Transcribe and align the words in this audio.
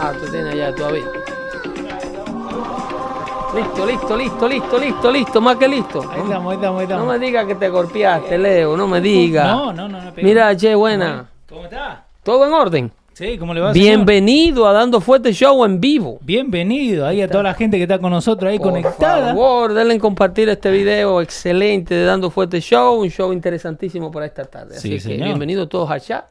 Ah, 0.00 0.12
tú 0.20 0.30
tienes 0.30 0.52
allá 0.54 0.74
todavía. 0.74 1.04
Listo, 3.54 3.86
listo, 3.86 4.16
listo, 4.16 4.48
listo, 4.48 4.78
listo, 4.78 5.12
listo, 5.12 5.40
más 5.40 5.56
que 5.56 5.68
listo. 5.68 6.00
Ahí 6.10 6.20
estamos, 6.22 6.50
ahí 6.50 6.56
estamos, 6.56 6.80
ahí 6.80 6.86
No 6.88 6.94
estamos. 6.94 7.06
me 7.06 7.18
digas 7.24 7.46
que 7.46 7.54
te 7.54 7.68
golpeaste, 7.68 8.36
Leo, 8.36 8.76
no 8.76 8.88
me 8.88 9.00
digas. 9.00 9.46
No, 9.46 9.72
no, 9.72 9.88
no. 9.88 10.02
no. 10.02 10.12
Mira, 10.16 10.56
che, 10.56 10.74
buena. 10.74 11.28
¿Cómo 11.48 11.64
está? 11.64 12.04
¿Todo 12.24 12.46
en 12.46 12.52
orden? 12.52 12.90
Sí, 13.12 13.38
¿cómo 13.38 13.54
le 13.54 13.60
va? 13.60 13.72
señor? 13.72 13.86
Bienvenido 13.86 14.66
a 14.66 14.72
Dando 14.72 15.00
Fuerte 15.00 15.32
Show 15.32 15.64
en 15.64 15.80
vivo. 15.80 16.18
Bienvenido 16.22 17.06
ahí 17.06 17.22
a 17.22 17.28
toda 17.28 17.44
la 17.44 17.54
gente 17.54 17.76
que 17.76 17.84
está 17.84 18.00
con 18.00 18.10
nosotros 18.10 18.50
ahí 18.50 18.58
Por 18.58 18.70
conectada. 18.72 19.28
favor, 19.28 19.72
denle 19.72 19.94
en 19.94 20.00
compartir 20.00 20.48
este 20.48 20.72
video 20.72 21.20
excelente 21.22 21.94
de 21.94 22.04
Dando 22.04 22.28
Fuerte 22.30 22.60
Show, 22.60 23.00
un 23.00 23.08
show 23.10 23.32
interesantísimo 23.32 24.10
para 24.10 24.26
esta 24.26 24.44
tarde. 24.44 24.76
Así 24.78 24.88
Sí, 24.88 24.94
que 24.94 25.00
señor. 25.00 25.28
bienvenidos 25.28 25.68
todos 25.68 25.88
al 25.92 26.00
chat. 26.00 26.24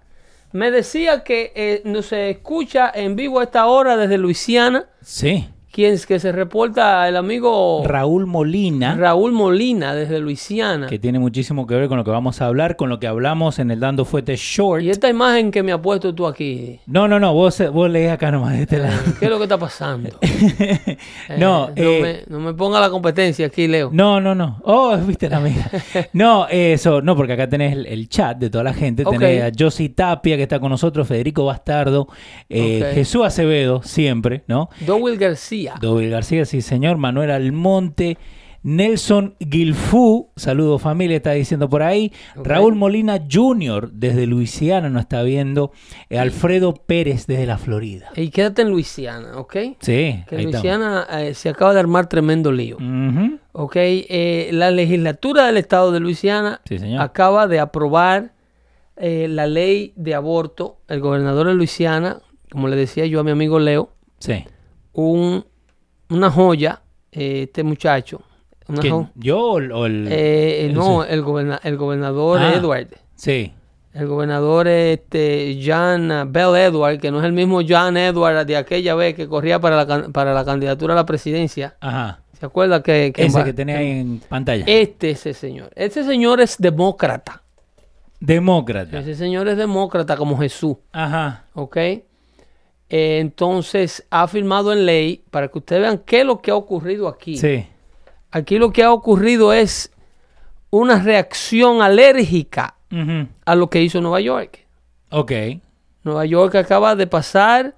Me 0.53 0.69
decía 0.71 1.23
que 1.23 1.51
eh, 1.55 1.81
nos 1.83 2.05
se 2.05 2.29
escucha 2.29 2.91
en 2.93 3.15
vivo 3.15 3.39
a 3.39 3.43
esta 3.43 3.65
hora 3.65 3.97
desde 3.97 4.19
Luisiana. 4.19 4.85
Sí. 5.01 5.49
Quien 5.73 5.93
es 5.93 6.05
que 6.05 6.19
se 6.19 6.31
reporta 6.31 7.09
el 7.09 7.17
amigo 7.17 7.81
Raúl 7.83 8.27
Molina, 8.27 8.95
Raúl 8.95 9.31
Molina 9.31 9.95
desde 9.95 10.19
Luisiana. 10.19 10.85
que 10.85 10.99
tiene 10.99 11.17
muchísimo 11.17 11.65
que 11.65 11.73
ver 11.73 11.87
con 11.89 11.97
lo 11.97 12.03
que 12.03 12.11
vamos 12.11 12.41
a 12.41 12.45
hablar, 12.45 12.75
con 12.75 12.89
lo 12.89 12.99
que 12.99 13.07
hablamos 13.07 13.57
en 13.57 13.71
el 13.71 13.79
Dando 13.79 14.05
Fuete 14.05 14.35
Short. 14.35 14.83
Y 14.83 14.91
esta 14.91 15.09
imagen 15.09 15.49
que 15.49 15.63
me 15.63 15.71
ha 15.71 15.81
puesto 15.81 16.13
tú 16.13 16.27
aquí, 16.27 16.79
No, 16.85 17.07
no, 17.07 17.19
no, 17.19 17.33
vos, 17.33 17.59
vos 17.73 17.89
lees 17.89 18.11
acá 18.11 18.29
nomás 18.29 18.53
de 18.53 18.61
este 18.61 18.77
lado. 18.77 18.99
¿qué 19.19 19.25
es 19.25 19.31
lo 19.31 19.37
que 19.37 19.43
está 19.45 19.57
pasando? 19.57 20.09
no, 20.11 20.17
Eh, 21.33 21.37
no, 21.39 21.69
eh, 21.75 22.23
me, 22.29 22.37
no 22.37 22.39
me 22.43 22.53
ponga 22.53 22.79
la 22.79 22.91
competencia 22.91 23.47
aquí, 23.47 23.67
Leo. 23.67 23.89
No, 23.91 24.21
no, 24.21 24.35
no. 24.35 24.59
Oh, 24.65 24.95
viste 25.07 25.27
la 25.27 25.37
amiga. 25.37 25.71
No, 26.13 26.47
eso, 26.49 27.01
no, 27.01 27.15
porque 27.15 27.33
acá 27.33 27.49
tenés 27.49 27.73
el, 27.73 27.87
el 27.87 28.09
chat 28.09 28.37
de 28.37 28.51
toda 28.51 28.63
la 28.63 28.73
gente. 28.75 29.03
Ok. 29.03 29.17
Tenés 29.17 29.43
a 29.43 29.51
Josie 29.57 29.89
Tapia, 29.89 30.35
que 30.37 30.43
está 30.43 30.59
con 30.59 30.69
nosotros, 30.69 31.07
Federico 31.07 31.45
Bastardo, 31.45 32.07
eh. 32.47 32.91
Jesús 32.93 33.25
Acevedo, 33.25 33.81
siempre, 33.81 34.43
¿no? 34.47 34.69
Dowell 34.81 35.17
García. 35.17 35.62
Doble 35.81 36.09
García, 36.09 36.45
sí, 36.45 36.61
señor. 36.61 36.97
Manuel 36.97 37.31
Almonte. 37.31 38.17
Nelson 38.65 39.35
Gilfú, 39.41 40.29
saludo 40.37 40.79
familia, 40.79 41.17
está 41.17 41.31
diciendo 41.31 41.67
por 41.67 41.83
ahí. 41.83 42.13
Raúl 42.35 42.75
Molina 42.75 43.19
Jr. 43.29 43.91
desde 43.91 44.25
Luisiana 44.25 44.89
nos 44.89 45.01
está 45.01 45.21
viendo. 45.21 45.73
Eh, 46.09 46.17
Alfredo 46.17 46.73
Pérez 46.73 47.27
desde 47.27 47.45
la 47.45 47.57
Florida. 47.57 48.09
Y 48.15 48.29
quédate 48.29 48.61
en 48.61 48.69
Luisiana, 48.69 49.37
¿ok? 49.37 49.53
Sí, 49.81 50.23
Que 50.29 50.41
Luisiana 50.43 51.05
eh, 51.11 51.33
se 51.33 51.49
acaba 51.49 51.73
de 51.73 51.81
armar 51.81 52.07
tremendo 52.07 52.53
lío. 52.53 52.77
¿Ok? 53.51 53.75
Eh, 53.75 54.49
la 54.53 54.71
legislatura 54.71 55.45
del 55.47 55.57
estado 55.57 55.91
de 55.91 55.99
Luisiana 55.99 56.61
Sí, 56.63 56.77
acaba 56.97 57.47
de 57.47 57.59
aprobar 57.59 58.31
eh, 58.95 59.27
la 59.29 59.45
ley 59.45 59.91
de 59.97 60.15
aborto. 60.15 60.77
El 60.87 61.01
gobernador 61.01 61.47
de 61.47 61.53
Luisiana, 61.55 62.19
como 62.49 62.69
le 62.69 62.77
decía 62.77 63.05
yo 63.07 63.19
a 63.19 63.23
mi 63.25 63.31
amigo 63.31 63.59
Leo, 63.59 63.89
Sí. 64.19 64.45
un, 64.93 65.43
una 66.13 66.29
joya, 66.31 66.81
eh, 67.11 67.43
este 67.43 67.63
muchacho. 67.63 68.21
Una 68.67 68.81
¿Yo 69.15 69.39
o 69.39 69.57
el- 69.59 69.71
o 69.71 69.85
el.? 69.85 70.07
Eh, 70.11 70.65
el- 70.65 70.73
no, 70.73 71.03
el, 71.03 71.21
goberna- 71.21 71.59
el 71.63 71.75
gobernador 71.77 72.39
Ah. 72.41 72.53
Edward. 72.55 72.87
Sí. 73.15 73.53
El 73.93 74.07
gobernador 74.07 74.67
este, 74.67 75.59
John 75.63 76.09
uh, 76.09 76.25
Bell 76.27 76.55
Edward, 76.55 76.99
que 76.99 77.11
no 77.11 77.19
es 77.19 77.25
el 77.25 77.33
mismo 77.33 77.59
John 77.67 77.95
Edward 77.97 78.45
de 78.45 78.57
aquella 78.57 78.95
vez 78.95 79.13
que 79.13 79.27
corría 79.27 79.59
para 79.59 79.83
la, 79.85 80.07
para 80.09 80.33
la 80.33 80.43
candidatura 80.43 80.93
a 80.93 80.95
la 80.95 81.05
presidencia. 81.05 81.75
Ajá. 81.79 82.21
¿Se 82.39 82.45
acuerda 82.47 82.81
que, 82.81 83.13
que 83.15 83.25
Ese 83.25 83.43
que 83.43 83.53
tenés 83.53 83.77
ahí 83.77 83.89
en 83.91 84.19
pantalla. 84.27 84.63
Este 84.67 85.11
ese 85.11 85.33
señor. 85.33 85.69
Este 85.75 86.03
señor 86.03 86.41
es 86.41 86.57
demócrata. 86.57 87.43
Demócrata. 88.19 88.99
Ese 88.99 89.15
señor 89.15 89.47
es 89.47 89.57
demócrata 89.57 90.15
como 90.17 90.37
Jesús. 90.37 90.77
Ajá. 90.91 91.43
¿Ok? 91.53 91.77
Eh, 92.95 93.17
entonces 93.17 94.05
ha 94.11 94.27
firmado 94.27 94.71
en 94.71 94.85
ley 94.85 95.23
para 95.31 95.47
que 95.47 95.57
ustedes 95.57 95.81
vean 95.81 95.97
qué 96.05 96.19
es 96.19 96.25
lo 96.27 96.43
que 96.43 96.51
ha 96.51 96.55
ocurrido 96.55 97.07
aquí. 97.07 97.37
Sí. 97.37 97.65
Aquí 98.29 98.59
lo 98.59 98.71
que 98.71 98.83
ha 98.83 98.93
ocurrido 98.93 99.51
es 99.51 99.91
una 100.69 101.01
reacción 101.01 101.81
alérgica 101.81 102.75
a 103.45 103.55
lo 103.55 103.71
que 103.71 103.81
hizo 103.81 103.99
Nueva 103.99 104.21
York. 104.21 104.67
Ok. 105.09 105.31
Nueva 106.03 106.23
York 106.27 106.53
acaba 106.53 106.95
de 106.95 107.07
pasar 107.07 107.75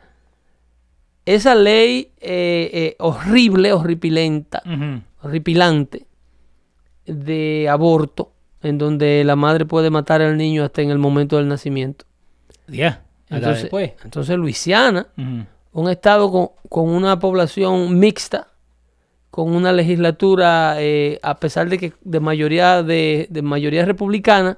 esa 1.24 1.56
ley 1.56 2.12
eh, 2.20 2.70
eh, 2.74 2.96
horrible, 3.00 3.72
horripilenta, 3.72 4.62
horripilante 5.22 6.08
de 7.06 7.70
aborto, 7.70 8.34
en 8.62 8.78
donde 8.78 9.24
la 9.24 9.38
madre 9.38 9.64
puede 9.66 9.90
matar 9.90 10.22
al 10.22 10.36
niño 10.36 10.66
hasta 10.66 10.82
en 10.82 10.90
el 10.90 10.98
momento 10.98 11.38
del 11.38 11.48
nacimiento. 11.48 12.04
Ya. 12.68 13.05
Entonces, 13.30 13.64
después. 13.64 13.94
entonces 14.04 14.38
Luisiana, 14.38 15.08
un 15.74 15.90
estado 15.90 16.32
con, 16.32 16.50
con 16.70 16.90
una 16.90 17.20
población 17.20 17.98
mixta, 18.00 18.48
con 19.32 19.54
una 19.54 19.72
legislatura, 19.74 20.76
eh, 20.80 21.20
a 21.22 21.36
pesar 21.36 21.68
de 21.70 21.78
que 21.78 21.94
de 22.02 22.20
mayoría 22.20 22.84
de, 22.84 23.28
de 23.30 23.42
mayoría 23.42 23.84
republicana, 23.86 24.58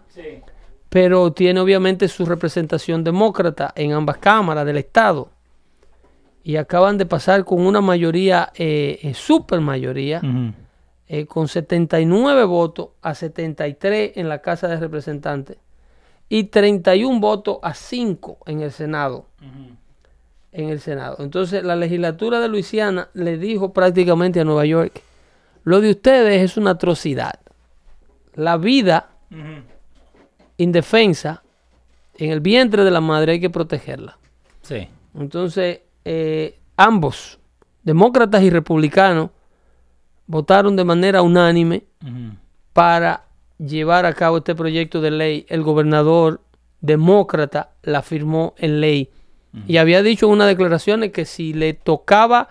pero 0.89 1.31
tiene 1.33 1.59
obviamente 1.59 2.07
su 2.07 2.25
representación 2.25 3.03
demócrata 3.03 3.73
en 3.75 3.93
ambas 3.93 4.17
cámaras 4.17 4.65
del 4.65 4.77
estado. 4.77 5.29
Y 6.43 6.55
acaban 6.57 6.97
de 6.97 7.05
pasar 7.05 7.43
con 7.43 7.65
una 7.65 7.81
mayoría, 7.81 8.51
eh, 8.55 8.99
eh, 9.01 9.13
super 9.13 9.59
mayoría, 9.59 10.19
Ujú. 10.23 10.53
eh, 11.07 11.25
con 11.25 11.47
79 11.47 12.45
votos 12.45 12.89
a 13.01 13.15
73 13.15 14.13
en 14.15 14.29
la 14.29 14.39
Casa 14.39 14.67
de 14.69 14.77
Representantes 14.77 15.57
y 16.29 16.45
31 16.45 17.19
votos 17.19 17.59
a 17.61 17.73
5 17.73 18.39
en 18.45 18.61
el 18.61 18.71
Senado. 18.71 19.25
En 20.51 20.69
el 20.69 20.79
Senado. 20.79 21.17
Entonces 21.19 21.63
la 21.63 21.75
legislatura 21.75 22.39
de 22.39 22.47
Luisiana 22.47 23.09
le 23.13 23.37
dijo 23.37 23.73
prácticamente 23.73 24.39
a 24.39 24.43
Nueva 24.43 24.65
York, 24.65 25.01
lo 25.63 25.81
de 25.81 25.91
ustedes 25.91 26.41
es 26.41 26.57
una 26.57 26.71
atrocidad. 26.71 27.39
La 28.33 28.57
vida 28.57 29.09
indefensa 30.57 31.43
en 32.17 32.31
el 32.31 32.39
vientre 32.39 32.83
de 32.83 32.91
la 32.91 33.01
madre 33.01 33.33
hay 33.33 33.39
que 33.39 33.49
protegerla. 33.49 34.17
Sí. 34.61 34.87
Entonces, 35.15 35.81
eh, 36.05 36.59
ambos, 36.75 37.39
demócratas 37.83 38.41
y 38.43 38.49
republicanos, 38.49 39.29
votaron 40.25 40.75
de 40.75 40.83
manera 40.83 41.21
unánime 41.21 41.83
Ujú. 42.03 42.35
para 42.73 43.26
llevar 43.57 44.05
a 44.05 44.13
cabo 44.13 44.37
este 44.37 44.55
proyecto 44.55 45.01
de 45.01 45.11
ley. 45.11 45.45
El 45.49 45.63
gobernador 45.63 46.41
demócrata 46.81 47.71
la 47.83 48.01
firmó 48.01 48.53
en 48.57 48.81
ley. 48.81 49.09
Y 49.65 49.77
había 49.77 50.03
dicho 50.03 50.27
en 50.27 50.33
unas 50.33 50.47
declaraciones 50.47 51.11
que 51.11 51.25
si 51.25 51.51
le 51.53 51.73
tocaba 51.73 52.49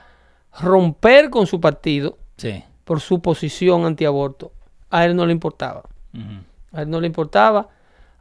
romper 0.60 1.30
con 1.30 1.46
su 1.46 1.60
partido 1.60 2.18
Sí. 2.36 2.64
por 2.84 3.00
su 3.00 3.20
posición 3.22 3.84
antiaborto, 3.84 4.50
a 4.90 5.04
él 5.04 5.14
no 5.14 5.24
le 5.26 5.32
importaba. 5.32 5.84
A 6.72 6.82
él 6.82 6.90
no 6.90 7.00
le 7.00 7.06
importaba. 7.06 7.68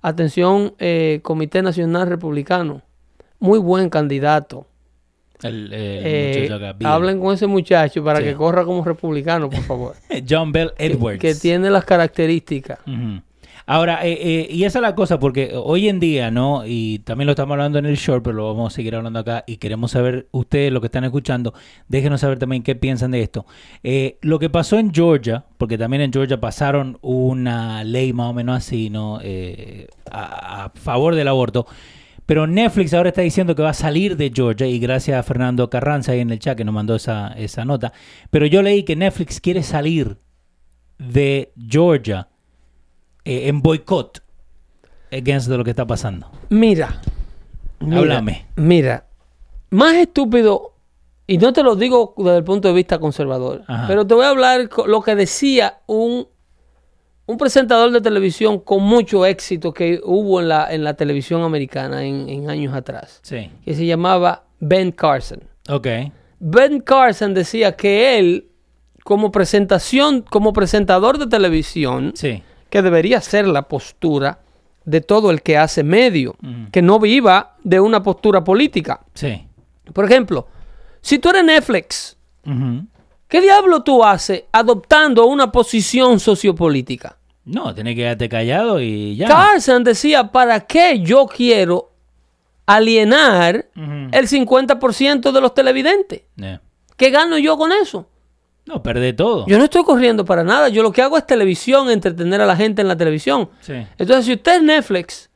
Atención, 0.02 0.76
eh, 0.78 1.20
Comité 1.24 1.64
Nacional 1.64 2.08
Republicano. 2.08 2.84
Muy 3.40 3.58
buen 3.58 3.90
candidato. 3.90 4.68
El, 5.44 5.72
el 5.74 5.74
Eh, 5.74 6.50
acá, 6.54 6.76
hablen 6.94 7.20
con 7.20 7.34
ese 7.34 7.48
muchacho 7.48 8.04
para 8.04 8.20
Sí. 8.20 8.26
que 8.26 8.36
corra 8.36 8.64
como 8.66 8.84
republicano, 8.84 9.50
por 9.50 9.62
favor. 9.64 9.96
John 10.30 10.52
Bell 10.52 10.72
Edwards. 10.78 11.20
que 11.20 11.36
tiene 11.36 11.70
las 11.70 11.86
características. 11.86 12.80
Ahora, 13.68 14.06
eh, 14.06 14.14
eh, 14.22 14.48
y 14.52 14.64
esa 14.64 14.78
es 14.78 14.84
la 14.84 14.94
cosa, 14.94 15.20
porque 15.20 15.54
hoy 15.56 15.90
en 15.90 16.00
día, 16.00 16.30
¿no? 16.30 16.64
Y 16.68 17.00
también 17.00 17.26
lo 17.26 17.32
estamos 17.32 17.54
hablando 17.54 17.80
en 17.80 17.88
el 17.88 17.96
short, 17.96 18.24
pero 18.24 18.36
lo 18.38 18.48
vamos 18.54 18.72
a 18.72 18.76
seguir 18.76 18.96
hablando 18.96 19.18
acá 19.18 19.44
y 19.48 19.58
queremos 19.58 19.90
saber, 19.90 20.28
ustedes, 20.30 20.72
lo 20.72 20.82
que 20.82 20.86
están 20.88 21.04
escuchando, 21.04 21.52
déjenos 21.88 22.22
saber 22.22 22.38
también 22.38 22.62
qué 22.62 22.76
piensan 22.76 23.10
de 23.10 23.22
esto. 23.24 23.48
Eh, 23.82 24.20
lo 24.22 24.38
que 24.38 24.52
pasó 24.52 24.78
en 24.78 24.94
Georgia, 24.94 25.46
porque 25.58 25.80
también 25.80 26.04
en 26.04 26.14
Georgia 26.14 26.40
pasaron 26.40 27.00
una 27.02 27.84
ley 27.84 28.14
más 28.14 28.30
o 28.30 28.34
menos 28.34 28.56
así, 28.58 28.92
¿no? 28.92 29.20
Eh, 29.24 29.88
a, 30.12 30.66
a 30.66 30.70
favor 30.76 31.16
del 31.16 31.28
aborto. 31.28 31.66
Pero 32.26 32.48
Netflix 32.48 32.94
ahora 32.94 33.10
está 33.10 33.22
diciendo 33.22 33.56
que 33.56 33.62
va 33.62 33.70
a 33.70 33.74
salir 33.74 34.18
de 34.18 34.32
Georgia 34.34 34.68
y 34.68 34.80
gracias 34.80 35.18
a 35.18 35.24
Fernando 35.24 35.70
Carranza 35.70 36.12
ahí 36.12 36.22
en 36.22 36.32
el 36.32 36.40
chat 36.40 36.58
que 36.58 36.66
nos 36.66 36.74
mandó 36.74 36.96
esa, 36.96 37.34
esa 37.34 37.66
nota. 37.66 37.94
Pero 38.32 38.46
yo 38.46 38.62
leí 38.62 38.84
que 38.84 38.96
Netflix 38.96 39.40
quiere 39.40 39.62
salir 39.62 40.18
de 40.98 41.54
Georgia 41.58 42.30
eh, 43.24 43.48
en 43.48 43.62
boicot 43.62 44.24
against 45.12 45.48
de 45.48 45.58
lo 45.58 45.64
que 45.64 45.72
está 45.72 45.86
pasando. 45.86 46.32
Mira. 46.50 47.02
Háblame. 47.80 48.46
Mira. 48.56 49.08
Más 49.70 49.96
estúpido, 49.96 50.76
y 51.28 51.38
no 51.38 51.54
te 51.54 51.64
lo 51.64 51.76
digo 51.76 52.14
desde 52.18 52.38
el 52.38 52.44
punto 52.44 52.68
de 52.68 52.74
vista 52.74 53.00
conservador, 53.00 53.64
Ajá. 53.68 53.88
pero 53.88 54.06
te 54.06 54.14
voy 54.14 54.26
a 54.26 54.30
hablar 54.30 54.70
lo 54.86 55.02
que 55.02 55.16
decía 55.16 55.80
un, 55.88 56.28
un 57.28 57.38
presentador 57.38 57.92
de 57.92 58.02
televisión 58.02 58.60
con 58.60 58.84
mucho 58.84 59.26
éxito 59.26 59.74
que 59.74 60.00
hubo 60.04 60.40
en 60.42 60.48
la, 60.50 60.72
en 60.74 60.84
la 60.84 60.94
televisión 60.94 61.42
americana 61.44 62.04
en, 62.04 62.30
en 62.30 62.50
años 62.50 62.74
atrás, 62.76 63.20
Sí. 63.24 63.50
que 63.64 63.74
se 63.74 63.86
llamaba 63.86 64.44
Ben 64.60 64.92
Carson. 64.92 65.40
Ok. 65.70 65.88
Ben 66.40 66.80
Carson 66.82 67.34
decía 67.34 67.76
que 67.76 68.20
él, 68.20 68.50
como 69.04 69.32
presentación, 69.32 70.22
como 70.22 70.54
presentador 70.54 71.18
de 71.18 71.28
televisión, 71.28 72.12
Sí. 72.16 72.44
que 72.70 72.82
debería 72.82 73.22
ser 73.22 73.48
la 73.48 73.64
postura 73.64 74.40
de 74.84 75.02
todo 75.02 75.32
el 75.32 75.42
que 75.42 75.58
hace 75.58 75.84
medio, 75.84 76.36
Ujú. 76.44 76.70
que 76.72 76.82
no 76.84 77.00
viva 77.00 77.56
de 77.64 77.80
una 77.80 78.04
postura 78.04 78.44
política. 78.44 79.02
Sí. 79.16 79.48
Por 79.94 80.06
ejemplo, 80.06 80.48
si 81.02 81.18
tú 81.18 81.30
eres 81.30 81.44
Netflix, 81.44 82.18
Ujú. 82.46 82.86
¿Qué 83.28 83.42
diablo 83.42 83.84
tú 83.84 84.04
haces 84.04 84.44
adoptando 84.52 85.26
una 85.26 85.52
posición 85.52 86.20
sociopolítica? 86.20 87.18
No, 87.46 87.74
tenés 87.76 87.92
que 87.96 88.02
quedarte 88.02 88.28
callado 88.30 88.82
y 88.82 89.16
ya. 89.16 89.28
Carson 89.28 89.84
decía, 89.84 90.32
¿para 90.32 90.62
qué 90.62 91.00
yo 91.00 91.28
quiero 91.28 91.92
alienar 92.66 93.68
Ujú. 93.76 94.10
el 94.12 94.28
50% 94.28 95.32
de 95.32 95.42
los 95.42 95.54
televidentes? 95.54 96.22
Yeah. 96.36 96.62
¿Qué 96.98 97.10
gano 97.12 97.38
yo 97.38 97.58
con 97.58 97.72
eso? 97.72 98.08
No, 98.66 98.82
perdé 98.82 99.14
todo. 99.14 99.46
Yo 99.48 99.60
no 99.60 99.66
estoy 99.66 99.84
corriendo 99.84 100.26
para 100.26 100.44
nada. 100.44 100.70
Yo 100.70 100.82
lo 100.82 100.92
que 100.92 101.04
hago 101.04 101.18
es 101.20 101.28
televisión, 101.28 101.90
entretener 101.92 102.42
a 102.42 102.48
la 102.48 102.56
gente 102.56 102.82
en 102.82 102.88
la 102.88 102.98
televisión. 102.98 103.50
Sí. 103.62 103.74
Entonces, 103.98 104.26
si 104.26 104.34
usted 104.34 104.56
es 104.56 104.64
Netflix 104.64 105.30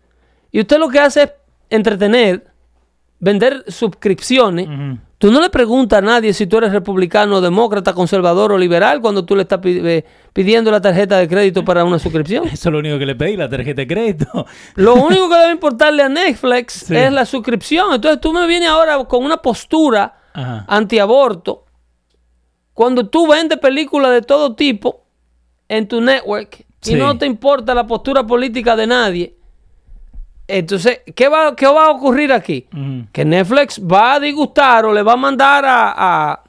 y 0.52 0.62
usted 0.62 0.80
lo 0.80 0.90
que 0.90 1.00
hace 1.00 1.24
es 1.24 1.32
entretener, 1.70 2.48
vender 3.20 3.66
suscripciones. 3.68 4.68
Tú 5.20 5.32
no 5.32 5.40
le 5.42 5.50
preguntas 5.52 6.00
a 6.00 6.02
nadie 6.02 6.34
si 6.34 6.48
tú 6.48 6.58
eres 6.58 6.72
republicano, 6.72 7.40
demócrata, 7.42 7.94
conservador 7.94 8.52
o 8.54 8.58
liberal 8.58 9.00
cuando 9.02 9.24
tú 9.26 9.36
le 9.36 9.44
estás 9.44 9.60
eh, 9.64 10.04
pidiendo 10.34 10.72
la 10.72 10.82
tarjeta 10.82 11.18
de 11.20 11.28
crédito 11.28 11.64
para 11.64 11.84
una 11.84 12.00
suscripción. 12.00 12.46
Eso 12.52 12.70
es 12.70 12.74
lo 12.74 12.80
único 12.80 12.98
que 12.98 13.06
le 13.06 13.16
pedí, 13.16 13.38
la 13.38 13.48
tarjeta 13.48 13.82
de 13.82 13.88
crédito. 13.88 14.48
Lo 14.76 14.96
único 14.96 15.30
que 15.30 15.36
debe 15.36 15.52
importarle 15.52 16.02
a 16.02 16.10
Netflix 16.10 16.74
Sí. 16.88 16.96
es 16.96 17.12
la 17.12 17.26
suscripción. 17.26 17.94
Entonces 17.94 18.20
tú 18.20 18.34
me 18.34 18.48
vienes 18.48 18.70
ahora 18.70 19.04
con 19.06 19.24
una 19.24 19.38
postura 19.38 20.16
Ajá. 20.34 20.66
antiaborto 20.68 21.66
cuando 22.74 23.08
tú 23.08 23.28
vendes 23.28 23.60
películas 23.60 24.12
de 24.12 24.22
todo 24.22 24.56
tipo 24.56 25.04
en 25.68 25.88
tu 25.88 26.02
network 26.02 26.66
Sí. 26.82 26.94
y 26.94 26.96
no 26.96 27.18
te 27.18 27.26
importa 27.26 27.76
la 27.76 27.86
postura 27.86 28.26
política 28.26 28.74
de 28.78 28.88
nadie. 28.88 29.36
Entonces, 30.50 31.02
¿qué 31.16 31.28
va, 31.30 31.56
qué 31.56 31.68
va 31.68 31.86
a 31.86 31.90
ocurrir 31.92 32.34
aquí? 32.34 32.68
Que 33.12 33.24
Netflix 33.24 33.80
va 33.80 34.14
a 34.16 34.20
disgustar 34.20 34.86
o 34.86 34.94
le 34.94 35.04
va 35.04 35.14
a 35.14 35.18
mandar 35.18 35.64
a... 35.66 35.94
a- 36.32 36.44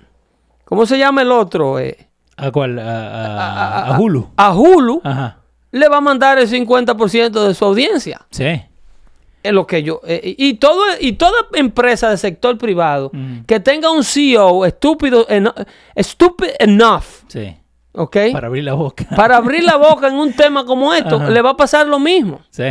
¿Cómo 0.64 0.86
se 0.86 0.96
llama 0.98 1.22
el 1.22 1.32
otro? 1.32 1.78
Eh, 1.78 1.96
¿A 2.36 2.50
cuál? 2.50 2.78
A, 2.78 3.86
a- 3.88 3.94
a 3.94 3.98
Hulu. 3.98 4.30
A 4.36 4.52
Hulu 4.54 5.00
Ajá. 5.04 5.38
le 5.72 5.88
va 5.88 5.96
a 5.98 6.00
mandar 6.00 6.38
el 6.38 6.48
50% 6.48 7.46
de 7.46 7.54
su 7.54 7.64
audiencia. 7.64 8.20
Sí. 8.30 8.62
Es 9.42 9.52
lo 9.52 9.66
que 9.66 9.82
yo. 9.82 10.00
eh, 10.06 10.34
y, 10.38 10.54
todo, 10.54 10.82
y 11.00 11.12
toda 11.14 11.32
empresa 11.54 12.08
del 12.10 12.18
sector 12.18 12.56
privado 12.58 13.10
Mm. 13.12 13.40
que 13.46 13.58
tenga 13.60 13.90
un 13.90 14.04
CEO 14.04 14.64
estúpido, 14.64 15.26
eno- 15.28 15.54
stupid 15.96 16.50
enough, 16.58 17.04
Sí. 17.26 17.56
¿ok? 17.92 18.16
Para 18.32 18.46
abrir 18.46 18.64
la 18.64 18.74
boca. 18.74 19.06
Para 19.16 19.36
abrir 19.38 19.64
la 19.64 19.76
boca 19.76 20.08
en 20.08 20.14
un 20.14 20.32
tema 20.36 20.64
como 20.64 20.92
esto, 20.94 21.16
Ajá. 21.16 21.30
le 21.30 21.42
va 21.42 21.50
a 21.50 21.56
pasar 21.56 21.86
lo 21.86 21.98
mismo. 21.98 22.40
Sí. 22.50 22.64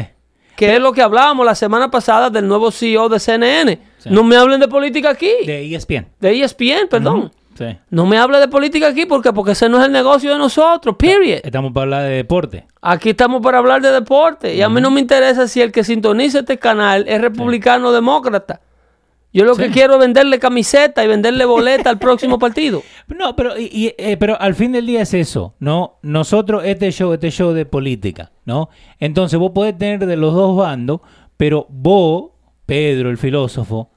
Que 0.60 0.76
es 0.76 0.82
lo 0.82 0.92
que 0.92 1.02
hablábamos 1.02 1.46
la 1.46 1.56
semana 1.56 1.90
pasada 1.90 2.30
del 2.30 2.48
nuevo 2.48 2.70
CEO 2.72 3.08
de 3.08 3.20
CNN. 3.20 3.80
Sí. 4.00 4.10
No 4.10 4.24
me 4.24 4.36
hablen 4.36 4.60
de 4.60 4.68
política 4.68 5.10
aquí. 5.10 5.32
De, 5.46 5.54
De 5.54 5.64
E 5.64 5.76
ESPN. 5.76 6.08
ESPN, 6.22 6.88
perdón. 6.90 7.32
Sí. 7.58 7.78
No 7.90 8.06
me 8.06 8.18
hable 8.18 8.40
de 8.40 8.48
política 8.48 8.88
aquí 8.88 9.06
porque, 9.06 9.34
porque 9.34 9.52
ese 9.52 9.68
no 9.68 9.80
es 9.80 9.86
el 9.86 9.92
negocio 9.92 10.32
de 10.32 10.38
nosotros, 10.38 10.96
period. 10.98 11.40
Estamos 11.44 11.74
para 11.74 11.84
hablar 11.84 12.04
de 12.04 12.10
deporte. 12.10 12.66
Aquí 12.82 13.10
estamos 13.10 13.42
para 13.42 13.58
hablar 13.58 13.82
de 13.82 13.92
deporte. 13.92 14.56
Y 14.56 14.62
a 14.62 14.70
mí 14.70 14.80
no 14.80 14.92
me 14.92 15.02
interesa 15.02 15.48
si 15.48 15.62
el 15.62 15.72
que 15.72 15.84
sintoniza 15.84 16.40
este 16.40 16.58
canal 16.58 17.06
es 17.08 17.20
republicano 17.20 17.90
o 17.90 17.92
demócrata. 17.92 18.62
Yo 19.32 19.46
lo 19.46 19.56
que 19.56 19.70
quiero 19.70 19.94
es 19.94 20.00
venderle 20.00 20.40
camiseta 20.40 21.04
y 21.04 21.08
venderle 21.08 21.46
boleta 21.46 21.90
al 21.92 22.00
próximo 22.00 22.40
partido. 22.40 22.82
No, 23.08 23.36
pero, 23.36 23.58
y- 23.60 23.70
y, 23.72 23.94
eh, 23.98 24.18
pero 24.18 24.40
al 24.42 24.56
fin 24.56 24.72
del 24.72 24.86
día 24.88 25.02
es 25.04 25.14
eso, 25.14 25.54
¿no? 25.60 26.00
Nosotros, 26.02 26.64
este 26.66 26.92
show, 26.92 27.14
este 27.14 27.30
show 27.30 27.52
de 27.54 27.66
política, 27.66 28.32
¿no? 28.46 28.70
Entonces 29.00 29.38
vos 29.40 29.52
podés 29.52 29.78
tener 29.78 30.06
de 30.06 30.18
los 30.18 30.34
dos 30.34 30.58
bandos, 30.58 31.02
pero 31.38 31.68
vos, 31.70 32.32
Pedro, 32.66 33.10
el 33.12 33.18
filósofo, 33.18 33.92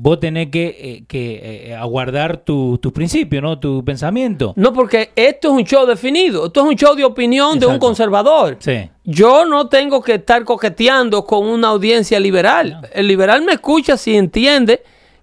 vos 0.00 0.20
tenés 0.20 0.48
que, 0.50 0.66
eh, 0.78 1.04
que 1.08 1.70
eh, 1.70 1.74
aguardar 1.74 2.36
tu- 2.38 2.78
tus 2.78 2.92
principios, 2.92 3.42
¿no? 3.42 3.58
Tu 3.58 3.84
pensamiento. 3.84 4.52
No, 4.56 4.72
porque 4.72 5.10
esto 5.16 5.48
es 5.48 5.54
un 5.54 5.64
show 5.64 5.84
definido. 5.86 6.46
Esto 6.46 6.60
es 6.60 6.66
un 6.68 6.76
show 6.76 6.94
de 6.94 7.04
opinión 7.04 7.58
de 7.58 7.66
un 7.66 7.78
conservador. 7.80 8.56
Sí. 8.60 8.88
Yo 9.04 9.44
no 9.44 9.68
tengo 9.68 10.00
que 10.00 10.14
estar 10.14 10.44
coqueteando 10.44 11.24
con 11.24 11.46
una 11.48 11.68
audiencia 11.68 12.20
liberal. 12.20 12.88
El 12.92 13.08
liberal 13.08 13.42
me 13.42 13.52
escucha 13.54 13.96
si 13.96 14.16
entiende 14.16 14.82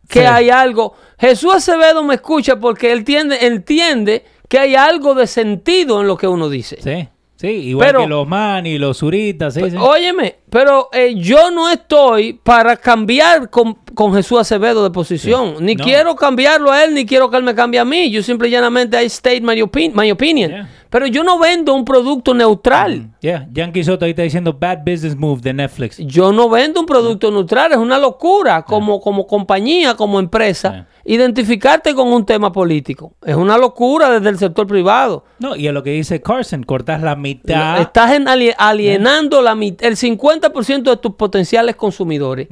que 0.10 0.20
Sí. 0.20 0.26
hay 0.26 0.50
algo. 0.50 0.94
Jesús 1.18 1.54
Acevedo 1.56 2.04
me 2.04 2.16
escucha 2.16 2.60
porque 2.60 2.92
él 2.92 3.00
entiende, 3.00 3.46
entiende 3.48 4.26
que 4.50 4.60
hay 4.60 4.76
algo 4.76 5.16
de 5.16 5.26
sentido 5.28 6.02
en 6.02 6.08
lo 6.08 6.18
que 6.18 6.28
uno 6.28 6.50
dice. 6.50 6.78
Sí. 6.82 7.08
Sí, 7.46 7.52
igual 7.70 7.88
Pero- 7.88 8.00
que 8.02 8.08
los 8.08 8.28
Mani, 8.28 8.78
los 8.78 8.98
Zuritas, 8.98 9.54
sí, 9.54 9.62
sí. 9.70 9.76
Óyeme, 9.80 10.36
pero 10.50 10.90
eh, 10.92 11.14
yo 11.16 11.52
no 11.52 11.70
estoy 11.70 12.34
para 12.34 12.76
cambiar 12.78 13.50
con, 13.50 13.76
con 13.94 14.14
Jesús 14.16 14.40
Acevedo 14.40 14.84
de 14.84 14.90
posición. 14.90 15.56
Sí. 15.60 15.64
Ni 15.64 15.76
No. 15.76 15.84
quiero 15.84 16.16
cambiarlo 16.16 16.72
a 16.72 16.84
él, 16.84 16.94
ni 16.94 17.06
quiero 17.06 17.30
que 17.30 17.38
él 17.38 17.44
me 17.44 17.54
cambie 17.54 17.80
a 17.80 17.86
mí. 17.86 18.10
Yo 18.10 18.24
simple 18.24 18.48
y 18.48 18.52
llanamente 18.52 19.02
I 19.02 19.06
state 19.06 19.42
my, 19.42 19.54
opin- 19.62 19.94
my 19.94 20.10
opinion. 20.12 20.50
Yeah. 20.52 20.70
Pero 20.96 21.08
yo 21.08 21.26
no 21.26 21.38
vendo 21.38 21.74
un 21.74 21.84
producto 21.84 22.34
neutral. 22.34 23.10
Yeah, 23.20 23.50
Yankee 23.52 23.84
Soto 23.84 24.06
ahí 24.06 24.12
está 24.12 24.22
diciendo 24.22 24.54
bad 24.58 24.78
business 24.86 25.14
move 25.18 25.42
de 25.42 25.52
Netflix. 25.54 25.98
Yo 25.98 26.32
no 26.32 26.48
vendo 26.48 26.80
un 26.80 26.86
producto 26.86 27.30
neutral. 27.32 27.74
Es 27.74 27.78
una 27.78 27.98
locura 27.98 28.62
como, 28.62 29.02
como 29.02 29.28
compañía, 29.28 29.96
como 29.98 30.20
empresa, 30.22 30.88
identificarte 31.04 31.94
con 31.94 32.14
un 32.14 32.26
tema 32.26 32.54
político. 32.54 33.12
Es 33.26 33.36
una 33.36 33.58
locura 33.58 34.10
desde 34.10 34.30
el 34.30 34.38
sector 34.38 34.68
privado. 34.68 35.26
No, 35.40 35.58
y 35.58 35.68
a 35.68 35.74
lo 35.74 35.84
que 35.84 35.90
dice 35.90 36.22
Carson, 36.22 36.64
cortas 36.64 37.02
la 37.02 37.18
mitad. 37.18 37.82
Estás 37.82 38.14
en 38.14 38.30
ali- 38.30 38.54
alienando 38.58 39.42
la 39.42 39.54
mit- 39.54 39.82
el 39.82 39.98
50% 39.98 40.92
de 40.92 40.96
tus 40.96 41.16
potenciales 41.16 41.76
consumidores. 41.76 42.48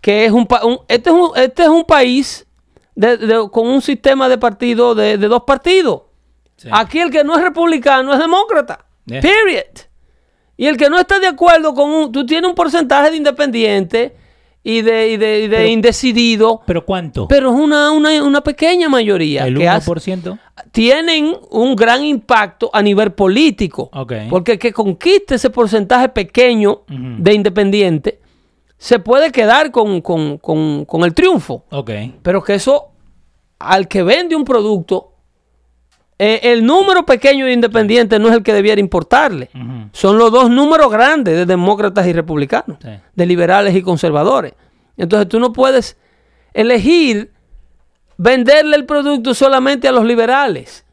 Que 0.00 0.24
es 0.24 0.30
un, 0.30 0.46
pa- 0.46 0.64
un- 0.64 0.78
este 0.86 1.10
es 1.10 1.16
un 1.16 1.30
este 1.34 1.62
es 1.64 1.68
un 1.68 1.82
país 1.82 2.46
de- 2.94 3.16
de- 3.16 3.48
con 3.50 3.66
un 3.66 3.82
sistema 3.82 4.28
de 4.28 4.38
partido 4.38 4.94
de, 4.94 5.18
de 5.18 5.26
dos 5.26 5.42
partidos. 5.44 6.02
Sí. 6.58 6.68
Aquí 6.70 6.98
el 7.00 7.10
que 7.10 7.24
no 7.24 7.34
es 7.36 7.42
republicano 7.42 8.12
es 8.12 8.18
demócrata. 8.18 8.84
Yeah. 9.06 9.22
Period. 9.22 9.86
Y 10.58 10.66
el 10.66 10.76
que 10.76 10.90
no 10.90 10.98
está 10.98 11.18
de 11.18 11.28
acuerdo 11.28 11.72
con 11.72 11.88
un, 11.88 12.12
tú 12.12 12.26
tienes 12.26 12.46
un 12.48 12.54
porcentaje 12.54 13.10
de 13.10 13.16
independiente 13.16 14.14
y 14.64 14.82
de, 14.82 15.08
y 15.10 15.16
de, 15.16 15.38
y 15.44 15.48
de 15.48 15.56
Pero- 15.56 15.68
indecidido, 15.68 16.60
¿Pero 16.66 16.84
cuánto? 16.84 17.26
pero 17.28 17.50
es 17.54 17.58
una, 17.58 17.92
una, 17.92 18.22
una 18.22 18.40
pequeña 18.42 18.88
mayoría 18.88 19.46
¿El 19.46 19.56
que 19.56 19.68
hace- 19.68 19.88
1%? 19.90 20.38
tienen 20.72 21.34
un 21.50 21.76
gran 21.76 22.04
impacto 22.04 22.68
a 22.72 22.82
nivel 22.82 23.12
político. 23.12 23.88
Porque 24.28 24.52
el 24.52 24.58
que 24.58 24.72
conquiste 24.72 25.36
ese 25.36 25.48
porcentaje 25.50 26.08
pequeño 26.08 26.82
de 26.88 27.32
independiente 27.34 28.20
se 28.76 28.98
puede 28.98 29.30
quedar 29.32 29.70
con, 29.70 30.00
con- 30.00 30.38
con- 30.38 30.84
con 30.84 31.02
el 31.04 31.14
triunfo. 31.14 31.64
Ok. 31.70 31.90
Pero 32.22 32.42
que 32.42 32.54
eso, 32.54 32.88
al 33.60 33.86
que 33.88 34.02
vende 34.02 34.34
un 34.36 34.44
producto, 34.44 35.12
eh, 36.18 36.40
el 36.42 36.64
número 36.66 37.06
pequeño 37.06 37.46
de 37.46 37.52
independientes 37.52 38.18
no 38.18 38.28
es 38.28 38.34
el 38.34 38.42
que 38.42 38.52
debiera 38.52 38.80
importarle. 38.80 39.50
Son 39.92 40.18
los 40.18 40.32
dos 40.32 40.50
números 40.50 40.90
grandes 40.90 41.36
de 41.36 41.46
demócratas 41.46 42.06
y 42.06 42.12
republicanos, 42.12 42.78
Sí. 42.82 42.88
de 43.14 43.26
liberales 43.26 43.74
y 43.76 43.82
conservadores. 43.82 44.54
Entonces 44.96 45.28
tú 45.28 45.38
no 45.38 45.52
puedes 45.52 45.96
elegir 46.54 47.30
venderle 48.16 48.76
el 48.76 48.84
producto 48.84 49.32
solamente 49.34 49.86
a 49.88 49.92
los 49.92 50.04
liberales. 50.04 50.84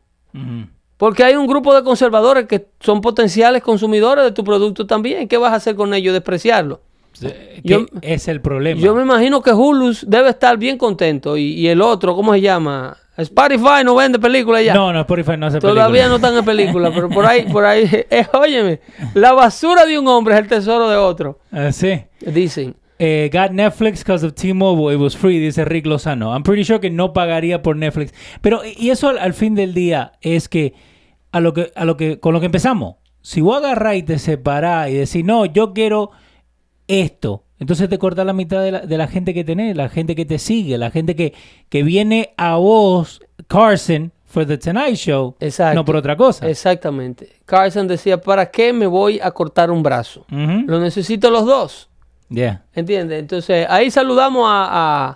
Porque 0.98 1.24
hay 1.24 1.36
un 1.36 1.48
grupo 1.48 1.74
de 1.74 1.84
conservadores 1.84 2.46
que 2.46 2.68
son 2.80 3.02
potenciales 3.02 3.62
consumidores 3.64 4.24
de 4.26 4.32
tu 4.32 4.44
producto 4.44 4.86
también. 4.86 5.28
¿Qué 5.28 5.38
vas 5.38 5.52
a 5.54 5.56
hacer 5.56 5.76
con 5.76 5.94
ellos? 5.94 6.14
Despreciarlo. 6.14 6.82
Yo- 7.64 7.86
es 8.02 8.28
el 8.28 8.42
problema. 8.42 8.80
Yo 8.80 8.94
me 8.94 9.02
imagino 9.02 9.42
que 9.42 9.52
Hulu 9.54 9.94
debe 10.06 10.30
estar 10.30 10.58
bien 10.58 10.78
contento. 10.78 11.36
Y, 11.38 11.54
y 11.54 11.68
el 11.70 11.82
otro, 11.82 12.16
¿cómo 12.16 12.34
se 12.34 12.42
llama? 12.42 12.96
Spotify 13.18 13.84
no 13.84 13.96
vende 13.96 14.20
películas 14.20 14.64
ya. 14.64 14.74
No, 14.74 14.92
no, 14.92 15.02
Spotify 15.02 15.38
no 15.38 15.46
hace 15.48 15.60
Todavía 15.60 16.08
no 16.08 16.16
están 16.16 16.36
en 16.36 16.44
película, 16.46 16.92
pero 16.94 17.10
por 17.10 17.26
ahí, 17.26 17.44
por 17.52 17.66
ahí, 17.66 17.84
eh, 18.10 18.28
óyeme, 18.34 18.82
la 19.14 19.34
basura 19.34 19.86
de 19.86 19.98
un 19.98 20.08
hombre 20.08 20.34
es 20.36 20.42
el 20.42 20.48
tesoro 20.48 20.90
de 20.90 20.98
otro, 20.98 21.40
Ah, 21.52 21.72
sí. 21.72 22.02
dicen. 22.22 22.76
Eh, 22.98 23.30
got 23.34 23.52
Netflix 23.52 24.00
because 24.06 24.26
of 24.26 24.36
T-Mobile. 24.36 24.94
It 24.96 25.00
was 25.02 25.18
free, 25.18 25.38
dice 25.40 25.66
Rick 25.66 25.86
Lozano. 25.86 26.32
I'm 26.34 26.44
pretty 26.44 26.64
sure 26.64 26.80
que 26.80 26.90
no 26.90 27.12
pagaría 27.12 27.62
por 27.62 27.76
Netflix. 27.76 28.14
Pero, 28.42 28.62
y 28.66 28.90
eso 28.90 29.10
al, 29.10 29.18
al 29.18 29.34
fin 29.34 29.54
del 29.54 29.74
día 29.74 30.14
es 30.22 30.48
que 30.48 30.74
a 31.34 31.42
lo 31.42 31.54
que, 31.54 31.72
a 31.76 31.84
lo 31.84 31.98
que, 31.98 32.20
con 32.22 32.34
lo 32.34 32.40
que 32.40 32.46
empezamos. 32.46 32.96
Si 33.22 33.42
vos 33.42 33.58
agarrás 33.58 33.96
y 33.98 34.04
te 34.04 34.18
separás 34.20 34.90
y 34.90 34.94
decís, 34.94 35.26
no, 35.26 35.46
yo 35.46 35.74
quiero 35.74 36.12
esto. 36.88 37.45
Entonces 37.60 37.88
te 37.90 37.98
corta 37.98 38.24
la 38.26 38.34
mitad 38.34 38.62
de 38.62 38.72
la, 38.72 38.80
de 38.82 38.98
la 38.98 39.08
gente 39.08 39.34
que 39.34 39.44
tenés, 39.44 39.76
la 39.78 39.88
gente 39.90 40.16
que 40.16 40.26
te 40.26 40.40
sigue, 40.40 40.78
la 40.78 40.92
gente 40.92 41.16
que, 41.16 41.34
que 41.70 41.84
viene 41.84 42.34
a 42.38 42.56
vos, 42.58 43.22
Carson, 43.48 44.12
for 44.26 44.46
the 44.46 44.58
Tonight 44.58 44.96
Show, 44.96 45.36
Exacto. 45.40 45.76
no 45.76 45.86
por 45.86 45.96
otra 45.96 46.18
cosa. 46.18 46.50
Exactamente. 46.50 47.30
Carson 47.46 47.88
decía, 47.88 48.20
¿para 48.20 48.52
qué 48.52 48.74
me 48.74 48.86
voy 48.88 49.20
a 49.24 49.32
cortar 49.32 49.72
un 49.72 49.82
brazo? 49.82 50.26
Lo 50.30 50.80
necesito 50.80 51.30
los 51.32 51.46
dos, 51.46 51.90
Yeah. 52.28 52.64
¿entiendes? 52.74 53.20
Entonces, 53.20 53.68
ahí 53.70 53.92
saludamos 53.92 54.46
a, 54.50 55.10
a, 55.12 55.16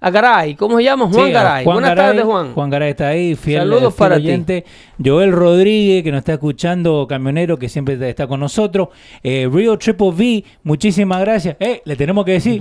a 0.00 0.10
Garay. 0.10 0.54
¿Cómo 0.54 0.76
se 0.78 0.84
llama? 0.84 1.06
Juan 1.10 1.26
Sí, 1.26 1.32
Garay. 1.32 1.64
Juan 1.64 1.74
Buenas 1.76 1.94
tardes, 1.96 2.24
Juan. 2.24 2.52
Juan 2.54 2.70
Garay 2.70 2.90
está 2.90 3.08
ahí, 3.08 3.34
fiel, 3.34 3.60
Saludos 3.60 3.94
fiel 3.94 3.98
para 3.98 4.16
ti. 4.16 4.22
oyente. 4.26 4.64
Joel 5.02 5.32
Rodríguez, 5.32 6.02
que 6.02 6.10
nos 6.10 6.18
está 6.18 6.34
escuchando, 6.34 7.06
camionero, 7.08 7.58
que 7.58 7.68
siempre 7.68 7.96
está 8.08 8.26
con 8.26 8.40
nosotros. 8.40 8.88
Eh, 9.22 9.48
Rio 9.52 9.76
Triple 9.78 10.08
V, 10.08 10.44
muchísimas 10.62 11.20
gracias. 11.20 11.56
Eh, 11.60 11.82
le 11.84 11.96
tenemos 11.96 12.24
que 12.24 12.32
decir. 12.32 12.60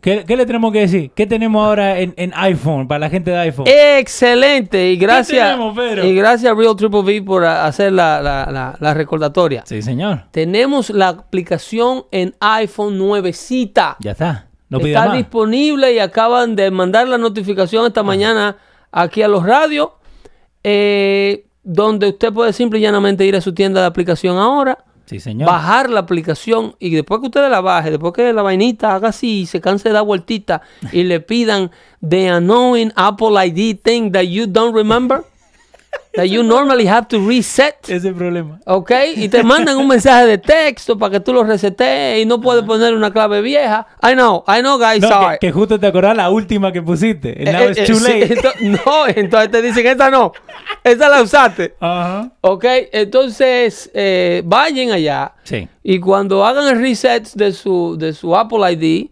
¿Qué, 0.00 0.24
qué 0.26 0.36
le 0.36 0.46
tenemos 0.46 0.72
que 0.72 0.80
decir? 0.80 1.10
¿Qué 1.14 1.26
tenemos 1.26 1.64
ahora 1.64 1.98
en, 2.00 2.14
en 2.16 2.32
iPhone, 2.34 2.86
para 2.88 2.98
la 3.00 3.10
gente 3.10 3.30
de 3.30 3.38
iPhone? 3.38 3.66
Excelente. 3.68 4.90
Y 4.90 4.96
gracias. 4.96 5.50
tenemos? 5.50 5.76
Y 6.04 6.14
gracias 6.14 6.52
a 6.52 6.54
Real 6.54 6.76
Triple 6.76 7.00
V 7.00 7.22
por 7.22 7.44
hacer 7.44 7.92
la, 7.92 8.20
la, 8.20 8.48
la, 8.50 8.76
la 8.78 8.94
recordatoria. 8.94 9.62
Sí, 9.66 9.82
señor. 9.82 10.24
Tenemos 10.30 10.90
la 10.90 11.08
aplicación 11.08 12.04
en 12.10 12.34
iPhone 12.40 12.98
nuevecita. 12.98 13.96
Ya 14.00 14.12
está. 14.12 14.46
No 14.78 14.86
Está 14.86 15.06
más. 15.08 15.16
disponible 15.18 15.92
y 15.92 15.98
acaban 15.98 16.56
de 16.56 16.70
mandar 16.70 17.06
la 17.08 17.18
notificación 17.18 17.86
esta 17.86 18.02
mañana 18.02 18.56
aquí 18.90 19.22
a 19.22 19.28
los 19.28 19.44
radios, 19.44 19.90
eh, 20.64 21.44
donde 21.62 22.08
usted 22.08 22.32
puede 22.32 22.52
simple 22.52 22.78
y 22.78 22.82
llanamente 22.82 23.24
ir 23.24 23.36
a 23.36 23.40
su 23.40 23.52
tienda 23.54 23.80
de 23.80 23.86
aplicación 23.86 24.36
ahora, 24.38 24.84
Sí, 25.06 25.20
señor. 25.20 25.46
bajar 25.46 25.90
la 25.90 26.00
aplicación 26.00 26.74
y 26.78 26.90
después 26.90 27.20
que 27.20 27.26
usted 27.26 27.48
la 27.50 27.60
baje, 27.60 27.90
después 27.90 28.12
que 28.12 28.32
la 28.32 28.42
vainita 28.42 28.94
haga 28.94 29.08
así 29.08 29.40
y 29.42 29.46
se 29.46 29.60
canse 29.60 29.88
de 29.88 29.94
dar 29.94 30.04
vueltita 30.04 30.62
y 30.92 31.02
le 31.02 31.20
pidan 31.20 31.70
the 32.08 32.30
annoying 32.30 32.92
Apple 32.96 33.34
ID 33.46 33.76
thing 33.82 34.10
that 34.12 34.22
you 34.24 34.46
don't 34.46 34.74
remember, 34.74 35.22
that 36.14 36.24
you 36.26 36.42
normally 36.42 36.86
have 36.86 37.06
to 37.08 37.18
reset. 37.26 37.88
Ese 37.88 38.12
problema. 38.12 38.60
¿Ok? 38.66 38.90
Y 39.16 39.28
te 39.28 39.42
mandan 39.42 39.76
un 39.78 39.88
mensaje 39.88 40.26
de 40.26 40.38
texto 40.38 40.98
para 40.98 41.10
que 41.12 41.20
tú 41.20 41.32
lo 41.32 41.42
resetees 41.44 42.22
y 42.22 42.26
no 42.26 42.40
puedes 42.40 42.64
poner 42.64 42.94
una 42.94 43.10
clave 43.12 43.40
vieja. 43.40 43.86
I 44.02 44.12
know, 44.12 44.44
I 44.46 44.60
know, 44.60 44.78
guys, 44.78 45.00
No, 45.00 45.08
sorry. 45.08 45.38
que, 45.40 45.46
que 45.48 45.52
justo 45.52 45.78
te 45.80 45.86
acordás 45.86 46.16
la 46.16 46.30
última 46.30 46.70
que 46.72 46.82
pusiste. 46.82 47.30
And 47.38 47.52
now 47.52 47.62
Eh, 47.62 47.70
it's 47.70 47.78
eh, 47.80 47.86
too 47.86 47.94
sí, 47.98 48.20
late. 48.20 48.58
no, 48.60 49.06
entonces 49.08 49.50
te 49.50 49.62
dicen, 49.62 49.86
esa 49.86 50.10
no, 50.10 50.32
esa 50.84 51.08
la 51.08 51.22
usaste. 51.22 51.74
Ajá. 51.80 52.30
¿Ok? 52.42 52.64
Entonces, 52.92 53.90
eh, 53.94 54.42
vayan 54.44 54.90
allá 54.92 55.32
Sí. 55.44 55.68
y 55.82 55.98
cuando 56.00 56.44
hagan 56.44 56.68
el 56.68 56.80
reset 56.80 57.32
de 57.34 57.52
su, 57.52 57.96
de 57.98 58.12
su 58.12 58.36
Apple 58.36 58.70
ID, 58.72 59.10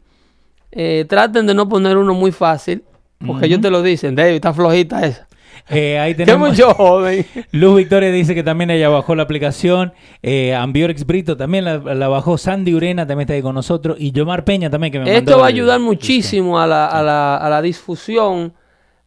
eh, 0.72 1.04
traten 1.08 1.46
de 1.46 1.54
no 1.54 1.68
poner 1.68 1.96
uno 1.96 2.14
muy 2.14 2.30
fácil, 2.32 2.84
porque 3.26 3.46
ellos 3.46 3.60
te 3.60 3.70
lo 3.70 3.82
dicen, 3.82 4.14
David, 4.14 4.37
está 4.37 4.52
flojita 4.54 5.04
esa. 5.04 5.26
Eh, 5.71 5.99
ahí 5.99 6.15
tenemos. 6.17 6.50
mucho 6.50 6.75
joven. 6.75 7.25
Luz 7.53 7.77
Victoria 7.77 8.11
dice 8.11 8.35
que 8.35 8.43
también 8.43 8.71
ella 8.71 8.89
bajó 8.89 9.15
la 9.15 9.23
aplicación. 9.23 9.93
Eh, 10.23 10.55
Ambiorex 10.55 11.07
Brito 11.07 11.37
también 11.37 11.65
la, 11.65 11.79
la 11.79 12.09
bajó. 12.09 12.37
Sandy 12.39 12.75
Urena 12.75 13.07
también 13.07 13.23
está 13.27 13.35
ahí 13.35 13.43
con 13.43 13.55
nosotros. 13.55 13.97
Y 13.99 14.12
Yomar 14.12 14.45
Peña 14.45 14.69
también 14.71 14.93
que 14.93 14.99
me 15.00 15.17
Esto 15.17 15.39
va 15.39 15.45
a 15.45 15.49
ayudar 15.49 15.79
el- 15.79 15.85
muchísimo 15.85 16.59
a 16.61 16.67
la, 16.67 16.87
a 16.87 17.03
la, 17.03 17.37
a 17.37 17.49
la 17.49 17.62
difusión, 17.62 18.53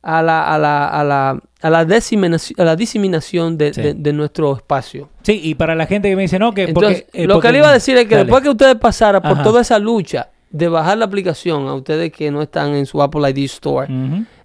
a 0.02 0.22
la, 0.22 0.54
a 0.54 0.58
la, 0.58 0.88
a 0.88 1.04
la, 1.04 1.40
a 1.62 1.70
la, 1.70 1.86
diseminación, 1.86 2.60
a 2.60 2.66
la 2.66 2.76
diseminación 2.76 3.58
de, 3.58 3.74
Sí. 3.74 3.82
de- 3.82 3.94
de 3.94 4.14
nuestro 4.14 4.56
espacio. 4.56 5.10
Sí, 5.22 5.40
y 5.44 5.56
para 5.56 5.76
la 5.76 5.86
gente 5.86 6.10
que 6.10 6.16
me 6.16 6.24
dice, 6.24 6.40
no, 6.40 6.54
que 6.54 6.64
Entonces, 6.64 7.04
porque, 7.04 7.24
eh, 7.24 7.28
lo 7.28 7.36
porque- 7.36 7.48
que 7.48 7.52
le 7.54 7.58
iba 7.60 7.70
a 7.70 7.74
decir 7.74 7.96
es 7.98 8.04
que 8.06 8.16
Dale. 8.16 8.26
después 8.26 8.44
que 8.44 8.50
ustedes 8.50 8.76
pasaran 8.76 9.22
por 9.22 9.32
Ajá. 9.34 9.44
toda 9.44 9.62
esa 9.62 9.80
lucha 9.80 10.30
de 10.50 10.68
bajar 10.68 10.98
la 11.00 11.06
aplicación 11.06 11.68
a 11.68 11.74
ustedes 11.74 12.12
que 12.12 12.30
no 12.30 12.42
están 12.42 12.76
en 12.76 12.86
su 12.86 13.02
Apple 13.02 13.28
ID 13.30 13.46
Store, 13.46 13.88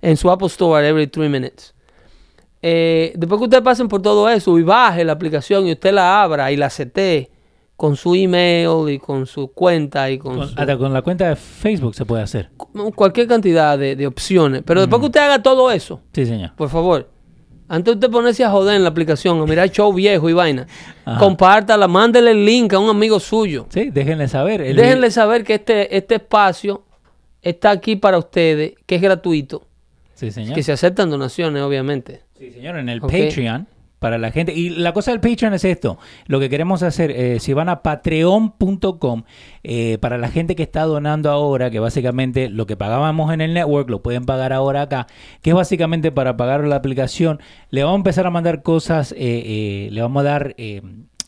en 0.00 0.16
su 0.16 0.30
Apple 0.30 0.46
Store 0.46 0.88
every 0.88 1.06
three 1.06 1.28
minutes, 1.28 1.74
eh, 2.62 3.12
después 3.16 3.38
que 3.38 3.44
ustedes 3.44 3.62
pasen 3.62 3.88
por 3.88 4.02
todo 4.02 4.28
eso 4.28 4.58
y 4.58 4.62
baje 4.62 5.04
la 5.04 5.12
aplicación 5.12 5.66
y 5.66 5.72
usted 5.72 5.92
la 5.92 6.22
abra 6.22 6.50
y 6.50 6.56
la 6.56 6.70
setee 6.70 7.30
con 7.76 7.94
su 7.94 8.14
email 8.16 8.88
y 8.90 8.98
con 8.98 9.26
su 9.26 9.52
cuenta 9.52 10.10
y 10.10 10.18
con, 10.18 10.36
Con- 10.38 10.48
su- 10.48 10.58
hasta 10.60 10.76
con 10.76 10.92
la 10.92 11.02
cuenta 11.02 11.28
de 11.28 11.36
Facebook 11.36 11.94
se 11.94 12.04
puede 12.04 12.22
hacer. 12.24 12.50
cualquier 12.96 13.28
cantidad 13.28 13.78
de, 13.78 13.94
de 13.94 14.06
opciones. 14.08 14.62
Pero 14.66 14.80
después 14.80 14.98
que 15.00 15.06
usted 15.06 15.20
haga 15.20 15.40
todo 15.42 15.70
eso, 15.70 16.00
Sí, 16.12 16.26
señor. 16.26 16.56
por 16.56 16.68
favor, 16.68 17.08
antes 17.68 17.84
de 17.92 17.98
usted 17.98 18.10
ponerse 18.10 18.42
a 18.44 18.50
joder 18.50 18.74
en 18.74 18.82
la 18.82 18.88
aplicación, 18.88 19.40
a 19.40 19.44
mirar 19.46 19.70
show 19.70 19.92
viejo 19.92 20.28
y 20.28 20.32
vaina, 20.32 20.66
Ajá. 21.04 21.20
compártala, 21.20 21.86
mándele 21.86 22.32
el 22.32 22.44
link 22.44 22.72
a 22.72 22.80
un 22.80 22.90
amigo 22.90 23.20
suyo. 23.20 23.66
Sí, 23.68 23.90
déjenle 23.90 24.26
saber. 24.26 24.60
El- 24.62 24.74
Déjenle 24.74 25.12
saber 25.12 25.44
que 25.44 25.54
este, 25.54 25.96
este 25.96 26.16
espacio 26.16 26.82
está 27.42 27.70
aquí 27.70 27.94
para 27.94 28.18
ustedes, 28.18 28.72
que 28.86 28.96
es 28.96 29.02
gratuito, 29.02 29.62
Sí, 30.14 30.32
señor. 30.32 30.56
que 30.56 30.64
se 30.64 30.72
aceptan 30.72 31.10
donaciones, 31.10 31.62
obviamente. 31.62 32.22
Sí, 32.38 32.50
señor, 32.52 32.78
en 32.78 32.88
el. 32.88 33.00
Patreon. 33.00 33.66
Para 33.98 34.16
la 34.16 34.30
gente. 34.30 34.52
Y 34.52 34.70
la 34.70 34.92
cosa 34.92 35.10
del 35.10 35.18
Patreon 35.18 35.54
es 35.54 35.64
esto. 35.64 35.98
Lo 36.26 36.38
que 36.38 36.48
queremos 36.48 36.84
hacer, 36.84 37.10
eh, 37.10 37.40
si 37.40 37.52
van 37.52 37.68
a 37.68 37.82
patreon.com, 37.82 39.24
eh, 39.64 39.98
para 40.00 40.18
la 40.18 40.28
gente 40.28 40.54
que 40.54 40.62
está 40.62 40.84
donando 40.84 41.32
ahora, 41.32 41.68
que 41.68 41.80
básicamente 41.80 42.48
lo 42.48 42.64
que 42.66 42.76
pagábamos 42.76 43.34
en 43.34 43.40
el 43.40 43.54
network 43.54 43.90
lo 43.90 44.00
pueden 44.00 44.24
pagar 44.24 44.52
ahora 44.52 44.82
acá, 44.82 45.08
que 45.42 45.50
es 45.50 45.56
básicamente 45.56 46.12
para 46.12 46.36
pagar 46.36 46.62
la 46.64 46.76
aplicación, 46.76 47.40
le 47.70 47.82
vamos 47.82 47.96
a 47.96 47.98
empezar 47.98 48.24
a 48.24 48.30
mandar 48.30 48.62
cosas, 48.62 49.10
eh, 49.10 49.16
eh, 49.18 49.88
le 49.90 50.00
vamos 50.00 50.20
a 50.20 50.24
dar 50.24 50.54
eh, 50.58 50.80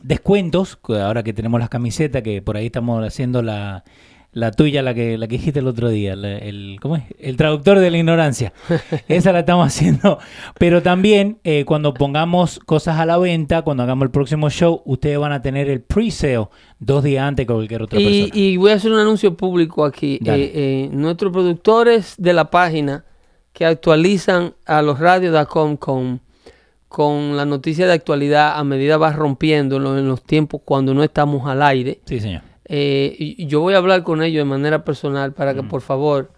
descuentos, 0.04 0.78
ahora 0.88 1.24
que 1.24 1.32
tenemos 1.32 1.58
las 1.58 1.70
camisetas, 1.70 2.22
que 2.22 2.40
por 2.40 2.56
ahí 2.56 2.66
estamos 2.66 3.04
haciendo 3.04 3.42
la... 3.42 3.82
La 4.32 4.52
tuya, 4.52 4.80
la 4.82 4.94
que, 4.94 5.18
la 5.18 5.26
que 5.26 5.38
dijiste 5.38 5.58
el 5.58 5.66
otro 5.66 5.88
día, 5.88 6.14
la- 6.14 6.38
el, 6.38 6.76
¿cómo 6.80 6.94
es? 6.94 7.02
El 7.18 7.36
traductor 7.36 7.80
de 7.80 7.90
la 7.90 7.98
ignorancia. 7.98 8.52
Esa 9.08 9.32
la 9.32 9.40
estamos 9.40 9.66
haciendo. 9.66 10.20
Pero 10.56 10.82
también, 10.82 11.38
eh, 11.42 11.64
cuando 11.64 11.92
pongamos 11.94 12.60
cosas 12.60 13.00
a 13.00 13.06
la 13.06 13.18
venta, 13.18 13.62
cuando 13.62 13.82
hagamos 13.82 14.04
el 14.06 14.12
próximo 14.12 14.48
show, 14.48 14.82
ustedes 14.84 15.18
van 15.18 15.32
a 15.32 15.42
tener 15.42 15.68
el 15.68 15.80
pre-sale 15.80 16.46
dos 16.78 17.02
días 17.02 17.24
antes 17.24 17.44
que 17.44 17.52
cualquier 17.52 17.82
otra 17.82 18.00
Y, 18.00 18.04
persona. 18.04 18.40
y 18.44 18.56
voy 18.56 18.70
a 18.70 18.74
hacer 18.74 18.92
un 18.92 18.98
anuncio 19.00 19.36
público 19.36 19.84
aquí. 19.84 20.20
Eh, 20.24 20.52
eh, 20.54 20.88
nuestros 20.92 21.32
productores 21.32 22.14
de 22.16 22.32
la 22.32 22.50
página 22.50 23.04
que 23.52 23.64
actualizan 23.66 24.54
a 24.64 24.80
los 24.80 25.00
radios.com 25.00 25.76
con, 25.76 26.20
con 26.86 27.36
la 27.36 27.44
noticia 27.46 27.84
de 27.88 27.94
actualidad 27.94 28.56
a 28.58 28.62
medida 28.62 28.96
va 28.96 29.12
rompiendo 29.12 29.78
en 29.78 29.82
los, 29.82 29.98
en 29.98 30.06
los 30.06 30.22
tiempos 30.22 30.60
cuando 30.64 30.94
no 30.94 31.02
estamos 31.02 31.48
al 31.48 31.62
aire. 31.62 31.98
Sí, 32.04 32.20
señor. 32.20 32.42
Eh, 32.72 33.34
yo 33.48 33.60
voy 33.60 33.74
a 33.74 33.78
hablar 33.78 34.04
con 34.04 34.22
ellos 34.22 34.42
de 34.42 34.44
manera 34.44 34.84
personal 34.84 35.32
para 35.32 35.52
Mm. 35.52 35.56
que 35.56 35.62
por 35.64 35.80
favor 35.80 36.30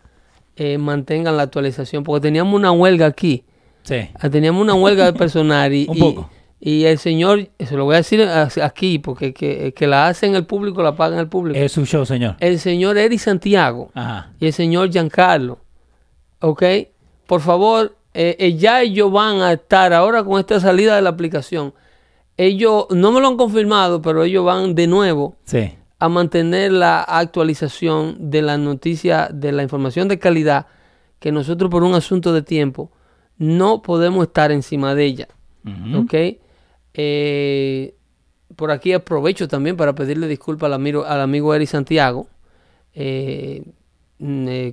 eh, 0.56 0.78
mantengan 0.78 1.36
la 1.36 1.42
actualización, 1.44 2.02
porque 2.04 2.22
teníamos 2.22 2.54
una 2.54 2.72
huelga 2.72 3.06
aquí, 3.06 3.44
Sí. 3.82 3.96
Ah, 4.18 4.30
teníamos 4.30 4.62
una 4.62 4.74
huelga 4.74 5.04
de 5.06 5.12
personal 5.12 5.72
y, 5.74 5.86
Un 5.90 5.98
poco. 5.98 6.30
y 6.60 6.84
el 6.84 6.98
señor, 6.98 7.48
se 7.58 7.76
lo 7.76 7.84
voy 7.84 7.94
a 7.94 7.98
decir 7.98 8.22
aquí, 8.62 8.98
porque 8.98 9.34
que, 9.34 9.72
que 9.74 9.86
la 9.86 10.06
hacen 10.08 10.34
el 10.34 10.46
público, 10.46 10.82
la 10.82 10.94
pagan 10.96 11.18
el 11.18 11.28
público. 11.28 11.58
Es 11.58 11.72
su 11.72 11.84
show, 11.84 12.06
señor. 12.06 12.36
El 12.40 12.58
señor 12.60 12.96
Eri 12.96 13.18
Santiago 13.18 13.90
Ajá. 13.94 14.30
y 14.40 14.46
el 14.46 14.52
señor 14.52 14.90
Giancarlo, 14.90 15.58
¿ok? 16.40 16.62
Por 17.26 17.40
favor, 17.40 17.96
eh, 18.14 18.36
eh, 18.38 18.54
ya 18.56 18.82
ellos 18.82 19.10
van 19.12 19.40
a 19.42 19.52
estar 19.52 19.92
ahora 19.92 20.22
con 20.24 20.38
esta 20.38 20.60
salida 20.60 20.96
de 20.96 21.02
la 21.02 21.10
aplicación. 21.10 21.74
Ellos 22.36 22.86
no 22.90 23.10
me 23.12 23.20
lo 23.20 23.28
han 23.28 23.36
confirmado, 23.36 24.00
pero 24.02 24.22
ellos 24.24 24.44
van 24.44 24.74
de 24.74 24.86
nuevo 24.86 25.34
Sí. 25.44 25.72
A 26.02 26.08
mantener 26.08 26.72
la 26.72 27.00
actualización 27.00 28.28
de 28.32 28.42
la 28.42 28.58
noticia, 28.58 29.28
de 29.32 29.52
la 29.52 29.62
información 29.62 30.08
de 30.08 30.18
calidad, 30.18 30.66
que 31.20 31.30
nosotros 31.30 31.70
por 31.70 31.84
un 31.84 31.94
asunto 31.94 32.32
de 32.32 32.42
tiempo 32.42 32.90
no 33.38 33.82
podemos 33.82 34.26
estar 34.26 34.50
encima 34.50 34.96
de 34.96 35.04
ella. 35.04 35.28
¿Ok? 35.96 36.14
Eh, 36.94 37.94
por 38.56 38.72
aquí 38.72 38.92
aprovecho 38.92 39.46
también 39.46 39.76
para 39.76 39.94
pedirle 39.94 40.26
disculpas 40.26 40.66
al 40.66 40.72
amigo, 40.72 41.04
al 41.04 41.20
amigo 41.20 41.54
Eri 41.54 41.66
Santiago. 41.66 42.26
Eh, 42.94 43.62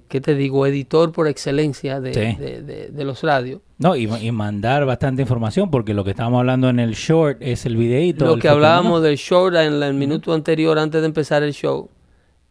¿qué 0.08 0.22
te 0.22 0.36
digo? 0.36 0.66
Editor 0.68 1.12
por 1.12 1.28
excelencia 1.28 2.00
de, 2.00 2.14
Sí. 2.14 2.20
de- 2.40 2.62
de- 2.62 2.88
de 2.90 3.04
los 3.04 3.24
radios. 3.24 3.62
No, 3.80 3.96
y, 3.96 4.04
y 4.06 4.32
mandar 4.32 4.86
bastante 4.86 5.22
información, 5.24 5.72
porque 5.72 5.94
lo 5.94 6.04
que 6.04 6.12
estábamos 6.12 6.40
hablando 6.40 6.70
en 6.70 6.80
el 6.80 6.94
short 6.94 7.38
es 7.42 7.66
el 7.66 7.76
videíto. 7.78 8.26
Lo 8.26 8.34
el 8.36 8.42
que 8.42 8.50
hablábamos 8.50 9.02
del 9.02 9.18
show 9.18 9.48
en 9.48 9.80
la- 9.80 9.88
el 9.88 9.94
minuto 9.96 10.34
anterior, 10.34 10.78
antes 10.78 11.02
de 11.02 11.08
empezar 11.08 11.42
el 11.44 11.54
show, 11.54 11.90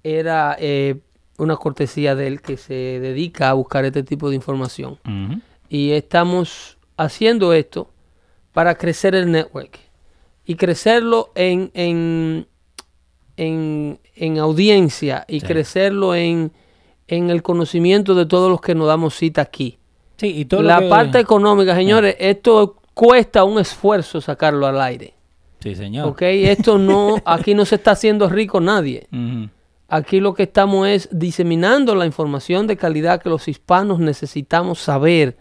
era 0.02 0.56
eh, 0.58 0.96
una 1.38 1.56
cortesía 1.56 2.14
de 2.16 2.26
él 2.26 2.40
que 2.40 2.56
se 2.56 2.74
dedica 2.74 3.50
a 3.50 3.52
buscar 3.52 3.84
este 3.84 4.02
tipo 4.02 4.28
de 4.30 4.36
información. 4.36 4.98
Y 5.68 5.90
estamos 5.92 6.78
haciendo 6.96 7.52
esto 7.52 7.90
para 8.52 8.74
crecer 8.74 9.14
el 9.14 9.30
network 9.30 9.78
y 10.46 10.54
crecerlo 10.56 11.30
en, 11.36 11.70
en, 11.74 12.46
en, 13.36 14.00
en 14.16 14.38
audiencia 14.38 15.24
y 15.28 15.40
Sí. 15.40 15.46
crecerlo 15.46 16.14
en, 16.14 16.50
en 17.08 17.30
el 17.30 17.42
conocimiento 17.42 18.14
de 18.14 18.26
todos 18.26 18.50
los 18.50 18.60
que 18.60 18.74
nos 18.74 18.86
damos 18.86 19.14
cita 19.16 19.42
aquí. 19.42 19.78
Sí, 20.16 20.26
y 20.38 20.44
todo 20.44 20.62
lo 20.62 20.68
La 20.68 20.78
que- 20.80 20.88
parte 20.88 21.18
económica, 21.20 21.74
señores, 21.74 22.14
esto 22.18 22.76
cuesta 22.94 23.44
un 23.44 23.58
esfuerzo 23.58 24.20
sacarlo 24.20 24.66
al 24.66 24.80
aire. 24.80 25.14
Sí, 25.60 25.74
señor. 25.74 26.08
¿Ok? 26.08 26.22
Esto 26.22 26.78
no, 26.78 27.16
aquí 27.24 27.54
no 27.54 27.64
se 27.64 27.74
está 27.76 27.92
haciendo 27.92 28.28
rico 28.28 28.60
nadie. 28.60 29.08
Aquí 29.88 30.20
lo 30.20 30.34
que 30.34 30.42
estamos 30.44 30.86
es 30.86 31.08
diseminando 31.10 31.94
la 31.94 32.04
información 32.04 32.66
de 32.66 32.76
calidad 32.76 33.22
que 33.22 33.30
los 33.30 33.48
hispanos 33.48 33.98
necesitamos 34.00 34.78
saber 34.80 35.38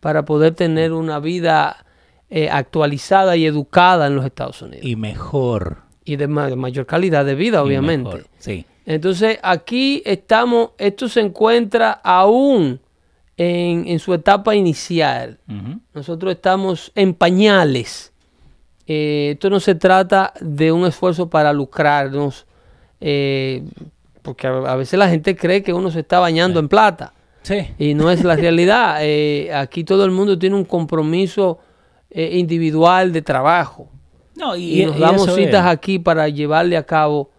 para 0.00 0.24
poder 0.24 0.54
tener 0.54 0.92
una 0.92 1.18
vida 1.18 1.84
eh, 2.30 2.48
actualizada 2.48 3.36
y 3.36 3.44
educada 3.46 4.06
en 4.06 4.14
los 4.16 4.24
Estados 4.24 4.62
Unidos. 4.62 4.84
Y, 4.86 4.92
Y 4.92 4.96
mejor. 4.96 5.78
de, 6.04 6.28
ma- 6.28 6.48
de 6.48 6.54
mayor 6.56 6.86
calidad 6.86 7.24
de 7.24 7.34
vida, 7.34 7.58
y 7.58 7.60
obviamente. 7.62 8.24
Sí. 8.38 8.64
Entonces, 8.86 9.38
aquí 9.42 10.00
estamos, 10.06 10.70
esto 10.78 11.08
se 11.08 11.20
encuentra 11.20 11.90
aún 11.90 12.80
en, 13.36 13.86
en 13.88 13.98
su 13.98 14.14
etapa 14.14 14.54
inicial. 14.54 15.38
Nosotros 15.92 16.32
estamos 16.34 16.92
en 16.94 17.12
pañales. 17.12 18.12
Eh, 18.86 19.30
esto 19.34 19.50
no 19.50 19.58
se 19.58 19.74
trata 19.74 20.32
de 20.40 20.70
un 20.70 20.86
esfuerzo 20.86 21.28
para 21.28 21.52
lucrarnos, 21.52 22.46
eh, 23.00 23.64
porque 24.22 24.46
a, 24.46 24.50
a 24.52 24.76
veces 24.76 24.96
la 24.98 25.08
gente 25.08 25.34
cree 25.36 25.62
que 25.64 25.72
uno 25.72 25.90
se 25.90 26.00
está 26.00 26.20
bañando 26.20 26.60
en 26.60 26.68
plata 26.68 27.12
Sí. 27.42 27.66
y 27.78 27.94
no 27.94 28.10
es 28.12 28.22
la 28.22 28.36
realidad. 28.46 28.98
Eh, 29.00 29.52
aquí 29.52 29.82
todo 29.82 30.04
el 30.04 30.12
mundo 30.12 30.38
tiene 30.38 30.54
un 30.54 30.64
compromiso 30.64 31.58
individual 32.08 33.12
de 33.12 33.20
trabajo 33.20 33.90
No, 34.36 34.54
y, 34.56 34.80
y, 34.82 34.86
nos 34.86 34.98
damos 34.98 35.34
citas 35.34 35.66
es. 35.66 35.70
aquí 35.72 35.98
para 35.98 36.28
llevarle 36.28 36.76
a 36.76 36.84
cabo, 36.86 37.30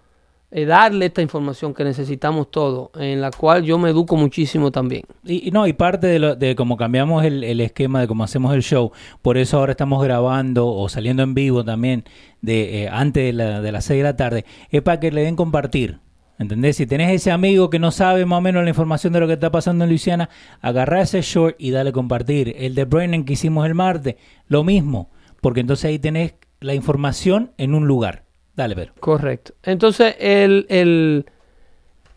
eh, 0.52 0.66
darle 0.66 1.08
esta 1.08 1.22
información 1.22 1.74
que 1.74 1.84
necesitamos 1.84 2.50
todos, 2.52 2.90
en 3.00 3.20
la 3.22 3.32
cual 3.32 3.64
yo 3.64 3.78
me 3.78 3.90
educo 3.90 4.16
muchísimo 4.16 4.72
también. 4.72 5.04
Y, 5.26 5.48
y 5.48 5.52
no, 5.52 5.68
y 5.68 5.74
parte 5.74 6.08
de, 6.08 6.20
lo, 6.20 6.36
de 6.36 6.56
cómo 6.56 6.78
cambiamos 6.78 7.24
el, 7.26 7.60
esquema 7.62 8.00
de 8.02 8.08
cómo 8.08 8.24
hacemos 8.24 8.54
el 8.56 8.64
show, 8.64 8.92
por 9.22 9.38
eso 9.38 9.58
ahora 9.60 9.72
estamos 9.72 10.02
grabando 10.04 10.68
o 10.68 10.88
saliendo 10.90 11.24
en 11.24 11.34
vivo 11.34 11.64
también 11.66 12.06
de 12.42 12.84
eh, 12.84 12.90
antes 12.90 13.24
de, 13.26 13.34
la- 13.34 13.62
de 13.62 13.72
las 13.72 13.86
6 13.86 13.98
de 14.00 14.04
la 14.04 14.16
tarde, 14.16 14.46
es 14.70 14.82
para 14.82 15.00
que 15.00 15.12
le 15.12 15.22
den 15.24 15.36
compartir. 15.36 16.00
¿Entendés? 16.40 16.76
Si 16.78 16.86
tenés 16.86 17.10
ese 17.12 17.32
amigo 17.32 17.72
que 17.72 17.80
no 17.80 17.90
sabe 17.90 18.24
más 18.28 18.38
o 18.38 18.42
menos 18.42 18.64
la 18.64 18.70
información 18.70 19.12
de 19.12 19.20
lo 19.20 19.26
que 19.26 19.34
está 19.34 19.52
pasando 19.52 19.84
en 19.86 19.90
Luisiana, 19.90 20.30
agarra 20.62 21.02
ese 21.02 21.22
short 21.24 21.56
y 21.58 21.72
dale 21.72 21.92
compartir. 21.92 22.54
El 22.60 22.76
de 22.76 22.86
Brennan 22.86 23.24
que 23.26 23.34
hicimos 23.34 23.66
el 23.66 23.74
martes, 23.74 24.18
lo 24.48 24.64
mismo, 24.64 25.10
porque 25.42 25.62
entonces 25.62 25.86
ahí 25.86 25.98
tenés 25.98 26.36
la 26.60 26.76
información 26.76 27.54
en 27.58 27.74
un 27.74 27.88
lugar. 27.88 28.27
Dale, 28.58 28.76
pero. 28.76 28.92
Correcto. 29.00 29.54
Entonces, 29.64 30.16
el, 30.20 30.66
el, 30.70 31.26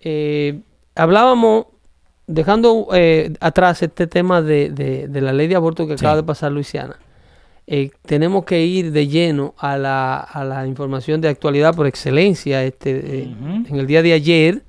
eh, 0.00 0.58
hablábamos, 0.96 1.66
dejando 2.26 2.88
eh, 2.92 3.32
atrás 3.40 3.82
este 3.82 4.06
tema 4.08 4.40
de, 4.42 4.70
de- 4.70 5.06
de 5.08 5.20
la 5.20 5.32
ley 5.32 5.46
de 5.48 5.54
aborto 5.56 5.86
que 5.86 5.96
Sí. 5.98 6.04
acaba 6.04 6.16
de 6.16 6.22
pasar 6.24 6.50
Luisiana, 6.52 6.96
eh, 7.66 7.90
tenemos 8.06 8.44
que 8.44 8.64
ir 8.64 8.90
de 8.90 9.06
lleno 9.06 9.54
a 9.58 9.76
la, 9.76 10.16
a 10.18 10.44
la 10.44 10.66
información 10.66 11.20
de 11.20 11.28
actualidad 11.28 11.74
por 11.76 11.86
excelencia. 11.86 12.64
Este, 12.64 12.90
eh. 13.22 13.34
En 13.68 13.76
el 13.76 13.86
día 13.86 14.02
de 14.02 14.12
ayer 14.14 14.62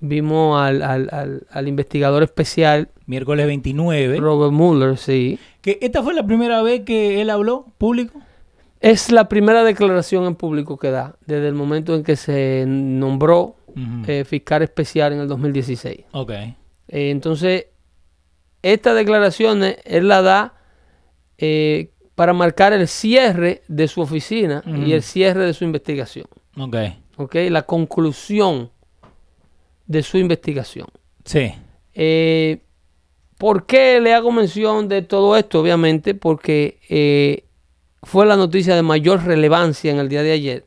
vimos 0.00 0.60
al, 0.60 0.82
al- 0.82 1.08
al- 1.12 1.46
al 1.50 1.68
investigador 1.68 2.22
especial 2.22 2.88
Miércoles 3.06 3.46
29. 3.46 4.18
Robert 4.18 4.52
Mueller, 4.52 4.96
sí. 4.98 5.38
Que 5.62 5.78
esta 5.80 6.02
fue 6.02 6.14
la 6.14 6.26
primera 6.26 6.62
vez 6.62 6.82
que 6.82 7.20
él 7.20 7.30
habló 7.30 7.66
público. 7.78 8.20
Es 8.80 9.10
la 9.10 9.28
primera 9.28 9.64
declaración 9.64 10.24
en 10.24 10.34
público 10.34 10.76
que 10.76 10.90
da 10.90 11.16
desde 11.26 11.48
el 11.48 11.54
momento 11.54 11.94
en 11.94 12.02
que 12.02 12.16
se 12.16 12.64
nombró 12.66 13.56
eh, 14.06 14.24
fiscal 14.24 14.62
especial 14.62 15.12
en 15.12 15.20
el 15.20 15.28
2016. 15.28 16.04
ok. 16.12 16.30
Eh, 16.88 17.10
entonces, 17.10 17.66
esta 18.62 18.94
declaración 18.94 19.64
eh, 19.64 19.78
él 19.84 20.08
la 20.08 20.22
da 20.22 20.54
eh, 21.38 21.90
para 22.14 22.32
marcar 22.32 22.72
el 22.72 22.88
cierre 22.88 23.62
de 23.68 23.88
su 23.88 24.00
oficina 24.00 24.62
y 24.66 24.92
el 24.92 25.02
cierre 25.02 25.44
de 25.44 25.52
su 25.52 25.64
investigación. 25.64 26.26
Ok. 26.58 26.76
¿ok? 27.16 27.34
La 27.50 27.62
conclusión 27.62 28.70
de 29.86 30.02
su 30.02 30.18
investigación. 30.18 30.86
Sí. 31.24 31.52
Eh, 31.94 32.58
¿Por 33.38 33.66
qué 33.66 34.00
le 34.00 34.14
hago 34.14 34.32
mención 34.32 34.88
de 34.88 35.02
todo 35.02 35.36
esto? 35.36 35.60
Obviamente 35.60 36.14
porque 36.14 36.78
eh, 36.88 37.44
fue 38.02 38.24
la 38.26 38.36
noticia 38.36 38.74
de 38.76 38.82
mayor 38.82 39.24
relevancia 39.24 39.90
en 39.90 39.98
el 39.98 40.08
día 40.08 40.22
de 40.22 40.32
ayer. 40.32 40.64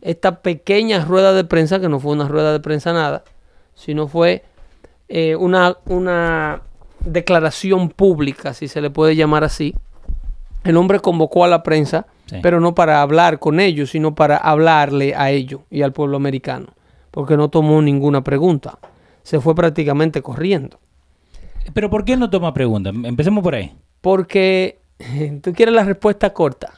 Esta 0.00 0.40
pequeña 0.40 1.04
rueda 1.04 1.32
de 1.32 1.44
prensa, 1.44 1.80
que 1.80 1.88
no 1.88 2.00
fue 2.00 2.12
una 2.12 2.26
rueda 2.28 2.52
de 2.52 2.60
prensa 2.60 2.92
nada, 2.92 3.24
sino 3.74 4.08
fue 4.08 4.44
eh, 5.08 5.36
una, 5.36 5.76
una 5.86 6.62
declaración 7.04 7.90
pública, 7.90 8.54
si 8.54 8.68
se 8.68 8.80
le 8.80 8.90
puede 8.90 9.16
llamar 9.16 9.44
así. 9.44 9.74
El 10.64 10.76
hombre 10.76 11.00
convocó 11.00 11.44
a 11.44 11.48
la 11.48 11.62
prensa, 11.62 12.06
Sí. 12.26 12.36
pero 12.42 12.60
no 12.60 12.74
para 12.76 13.02
hablar 13.02 13.40
con 13.40 13.58
ellos, 13.58 13.90
sino 13.90 14.14
para 14.14 14.36
hablarle 14.36 15.14
a 15.16 15.30
ellos 15.32 15.62
y 15.68 15.82
al 15.82 15.92
pueblo 15.92 16.16
americano, 16.16 16.68
porque 17.10 17.36
no 17.36 17.48
tomó 17.50 17.82
ninguna 17.82 18.22
pregunta. 18.22 18.78
Se 19.24 19.40
fue 19.40 19.54
prácticamente 19.56 20.22
corriendo. 20.22 20.78
Pero 21.74 21.90
¿por 21.90 22.04
qué 22.04 22.16
no 22.16 22.30
toma 22.30 22.54
preguntas? 22.54 22.94
Empecemos 23.02 23.42
por 23.42 23.54
ahí. 23.56 23.72
Porque 24.00 24.78
tú 25.42 25.52
quieres 25.52 25.74
la 25.74 25.84
respuesta 25.84 26.32
corta. 26.32 26.74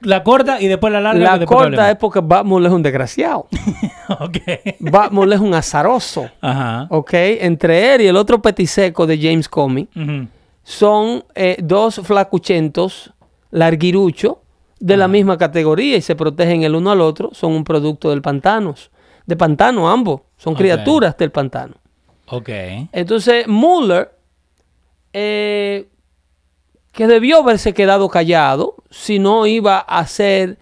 La 0.00 0.24
corta 0.24 0.60
y 0.60 0.66
después 0.66 0.92
la 0.92 1.00
larga. 1.00 1.36
La 1.36 1.46
corta 1.46 1.90
es 1.90 1.96
porque 1.96 2.20
Batmuller 2.20 2.66
es 2.66 2.72
un 2.72 2.82
desgraciado. 2.82 3.46
ok. 4.08 4.36
Batmuller 4.80 5.34
es 5.34 5.40
un 5.40 5.54
azaroso. 5.54 6.28
Ajá. 6.40 6.88
¿ok? 6.90 7.12
Entre 7.12 7.94
él 7.94 8.00
y 8.02 8.06
el 8.08 8.16
otro 8.16 8.42
petiseco 8.42 9.06
de 9.06 9.18
James 9.18 9.48
Comey 9.48 9.88
son 10.64 11.24
eh, 11.34 11.56
dos 11.62 12.00
flacuchentos 12.02 13.12
larguiruchos 13.50 14.36
de 14.80 14.96
la 14.96 15.08
misma 15.08 15.38
categoría 15.38 15.96
y 15.96 16.02
se 16.02 16.16
protegen 16.16 16.64
el 16.64 16.74
uno 16.74 16.90
al 16.90 17.00
otro. 17.00 17.30
Son 17.32 17.52
un 17.52 17.62
producto 17.62 18.10
del 18.10 18.20
pantano. 18.20 18.74
De 19.26 19.36
pantano 19.36 19.88
ambos. 19.88 20.22
Son 20.36 20.54
criaturas 20.54 21.16
del 21.16 21.30
pantano. 21.30 21.74
Ok. 22.30 22.48
Entonces, 22.92 23.46
Mueller, 23.46 24.10
eh, 25.12 25.88
que 26.98 27.06
debió 27.06 27.38
haberse 27.38 27.74
quedado 27.74 28.08
callado 28.08 28.74
si 28.90 29.20
no 29.20 29.46
iba 29.46 29.76
a 29.78 30.00
hacer 30.00 30.58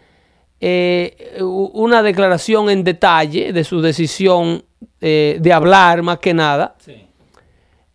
eh, 0.60 1.38
una 1.40 2.02
declaración 2.02 2.68
en 2.68 2.84
detalle 2.84 3.54
de 3.54 3.64
su 3.64 3.80
decisión 3.80 4.62
eh, 5.00 5.38
de 5.40 5.52
hablar 5.54 6.02
más 6.02 6.18
que 6.18 6.34
nada, 6.34 6.74
Sí. 6.84 7.06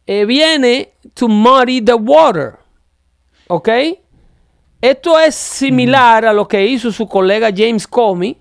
eh, 0.08 0.26
viene 0.26 0.94
to 1.14 1.28
muddy 1.28 1.82
the 1.82 1.94
water. 1.94 2.54
¿Ok? 3.48 3.70
Esto 4.82 5.20
es 5.20 5.36
similar 5.36 6.26
a 6.26 6.34
lo 6.34 6.48
que 6.48 6.66
hizo 6.66 6.92
su 6.92 7.08
colega 7.08 7.50
James 7.56 7.86
Comey 7.86 8.36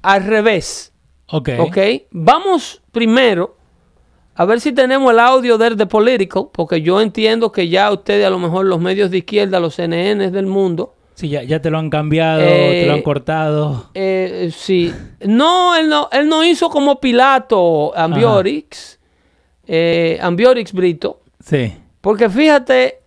al 0.00 0.24
revés. 0.24 0.90
Ok. 1.32 1.50
¿Ok? 1.58 1.76
Vamos 2.12 2.80
primero 2.92 3.57
a 4.40 4.44
ver 4.44 4.60
si 4.60 4.72
tenemos 4.72 5.12
el 5.12 5.18
audio 5.18 5.58
del 5.58 5.76
The 5.76 5.86
Political, 5.86 6.48
porque 6.52 6.80
yo 6.80 7.00
entiendo 7.00 7.50
que 7.50 7.68
ya 7.68 7.90
ustedes, 7.92 8.24
a 8.24 8.30
lo 8.30 8.38
mejor 8.38 8.66
los 8.66 8.80
medios 8.80 9.10
de 9.10 9.18
izquierda, 9.18 9.58
los 9.60 9.74
CNN 9.74 10.30
del 10.30 10.46
mundo, 10.46 10.94
Sí, 11.14 11.28
ya, 11.28 11.42
ya 11.42 11.60
te 11.60 11.68
lo 11.68 11.78
han 11.78 11.90
cambiado, 11.90 12.40
Eh, 12.42 12.82
te 12.82 12.86
lo 12.86 12.92
han 12.92 13.02
cortado. 13.02 13.90
eh, 13.94 14.50
sí. 14.56 14.94
No 15.26 15.74
él, 15.74 15.88
no, 15.88 16.08
él 16.12 16.28
no 16.28 16.44
hizo 16.44 16.70
como 16.70 17.00
Pilato 17.00 17.92
Ambiorix, 17.96 19.00
eh, 19.66 20.16
Ambiorix 20.22 20.72
Brito, 20.72 21.18
Sí. 21.44 21.72
porque 22.00 22.30
fíjate, 22.30 23.00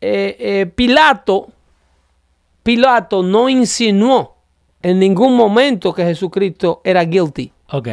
eh, 0.00 0.36
eh, 0.38 0.66
Pilato, 0.74 1.48
Pilato 2.62 3.22
no 3.22 3.48
insinuó 3.48 4.36
en 4.82 4.98
ningún 4.98 5.34
momento 5.34 5.94
que 5.94 6.04
Jesucristo 6.04 6.82
era 6.84 7.02
guilty. 7.04 7.50
Ok. 7.70 7.88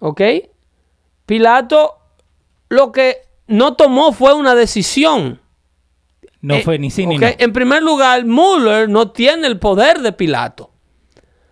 ¿Ok? 0.00 0.20
Pilato 1.28 1.98
lo 2.70 2.90
que 2.90 3.18
no 3.48 3.74
tomó 3.74 4.12
fue 4.12 4.32
una 4.32 4.54
decisión. 4.54 5.40
No 6.40 6.54
Eh, 6.54 6.62
fue 6.62 6.78
ni 6.78 6.90
sí 6.90 7.06
ni. 7.06 7.18
En 7.20 7.52
primer 7.52 7.82
lugar, 7.82 8.24
Mueller 8.24 8.88
no 8.88 9.10
tiene 9.10 9.46
el 9.46 9.58
poder 9.58 10.00
de 10.00 10.12
Pilato. 10.12 10.70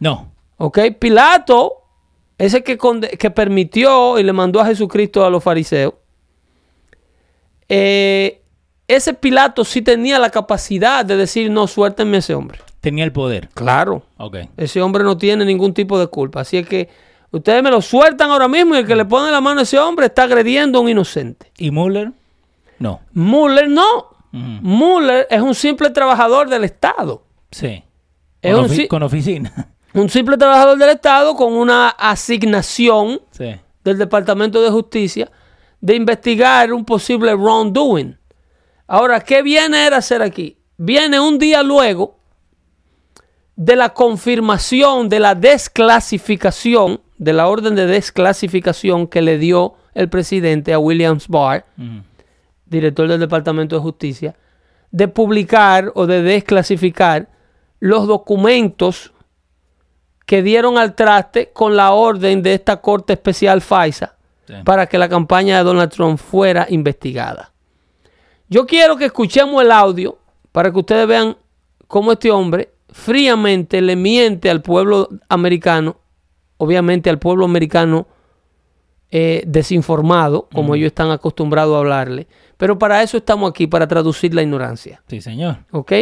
No. 0.00 0.32
¿Ok? 0.56 0.78
Pilato 0.98 1.74
ese 2.38 2.64
que, 2.64 2.78
conde- 2.78 3.18
que 3.18 3.30
permitió 3.30 4.18
y 4.18 4.22
le 4.22 4.32
mandó 4.32 4.60
a 4.60 4.66
Jesucristo 4.66 5.24
a 5.26 5.30
los 5.30 5.44
fariseos, 5.44 5.92
eh, 7.68 8.42
ese 8.88 9.12
Pilato 9.14 9.64
sí 9.64 9.82
tenía 9.82 10.18
la 10.18 10.30
capacidad 10.30 11.04
de 11.04 11.16
decir, 11.16 11.50
no, 11.50 11.66
suéltenme 11.66 12.16
a 12.16 12.20
ese 12.20 12.34
hombre. 12.34 12.60
Tenía 12.80 13.04
el 13.04 13.12
poder. 13.12 13.48
Claro, 13.52 14.04
Ok. 14.16 14.36
ese 14.56 14.80
hombre 14.80 15.02
no 15.04 15.18
tiene 15.18 15.44
ningún 15.44 15.74
tipo 15.74 15.98
de 15.98 16.06
culpa. 16.06 16.40
Así 16.42 16.56
es 16.56 16.66
que 16.68 16.88
ustedes 17.36 17.62
me 17.62 17.70
lo 17.70 17.80
sueltan 17.80 18.30
ahora 18.30 18.48
mismo 18.48 18.74
y 18.74 18.78
el 18.78 18.86
que 18.86 18.96
le 18.96 19.04
pone 19.04 19.30
la 19.30 19.40
mano 19.40 19.60
a 19.60 19.62
ese 19.62 19.78
hombre 19.78 20.06
está 20.06 20.24
agrediendo 20.24 20.78
a 20.78 20.82
un 20.82 20.88
inocente. 20.88 21.52
¿Y 21.58 21.70
Mueller? 21.70 22.12
No. 22.78 23.00
Mueller 23.12 23.68
no. 23.68 23.86
Ujú. 24.32 24.42
Mueller 24.62 25.26
es 25.30 25.40
un 25.40 25.54
simple 25.54 25.90
trabajador 25.90 26.48
del 26.48 26.64
Estado. 26.64 27.22
Sí. 27.50 27.82
Es 28.42 28.54
Con, 28.54 28.64
ofi- 29.02 29.02
oficina. 29.06 29.68
Un 29.94 30.10
simple 30.10 30.36
trabajador 30.36 30.76
del 30.78 30.90
Estado 30.90 31.34
con 31.36 31.54
una 31.54 31.88
asignación 31.88 33.20
sí. 33.30 33.54
del 33.82 33.96
Departamento 33.98 34.60
de 34.60 34.70
Justicia 34.70 35.30
de 35.80 35.94
investigar 35.94 36.72
un 36.72 36.84
posible 36.84 37.34
wrongdoing. 37.34 38.18
Ahora, 38.86 39.20
¿qué 39.20 39.42
viene 39.42 39.86
él 39.86 39.94
a 39.94 39.98
hacer 39.98 40.20
aquí? 40.22 40.58
Viene 40.76 41.18
un 41.18 41.38
día 41.38 41.62
luego 41.62 42.18
de 43.56 43.74
la 43.74 43.94
confirmación 43.94 45.08
de 45.08 45.18
la 45.18 45.34
desclasificación, 45.34 47.00
de 47.18 47.32
la 47.32 47.48
orden 47.48 47.74
de 47.74 47.86
desclasificación 47.86 49.06
que 49.06 49.22
le 49.22 49.38
dio 49.38 49.74
el 49.94 50.08
presidente 50.08 50.72
a 50.72 50.78
Williams 50.78 51.28
Barr, 51.28 51.64
director 52.66 53.08
del 53.08 53.20
Departamento 53.20 53.76
de 53.76 53.82
Justicia, 53.82 54.36
de 54.90 55.08
publicar 55.08 55.92
o 55.94 56.06
de 56.06 56.22
desclasificar 56.22 57.28
los 57.80 58.06
documentos 58.06 59.12
que 60.26 60.42
dieron 60.42 60.76
al 60.76 60.94
traste 60.94 61.50
con 61.52 61.76
la 61.76 61.92
orden 61.92 62.42
de 62.42 62.54
esta 62.54 62.80
Corte 62.80 63.12
Especial 63.12 63.60
FISA 63.60 64.14
Sí. 64.46 64.54
para 64.64 64.86
que 64.86 64.96
la 64.96 65.08
campaña 65.08 65.58
de 65.58 65.64
Donald 65.64 65.90
Trump 65.90 66.20
fuera 66.20 66.68
investigada. 66.70 67.50
Yo 68.48 68.64
quiero 68.64 68.96
que 68.96 69.06
escuchemos 69.06 69.60
el 69.60 69.72
audio 69.72 70.18
para 70.52 70.70
que 70.70 70.78
ustedes 70.78 71.08
vean 71.08 71.36
cómo 71.88 72.12
este 72.12 72.30
hombre 72.30 72.70
fríamente 72.88 73.80
le 73.80 73.96
miente 73.96 74.48
al 74.48 74.62
pueblo 74.62 75.08
americano, 75.28 75.96
obviamente 76.58 77.10
al 77.10 77.18
pueblo 77.18 77.44
americano 77.44 78.06
eh, 79.10 79.44
desinformado, 79.46 80.48
como 80.52 80.74
ellos 80.74 80.88
están 80.88 81.10
acostumbrados 81.10 81.74
a 81.76 81.78
hablarle. 81.78 82.26
Pero 82.56 82.78
para 82.78 83.02
eso 83.02 83.16
estamos 83.18 83.48
aquí, 83.50 83.66
para 83.66 83.86
traducir 83.86 84.34
la 84.34 84.42
ignorancia. 84.42 85.02
Sí, 85.08 85.20
señor. 85.20 85.58
¿Ok? 85.70 85.92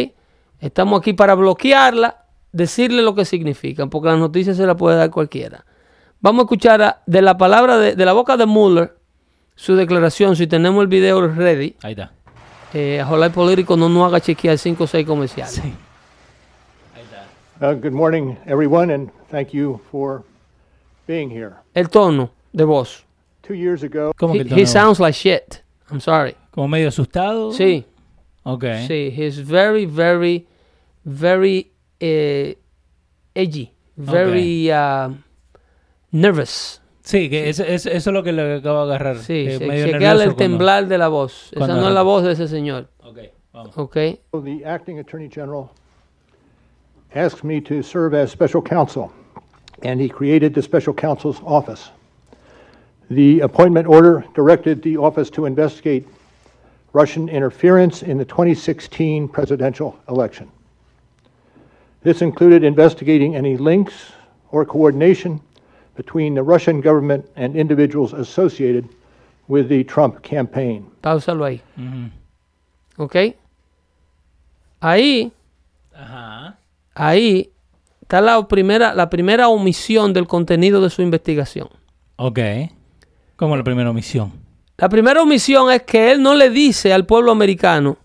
Estamos 0.59 0.99
aquí 0.99 1.13
para 1.13 1.35
bloquearla, 1.35 2.25
decirle 2.51 3.01
lo 3.03 3.13
que 3.13 3.25
significan, 3.25 3.89
porque 3.89 4.07
las 4.09 4.17
noticias 4.19 4.57
se 4.57 4.65
las 4.65 4.75
puede 4.75 4.97
dar 4.97 5.11
cualquiera. 5.11 5.65
Vamos 6.21 6.41
a 6.41 6.43
escuchar 6.45 6.81
a- 6.81 7.01
de 7.05 7.21
la 7.21 7.37
palabra 7.37 7.77
de, 7.77 7.95
de 7.95 8.05
la 8.05 8.13
boca 8.13 8.37
de 8.37 8.45
Mueller 8.45 8.95
su 9.55 9.75
declaración. 9.75 10.35
Si 10.35 10.47
tenemos 10.47 10.81
el 10.81 10.87
video 10.87 11.27
ready, 11.27 11.75
Ahí 11.83 11.91
está. 11.91 12.11
eh, 12.73 13.01
ojalá 13.05 13.27
el 13.27 13.31
político 13.31 13.77
no 13.77 13.87
nos 13.89 14.07
haga 14.07 14.19
chequear 14.21 14.57
5 14.57 14.83
o 14.83 14.87
6 14.87 15.05
comerciales. 15.05 15.53
Sí. 15.55 15.73
Uh, 17.61 17.73
Good 17.73 17.93
morning, 17.93 18.35
everyone, 18.47 18.91
and 18.93 19.09
thank 19.31 19.51
you 19.53 19.79
for 19.91 20.23
being 21.07 21.29
here. 21.29 21.53
El 21.73 21.89
tono 21.89 22.31
de 22.53 22.63
voz. 22.63 23.03
Two 23.41 23.53
years 23.55 23.83
ago, 23.83 24.11
¿Cómo 24.17 24.33
He, 24.33 24.37
que 24.39 24.41
el 24.43 24.59
he 24.59 24.63
tono? 24.63 24.67
sounds 24.67 24.99
like 24.99 25.13
shit. 25.15 25.61
I'm 25.91 25.99
sorry. 26.01 26.35
Como 26.51 26.67
medio 26.67 26.87
asustado. 26.89 27.51
Sí, 27.51 27.85
Ok. 28.43 28.63
sí. 28.87 29.13
He's 29.15 29.37
very, 29.39 29.85
very, 29.85 30.47
very 31.03 31.71
eh, 31.99 32.57
edgy. 33.35 33.71
Very 33.97 34.69
uh, 34.71 35.13
nervous. 36.11 36.81
Sí, 37.03 37.29
que 37.29 37.49
es- 37.49 37.59
es- 37.59 37.85
eso 37.85 38.09
es 38.09 38.13
lo 38.13 38.23
que 38.23 38.31
le 38.33 38.55
acabo 38.55 38.87
de 38.87 38.95
agarrar. 38.95 39.17
Sí, 39.19 39.45
que 39.45 39.57
sí. 39.59 39.65
medio 39.65 39.85
nervioso 39.87 40.13
el 40.13 40.17
cuando- 40.29 40.35
temblar 40.37 40.87
de 40.87 40.97
la 40.97 41.07
voz. 41.07 41.51
Esa 41.53 41.67
no 41.67 41.87
es 41.87 41.93
la 41.93 42.01
voz 42.01 42.23
de 42.23 42.31
ese 42.31 42.47
señor. 42.47 42.89
Ok, 43.03 43.19
vamos. 43.53 43.77
¿Ok? 43.77 43.93
the 44.43 44.65
acting 44.65 44.97
attorney 44.99 45.29
general 45.29 45.69
asked 47.13 47.43
me 47.43 47.61
to 47.61 47.81
serve 47.83 48.13
as 48.15 48.31
special 48.31 48.61
counsel, 48.61 49.11
and 49.85 50.01
he 50.01 50.09
created 50.09 50.53
the 50.53 50.61
special 50.61 50.93
counsel's 50.93 51.39
office. 51.45 51.89
The 53.09 53.41
appointment 53.41 53.87
order 53.87 54.25
directed 54.33 54.81
the 54.81 54.97
office 54.97 55.29
to 55.31 55.45
investigate 55.45 56.07
Russian 56.91 57.29
interference 57.29 58.01
in 58.01 58.17
the 58.17 58.25
2016 58.25 59.27
presidential 59.27 59.99
election. 60.09 60.49
This 62.01 62.21
included 62.21 62.63
investigating 62.63 63.35
any 63.35 63.57
links 63.57 63.93
or 64.51 64.65
coordination 64.65 65.39
between 65.95 66.33
the 66.33 66.43
Russian 66.43 66.81
government 66.81 67.29
and 67.35 67.55
individuals 67.55 68.13
associated 68.13 68.89
with 69.47 69.69
the 69.69 69.83
Trump 69.83 70.23
campaign. 70.23 70.89
Páusalo 71.03 71.45
ahí. 71.45 71.61
Mm-hmm. 71.77 72.05
Ujú. 72.05 72.11
¿Ok? 72.97 73.35
Ahí, 74.81 75.31
Ajá. 75.93 76.57
ahí 76.95 77.49
está 78.05 78.21
la 78.21 78.47
primera, 78.47 78.93
la 78.93 79.09
primera 79.09 79.47
omisión 79.49 80.13
del 80.13 80.27
contenido 80.27 80.79
de 80.79 80.91
su 80.91 81.01
investigación. 81.01 81.69
Ok. 82.17 82.39
Como 83.35 83.57
la 83.57 83.63
primera 83.63 83.89
omisión. 83.89 84.31
La 84.77 84.89
primera 84.89 85.21
omisión 85.23 85.71
es 85.71 85.81
que 85.83 86.11
él 86.11 86.21
no 86.21 86.35
le 86.35 86.49
dice 86.51 86.93
al 86.93 87.05
pueblo 87.05 87.31
americano 87.31 87.97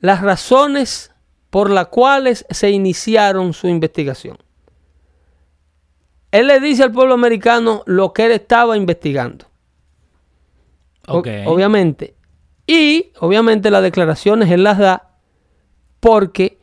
las 0.00 0.22
razones 0.22 1.12
por 1.50 1.70
las 1.70 1.88
cuales 1.88 2.46
se 2.50 2.70
iniciaron 2.70 3.52
su 3.52 3.68
investigación. 3.68 4.38
Él 6.32 6.46
le 6.48 6.60
dice 6.60 6.82
al 6.82 6.92
pueblo 6.92 7.14
americano 7.14 7.82
lo 7.86 8.12
que 8.12 8.26
él 8.26 8.32
estaba 8.32 8.76
investigando. 8.76 9.46
O- 11.08 11.18
Ok. 11.18 11.28
obviamente. 11.46 12.14
Y 12.66 13.12
obviamente 13.20 13.70
las 13.70 13.82
declaraciones 13.82 14.50
él 14.50 14.64
las 14.64 14.78
da 14.78 15.10
porque 16.00 16.58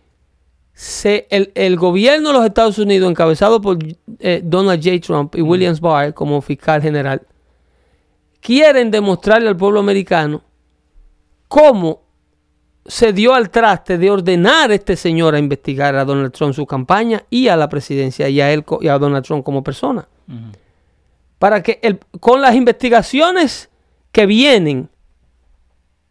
se, 0.73 1.27
el, 1.29 1.51
el 1.55 1.75
gobierno 1.75 2.29
de 2.29 2.33
los 2.33 2.45
Estados 2.45 2.77
Unidos, 2.79 3.09
encabezado 3.09 3.61
por 3.61 3.77
eh, 4.19 4.41
Donald 4.43 4.83
J. 4.83 4.99
Trump 4.99 5.35
y 5.35 5.41
Williams 5.41 5.79
Barr 5.79 6.13
como 6.13 6.41
fiscal 6.41 6.81
general, 6.81 7.21
quieren 8.41 8.89
demostrarle 8.91 9.49
al 9.49 9.57
pueblo 9.57 9.79
americano 9.79 10.41
cómo 11.47 12.01
se 12.85 13.13
dio 13.13 13.33
al 13.33 13.49
traste 13.49 13.97
de 13.97 14.09
ordenar 14.11 14.71
a 14.71 14.75
este 14.75 14.95
señor 14.97 15.35
a 15.35 15.39
investigar 15.39 15.95
a 15.95 16.03
Donald 16.03 16.33
Trump 16.33 16.53
su 16.53 16.65
campaña 16.65 17.23
y 17.29 17.47
a 17.47 17.55
la 17.55 17.69
presidencia 17.69 18.27
y 18.27 18.41
a 18.41 18.51
él 18.51 18.65
y 18.81 18.87
a 18.89 18.97
Donald 18.97 19.23
Trump 19.25 19.45
como 19.45 19.63
persona. 19.63 20.07
Para 21.39 21.61
que 21.63 21.79
el- 21.81 21.99
con 22.19 22.41
las 22.41 22.55
investigaciones 22.55 23.69
que 24.11 24.25
vienen, 24.25 24.89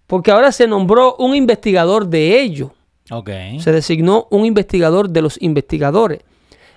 porque 0.06 0.30
ahora 0.30 0.52
se 0.52 0.66
nombró 0.66 1.16
un 1.16 1.34
investigador 1.34 2.06
de 2.06 2.40
ellos, 2.40 2.70
Ok. 3.10 3.30
se 3.60 3.72
designó 3.72 4.26
un 4.30 4.44
investigador 4.46 5.10
de 5.10 5.22
los 5.22 5.40
investigadores. 5.42 6.20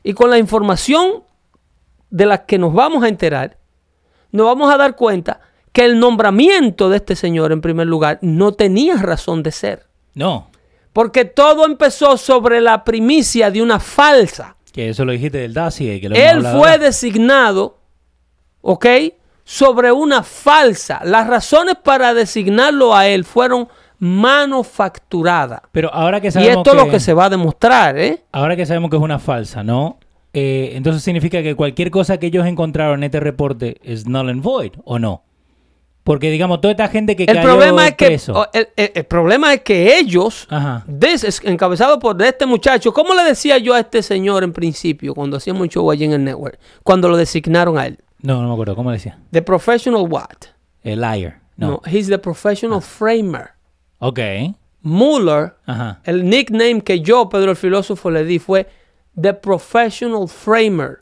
Y 0.03 0.13
con 0.13 0.29
la 0.29 0.37
información 0.37 1.23
de 2.09 2.25
la 2.25 2.45
que 2.45 2.57
nos 2.57 2.73
vamos 2.73 3.03
a 3.03 3.07
enterar, 3.07 3.57
nos 4.31 4.45
vamos 4.47 4.73
a 4.73 4.77
dar 4.77 4.95
cuenta 4.95 5.39
que 5.71 5.85
el 5.85 5.99
nombramiento 5.99 6.89
de 6.89 6.97
este 6.97 7.15
señor, 7.15 7.51
en 7.51 7.61
primer 7.61 7.87
lugar, 7.87 8.19
no 8.21 8.53
tenía 8.53 8.95
razón 8.97 9.43
de 9.43 9.51
ser. 9.51 9.87
No. 10.13 10.49
Porque 10.93 11.25
todo 11.25 11.65
empezó 11.65 12.17
sobre 12.17 12.61
la 12.61 12.83
primicia 12.85 13.51
de 13.51 13.61
una 13.61 13.79
falsa. 13.79 14.55
Que 14.71 14.89
eso 14.89 15.03
lo 15.05 15.11
dijiste 15.11 15.39
del 15.39 15.53
dossier. 15.53 15.99
Que 15.99 16.09
lo 16.09 16.15
Él 16.15 16.41
fue 16.41 16.49
ahora. 16.69 16.77
designado, 16.77 17.79
¿ok? 18.61 18.85
Sobre 19.43 19.91
una 19.91 20.23
falsa. 20.23 21.01
Las 21.03 21.27
razones 21.27 21.75
para 21.83 22.13
designarlo 22.13 22.95
a 22.95 23.07
él 23.07 23.25
fueron 23.25 23.67
manufacturadas. 23.99 25.61
Pero 25.71 25.93
ahora 25.93 26.21
que 26.21 26.27
Y 26.27 26.31
sabemos 26.31 26.57
esto 26.57 26.71
es 26.71 26.85
lo 26.85 26.89
que 26.91 26.99
se 26.99 27.13
va 27.13 27.25
a 27.25 27.29
demostrar, 27.29 27.97
¿eh? 27.97 28.23
Ahora 28.31 28.55
que 28.55 28.65
sabemos 28.65 28.89
que 28.89 28.97
es 28.97 29.01
una 29.03 29.19
falsa, 29.19 29.63
¿no? 29.63 29.99
Eh, 30.33 30.71
entonces 30.75 31.01
significa 31.03 31.41
que 31.41 31.55
cualquier 31.55 31.91
cosa 31.91 32.17
que 32.17 32.27
ellos 32.27 32.45
encontraron 32.45 32.99
en 32.99 33.05
este 33.05 33.19
reporte 33.19 33.77
es 33.83 34.05
null 34.07 34.29
and 34.29 34.41
void, 34.43 34.73
¿o 34.83 34.99
no? 34.99 35.23
Porque, 36.03 36.29
digamos, 36.29 36.61
toda 36.61 36.71
esta 36.71 36.87
gente 36.87 37.15
que 37.15 37.23
El 37.23 37.37
cayó 37.37 37.41
problema, 37.41 37.87
es 37.87 37.95
que, 37.95 38.05
el, 38.53 38.67
el- 38.75 38.91
el 38.93 39.05
problema 39.05 39.53
es 39.55 39.61
que 39.61 39.97
ellos, 39.97 40.47
des- 40.85 41.23
es- 41.23 41.41
encabezados 41.43 41.97
por 41.97 42.21
este 42.21 42.45
muchacho, 42.45 42.93
¿cómo 42.93 43.15
le 43.15 43.23
decía 43.23 43.57
yo 43.57 43.73
a 43.73 43.79
este 43.79 44.03
señor 44.03 44.43
en 44.43 44.53
principio 44.53 45.15
cuando 45.15 45.37
hacíamos 45.37 45.63
un 45.63 45.69
show 45.69 45.89
allí 45.89 46.03
en 46.03 46.11
el 46.11 46.23
network? 46.23 46.59
Cuando 46.83 47.09
lo 47.09 47.17
designaron 47.17 47.77
a 47.79 47.87
él. 47.87 47.97
No, 48.21 48.39
no 48.41 48.49
me 48.49 48.53
acuerdo. 48.53 48.75
¿Cómo 48.75 48.91
decía? 48.91 49.17
The 49.31 49.41
professional 49.41 50.05
what? 50.07 50.29
El 50.83 51.01
liar. 51.01 51.39
No, 51.57 51.67
No. 51.67 51.81
he's 51.87 52.07
the 52.07 52.19
professional 52.19 52.81
framer. 52.81 53.54
Ok. 53.99 54.19
Mueller, 54.81 55.55
Ajá. 55.65 55.99
el 56.03 56.29
nickname 56.29 56.81
que 56.81 57.01
yo, 57.01 57.27
Pedro 57.27 57.51
el 57.51 57.57
filósofo, 57.57 58.11
le 58.11 58.23
di 58.23 58.39
fue 58.39 58.67
The 59.19 59.33
Professional 59.33 60.27
Framer. 60.27 60.99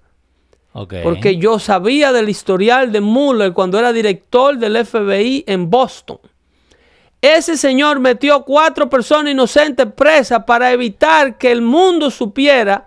Ok. 0.72 0.96
Porque 1.04 1.38
yo 1.38 1.60
sabía 1.60 2.12
del 2.12 2.30
historial 2.30 2.92
de 2.92 3.02
Mueller 3.02 3.54
cuando 3.54 3.78
era 3.78 3.94
director 3.94 4.58
del 4.58 4.86
FBI 4.86 5.44
en 5.48 5.70
Boston. 5.70 6.20
Ese 7.22 7.58
señor 7.58 8.00
metió 8.00 8.44
cuatro 8.44 8.90
personas 8.90 9.32
inocentes 9.32 9.88
presas 9.94 10.44
para 10.46 10.72
evitar 10.72 11.38
que 11.38 11.52
el 11.52 11.62
mundo 11.62 12.12
supiera 12.12 12.86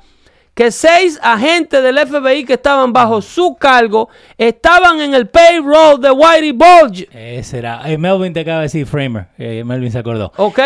que 0.57 0.71
seis 0.73 1.21
agentes 1.23 1.83
del 1.83 1.99
FBI 1.99 2.47
que 2.47 2.55
estaban 2.55 2.91
bajo 2.91 3.21
su 3.21 3.57
cargo 3.57 4.09
estaban 4.39 5.03
en 5.03 5.13
el 5.13 5.29
payroll 5.29 6.01
de 6.01 6.11
Whitey 6.11 6.53
Bulge. 6.53 7.09
Ese 7.13 7.59
era. 7.59 7.83
eh, 7.85 7.99
Melvin 7.99 8.33
te 8.33 8.41
acaba 8.41 8.61
de 8.61 8.63
decir 8.63 8.87
Framer. 8.87 9.27
Eh, 9.37 9.63
Melvin 9.67 9.93
se 9.93 9.99
acordó. 9.99 10.33
¿Ok? 10.39 10.59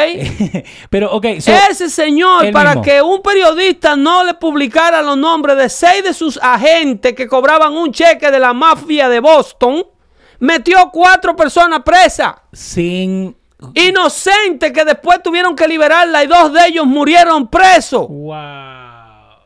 Pero, 0.90 1.11
ok. 1.11 1.26
so- 1.40 1.50
Ese 1.68 1.90
señor, 1.90 2.53
para 2.53 2.70
mismo. 2.70 2.83
que 2.83 3.03
un 3.03 3.20
periodista 3.20 3.96
no 3.96 4.22
le 4.22 4.35
publicara 4.35 5.03
los 5.03 5.16
nombres 5.16 5.57
de 5.57 5.68
seis 5.68 6.05
de 6.05 6.14
sus 6.14 6.38
agentes 6.40 7.12
que 7.14 7.26
cobraban 7.26 7.72
un 7.72 7.90
cheque 7.92 8.31
de 8.31 8.38
la 8.38 8.53
mafia 8.55 9.09
de 9.09 9.18
Boston, 9.18 9.85
metió 10.38 10.88
cuatro 10.92 11.35
personas 11.35 11.81
presas. 11.85 12.35
sin. 12.53 13.37
Inocentes 13.74 14.72
que 14.72 14.85
después 14.87 15.22
tuvieron 15.22 15.55
que 15.57 15.66
liberarla 15.68 16.24
y 16.24 16.26
dos 16.29 16.53
de 16.53 16.66
ellos 16.68 16.87
murieron 16.87 17.48
presos. 17.48 18.07
Wow. 18.09 18.79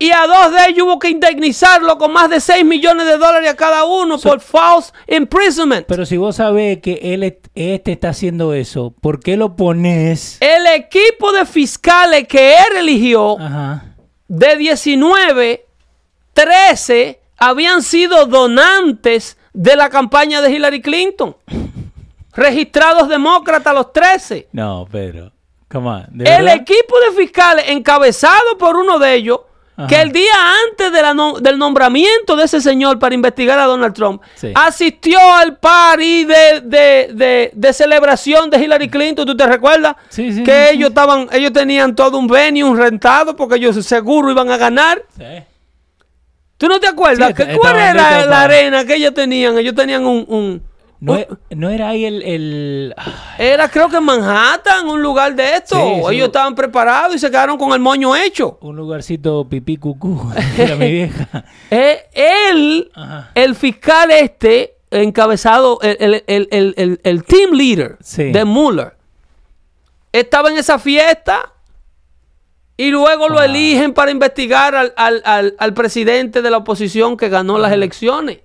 Y 0.05 0.11
a 0.11 0.27
dos 0.27 0.53
de 0.53 0.67
ellos 0.69 0.87
hubo 0.87 0.99
que 0.99 1.09
indemnizarlo 1.09 1.97
con 1.97 2.13
más 2.13 2.29
de 2.29 2.39
6 2.41 2.63
millones 2.65 3.07
de 3.07 3.17
dólares 3.17 3.49
a 3.51 3.57
cada 3.57 3.85
uno 3.85 4.19
por 4.19 4.41
false 4.41 4.93
imprisonment. 5.09 5.87
Pero 5.87 6.05
si 6.05 6.17
vos 6.19 6.37
sabés 6.37 6.81
que 6.83 7.01
él 7.15 7.23
est- 7.23 7.47
este 7.55 7.93
está 7.93 8.11
haciendo 8.11 8.53
eso, 8.53 8.93
¿por 9.01 9.21
qué 9.21 9.37
lo 9.37 9.57
pones? 9.57 10.37
El 10.41 10.67
equipo 10.67 11.33
de 11.33 11.47
fiscales 11.47 12.29
que 12.29 12.55
él 12.55 12.77
eligió 12.81 13.39
Ajá. 13.41 13.95
de 14.29 14.57
19, 14.57 15.65
13 16.35 17.21
habían 17.39 17.83
sido 17.83 18.27
donantes 18.27 19.39
de 19.53 19.77
la 19.77 19.89
campaña 19.89 20.43
de 20.43 20.51
Hillary 20.51 20.83
Clinton. 20.83 21.37
Registrados 22.35 23.09
demócratas 23.09 23.73
los 23.75 23.93
13. 23.93 24.49
No, 24.53 24.87
Pedro. 24.91 25.33
Come 25.71 25.89
on. 25.89 26.07
¿De 26.11 26.25
El 26.25 26.45
verdad? 26.45 26.57
equipo 26.63 26.95
de 27.01 27.17
fiscales, 27.17 27.65
encabezado 27.69 28.59
por 28.59 28.77
uno 28.77 28.99
de 28.99 29.15
ellos, 29.15 29.41
Ajá. 29.77 29.89
que 29.89 30.01
el 30.01 30.13
día 30.13 30.33
antes 30.71 30.93
de 30.93 31.03
la 31.03 31.15
no- 31.15 31.41
del 31.41 31.59
nombramiento 31.59 32.37
de 32.37 32.45
ese 32.45 32.61
señor 32.61 32.99
para 33.01 33.15
investigar 33.15 33.59
a 33.59 33.65
Donald 33.65 33.93
Trump, 33.93 34.23
Sí. 34.37 34.53
asistió 34.55 35.19
al 35.35 35.57
party 35.57 36.25
de, 36.25 36.61
de- 36.63 37.11
de- 37.13 37.51
de 37.53 37.73
celebración 37.73 38.51
de 38.51 38.59
Hillary 38.63 38.89
Clinton. 38.89 39.27
¿Tú 39.27 39.37
te 39.37 39.47
recuerdas? 39.47 39.97
Sí, 40.11 40.33
sí, 40.33 40.45
que 40.45 40.71
ellos 40.71 40.91
estaban, 40.91 41.29
ellos 41.33 41.53
tenían 41.53 41.95
todo 41.97 42.19
un 42.19 42.29
venue 42.29 42.77
rentado 42.77 43.35
porque 43.35 43.57
ellos 43.57 43.85
seguro 43.85 44.31
iban 44.31 44.49
a 44.51 44.57
ganar. 44.57 45.03
Sí. 45.17 45.25
¿Tú 46.57 46.69
no 46.69 46.79
te 46.79 46.87
acuerdas? 46.87 47.29
Sí, 47.31 47.35
¿Qué- 47.35 47.43
estaban 47.43 47.59
¿Cuál 47.59 47.77
era 47.77 48.27
la 48.27 48.43
arena 48.43 48.85
que 48.85 48.95
ellos 48.95 49.13
tenían? 49.13 49.59
Ellos 49.59 49.75
tenían 49.75 50.07
un... 50.07 50.25
un- 50.29 50.74
No, 51.05 51.13
un- 51.13 51.19
e- 51.19 51.29
no 51.55 51.71
era 51.71 51.89
ahí 51.91 52.05
el. 52.05 52.23
el- 52.23 52.95
era 53.39 53.69
creo 53.69 53.89
que 53.89 53.97
en 53.99 54.05
Manhattan, 54.05 54.89
un 54.89 55.03
lugar 55.03 55.35
de 55.35 55.57
esto. 55.57 55.77
Sí, 55.77 55.83
sí. 56.09 56.15
ellos 56.15 56.27
estaban 56.27 56.55
preparados 56.55 57.15
y 57.15 57.19
se 57.19 57.29
quedaron 57.31 57.59
con 57.59 57.73
el 57.73 57.81
moño 57.81 58.17
hecho. 58.17 58.59
un 58.63 58.77
lugarcito 58.77 59.47
pipí 59.49 59.77
cucú. 59.77 60.33
Era 60.59 60.77
mi 60.77 60.91
vieja. 60.91 61.45
Eh, 61.71 62.01
él, 62.51 62.91
Ajá. 62.95 63.31
el 63.35 63.55
fiscal 63.55 64.11
este, 64.11 64.77
encabezado, 64.91 65.79
el, 65.83 65.97
el- 66.01 66.25
el- 66.27 66.49
el- 66.51 66.75
el- 66.77 67.01
el 67.03 67.25
team 67.25 67.53
leader 67.53 67.97
Sí. 68.01 68.33
de 68.33 68.45
Mueller, 68.45 68.95
estaba 70.13 70.49
en 70.51 70.59
esa 70.59 70.79
fiesta 70.79 71.51
y 72.77 72.91
luego 72.91 73.29
lo 73.29 73.41
eligen 73.43 73.93
para 73.95 74.11
investigar 74.11 74.75
al, 74.75 74.93
al- 74.97 75.23
al- 75.25 75.55
al 75.59 75.75
presidente 75.75 76.43
de 76.43 76.51
la 76.51 76.59
oposición 76.59 77.17
que 77.17 77.29
ganó 77.29 77.59
las 77.59 77.73
elecciones. 77.73 78.39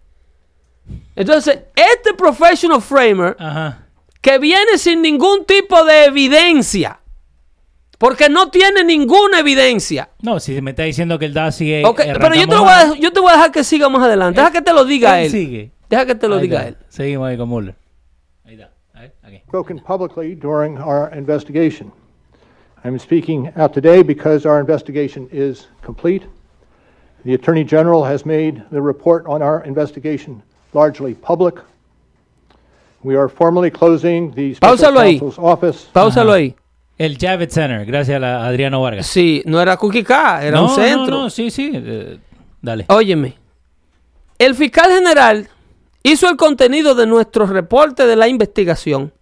Entonces, 1.16 1.60
este 1.76 2.14
professional 2.14 2.82
framer 2.82 3.36
Ajá. 3.40 3.86
que 4.22 4.38
viene 4.40 4.78
sin 4.78 5.02
ningún 5.02 5.46
tipo 5.46 5.84
de 5.84 6.06
evidencia, 6.06 7.00
porque 7.98 8.30
no 8.30 8.50
tiene 8.50 8.84
ninguna 8.84 9.40
evidencia. 9.40 10.10
No, 10.22 10.40
si 10.40 10.62
me 10.62 10.72
está 10.72 10.84
diciendo 10.84 11.20
que 11.20 11.26
el 11.26 11.34
DA 11.34 11.52
sigue. 11.52 11.84
Ok, 11.86 12.02
pero 12.20 12.36
yo 12.36 12.48
te, 12.48 12.56
lo 12.56 12.64
voy 12.64 12.72
a, 12.72 12.96
yo 12.96 13.12
te 13.12 13.20
voy 13.20 13.30
a 13.32 13.34
dejar 13.34 13.52
que 13.52 13.64
siga 13.64 13.90
más 13.90 14.02
adelante. 14.04 14.40
Deja 14.40 14.52
que 14.52 14.62
te 14.62 14.72
lo 14.74 14.86
diga 14.86 15.22
él. 15.22 15.30
sigue. 15.30 15.72
Deja 15.90 16.06
que 16.06 16.16
te 16.16 16.28
lo 16.28 16.36
Ahí 16.36 16.42
diga 16.44 16.60
está. 16.60 16.70
él. 16.70 16.78
Seguimos 16.88 17.28
ahí 17.28 17.38
con 17.38 17.50
Mueller. 17.50 17.76
Ahí 18.46 18.54
está. 18.54 18.72
A 18.94 19.02
ver, 19.02 19.14
aquí. 19.24 19.38
spoken 19.48 19.80
publicly 19.80 20.36
during 20.36 20.78
our 20.78 21.12
investigation. 21.14 21.92
I'm 22.86 22.98
speaking 22.98 23.52
out 23.58 23.74
today 23.74 24.04
because 24.04 24.48
our 24.48 24.60
investigation 24.62 25.28
is 25.34 25.68
complete. 25.84 26.26
The 27.26 27.34
Attorney 27.34 27.66
General 27.66 28.06
has 28.06 28.26
made 28.26 28.64
the 28.72 28.82
report 28.82 29.26
on 29.28 29.42
our 29.42 29.62
investigation 29.66 30.42
largely 30.74 31.14
public. 31.16 31.56
We 33.04 33.16
are 33.16 33.30
formally 33.30 33.72
closing 33.72 34.32
the 34.34 34.56
Special 34.56 34.60
Páusalo 34.78 35.00
ahí. 35.00 35.20
Counsel's 35.20 35.40
office. 35.40 35.88
Páusalo 35.94 36.34
ahí. 36.34 36.56
El 36.98 37.18
Javits 37.18 37.54
Center, 37.54 37.86
gracias 37.86 38.18
a 38.18 38.20
la- 38.20 38.46
Adriano 38.46 38.82
Vargas. 38.82 39.08
Sí, 39.08 39.42
no 39.46 39.62
era 39.62 39.78
K, 39.78 40.44
era 40.44 40.58
no, 40.58 40.66
un 40.66 40.70
centro. 40.76 41.06
No, 41.16 41.24
no, 41.24 41.30
sí, 41.30 41.50
sí. 41.50 41.72
eh, 41.74 42.20
dale. 42.62 42.86
Óyeme, 42.90 43.38
el 44.38 44.54
fiscal 44.54 44.92
general 44.92 45.48
hizo 46.04 46.28
el 46.30 46.36
contenido 46.36 46.96
de 46.96 47.08
nuestro 47.08 47.46
reporte 47.46 48.06
de 48.06 48.18
la 48.18 48.28
investigación 48.28 49.14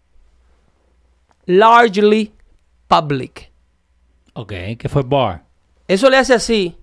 largely 1.46 2.32
public. 2.88 3.52
Ok, 4.34 4.54
que 4.80 4.90
fue 4.90 5.04
Barr. 5.04 5.44
Eso 5.88 6.10
le 6.10 6.18
hace 6.18 6.34
así 6.34 6.76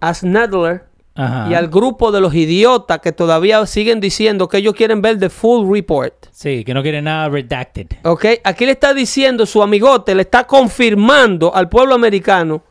a 0.00 0.12
Snedler 0.14 0.86
Ajá. 1.14 1.48
y 1.50 1.54
al 1.54 1.68
grupo 1.68 2.12
de 2.12 2.20
los 2.20 2.34
idiotas 2.34 3.00
que 3.00 3.12
todavía 3.12 3.64
siguen 3.66 4.00
diciendo 4.00 4.48
que 4.48 4.58
ellos 4.58 4.74
quieren 4.74 5.02
ver 5.02 5.18
the 5.18 5.28
full 5.28 5.70
report. 5.70 6.26
Sí, 6.30 6.64
que 6.64 6.72
no 6.72 6.82
quiere 6.82 7.02
nada 7.02 7.28
redacted. 7.28 7.86
¿Ok? 8.04 8.26
Aquí 8.44 8.64
le 8.64 8.72
está 8.72 8.94
diciendo 8.94 9.44
su 9.44 9.62
amigote, 9.62 10.14
le 10.14 10.22
está 10.22 10.46
confirmando 10.46 11.54
al 11.54 11.68
pueblo 11.68 11.94
americano. 11.94 12.62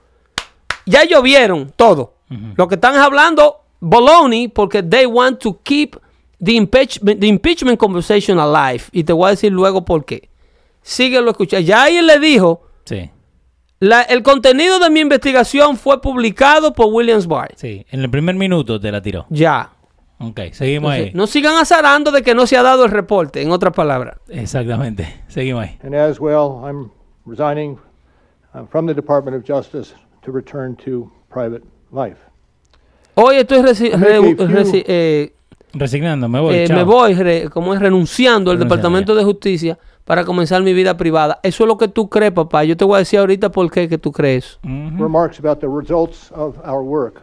Ya 0.85 1.03
ellos 1.03 1.21
vieron 1.21 1.71
todo. 1.75 2.15
Lo 2.55 2.67
que 2.67 2.75
están 2.75 2.95
hablando, 2.95 3.57
baloney, 3.79 4.47
porque 4.47 4.83
they 4.83 5.05
want 5.05 5.39
to 5.39 5.59
keep 5.63 5.95
the 6.43 6.53
impeachment, 6.53 7.19
the 7.19 7.27
impeachment 7.27 7.77
conversation 7.79 8.39
alive. 8.39 8.83
Y 8.91 9.03
te 9.03 9.13
voy 9.13 9.27
a 9.27 9.29
decir 9.31 9.51
luego 9.51 9.83
por 9.83 10.05
qué. 10.05 10.29
Síguelo 10.81 11.31
escuchando. 11.31 11.65
Ya 11.67 11.83
ahí 11.83 11.97
él 11.97 12.07
le 12.07 12.19
dijo, 12.19 12.61
Sí, 12.85 13.09
la- 13.79 14.01
el 14.03 14.23
contenido 14.23 14.79
de 14.79 14.89
mi 14.89 14.99
investigación 14.99 15.77
fue 15.77 16.01
publicado 16.01 16.73
por 16.73 16.87
Williams 16.93 17.27
Barr. 17.27 17.51
sí. 17.55 17.85
En 17.91 18.01
el 18.01 18.09
primer 18.09 18.35
minuto 18.35 18.79
te 18.79 18.91
la 18.91 19.01
tiró. 19.01 19.25
Ya. 19.29 19.71
Ok, 20.21 20.39
seguimos 20.51 20.91
ahí. 20.91 21.11
No 21.13 21.27
sigan 21.27 21.55
azarando 21.55 22.11
de 22.11 22.21
que 22.23 22.35
no 22.35 22.45
se 22.45 22.57
ha 22.57 22.61
dado 22.63 22.83
el 22.83 22.91
reporte, 22.91 23.41
en 23.41 23.51
otras 23.51 23.73
palabras. 23.73 24.17
Exactamente. 24.27 25.21
Seguimos 25.29 25.63
ahí. 25.63 25.77
And 25.81 25.95
as 25.95 26.19
well, 26.19 26.59
I'm 26.65 26.91
resigning 27.25 27.77
uh, 28.53 28.65
from 28.69 28.85
the 28.85 28.93
Department 28.93 29.37
of 29.37 29.43
Justice 29.47 29.93
to 30.25 30.31
return 30.33 30.75
to 30.83 31.09
private 31.33 31.63
life. 31.93 32.17
Hoy 33.15 33.37
estoy 33.37 33.59
reci- 33.61 33.91
re- 33.97 34.19
reci- 34.35 34.83
eh, 34.87 35.33
Resignando, 35.71 36.27
me 36.27 36.39
voy. 36.41 36.55
eh, 36.55 36.67
chao. 36.67 36.75
me 36.77 36.83
voy, 36.83 37.13
re- 37.13 37.49
como 37.49 37.73
es 37.73 37.79
renunciando 37.79 38.51
al 38.51 38.59
Departamento 38.59 39.15
de 39.15 39.23
Justicia 39.23 39.77
para 40.09 40.25
comenzar 40.25 40.63
mi 40.63 40.73
vida 40.73 40.97
privada. 40.97 41.39
Eso 41.43 41.63
es 41.65 41.67
lo 41.67 41.77
que 41.77 41.87
tú 41.87 42.09
crees, 42.09 42.31
papá. 42.31 42.63
Yo 42.63 42.75
te 42.75 42.83
voy 42.83 42.95
a 42.95 42.97
decir 42.97 43.19
ahorita 43.19 43.51
por 43.51 43.69
qué 43.69 43.87
que 43.87 43.99
tú 43.99 44.11
crees. 44.11 44.57
Ujú. 44.63 45.03
Remarks 45.03 45.37
about 45.39 45.59
the 45.59 45.67
results 45.67 46.31
of 46.31 46.57
our 46.67 46.81
work. 46.81 47.21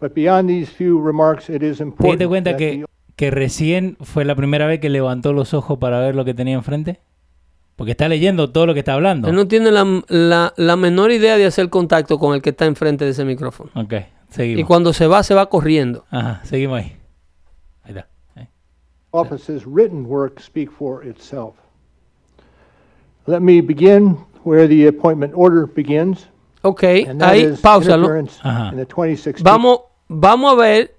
But 0.00 0.14
beyond 0.14 0.48
these 0.48 0.70
few 0.70 1.04
remarks, 1.04 1.50
it 1.50 1.64
is 1.64 1.78
¿Te 1.78 1.82
important 1.82 2.12
diste 2.20 2.28
cuenta 2.28 2.56
que, 2.56 2.70
the 2.70 2.84
que 3.16 3.32
recién 3.32 3.96
fue 4.00 4.24
la 4.24 4.36
primera 4.36 4.68
vez 4.68 4.78
que 4.78 4.88
levantó 4.90 5.32
los 5.32 5.54
ojos 5.54 5.78
para 5.78 5.98
ver 5.98 6.14
lo 6.14 6.24
que 6.24 6.34
tenía 6.34 6.54
enfrente? 6.54 7.00
Porque 7.74 7.90
está 7.90 8.08
leyendo 8.08 8.52
todo 8.52 8.66
lo 8.66 8.72
que 8.72 8.78
está 8.78 8.92
hablando. 8.94 9.26
Él 9.28 9.34
no 9.34 9.48
tiene 9.48 9.72
la, 9.72 9.84
la- 10.06 10.54
la 10.56 10.76
menor 10.76 11.10
idea 11.10 11.36
de 11.36 11.46
hacer 11.46 11.68
contacto 11.68 12.20
con 12.20 12.36
el 12.36 12.42
que 12.42 12.50
está 12.50 12.66
enfrente 12.66 13.04
de 13.04 13.10
ese 13.10 13.24
micrófono. 13.24 13.72
Ok, 13.74 13.92
Y 13.92 14.04
seguimos. 14.32 14.66
cuando 14.68 14.92
se 14.92 15.08
va, 15.08 15.24
se 15.24 15.34
va 15.34 15.46
corriendo. 15.50 16.04
Ajá, 16.10 16.42
seguimos 16.44 16.78
ahí. 16.78 16.96
Office's 19.12 19.66
written 19.66 20.06
work 20.06 20.40
speak 20.40 20.70
for 20.70 21.02
itself. 21.04 21.54
Let 23.26 23.40
me 23.42 23.60
begin 23.60 24.18
where 24.44 24.68
the 24.68 24.86
appointment 24.86 25.32
order 25.34 25.66
begins, 25.66 26.26
Ok, 26.62 26.82
and 27.08 27.20
that 27.20 27.32
ahí, 27.34 27.44
is 27.52 27.60
páusalo. 27.60 28.04
interference 28.06 28.38
Ajá. 28.42 28.70
in 28.72 28.76
the 28.78 28.84
2016 28.86 29.42
Vamos, 29.42 29.80
vamos 30.08 30.52
a 30.52 30.56
ver 30.56 30.94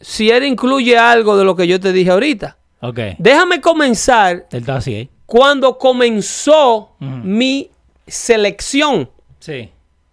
si 0.00 0.30
él 0.30 0.44
incluye 0.44 0.96
algo 0.98 1.36
de 1.36 1.44
lo 1.44 1.54
que 1.56 1.66
yo 1.66 1.78
te 1.80 1.92
dije 1.92 2.10
ahorita. 2.10 2.56
Ok. 2.80 2.98
Déjame 3.18 3.60
comenzar 3.60 4.46
Él 4.52 4.60
está 4.60 4.76
así 4.76 4.94
ahí. 4.94 5.10
cuando 5.26 5.78
comenzó 5.78 6.92
mi 7.00 7.70
selección. 8.06 9.08
Sí. 9.40 9.70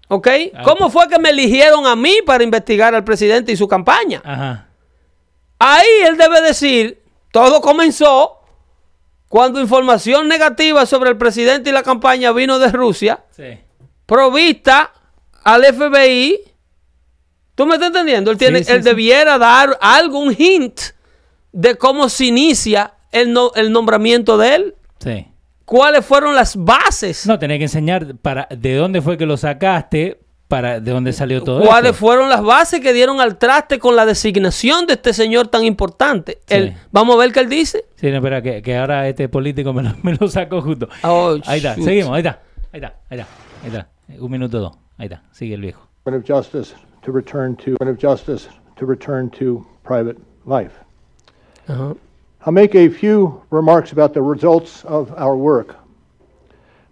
¿Ok? 0.07 0.27
¿Cómo 0.63 0.89
fue 0.89 1.07
que 1.07 1.19
me 1.19 1.29
eligieron 1.31 1.85
a 1.85 1.95
mí 1.95 2.15
para 2.25 2.43
investigar 2.43 2.93
al 2.95 3.03
presidente 3.03 3.51
y 3.51 3.57
su 3.57 3.67
campaña? 3.67 4.21
Ajá. 4.23 4.67
Ahí 5.59 5.87
él 6.07 6.17
debe 6.17 6.41
decir, 6.41 7.01
todo 7.33 7.61
comenzó 7.61 8.39
cuando 9.27 9.59
información 9.59 10.27
negativa 10.27 10.85
sobre 10.85 11.09
el 11.09 11.17
presidente 11.17 11.71
y 11.71 11.73
la 11.73 11.81
campaña 11.81 12.31
vino 12.31 12.59
de 12.59 12.71
Rusia, 12.71 13.23
Sí. 13.31 13.57
provista 14.05 14.93
al 15.43 15.65
FBI. 15.65 16.39
¿Tú 17.55 17.65
me 17.65 17.73
estás 17.73 17.87
entendiendo? 17.87 18.29
Él, 18.29 18.37
tiene, 18.37 18.59
Sí, 18.59 18.65
sí, 18.65 18.71
él 18.73 18.83
sí. 18.83 18.89
debiera 18.89 19.39
dar 19.39 19.75
algún 19.81 20.35
hint 20.37 20.79
de 21.51 21.75
cómo 21.75 22.07
se 22.09 22.25
inicia 22.25 22.93
el, 23.11 23.33
no- 23.33 23.51
el 23.55 23.71
nombramiento 23.71 24.37
de 24.37 24.53
él. 24.55 24.75
Sí. 24.99 25.27
¿Cuáles 25.65 26.05
fueron 26.05 26.35
las 26.35 26.55
bases? 26.55 27.25
No, 27.25 27.39
tenés 27.39 27.57
que 27.57 27.63
enseñar 27.63 28.15
para 28.17 28.47
de 28.51 28.75
dónde 28.75 29.01
fue 29.01 29.17
que 29.17 29.25
lo 29.25 29.37
sacaste 29.37 30.19
para 30.53 30.79
de 30.79 30.91
dónde 30.91 31.13
salió 31.13 31.43
todo 31.43 31.61
¿Cuáles 31.65 31.91
eso. 31.91 31.99
fueron 31.99 32.29
las 32.29 32.43
bases 32.43 32.79
que 32.79 32.93
dieron 32.93 33.19
al 33.19 33.39
traste 33.39 33.79
con 33.79 33.95
la 33.95 34.05
designación 34.05 34.85
de 34.85 34.93
este 34.93 35.11
señor 35.11 35.47
tan 35.47 35.63
importante? 35.63 36.37
Sí. 36.47 36.53
Él- 36.53 36.75
vamos 36.91 37.15
a 37.15 37.19
ver 37.19 37.31
qué 37.31 37.39
él 37.39 37.49
dice. 37.49 37.85
Sí, 37.95 38.11
no, 38.11 38.17
espera, 38.17 38.43
que, 38.43 38.61
que 38.61 38.77
ahora 38.77 39.07
este 39.07 39.27
político 39.29 39.73
me 39.73 39.81
lo, 39.81 39.89
me 40.03 40.13
lo 40.15 40.27
sacó 40.27 40.61
justo. 40.61 40.87
Oh, 41.03 41.37
ahí 41.47 41.57
está, 41.57 41.73
shoot. 41.73 41.85
seguimos, 41.85 42.11
ahí 42.13 42.19
está, 42.19 42.39
ahí 42.71 42.79
está, 42.79 42.95
ahí 43.09 43.19
está, 43.19 43.27
ahí 43.63 43.67
está. 43.69 43.87
Un 44.23 44.31
minuto 44.31 44.59
dos, 44.59 44.73
ahí 44.99 45.05
está, 45.05 45.23
sigue 45.31 45.55
el 45.55 45.61
viejo. 45.61 45.87
Of 46.05 46.23
Justice 46.27 46.75
to 47.03 47.11
return 47.11 47.55
to, 47.55 47.71
of 47.79 47.97
Justice 47.99 48.47
to 48.77 48.85
return 48.85 49.31
to 49.31 49.65
private 49.83 50.19
life. 50.45 50.73
Ajá. 51.67 51.95
I'll 52.45 52.53
make 52.53 52.75
a 52.75 52.89
few 52.89 53.41
remarks 53.49 53.91
about 53.91 54.13
the 54.13 54.21
results 54.21 54.85
of 54.85 55.11
our 55.17 55.35
work. 55.35 55.77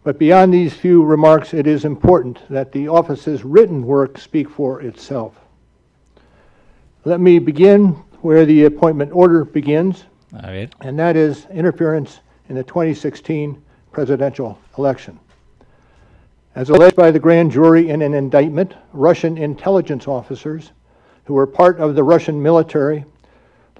But 0.03 0.17
beyond 0.17 0.51
these 0.51 0.73
few 0.73 1.03
remarks, 1.03 1.53
it 1.53 1.67
is 1.67 1.85
important 1.85 2.39
that 2.49 2.71
the 2.71 2.87
office's 2.87 3.45
written 3.45 3.85
work 3.85 4.17
speak 4.17 4.49
for 4.49 4.81
itself. 4.81 5.35
Let 7.05 7.19
me 7.19 7.37
begin 7.37 7.89
where 8.21 8.45
the 8.45 8.65
appointment 8.65 9.11
order 9.13 9.45
begins, 9.45 10.05
ver, 10.31 10.67
and 10.81 10.97
that 10.97 11.15
is 11.15 11.45
interference 11.51 12.19
in 12.49 12.55
the 12.55 12.63
2016 12.63 13.61
presidential 13.91 14.57
election. 14.77 15.19
As 16.55 16.69
alleged 16.69 16.95
by 16.95 17.11
the 17.11 17.19
grand 17.19 17.51
jury 17.51 17.89
in 17.89 18.01
an 18.01 18.13
indictment, 18.13 18.73
Russian 18.93 19.37
intelligence 19.37 20.07
officers 20.07 20.71
who 21.25 21.35
were 21.35 21.47
part 21.47 21.79
of 21.79 21.95
the 21.95 22.03
Russian 22.03 22.41
military 22.41 23.05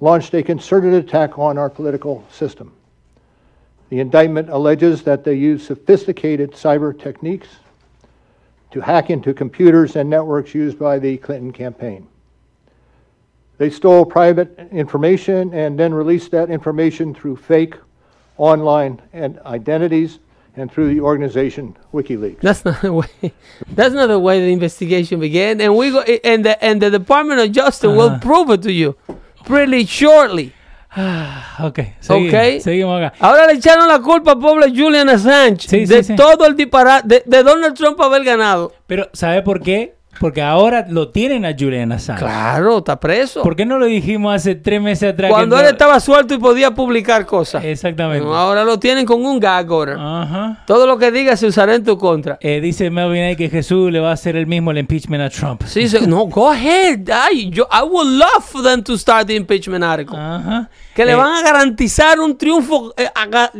launched 0.00 0.34
a 0.34 0.42
concerted 0.42 0.94
attack 0.94 1.38
on 1.38 1.58
our 1.58 1.68
political 1.68 2.24
system. 2.30 2.72
The 3.92 4.00
indictment 4.00 4.48
alleges 4.48 5.02
that 5.02 5.22
they 5.22 5.34
used 5.34 5.66
sophisticated 5.66 6.52
cyber 6.52 6.98
techniques 6.98 7.48
to 8.70 8.80
hack 8.80 9.10
into 9.10 9.34
computers 9.34 9.96
and 9.96 10.08
networks 10.08 10.54
used 10.54 10.78
by 10.78 10.98
the 10.98 11.18
Clinton 11.18 11.52
campaign. 11.52 12.08
They 13.58 13.68
stole 13.68 14.06
private 14.06 14.58
information 14.72 15.52
and 15.52 15.78
then 15.78 15.92
released 15.92 16.30
that 16.30 16.48
information 16.48 17.14
through 17.14 17.36
fake 17.36 17.74
online 18.38 18.98
and 19.12 19.38
identities 19.40 20.20
and 20.56 20.72
through 20.72 20.94
the 20.94 21.02
organization 21.02 21.76
WikiLeaks. 21.92 22.40
That's 22.40 22.64
not 22.64 22.80
the 22.80 22.94
way. 22.94 23.08
That's 23.72 23.92
not 23.92 24.06
the 24.06 24.18
way 24.18 24.40
the 24.40 24.54
investigation 24.54 25.20
began. 25.20 25.60
And 25.60 25.76
we 25.76 25.90
go. 25.90 26.00
And 26.00 26.46
the 26.46 26.64
and 26.64 26.80
the 26.80 26.90
Department 26.90 27.40
of 27.40 27.52
Justice 27.52 27.88
will 27.88 28.08
uh-huh. 28.08 28.20
prove 28.20 28.48
it 28.52 28.62
to 28.62 28.72
you 28.72 28.96
pretty 29.44 29.84
shortly. 29.84 30.54
Ok, 31.60 31.78
seguimos, 32.00 32.34
Ok. 32.34 32.60
seguimos 32.60 33.02
acá. 33.02 33.14
Ahora 33.18 33.46
le 33.46 33.54
echaron 33.54 33.88
la 33.88 33.98
culpa 34.00 34.32
al 34.32 34.38
pobre 34.38 34.68
Julian 34.68 35.08
Assange 35.08 35.66
Sí, 35.68 35.86
de 35.86 36.02
sí. 36.04 36.14
todo 36.16 36.46
el 36.46 36.54
disparate 36.56 37.06
de, 37.08 37.22
de 37.24 37.42
Donald 37.42 37.74
Trump 37.74 38.00
haber 38.00 38.24
ganado. 38.24 38.72
Pero, 38.86 39.08
¿sabe 39.12 39.42
por 39.42 39.60
qué? 39.62 39.94
Porque 40.20 40.40
ahora 40.42 40.86
lo 40.88 41.08
tienen 41.08 41.44
a 41.44 41.52
Julian 41.58 41.90
Assange. 41.90 42.22
Claro, 42.22 42.78
está 42.78 43.00
preso. 43.00 43.42
¿Por 43.42 43.56
qué 43.56 43.64
no 43.66 43.78
lo 43.78 43.86
dijimos 43.86 44.34
hace 44.34 44.54
tres 44.54 44.80
meses 44.80 45.12
atrás? 45.14 45.30
Cuando 45.30 45.56
no- 45.56 45.62
él 45.62 45.68
estaba 45.68 45.98
suelto 46.00 46.34
y 46.34 46.38
podía 46.38 46.70
publicar 46.72 47.26
cosas. 47.26 47.64
Exactamente. 47.64 48.24
No, 48.24 48.34
ahora 48.36 48.62
lo 48.62 48.78
tienen 48.78 49.04
con 49.06 49.24
un 49.24 49.40
gag 49.40 49.70
order. 49.70 49.96
Ajá. 49.98 50.62
Todo 50.66 50.86
lo 50.86 50.96
que 50.98 51.10
diga 51.10 51.36
se 51.36 51.46
usará 51.46 51.74
en 51.74 51.82
tu 51.82 51.98
contra. 51.98 52.38
Eh, 52.40 52.60
dice 52.60 52.90
Melvin 52.90 53.34
que 53.36 53.48
Jesús 53.50 53.90
le 53.90 54.00
va 54.00 54.10
a 54.10 54.12
hacer 54.12 54.36
el 54.36 54.46
mismo 54.46 54.70
el 54.70 54.78
impeachment 54.78 55.22
a 55.22 55.30
Trump. 55.30 55.62
Sí, 55.64 55.88
se- 55.88 56.06
no, 56.06 56.26
go 56.26 56.50
ahead. 56.50 57.00
Ay, 57.12 57.50
yo, 57.50 57.66
I 57.72 57.82
would 57.82 58.06
love 58.08 58.44
for 58.44 58.62
them 58.62 58.82
to 58.84 58.96
start 58.96 59.26
the 59.26 59.34
impeachment 59.34 59.82
article. 59.82 60.16
Ajá. 60.18 60.68
que 60.94 61.06
le 61.06 61.12
Eh, 61.12 61.14
van 61.14 61.34
a 61.36 61.42
garantizar 61.42 62.20
un 62.20 62.36
triunfo, 62.36 62.92
eh, 62.98 63.08
a- 63.14 63.50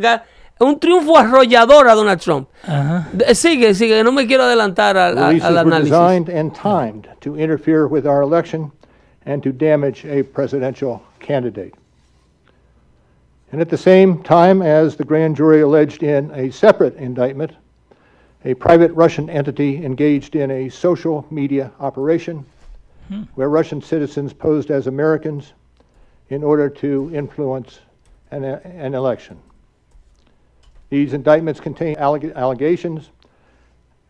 un 0.62 0.78
triunfo 0.78 1.16
arrollador 1.16 1.88
a 1.88 1.94
Donald 1.94 2.20
Trump. 2.20 2.48
Ajá. 2.64 3.08
De- 3.12 3.34
Sigue, 3.34 3.74
sigue, 3.74 4.02
no 4.04 4.12
me 4.12 4.26
quiero 4.26 4.44
adelantar 4.44 4.96
al, 4.96 5.18
al- 5.18 5.28
Releases 5.28 5.48
al 5.48 5.54
were 5.54 5.70
análisis. 5.70 5.84
designed 5.84 6.28
and 6.28 6.54
timed 6.54 7.08
to 7.20 7.36
interfere 7.36 7.86
with 7.86 8.06
our 8.06 8.22
election 8.22 8.70
and 9.26 9.42
to 9.42 9.52
damage 9.52 10.04
a 10.04 10.22
presidential 10.22 11.02
candidate. 11.20 11.74
And 13.52 13.60
at 13.60 13.68
the 13.68 13.76
same 13.76 14.22
time, 14.22 14.62
as 14.62 14.96
the 14.96 15.04
grand 15.04 15.36
jury 15.36 15.60
alleged 15.60 16.02
in 16.02 16.30
a 16.32 16.50
separate 16.50 16.96
indictment, 16.96 17.52
a 18.44 18.54
private 18.54 18.90
Russian 18.92 19.28
entity 19.28 19.84
engaged 19.84 20.34
in 20.34 20.50
a 20.50 20.68
social 20.68 21.26
media 21.30 21.70
operation 21.78 22.44
hmm. 23.08 23.22
where 23.34 23.48
Russian 23.48 23.82
citizens 23.82 24.32
posed 24.32 24.70
as 24.70 24.86
Americans 24.86 25.52
in 26.30 26.42
order 26.42 26.68
to 26.70 27.10
influence 27.14 27.80
an, 28.30 28.44
an 28.44 28.94
election. 28.94 29.38
These 30.92 31.14
indictments 31.16 31.58
contain 31.58 31.96
alleg- 31.96 32.34
allegations 32.36 33.10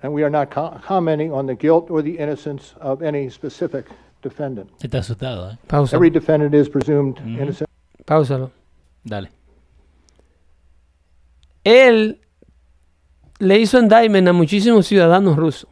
and 0.02 0.12
we 0.12 0.24
are 0.24 0.30
not 0.30 0.50
co- 0.50 0.80
commenting 0.84 1.30
on 1.32 1.46
the 1.46 1.54
guilt 1.54 1.88
or 1.92 2.02
the 2.02 2.18
innocence 2.18 2.74
of 2.80 3.02
any 3.02 3.30
specific 3.30 3.86
defendant. 4.20 4.68
Está 4.82 4.98
asustado, 4.98 5.48
¿eh? 5.52 5.58
Every 5.92 6.10
defendant 6.10 6.52
is 6.54 6.68
presumed 6.68 7.18
innocent. 7.24 7.68
páusalo. 8.04 8.50
Dale. 9.04 9.30
Él 11.62 12.20
le 13.38 13.58
hizo 13.60 13.78
indictment 13.78 14.26
a 14.26 14.32
muchísimos 14.32 14.84
ciudadanos 14.88 15.36
rusos. 15.36 15.68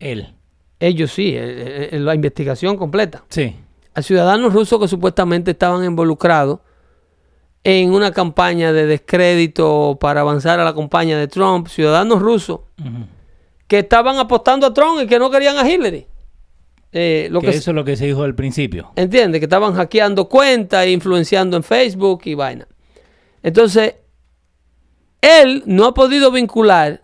Él. 0.00 0.34
Ellos 0.80 1.12
sí, 1.12 1.28
eh, 1.36 1.90
eh, 1.92 1.98
la 2.00 2.16
investigación 2.16 2.76
completa. 2.76 3.22
Sí. 3.28 3.54
A 3.94 4.02
ciudadanos 4.02 4.52
rusos 4.52 4.80
que 4.80 4.88
supuestamente 4.88 5.52
estaban 5.52 5.84
involucrados 5.84 6.58
en 7.64 7.92
una 7.92 8.12
campaña 8.12 8.72
de 8.72 8.86
descrédito 8.86 9.96
para 10.00 10.22
avanzar 10.22 10.60
a 10.60 10.64
la 10.64 10.74
campaña 10.74 11.18
de 11.18 11.28
Trump. 11.28 11.68
Ciudadanos 11.68 12.20
rusos 12.20 12.60
que 13.68 13.80
estaban 13.80 14.18
apostando 14.18 14.66
a 14.66 14.74
Trump 14.74 15.00
y 15.02 15.06
que 15.06 15.18
no 15.18 15.30
querían 15.30 15.56
a 15.56 15.68
Hillary. 15.68 16.06
Eh, 16.92 17.28
lo 17.30 17.40
que 17.40 17.46
que 17.46 17.56
eso 17.56 17.70
es 17.70 17.74
lo 17.74 17.84
que 17.84 17.96
se 17.96 18.06
dijo 18.06 18.22
al 18.22 18.34
principio. 18.34 18.92
¿Entiendes? 18.96 19.40
Que 19.40 19.46
estaban 19.46 19.74
hackeando 19.74 20.28
cuentas, 20.28 20.84
e 20.84 20.90
influenciando 20.90 21.56
en 21.56 21.62
Facebook 21.62 22.22
y 22.26 22.34
vaina. 22.34 22.68
Entonces, 23.42 23.94
él 25.22 25.62
no 25.66 25.86
ha 25.86 25.94
podido 25.94 26.30
vincular 26.30 27.02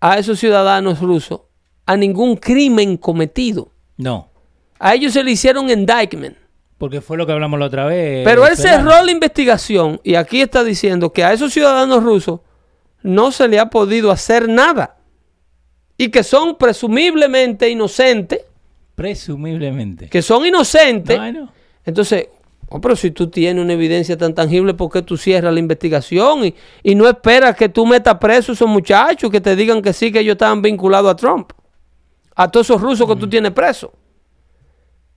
a 0.00 0.18
esos 0.18 0.38
ciudadanos 0.38 1.00
rusos 1.00 1.42
a 1.86 1.96
ningún 1.96 2.36
crimen 2.36 2.96
cometido. 2.96 3.70
No. 3.98 4.30
A 4.78 4.94
ellos 4.94 5.12
se 5.12 5.22
le 5.22 5.32
hicieron 5.32 5.68
indictment. 5.68 6.36
Porque 6.78 7.00
fue 7.00 7.16
lo 7.16 7.26
que 7.26 7.32
hablamos 7.32 7.58
la 7.58 7.66
otra 7.66 7.86
vez. 7.86 8.24
Pero 8.24 8.46
él 8.46 8.56
Ferran. 8.56 8.84
cerró 8.84 9.04
la 9.04 9.10
investigación 9.10 10.00
y 10.02 10.16
aquí 10.16 10.40
está 10.40 10.64
diciendo 10.64 11.12
que 11.12 11.24
a 11.24 11.32
esos 11.32 11.52
ciudadanos 11.52 12.02
rusos 12.02 12.40
no 13.02 13.30
se 13.30 13.48
le 13.48 13.58
ha 13.58 13.70
podido 13.70 14.10
hacer 14.10 14.48
nada. 14.48 14.96
Y 15.96 16.08
que 16.08 16.24
son 16.24 16.56
presumiblemente 16.56 17.68
inocentes. 17.70 18.40
Presumiblemente. 18.96 20.08
Que 20.08 20.22
son 20.22 20.44
inocentes. 20.44 21.16
No, 21.16 21.32
no. 21.32 21.52
Entonces, 21.84 22.28
oh, 22.68 22.80
pero 22.80 22.96
si 22.96 23.12
tú 23.12 23.28
tienes 23.28 23.62
una 23.62 23.74
evidencia 23.74 24.16
tan 24.16 24.34
tangible, 24.34 24.74
¿por 24.74 24.90
qué 24.90 25.02
tú 25.02 25.16
cierras 25.16 25.54
la 25.54 25.60
investigación 25.60 26.46
y, 26.46 26.54
y 26.82 26.94
no 26.96 27.08
esperas 27.08 27.54
que 27.56 27.68
tú 27.68 27.86
metas 27.86 28.18
preso 28.18 28.50
a 28.50 28.54
esos 28.54 28.68
muchachos 28.68 29.30
que 29.30 29.40
te 29.40 29.54
digan 29.54 29.80
que 29.80 29.92
sí, 29.92 30.10
que 30.10 30.20
ellos 30.20 30.32
estaban 30.32 30.60
vinculados 30.60 31.12
a 31.12 31.14
Trump? 31.14 31.52
A 32.34 32.50
todos 32.50 32.66
esos 32.66 32.80
rusos 32.80 33.08
que 33.08 33.14
tú 33.14 33.28
tienes 33.28 33.52
presos. 33.52 33.90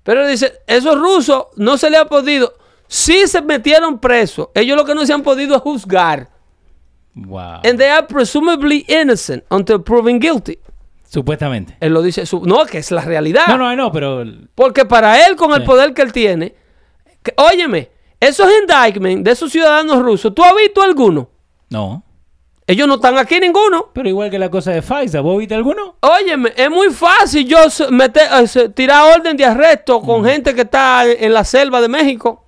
Pero 0.08 0.26
dice, 0.26 0.62
esos 0.68 0.98
rusos 0.98 1.48
no 1.58 1.78
se 1.78 1.90
le 1.90 1.98
ha 1.98 2.06
podido, 2.06 2.54
sí 2.88 3.28
se 3.28 3.42
metieron 3.42 4.00
presos, 4.00 4.48
ellos 4.56 4.78
lo 4.78 4.86
que 4.86 4.96
no 4.96 5.06
se 5.06 5.12
han 5.12 5.22
podido 5.22 5.54
es 5.58 5.62
juzgar. 5.62 6.30
Wow. 7.14 7.60
And 7.66 7.78
they 7.78 7.90
are 7.90 8.08
presumably 8.08 8.86
innocent 8.88 9.44
until 9.50 9.82
proven 9.82 10.18
guilty. 10.18 10.60
Supuestamente. 11.10 11.76
Él 11.82 11.94
lo 11.94 12.02
dice, 12.02 12.26
su- 12.26 12.46
no, 12.46 12.66
que 12.66 12.78
es 12.78 12.90
la 12.92 13.02
realidad. 13.02 13.48
No, 13.50 13.58
no, 13.58 13.76
no, 13.76 13.92
pero. 13.92 14.24
Porque 14.56 14.86
para 14.86 15.28
él, 15.28 15.36
con 15.36 15.52
el 15.54 15.66
poder 15.66 15.94
que 15.94 16.04
él 16.04 16.14
tiene, 16.14 16.56
que- 17.22 17.34
óyeme, 17.36 17.92
esos 18.22 18.48
indictments 18.62 19.26
de 19.26 19.32
esos 19.32 19.52
ciudadanos 19.52 20.02
rusos, 20.02 20.34
¿tú 20.34 20.42
has 20.42 20.56
visto 20.56 20.82
alguno? 20.82 21.30
No. 21.70 22.02
Ellos 22.70 22.86
no 22.86 22.96
están 22.96 23.18
aquí 23.18 23.40
ninguno. 23.40 23.92
Pero 23.94 24.10
igual 24.10 24.30
que 24.30 24.38
la 24.38 24.50
cosa 24.50 24.72
de 24.72 24.82
Pfizer, 24.82 25.22
¿vos 25.22 25.40
viste 25.40 25.56
alguno? 25.56 25.96
Óyeme, 26.02 26.52
es 26.54 26.70
muy 26.70 26.90
fácil 26.90 27.48
yo 27.48 27.60
meter, 27.92 28.28
eh, 28.30 28.70
tirar 28.76 29.18
orden 29.18 29.38
de 29.38 29.46
arresto 29.46 30.02
con 30.02 30.26
gente 30.26 30.54
que 30.54 30.62
está 30.62 31.10
en 31.10 31.34
la 31.34 31.46
selva 31.46 31.80
de 31.80 31.88
México 31.88 32.44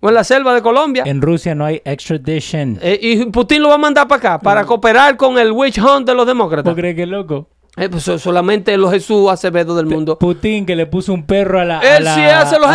o 0.00 0.08
en 0.08 0.14
la 0.14 0.24
selva 0.24 0.54
de 0.54 0.62
Colombia. 0.62 1.04
En 1.06 1.22
Rusia 1.22 1.54
no 1.54 1.64
hay 1.64 1.80
extradition. 1.84 2.80
Eh, 2.82 2.98
y 3.00 3.26
Putin 3.26 3.62
lo 3.62 3.68
va 3.68 3.76
a 3.76 3.78
mandar 3.78 4.08
para 4.08 4.18
acá 4.18 4.38
para 4.40 4.64
cooperar 4.64 5.16
con 5.16 5.38
el 5.38 5.52
witch 5.52 5.78
hunt 5.78 6.04
de 6.04 6.16
los 6.16 6.26
demócratas. 6.26 6.64
¿Vos 6.64 6.74
crees 6.74 6.96
que 6.96 7.04
es 7.04 7.08
loco? 7.08 7.48
Eh, 7.80 7.88
pues 7.88 8.02
so- 8.02 8.18
solamente 8.18 8.76
los 8.76 8.90
Jesús 8.92 9.30
Acevedo 9.30 9.74
del 9.74 9.86
mundo. 9.86 10.18
Putin 10.18 10.66
que 10.66 10.76
le 10.76 10.86
puso 10.86 11.12
un 11.14 11.24
perro 11.24 11.60
a 11.60 11.64
la. 11.64 11.78
a 11.80 11.96
Él 11.96 12.04
la- 12.04 12.14
sí 12.14 12.20
hace 12.20 12.58
los 12.58 12.68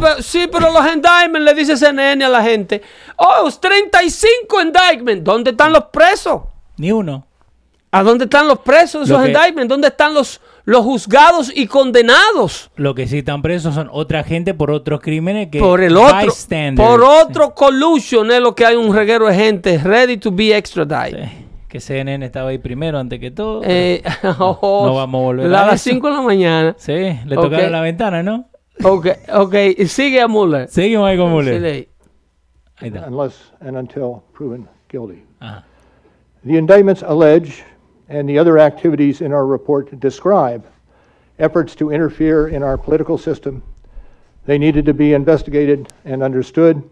pero- 0.00 0.22
sí, 0.22 0.46
pero 0.50 0.72
los 0.72 0.86
indictments 0.86 1.40
le 1.40 1.54
dice 1.54 1.76
CNN 1.76 2.24
a 2.24 2.28
la 2.28 2.42
gente, 2.42 2.80
oh, 3.16 3.50
35 3.60 4.60
indictments, 4.62 5.24
¿dónde 5.24 5.50
están 5.50 5.72
los 5.72 5.84
presos? 5.86 6.42
Ni 6.76 6.92
uno. 6.92 7.26
¿A 7.90 8.02
dónde 8.02 8.24
están 8.24 8.48
los 8.48 8.58
presos 8.58 9.08
Lo 9.08 9.16
esos 9.16 9.26
que- 9.26 9.32
indictments? 9.32 9.68
¿Dónde 9.68 9.88
están 9.88 10.14
los, 10.14 10.40
los 10.64 10.82
juzgados 10.82 11.52
y 11.54 11.66
condenados? 11.68 12.70
Lo 12.74 12.94
que 12.94 13.06
sí 13.06 13.18
están 13.18 13.40
presos 13.40 13.74
son 13.74 13.88
otra 13.92 14.24
gente 14.24 14.52
por 14.54 14.70
otros 14.72 15.00
crímenes 15.00 15.48
que. 15.50 15.60
Por 15.60 15.80
el 15.80 15.96
otro, 15.96 16.32
por 16.76 17.02
otro 17.04 17.54
collusion 17.54 18.30
es 18.32 18.40
lo 18.40 18.54
que 18.54 18.66
hay 18.66 18.74
un 18.76 18.92
reguero 18.94 19.26
de 19.26 19.34
gente 19.36 19.78
ready 19.78 20.16
to 20.16 20.30
be 20.32 20.56
extradited. 20.56 21.24
Sí. 21.24 21.43
Que 21.74 21.80
CNN 21.80 22.24
estaba 22.24 22.50
ahí 22.50 22.58
primero 22.58 23.00
antes 23.00 23.18
que 23.18 23.32
todo. 23.32 23.60
Eh, 23.64 24.00
oh, 24.38 24.84
No 24.86 24.94
vamos 24.94 25.18
a 25.18 25.24
volver 25.24 25.54
A 25.56 25.64
a 25.64 25.66
las 25.66 25.80
5 25.80 26.06
de 26.06 26.14
la 26.14 26.22
mañana. 26.22 26.76
Sí, 26.78 26.92
le 26.92 27.36
Ok. 27.36 27.42
tocaron 27.46 27.72
la 27.72 27.80
ventana, 27.80 28.22
¿no? 28.22 28.44
Ok, 28.84 29.08
ok. 29.34 29.54
Sigue 29.88 30.20
a 30.20 30.28
Mueller. 30.28 30.68
Seguimos 30.68 31.08
ahí 31.08 31.18
con 31.18 31.32
Mueller. 31.32 31.56
Sigue. 31.56 31.88
Ahí 32.76 32.88
está. 32.90 33.08
unless 33.08 33.50
and 33.60 33.76
until 33.76 34.22
proven 34.32 34.68
guilty. 34.88 35.24
Ajá. 35.40 35.64
The 36.46 36.56
indictments 36.56 37.02
allege, 37.02 37.64
and 38.08 38.28
the 38.28 38.38
other 38.38 38.56
activities 38.60 39.20
in 39.20 39.32
our 39.32 39.44
report 39.44 39.90
describe, 39.98 40.62
efforts 41.40 41.74
to 41.74 41.90
interfere 41.90 42.46
in 42.54 42.62
our 42.62 42.78
political 42.78 43.18
system. 43.18 43.64
They 44.46 44.60
needed 44.60 44.84
to 44.86 44.94
be 44.94 45.12
investigated 45.12 45.88
and 46.04 46.22
understood, 46.22 46.84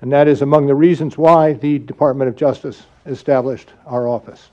and 0.00 0.12
that 0.12 0.28
is 0.28 0.42
among 0.42 0.66
the 0.66 0.74
reasons 0.74 1.18
why 1.18 1.52
the 1.52 1.78
Department 1.78 2.28
of 2.28 2.36
Justice 2.36 2.84
established 3.06 3.70
our 3.86 4.08
office. 4.08 4.50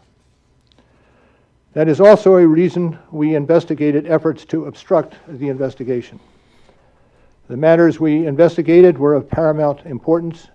That 1.73 1.87
is 1.87 2.01
also 2.01 2.35
a 2.35 2.47
reason 2.47 2.97
we 3.11 3.35
investigated 3.35 4.07
efforts 4.07 4.45
to 4.45 4.65
obstruct 4.65 5.15
the 5.27 5.49
investigation. 5.49 6.19
The 7.47 7.57
matters 7.57 7.99
we 7.99 8.25
investigated 8.25 8.97
were 8.97 9.13
of 9.13 9.29
paramount 9.29 9.85
importance 9.85 10.47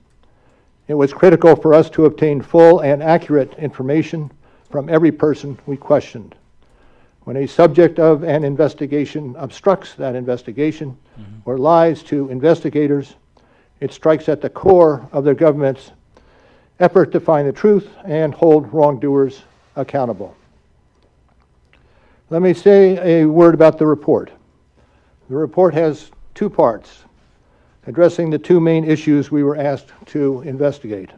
it 0.88 0.94
was 0.94 1.12
critical 1.12 1.54
for 1.54 1.74
us 1.74 1.88
to 1.90 2.06
obtain 2.06 2.42
full 2.42 2.80
and 2.80 3.02
accurate 3.02 3.54
information 3.54 4.30
from 4.70 4.88
every 4.88 5.12
person 5.12 5.58
we 5.64 5.76
questioned. 5.76 6.34
When 7.20 7.36
a 7.36 7.46
subject 7.46 8.00
of 8.00 8.24
an 8.24 8.42
investigation 8.42 9.34
obstructs 9.38 9.94
that 9.94 10.16
investigation 10.16 10.98
mm-hmm. 11.18 11.48
or 11.48 11.56
lies 11.56 12.02
to 12.04 12.28
investigators, 12.30 13.14
it 13.82 13.92
strikes 13.92 14.28
at 14.28 14.40
the 14.40 14.48
core 14.48 15.08
of 15.10 15.24
the 15.24 15.34
government's 15.34 15.90
effort 16.78 17.10
to 17.10 17.18
find 17.18 17.48
the 17.48 17.52
truth 17.52 17.88
and 18.04 18.32
hold 18.32 18.72
wrongdoers 18.72 19.42
accountable. 19.74 20.36
Let 22.30 22.42
me 22.42 22.54
say 22.54 23.22
a 23.22 23.26
word 23.26 23.54
about 23.54 23.78
the 23.78 23.86
report. 23.88 24.30
The 25.28 25.34
report 25.34 25.74
has 25.74 26.12
two 26.32 26.48
parts 26.48 27.02
addressing 27.88 28.30
the 28.30 28.38
two 28.38 28.60
main 28.60 28.84
issues 28.84 29.32
we 29.32 29.42
were 29.42 29.56
asked 29.56 29.90
to 30.06 30.42
investigate. 30.42 31.10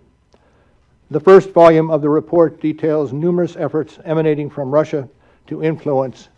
The 1.11 1.21
first 1.21 1.51
volume 1.51 1.91
of 1.91 2.01
the 2.01 2.09
report 2.09 2.62
details 2.62 3.12
numerous 3.12 3.57
efforts 3.57 3.99
emanating 4.07 4.49
from 4.49 4.71
Russia 4.71 5.07
to 5.49 5.62
influence 5.62 6.31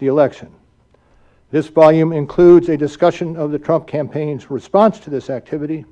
the 0.00 0.08
election. 0.08 0.52
This 1.50 1.68
volume 1.68 2.12
includes 2.12 2.68
a 2.68 2.76
discussion 2.76 3.36
of 3.36 3.50
the 3.52 3.58
Trump 3.58 3.86
campaign's 3.86 4.50
response 4.50 4.98
to 5.00 5.10
this 5.10 5.30
activity, 5.30 5.84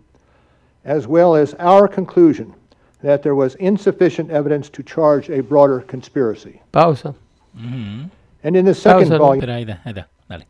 as 0.85 1.07
well 1.07 1.35
as 1.35 1.55
our 1.59 1.89
conclusion 1.89 2.55
that 3.03 3.23
there 3.23 3.35
was 3.35 3.55
insufficient 3.57 4.31
evidence 4.31 4.69
to 4.71 4.83
charge 4.83 5.31
a 5.31 5.41
broader 5.43 5.81
conspiracy. 5.81 6.61
Pausa. 6.73 7.15
Mm-hmm. 7.57 8.05
And 8.45 8.57
in 8.57 8.65
the 8.67 8.75
second 8.75 9.09
Pausa. 9.09 9.19
volume, 9.19 9.41
Pero 9.41 9.53
ahí 9.55 9.63
está, 9.63 9.81
ahí 9.85 9.93
está. 9.93 10.09
Dale. 10.29 10.47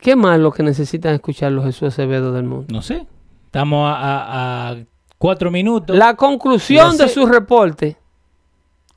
¿Qué 0.00 0.16
más 0.16 0.38
lo 0.38 0.50
que 0.52 0.62
necesitan 0.62 1.14
escuchar 1.14 1.52
los 1.52 1.64
Jesús 1.64 1.88
Acevedo 1.88 2.32
del 2.32 2.44
mundo? 2.44 2.66
No 2.72 2.82
sé. 2.82 3.06
Estamos 3.46 3.88
a, 3.90 3.94
a- 3.94 4.70
a 4.72 4.76
cuatro 5.18 5.50
minutos. 5.50 5.96
La 5.96 6.14
conclusión 6.14 6.96
Ya 6.98 7.04
de 7.04 7.08
su 7.10 7.26
reporte, 7.26 7.96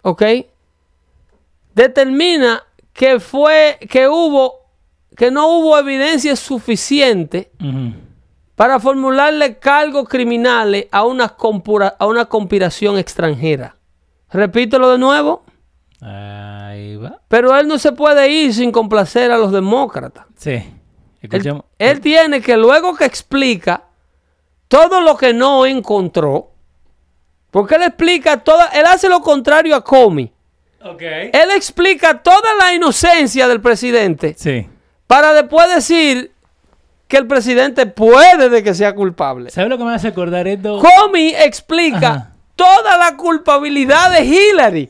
¿ok? 0.01 0.21
Determina 1.75 2.61
que 2.93 3.19
fue, 3.19 3.77
que 3.89 4.07
hubo, 4.07 4.62
que 5.15 5.31
no 5.31 5.47
hubo 5.47 5.77
evidencia 5.77 6.35
suficiente 6.35 7.51
para 8.55 8.79
formularle 8.79 9.57
cargos 9.59 10.07
criminales 10.07 10.87
a 10.91 11.03
una, 11.05 11.35
a 11.99 12.05
una 12.05 12.25
conspiración 12.25 12.97
extranjera. 12.97 13.75
Repítelo 14.31 14.91
de 14.91 14.97
nuevo, 14.97 15.43
Ahí 16.01 16.95
va. 16.97 17.21
pero 17.27 17.57
él 17.57 17.67
no 17.67 17.77
se 17.77 17.91
puede 17.91 18.29
ir 18.29 18.53
sin 18.53 18.71
complacer 18.71 19.31
a 19.31 19.37
los 19.37 19.51
demócratas. 19.51 20.25
Sí. 20.35 20.63
Él, 21.21 21.63
él 21.79 22.01
tiene 22.01 22.41
que 22.41 22.57
luego 22.57 22.95
que 22.95 23.05
explica 23.05 23.85
todo 24.67 24.99
lo 25.01 25.15
que 25.15 25.33
no 25.33 25.65
encontró, 25.65 26.51
porque 27.51 27.75
él 27.75 27.83
explica 27.83 28.43
toda, 28.43 28.65
él 28.67 28.83
hace 28.85 29.07
lo 29.07 29.21
contrario 29.21 29.75
a 29.75 29.83
Comey. 29.83 30.31
Ok. 30.83 31.01
Él 31.01 31.51
explica 31.55 32.21
toda 32.21 32.53
la 32.59 32.73
inocencia 32.73 33.47
del 33.47 33.61
presidente 33.61 34.35
Sí. 34.37 34.67
Para 35.13 35.31
después 35.33 35.69
decir 35.69 36.31
que 37.07 37.17
el 37.17 37.27
presidente 37.27 37.85
puede 37.85 38.49
de 38.49 38.63
que 38.63 38.73
sea 38.73 38.95
culpable. 38.95 39.51
¿Sabes 39.51 39.69
lo 39.69 39.77
que 39.77 39.83
me 39.83 39.93
hace 39.93 40.07
acordar 40.07 40.47
esto? 40.47 40.79
Comey 40.81 41.35
explica 41.35 41.97
Ajá. 42.07 42.31
toda 42.55 42.97
la 42.97 43.15
culpabilidad 43.15 44.09
de 44.11 44.25
Hillary. 44.25 44.89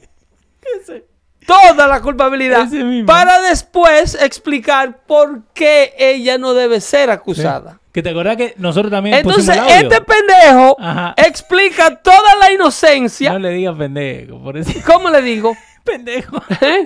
Toda 1.45 1.88
la 1.88 1.99
culpabilidad. 1.99 2.74
Ese. 2.74 3.03
Para 3.05 3.41
después 3.41 4.15
explicar 4.15 4.99
por 5.05 5.41
qué 5.53 5.93
ella 5.97 6.38
no 6.38 6.53
debe 6.53 6.80
ser 6.80 7.09
acusada. 7.09 7.82
Que 7.91 8.01
te 8.01 8.11
acordás 8.11 8.38
que 8.38 8.53
nosotros 8.55 8.91
también 8.91 9.17
Entonces, 9.17 9.45
pusimos 9.57 9.74
audio? 9.74 9.89
este 9.89 10.01
pendejo 10.05 10.78
Ajá. 10.80 11.15
explica 11.17 11.97
toda 11.97 12.36
la 12.39 12.49
inocencia. 12.49 13.34
No 13.34 13.39
le 13.39 13.49
digas 13.49 13.76
pendejo, 13.78 14.41
por 14.41 14.55
eso. 14.55 14.71
¿Cómo 14.86 15.09
le 15.09 15.21
digo? 15.21 15.53
pendejo. 15.84 16.41
¿Eh? 16.61 16.86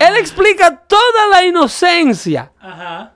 Él 0.00 0.16
explica 0.16 0.76
toda 0.86 1.26
la 1.30 1.44
inocencia 1.44 2.50
Ajá. 2.58 3.12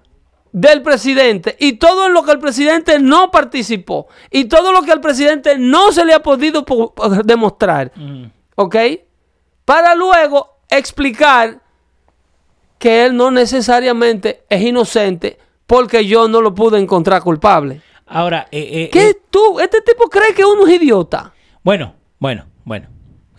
del 0.52 0.82
presidente 0.82 1.56
y 1.58 1.74
todo 1.74 2.06
en 2.06 2.12
lo 2.12 2.22
que 2.22 2.32
el 2.32 2.38
presidente 2.38 2.98
no 2.98 3.30
participó 3.30 4.08
y 4.30 4.44
todo 4.44 4.72
lo 4.72 4.82
que 4.82 4.92
al 4.92 5.00
presidente 5.00 5.56
no 5.58 5.90
se 5.92 6.04
le 6.04 6.12
ha 6.12 6.22
podido 6.22 6.64
po- 6.64 6.92
demostrar. 7.24 7.92
¿Ok? 8.56 8.76
Para 9.64 9.94
luego 9.94 10.58
explicar 10.68 11.61
que 12.78 13.04
él 13.06 13.16
no 13.16 13.30
necesariamente 13.30 14.44
es 14.48 14.62
inocente 14.62 15.38
porque 15.66 16.04
yo 16.06 16.28
no 16.28 16.40
lo 16.40 16.54
pude 16.54 16.78
encontrar 16.78 17.22
culpable. 17.22 17.80
Ahora, 18.06 18.48
eh, 18.50 18.68
eh, 18.84 18.90
¿Qué 18.92 19.11
eh, 19.11 19.22
tú? 19.30 19.61
¿Este 19.61 19.80
tipo 19.82 20.08
cree 20.11 20.34
que 20.34 20.44
uno 20.44 20.66
es 20.66 20.74
idiota? 20.74 21.32
bueno, 21.62 21.94
bueno, 22.18 22.44
bueno. 22.64 22.88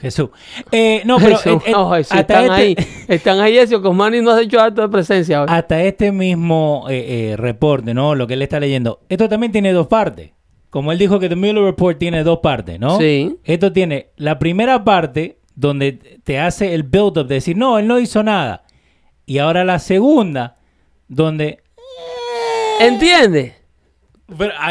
Jesús. 0.01 0.29
Eh, 0.71 1.03
no, 1.05 1.17
pero 1.17 1.37
Jesús, 1.37 1.61
eh, 1.63 1.69
eh, 1.69 1.71
no, 1.71 1.91
Jesús, 1.91 2.11
hasta, 2.11 2.33
están 2.33 2.43
este, 2.43 2.53
ahí. 2.55 2.75
Están 3.07 3.39
ahí, 3.39 3.57
eso, 3.57 3.81
que 3.81 3.87
Osmani 3.87 4.21
no 4.21 4.31
ha 4.31 4.41
hecho 4.41 4.59
acto 4.59 4.81
de 4.81 4.89
presencia 4.89 5.41
hoy. 5.41 5.47
hasta 5.49 5.83
este 5.83 6.11
mismo 6.11 6.87
eh, 6.89 7.31
eh, 7.31 7.37
reporte, 7.37 7.93
¿no? 7.93 8.15
Lo 8.15 8.25
que 8.25 8.33
él 8.33 8.41
está 8.41 8.59
leyendo. 8.59 9.01
Esto 9.09 9.29
también 9.29 9.51
tiene 9.51 9.71
dos 9.73 9.87
partes. 9.87 10.31
Como 10.71 10.91
él 10.91 10.97
dijo 10.97 11.19
que 11.19 11.29
The 11.29 11.35
Mueller 11.35 11.63
Report 11.63 11.99
tiene 11.99 12.23
dos 12.23 12.39
partes, 12.39 12.79
¿no? 12.79 12.97
Sí. 12.97 13.37
Esto 13.43 13.71
tiene 13.71 14.11
la 14.15 14.39
primera 14.39 14.83
parte 14.83 15.37
donde 15.53 16.19
te 16.23 16.39
hace 16.39 16.73
el 16.73 16.83
build-up 16.83 17.27
de 17.27 17.35
decir, 17.35 17.57
no, 17.57 17.77
él 17.77 17.87
no 17.87 17.99
hizo 17.99 18.23
nada. 18.23 18.63
Y 19.25 19.37
ahora 19.37 19.63
la 19.63 19.79
segunda, 19.79 20.57
donde... 21.07 21.59
¿Entiendes? 22.79 23.53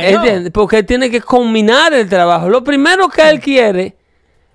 ¿Entiendes? 0.03 0.51
Porque 0.53 0.78
él 0.78 0.87
tiene 0.87 1.11
que 1.11 1.20
combinar 1.20 1.93
el 1.93 2.09
trabajo. 2.09 2.49
Lo 2.49 2.64
primero 2.64 3.09
que 3.09 3.28
él 3.28 3.39
quiere 3.39 3.99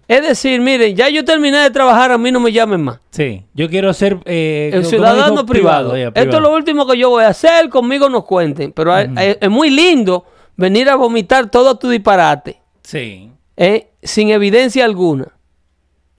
es 0.08 0.22
decir, 0.28 0.62
miren, 0.62 0.96
ya 0.96 1.10
yo 1.10 1.26
terminé 1.26 1.58
de 1.60 1.72
trabajar, 1.72 2.12
a 2.12 2.18
mí 2.18 2.32
no 2.32 2.40
me 2.40 2.52
llamen 2.52 2.82
más. 2.84 3.00
Sí, 3.12 3.44
yo 3.54 3.70
quiero 3.70 3.94
ser... 3.94 4.20
eh, 4.26 4.70
El 4.74 4.86
ciudadano 4.86 5.46
privado. 5.46 5.98
ya, 5.98 6.08
Esto 6.14 6.38
es 6.38 6.42
lo 6.42 6.54
último 6.54 6.86
que 6.88 6.98
yo 6.98 7.10
voy 7.10 7.24
a 7.24 7.30
hacer, 7.30 7.70
conmigo 7.70 8.10
no 8.10 8.24
cuenten. 8.24 8.72
Pero 8.72 8.96
es 8.98 9.50
muy 9.50 9.70
lindo 9.70 10.26
venir 10.56 10.90
a 10.90 10.96
vomitar 10.96 11.50
todo 11.50 11.78
tu 11.78 11.90
disparate, 11.90 12.62
Sí. 12.84 13.32
¿eh? 13.58 13.90
sin 14.04 14.30
evidencia 14.30 14.86
alguna. 14.86 15.32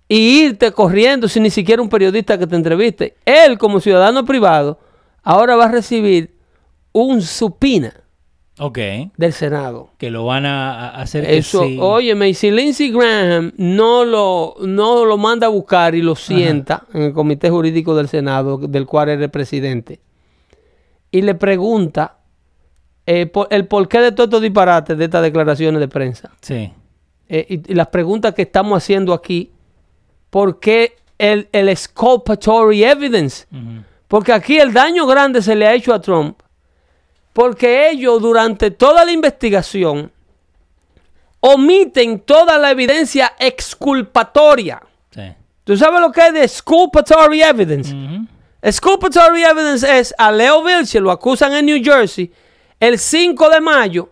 Y 0.08 0.44
irte 0.44 0.70
corriendo 0.72 1.26
sin 1.28 1.42
ni 1.44 1.50
siquiera 1.50 1.82
un 1.82 1.88
periodista 1.88 2.38
que 2.38 2.46
te 2.46 2.54
entreviste. 2.56 3.16
Él, 3.24 3.58
como 3.58 3.80
ciudadano 3.80 4.24
privado, 4.24 4.78
ahora 5.22 5.56
va 5.56 5.64
a 5.64 5.70
recibir 5.72 6.34
un 6.92 7.22
supina 7.22 7.92
Ok. 8.58 8.78
del 9.16 9.32
Senado. 9.32 9.90
Que 9.98 10.10
lo 10.10 10.24
van 10.24 10.46
a, 10.46 10.88
hacer 10.90 11.26
que 11.26 11.36
Eso, 11.38 11.62
sí. 11.64 11.76
óyeme, 11.80 12.28
y 12.30 12.34
si 12.34 12.50
Lindsey 12.50 12.90
Graham 12.90 13.52
no 13.58 14.04
lo, 14.04 14.54
no 14.60 15.04
lo 15.04 15.18
manda 15.18 15.46
a 15.46 15.50
buscar 15.50 15.94
y 15.94 16.00
lo 16.02 16.14
sienta 16.16 16.84
en 16.94 17.02
el 17.02 17.12
comité 17.12 17.50
jurídico 17.50 17.94
del 17.94 18.08
Senado, 18.08 18.56
del 18.58 18.86
cual 18.86 19.10
eres 19.10 19.28
presidente, 19.30 20.00
y 21.10 21.22
le 21.22 21.34
pregunta 21.34 22.18
eh, 23.06 23.26
por- 23.26 23.46
el 23.50 23.66
porqué 23.66 24.00
de 24.00 24.10
todos 24.12 24.26
estos 24.28 24.42
disparates 24.42 24.96
de 24.98 25.04
estas 25.04 25.22
declaraciones 25.22 25.78
de 25.80 25.88
prensa, 25.88 26.30
Sí. 26.40 26.72
eh, 27.28 27.46
y, 27.48 27.72
y 27.72 27.74
las 27.74 27.88
preguntas 27.88 28.34
que 28.34 28.42
estamos 28.42 28.78
haciendo 28.82 29.12
aquí, 29.12 29.52
¿por 30.30 30.58
qué 30.60 30.96
el, 31.18 31.48
el 31.52 31.68
exculpatory 31.68 32.84
evidence? 32.84 33.46
Porque 34.08 34.32
aquí 34.32 34.58
el 34.58 34.72
daño 34.72 35.06
grande 35.06 35.40
se 35.42 35.54
le 35.54 35.66
ha 35.66 35.74
hecho 35.74 35.92
a 35.94 36.00
Trump. 36.00 36.40
Porque 37.36 37.90
ellos 37.90 38.22
durante 38.22 38.70
toda 38.70 39.04
la 39.04 39.12
investigación 39.12 40.10
omiten 41.40 42.20
toda 42.20 42.56
la 42.56 42.70
evidencia 42.70 43.34
exculpatoria. 43.38 44.82
Sí. 45.10 45.34
¿Tú 45.62 45.76
sabes 45.76 46.00
lo 46.00 46.10
que 46.10 46.28
es 46.28 46.32
de 46.32 46.44
exculpatory 46.44 47.42
evidence? 47.42 47.94
Exculpatory 48.62 49.44
evidence 49.44 49.98
es 49.98 50.14
a 50.16 50.32
Leo 50.32 50.64
Vilche, 50.64 50.98
lo 50.98 51.10
acusan 51.10 51.52
en 51.52 51.66
New 51.66 51.84
Jersey, 51.84 52.32
el 52.80 52.98
5 52.98 53.50
de 53.50 53.60
mayo 53.60 54.08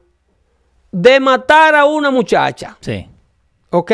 de 0.92 1.18
matar 1.18 1.74
a 1.74 1.86
una 1.86 2.10
muchacha. 2.10 2.76
Sí. 2.80 3.08
¿Ok? 3.70 3.92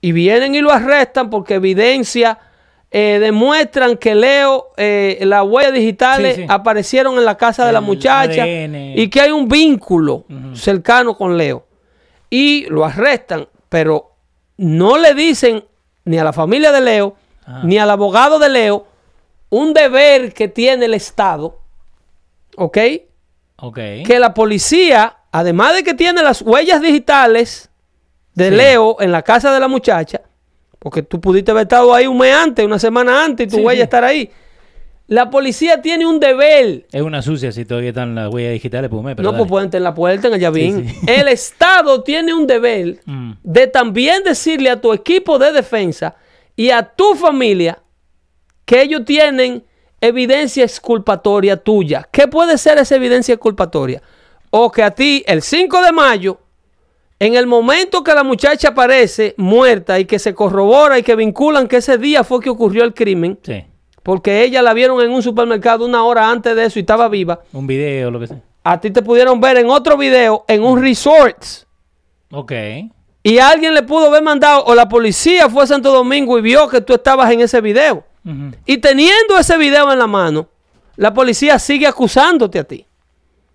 Y 0.00 0.12
vienen 0.12 0.54
y 0.54 0.62
lo 0.62 0.72
arrestan 0.72 1.28
porque 1.28 1.56
evidencia 1.56 2.38
eh, 2.94 3.18
demuestran 3.20 3.96
que 3.96 4.14
Leo, 4.14 4.68
eh, 4.76 5.18
las 5.22 5.44
huellas 5.44 5.72
digitales 5.72 6.36
Sí, 6.36 6.42
sí. 6.42 6.46
aparecieron 6.48 7.16
en 7.16 7.24
la 7.24 7.36
casa 7.36 7.64
de 7.66 7.72
la 7.72 7.80
muchacha 7.80 8.42
ADN. 8.42 8.94
y 8.98 9.08
que 9.08 9.20
hay 9.22 9.30
un 9.30 9.48
vínculo 9.48 10.24
cercano 10.54 11.16
con 11.16 11.36
Leo. 11.38 11.66
Y 12.28 12.66
lo 12.68 12.84
arrestan, 12.84 13.48
pero 13.68 14.12
no 14.58 14.98
le 14.98 15.14
dicen 15.14 15.64
ni 16.04 16.18
a 16.18 16.24
la 16.24 16.32
familia 16.32 16.70
de 16.72 16.80
Leo, 16.82 17.16
Ajá. 17.46 17.60
ni 17.64 17.78
al 17.78 17.90
abogado 17.90 18.38
de 18.38 18.48
Leo, 18.48 18.86
un 19.48 19.72
deber 19.74 20.32
que 20.34 20.48
tiene 20.48 20.84
el 20.86 20.94
Estado, 20.94 21.58
¿ok? 22.56 22.78
Ok. 23.56 23.78
que 24.04 24.18
la 24.18 24.34
policía, 24.34 25.16
además 25.30 25.74
de 25.74 25.84
que 25.84 25.94
tiene 25.94 26.22
las 26.22 26.42
huellas 26.42 26.80
digitales 26.82 27.70
de 28.34 28.48
Sí. 28.50 28.56
Leo 28.56 28.96
en 29.00 29.12
la 29.12 29.22
casa 29.22 29.52
de 29.52 29.60
la 29.60 29.68
muchacha, 29.68 30.20
porque 30.82 31.02
tú 31.02 31.20
pudiste 31.20 31.50
haber 31.52 31.62
estado 31.62 31.94
ahí 31.94 32.06
un 32.06 32.18
mes 32.18 32.34
antes, 32.34 32.64
una 32.64 32.78
semana 32.78 33.24
antes, 33.24 33.46
y 33.46 33.50
tu 33.50 33.56
Sí, 33.56 33.62
huella 33.62 33.78
sí. 33.80 33.84
estar 33.84 34.02
ahí. 34.04 34.30
La 35.08 35.30
policía 35.30 35.80
tiene 35.82 36.06
un 36.06 36.18
deber. 36.20 36.86
Es 36.90 37.02
una 37.02 37.22
sucia 37.22 37.52
si 37.52 37.64
todavía 37.64 37.90
están 37.90 38.14
las 38.14 38.32
huellas 38.32 38.52
digitales, 38.52 38.88
pues, 38.90 39.02
me, 39.02 39.14
pero 39.14 39.26
no, 39.26 39.32
dale. 39.32 39.42
pues 39.44 39.48
pueden 39.50 39.70
tener 39.70 39.82
la 39.82 39.94
puerta 39.94 40.28
en 40.28 40.34
el 40.34 40.40
llavín. 40.40 40.88
Sí, 40.88 40.94
sí. 40.94 41.06
El 41.06 41.28
Estado 41.28 42.02
tiene 42.02 42.32
un 42.34 42.46
deber 42.46 43.00
Mm. 43.06 43.32
de 43.42 43.66
también 43.66 44.24
decirle 44.24 44.70
a 44.70 44.80
tu 44.80 44.92
equipo 44.92 45.38
de 45.38 45.52
defensa 45.52 46.16
y 46.56 46.70
a 46.70 46.82
tu 46.82 47.14
familia 47.14 47.78
que 48.64 48.80
ellos 48.82 49.04
tienen 49.04 49.64
evidencia 50.00 50.64
exculpatoria 50.64 51.56
tuya. 51.58 52.08
¿Qué 52.10 52.26
puede 52.26 52.56
ser 52.58 52.78
esa 52.78 52.96
evidencia 52.96 53.34
exculpatoria? 53.34 54.02
O 54.50 54.70
que 54.72 54.82
a 54.82 54.90
ti, 54.92 55.22
el 55.26 55.42
5 55.42 55.82
de 55.82 55.92
mayo, 55.92 56.38
en 57.24 57.36
el 57.36 57.46
momento 57.46 58.02
que 58.02 58.14
la 58.14 58.24
muchacha 58.24 58.68
aparece 58.70 59.34
muerta 59.36 59.98
y 60.00 60.06
que 60.06 60.18
se 60.18 60.34
corrobora 60.34 60.98
y 60.98 61.02
que 61.04 61.14
vinculan 61.14 61.68
que 61.68 61.76
ese 61.76 61.96
día 61.96 62.24
fue 62.24 62.40
que 62.40 62.50
ocurrió 62.50 62.82
el 62.82 62.94
crimen, 62.94 63.38
Sí. 63.42 63.64
porque 64.02 64.42
ella 64.42 64.60
la 64.60 64.72
vieron 64.74 65.00
en 65.00 65.10
un 65.12 65.22
supermercado 65.22 65.84
una 65.84 66.02
hora 66.04 66.28
antes 66.28 66.56
de 66.56 66.64
eso 66.64 66.78
y 66.78 66.82
estaba 66.82 67.08
viva, 67.08 67.40
Un 67.52 67.66
video, 67.68 68.10
lo 68.10 68.18
que 68.18 68.26
sea. 68.26 68.38
a 68.64 68.80
ti 68.80 68.90
te 68.90 69.02
pudieron 69.02 69.40
ver 69.40 69.56
en 69.58 69.70
otro 69.70 69.96
video 69.96 70.44
en 70.48 70.64
un 70.64 70.80
resort. 70.82 71.42
Ok. 72.32 72.52
Y 73.22 73.38
alguien 73.38 73.72
le 73.74 73.82
pudo 73.84 74.06
haber 74.08 74.22
mandado, 74.24 74.64
o 74.64 74.74
la 74.74 74.88
policía 74.88 75.48
fue 75.48 75.62
a 75.62 75.66
Santo 75.68 75.92
Domingo 75.92 76.36
y 76.38 76.42
vio 76.42 76.66
que 76.68 76.80
tú 76.80 76.94
estabas 76.94 77.30
en 77.30 77.40
ese 77.40 77.60
video. 77.60 78.04
Y 78.66 78.78
teniendo 78.78 79.38
ese 79.38 79.56
video 79.58 79.92
en 79.92 79.98
la 80.00 80.08
mano, 80.08 80.48
la 80.96 81.14
policía 81.14 81.58
sigue 81.60 81.86
acusándote 81.86 82.58
a 82.58 82.64
ti. 82.64 82.84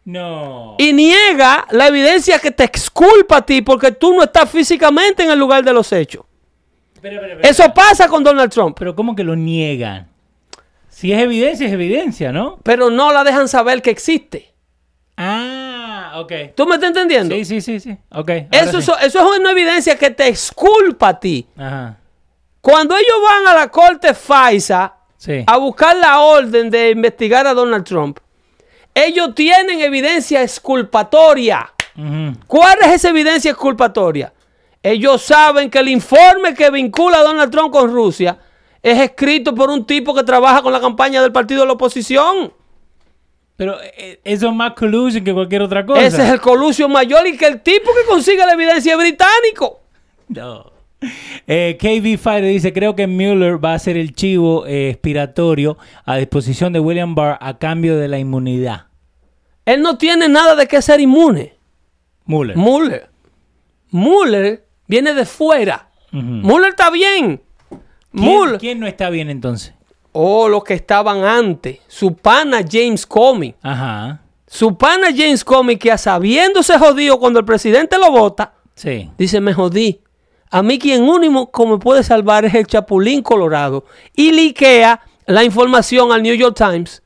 No. 0.07 0.75
Y 0.77 0.93
niega 0.93 1.67
la 1.69 1.87
evidencia 1.87 2.39
que 2.39 2.49
te 2.49 2.63
exculpa 2.63 3.37
a 3.37 3.45
ti 3.45 3.61
porque 3.61 3.91
tú 3.91 4.13
no 4.13 4.23
estás 4.23 4.49
físicamente 4.49 5.23
en 5.23 5.31
el 5.31 5.37
lugar 5.37 5.65
de 5.65 5.73
los 5.73 5.91
hechos. 5.91 6.23
Espera. 6.95 7.39
Eso 7.43 7.73
pasa 7.73 8.07
con 8.07 8.23
Donald 8.23 8.49
Trump. 8.49 8.73
Pero 8.79 8.95
¿cómo 8.95 9.17
que 9.17 9.25
lo 9.25 9.35
niegan? 9.35 10.07
Si 10.87 11.11
es 11.11 11.21
evidencia, 11.21 11.67
es 11.67 11.73
evidencia, 11.73 12.31
¿no? 12.31 12.57
Pero 12.63 12.89
no 12.89 13.11
la 13.11 13.25
dejan 13.25 13.49
saber 13.49 13.81
que 13.81 13.89
existe. 13.89 14.53
Ah, 15.17 16.13
ok. 16.15 16.31
¿Tú 16.55 16.65
me 16.65 16.75
estás 16.75 16.87
entendiendo? 16.91 17.35
Sí, 17.35 17.43
sí, 17.43 17.59
sí, 17.59 17.81
sí. 17.81 17.97
Ok. 18.13 18.29
Eso, 18.51 18.79
sí. 18.81 18.91
eso 19.01 19.33
es 19.33 19.39
una 19.39 19.51
evidencia 19.51 19.97
que 19.97 20.09
te 20.11 20.29
exculpa 20.29 21.09
a 21.09 21.19
ti. 21.19 21.45
Ajá. 21.57 21.97
Cuando 22.61 22.95
ellos 22.95 23.17
van 23.23 23.47
a 23.47 23.59
la 23.59 23.67
corte 23.67 24.13
FISA 24.13 24.93
Sí. 25.17 25.43
a 25.45 25.57
buscar 25.57 25.97
la 25.97 26.21
orden 26.21 26.69
de 26.69 26.91
investigar 26.91 27.45
a 27.45 27.53
Donald 27.53 27.83
Trump, 27.83 28.19
ellos 29.05 29.35
tienen 29.35 29.81
evidencia 29.81 30.41
exculpatoria. 30.41 31.71
¿Cuál 32.47 32.77
es 32.81 32.93
esa 32.93 33.09
evidencia 33.09 33.51
exculpatoria? 33.51 34.33
Ellos 34.81 35.21
saben 35.21 35.69
que 35.69 35.79
el 35.79 35.89
informe 35.89 36.53
que 36.53 36.69
vincula 36.69 37.17
a 37.17 37.23
Donald 37.23 37.51
Trump 37.51 37.71
con 37.71 37.91
Rusia 37.91 38.37
es 38.81 38.99
escrito 38.99 39.53
por 39.53 39.69
un 39.69 39.85
tipo 39.85 40.13
que 40.13 40.23
trabaja 40.23 40.61
con 40.61 40.71
la 40.71 40.79
campaña 40.79 41.21
del 41.21 41.31
partido 41.31 41.61
de 41.61 41.67
la 41.67 41.73
oposición. 41.73 42.53
Pero 43.55 43.75
eh, 43.81 44.19
eso 44.23 44.49
es 44.49 44.53
más 44.53 44.73
collusion 44.73 45.23
que 45.23 45.33
cualquier 45.33 45.63
otra 45.63 45.85
cosa. 45.85 46.01
Ese 46.01 46.23
es 46.23 46.29
el 46.29 46.39
colusio 46.39 46.87
mayor 46.87 47.25
y 47.27 47.35
que 47.35 47.47
el 47.47 47.61
tipo 47.61 47.89
que 47.93 48.07
consigue 48.07 48.45
la 48.45 48.53
evidencia 48.53 48.93
es 48.93 48.97
británico. 48.97 49.81
No. 50.29 50.71
Eh, 51.45 51.77
KB 51.79 52.17
Fighter 52.17 52.49
dice, 52.49 52.73
creo 52.73 52.95
que 52.95 53.07
Mueller 53.07 53.63
va 53.63 53.73
a 53.73 53.79
ser 53.79 53.97
el 53.97 54.13
chivo 54.13 54.65
eh, 54.65 54.89
expiratorio 54.89 55.77
a 56.05 56.17
disposición 56.17 56.73
de 56.73 56.79
William 56.79 57.13
Barr 57.15 57.37
a 57.39 57.57
cambio 57.57 57.97
de 57.97 58.07
la 58.07 58.19
inmunidad. 58.19 58.86
Él 59.67 59.81
no 59.81 59.97
tiene 59.97 60.27
nada 60.29 60.55
de 60.55 60.65
qué 60.67 60.81
ser 60.81 60.99
inmune. 61.01 61.53
Mueller. 62.25 62.55
Mueller. 62.57 63.09
Mueller 63.91 64.65
viene 64.87 65.13
de 65.13 65.25
fuera. 65.25 65.89
Ujú. 66.13 66.21
Mueller 66.23 66.69
está 66.69 66.89
bien. 66.89 67.41
¿Quién, 67.69 67.81
Mueller. 68.11 68.59
quién 68.59 68.79
no 68.79 68.87
está 68.87 69.09
bien 69.09 69.29
entonces? 69.29 69.73
O 70.13 70.47
los 70.47 70.63
que 70.63 70.73
estaban 70.73 71.23
antes. 71.23 71.79
Su 71.87 72.15
pana 72.15 72.61
James 72.69 73.05
Comey. 73.05 73.55
Ajá. 73.61 74.21
Su 74.47 74.77
pana 74.77 75.07
James 75.15 75.43
Comey, 75.43 75.77
que 75.77 75.91
a 75.91 75.97
sabiéndose 75.97 76.79
jodido 76.79 77.19
cuando 77.19 77.39
el 77.39 77.45
presidente 77.45 77.97
lo 77.97 78.09
vota, 78.11 78.53
Sí. 78.73 79.11
dice: 79.17 79.41
Me 79.41 79.53
jodí. 79.53 80.01
A 80.49 80.63
mí 80.63 80.79
quien 80.79 81.03
único 81.03 81.67
me 81.67 81.77
puede 81.77 82.03
salvar 82.03 82.45
es 82.45 82.53
el 82.55 82.65
Chapulín 82.67 83.21
Colorado. 83.21 83.83
Y 84.15 84.31
liquea 84.31 85.01
la 85.25 85.43
información 85.43 86.13
al 86.13 86.23
New 86.23 86.35
York 86.35 86.55
Times 86.55 87.03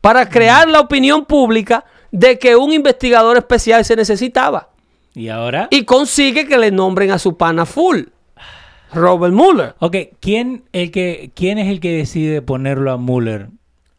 para 0.00 0.28
crear 0.28 0.68
la 0.68 0.80
opinión 0.80 1.24
pública 1.24 1.84
de 2.10 2.38
que 2.38 2.56
un 2.56 2.72
investigador 2.72 3.36
especial 3.36 3.84
se 3.84 3.96
necesitaba. 3.96 4.68
¿Y 5.14 5.28
ahora? 5.28 5.68
Y 5.70 5.84
consigue 5.84 6.46
que 6.46 6.56
le 6.58 6.70
nombren 6.70 7.10
a 7.10 7.18
su 7.18 7.36
pana 7.36 7.66
full, 7.66 8.02
Robert 8.92 9.34
Mueller. 9.34 9.74
Ok, 9.78 9.96
¿quién, 10.20 10.64
el 10.72 10.90
que, 10.90 11.30
¿quién 11.34 11.58
es 11.58 11.68
el 11.68 11.80
que 11.80 11.96
decide 11.96 12.42
ponerlo 12.42 12.90
a 12.92 12.96
Mueller? 12.96 13.48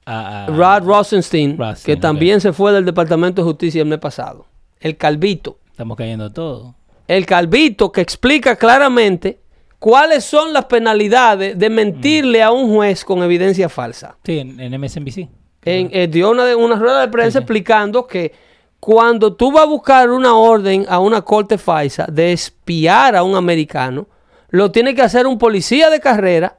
A, 0.06 0.46
a- 0.46 0.48
Rod 0.48 0.86
Rosenstein, 0.88 1.58
Rosenstein, 1.58 1.96
que 1.96 2.02
también 2.02 2.42
se 2.42 2.54
fue 2.54 2.72
del 2.74 2.86
Departamento 2.86 3.42
de 3.42 3.46
Justicia 3.48 3.82
el 3.82 3.88
mes 3.88 4.00
pasado. 4.00 4.46
El 4.80 4.98
Calvito. 4.98 5.60
Estamos 5.70 5.96
cayendo 5.98 6.32
todo. 6.32 6.76
El 7.08 7.26
Calvito 7.26 7.92
que 7.92 8.02
explica 8.02 8.56
claramente 8.56 9.40
cuáles 9.80 10.24
son 10.24 10.54
las 10.54 10.66
penalidades 10.66 11.58
de 11.58 11.70
mentirle 11.70 12.42
a 12.42 12.52
un 12.52 12.74
juez 12.74 13.04
con 13.06 13.22
evidencia 13.24 13.70
falsa. 13.70 14.18
Sí, 14.24 14.40
en, 14.40 14.60
en 14.60 14.80
MSNBC. 14.80 15.28
En, 15.64 15.90
eh, 15.92 16.08
dio 16.08 16.32
una, 16.32 16.46
de- 16.46 16.56
una 16.56 16.76
rueda 16.76 17.02
de 17.02 17.08
prensa 17.08 17.40
explicando 17.40 18.08
que 18.08 18.34
cuando 18.80 19.34
tú 19.36 19.52
vas 19.52 19.64
a 19.64 19.68
buscar 19.68 20.10
una 20.10 20.36
orden 20.36 20.86
a 20.90 21.00
una 21.00 21.22
corte 21.22 21.58
falsa 21.60 22.08
de 22.12 22.34
espiar 22.34 23.16
a 23.16 23.22
un 23.24 23.36
americano, 23.36 24.08
lo 24.50 24.72
tiene 24.72 24.96
que 24.96 25.04
hacer 25.04 25.28
un 25.28 25.38
policía 25.38 25.90
de 25.92 26.00
carrera 26.00 26.58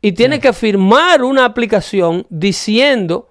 y 0.00 0.12
tiene 0.12 0.40
que 0.40 0.52
firmar 0.54 1.22
una 1.22 1.44
aplicación 1.44 2.26
diciendo 2.30 3.28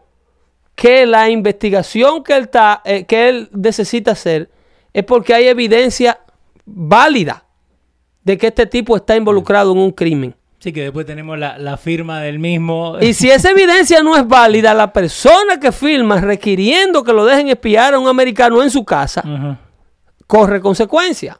que 0.75 1.05
la 1.05 1.29
investigación 1.29 2.23
que 2.23 2.35
él, 2.35 2.49
ta- 2.49 2.81
eh, 2.85 3.05
que 3.05 3.29
él 3.29 3.49
necesita 3.51 4.11
hacer 4.11 4.49
es 4.93 5.03
porque 5.03 5.33
hay 5.33 5.47
evidencia 5.47 6.19
válida 6.65 7.45
de 8.23 8.37
que 8.37 8.47
este 8.47 8.65
tipo 8.67 8.95
está 8.95 9.15
involucrado 9.15 9.71
en 9.73 9.79
un 9.79 9.91
crimen. 9.91 10.35
Sí, 10.63 10.71
que 10.71 10.83
después 10.83 11.05
tenemos 11.05 11.37
la, 11.37 11.57
la 11.57 11.75
firma 11.75 12.21
del 12.21 12.39
mismo. 12.39 12.95
Y 13.01 13.13
si 13.13 13.29
esa 13.29 13.51
evidencia 13.51 14.01
no 14.01 14.15
es 14.15 14.25
válida, 14.25 14.73
la 14.73 14.93
persona 14.93 15.59
que 15.59 15.73
firma 15.73 16.21
requiriendo 16.21 17.03
que 17.03 17.11
lo 17.11 17.25
dejen 17.25 17.49
espiar 17.49 17.95
a 17.95 17.99
un 17.99 18.07
americano 18.07 18.63
en 18.63 18.69
su 18.69 18.85
casa, 18.85 19.59
corre 20.25 20.61
consecuencia. 20.61 21.37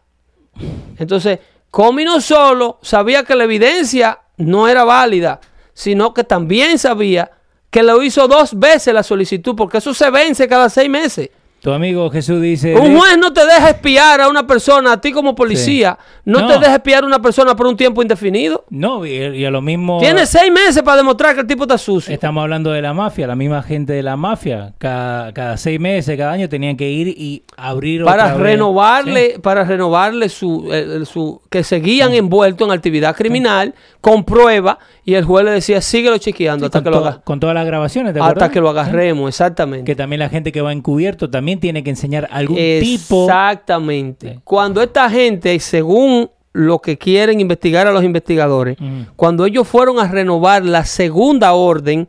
Entonces, 0.97 1.39
Comey 1.71 2.03
no 2.03 2.19
solo 2.19 2.79
sabía 2.81 3.23
que 3.23 3.33
la 3.33 3.45
evidencia 3.45 4.19
no 4.35 4.67
era 4.67 4.83
válida, 4.83 5.39
sino 5.73 6.13
que 6.13 6.25
también 6.25 6.77
sabía 6.77 7.31
que 7.69 7.81
lo 7.81 8.03
hizo 8.03 8.27
dos 8.27 8.59
veces 8.59 8.93
la 8.93 9.03
solicitud, 9.03 9.55
porque 9.55 9.77
eso 9.77 9.93
se 9.93 10.09
vence 10.09 10.49
cada 10.49 10.67
seis 10.67 10.89
meses. 10.89 11.29
Tu 11.63 11.71
amigo 11.71 12.09
Jesús 12.09 12.41
dice... 12.41 12.75
Un 12.75 12.97
juez 12.99 13.17
no 13.17 13.31
te 13.31 13.39
deja 13.45 13.69
espiar 13.69 14.19
a 14.19 14.27
una 14.27 14.45
persona, 14.45 14.91
a 14.91 14.99
ti 14.99 15.13
como 15.13 15.33
policía, 15.33 15.97
no, 16.25 16.41
No. 16.41 16.47
te 16.47 16.59
deja 16.59 16.75
espiar 16.75 17.05
a 17.05 17.07
una 17.07 17.21
persona 17.21 17.55
por 17.55 17.67
un 17.67 17.77
tiempo 17.77 18.01
indefinido. 18.01 18.65
No, 18.69 19.05
y, 19.05 19.11
y 19.13 19.45
a 19.45 19.49
lo 19.49 19.61
mismo... 19.61 19.97
Tienes 20.01 20.27
seis 20.27 20.51
meses 20.51 20.83
para 20.83 20.97
demostrar 20.97 21.33
que 21.35 21.39
el 21.39 21.47
tipo 21.47 21.63
está 21.63 21.77
sucio. 21.77 22.13
Estamos 22.13 22.41
hablando 22.41 22.69
de 22.71 22.81
la 22.81 22.93
mafia, 22.93 23.27
la 23.27 23.37
misma 23.37 23.63
gente 23.63 23.93
de 23.93 24.03
la 24.03 24.17
mafia. 24.17 24.73
Cada, 24.77 25.31
cada 25.31 25.55
seis 25.55 25.79
meses, 25.79 26.17
cada 26.17 26.33
año 26.33 26.49
tenían 26.49 26.75
que 26.75 26.89
ir 26.91 27.07
y 27.07 27.43
abrir 27.55 28.03
para 28.03 28.33
renovarle, 28.33 29.35
Sí. 29.35 29.39
para 29.41 29.63
renovarle 29.63 30.27
su, 30.27 30.69
su 31.09 31.39
que 31.49 31.63
seguían 31.63 32.13
envueltos 32.13 32.67
en 32.67 32.73
actividad 32.73 33.15
criminal 33.15 33.73
con 34.01 34.25
prueba 34.25 34.79
y 35.05 35.13
el 35.13 35.23
juez 35.23 35.45
le 35.45 35.51
decía 35.51 35.79
síguelo 35.79 36.17
chequeando 36.17 36.65
hasta 36.65 36.83
que 36.83 36.89
lo 36.89 36.99
to- 36.99 37.05
haga, 37.07 37.21
con 37.23 37.39
todas 37.39 37.53
las 37.53 37.65
grabaciones, 37.65 38.13
¿te 38.13 38.19
hasta 38.19 38.49
que 38.51 38.59
lo 38.59 38.69
agarremos, 38.69 39.29
exactamente. 39.29 39.85
Que 39.85 39.95
también 39.95 40.19
la 40.19 40.27
gente 40.29 40.51
que 40.51 40.59
va 40.61 40.73
encubierto 40.73 41.29
también 41.29 41.52
tiene 41.59 41.83
que 41.83 41.89
enseñar 41.89 42.27
algún 42.31 42.57
tipo... 42.57 43.25
Exactamente. 43.25 44.39
Cuando 44.43 44.81
esta 44.81 45.09
gente, 45.09 45.59
según 45.59 46.29
lo 46.51 46.79
que 46.79 46.97
quieren 46.97 47.39
investigar 47.39 47.87
a 47.87 47.91
los 47.91 48.03
investigadores, 48.03 48.77
cuando 49.15 49.45
ellos 49.45 49.67
fueron 49.67 49.99
a 49.99 50.07
renovar 50.07 50.63
la 50.63 50.85
segunda 50.85 51.53
orden, 51.53 52.07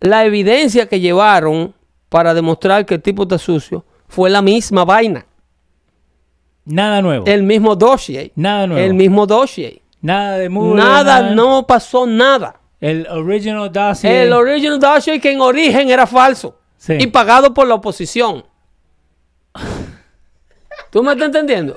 la 0.00 0.24
evidencia 0.24 0.86
que 0.86 1.00
llevaron 1.00 1.74
para 2.08 2.34
demostrar 2.34 2.84
que 2.86 2.94
el 2.94 3.02
tipo 3.02 3.22
está 3.22 3.38
sucio 3.38 3.84
fue 4.08 4.28
la 4.30 4.42
misma 4.42 4.84
vaina. 4.84 5.26
Nada 6.64 7.00
nuevo. 7.02 7.26
El 7.26 7.42
mismo 7.42 7.74
dossier. 7.74 8.32
Nada 8.34 8.66
nuevo. 8.66 8.84
El 8.84 8.94
mismo 8.94 9.26
dossier. 9.26 9.80
Nada 10.02 10.38
de 10.38 10.48
Mueller. 10.48 10.76
Nada, 10.76 11.34
no 11.34 11.66
pasó 11.66 12.06
nada. 12.06 12.60
El 12.80 13.06
original 13.08 13.70
dossier. 13.70 14.26
El 14.26 14.32
original 14.32 14.78
dossier 14.78 15.20
que 15.20 15.32
en 15.32 15.40
origen 15.40 15.90
era 15.90 16.06
falso 16.06 16.56
Sí. 16.76 16.94
y 16.98 17.06
pagado 17.08 17.52
por 17.52 17.66
la 17.66 17.74
oposición. 17.74 18.44
¿Tú 20.90 21.02
me 21.02 21.12
estás 21.12 21.26
entendiendo? 21.26 21.76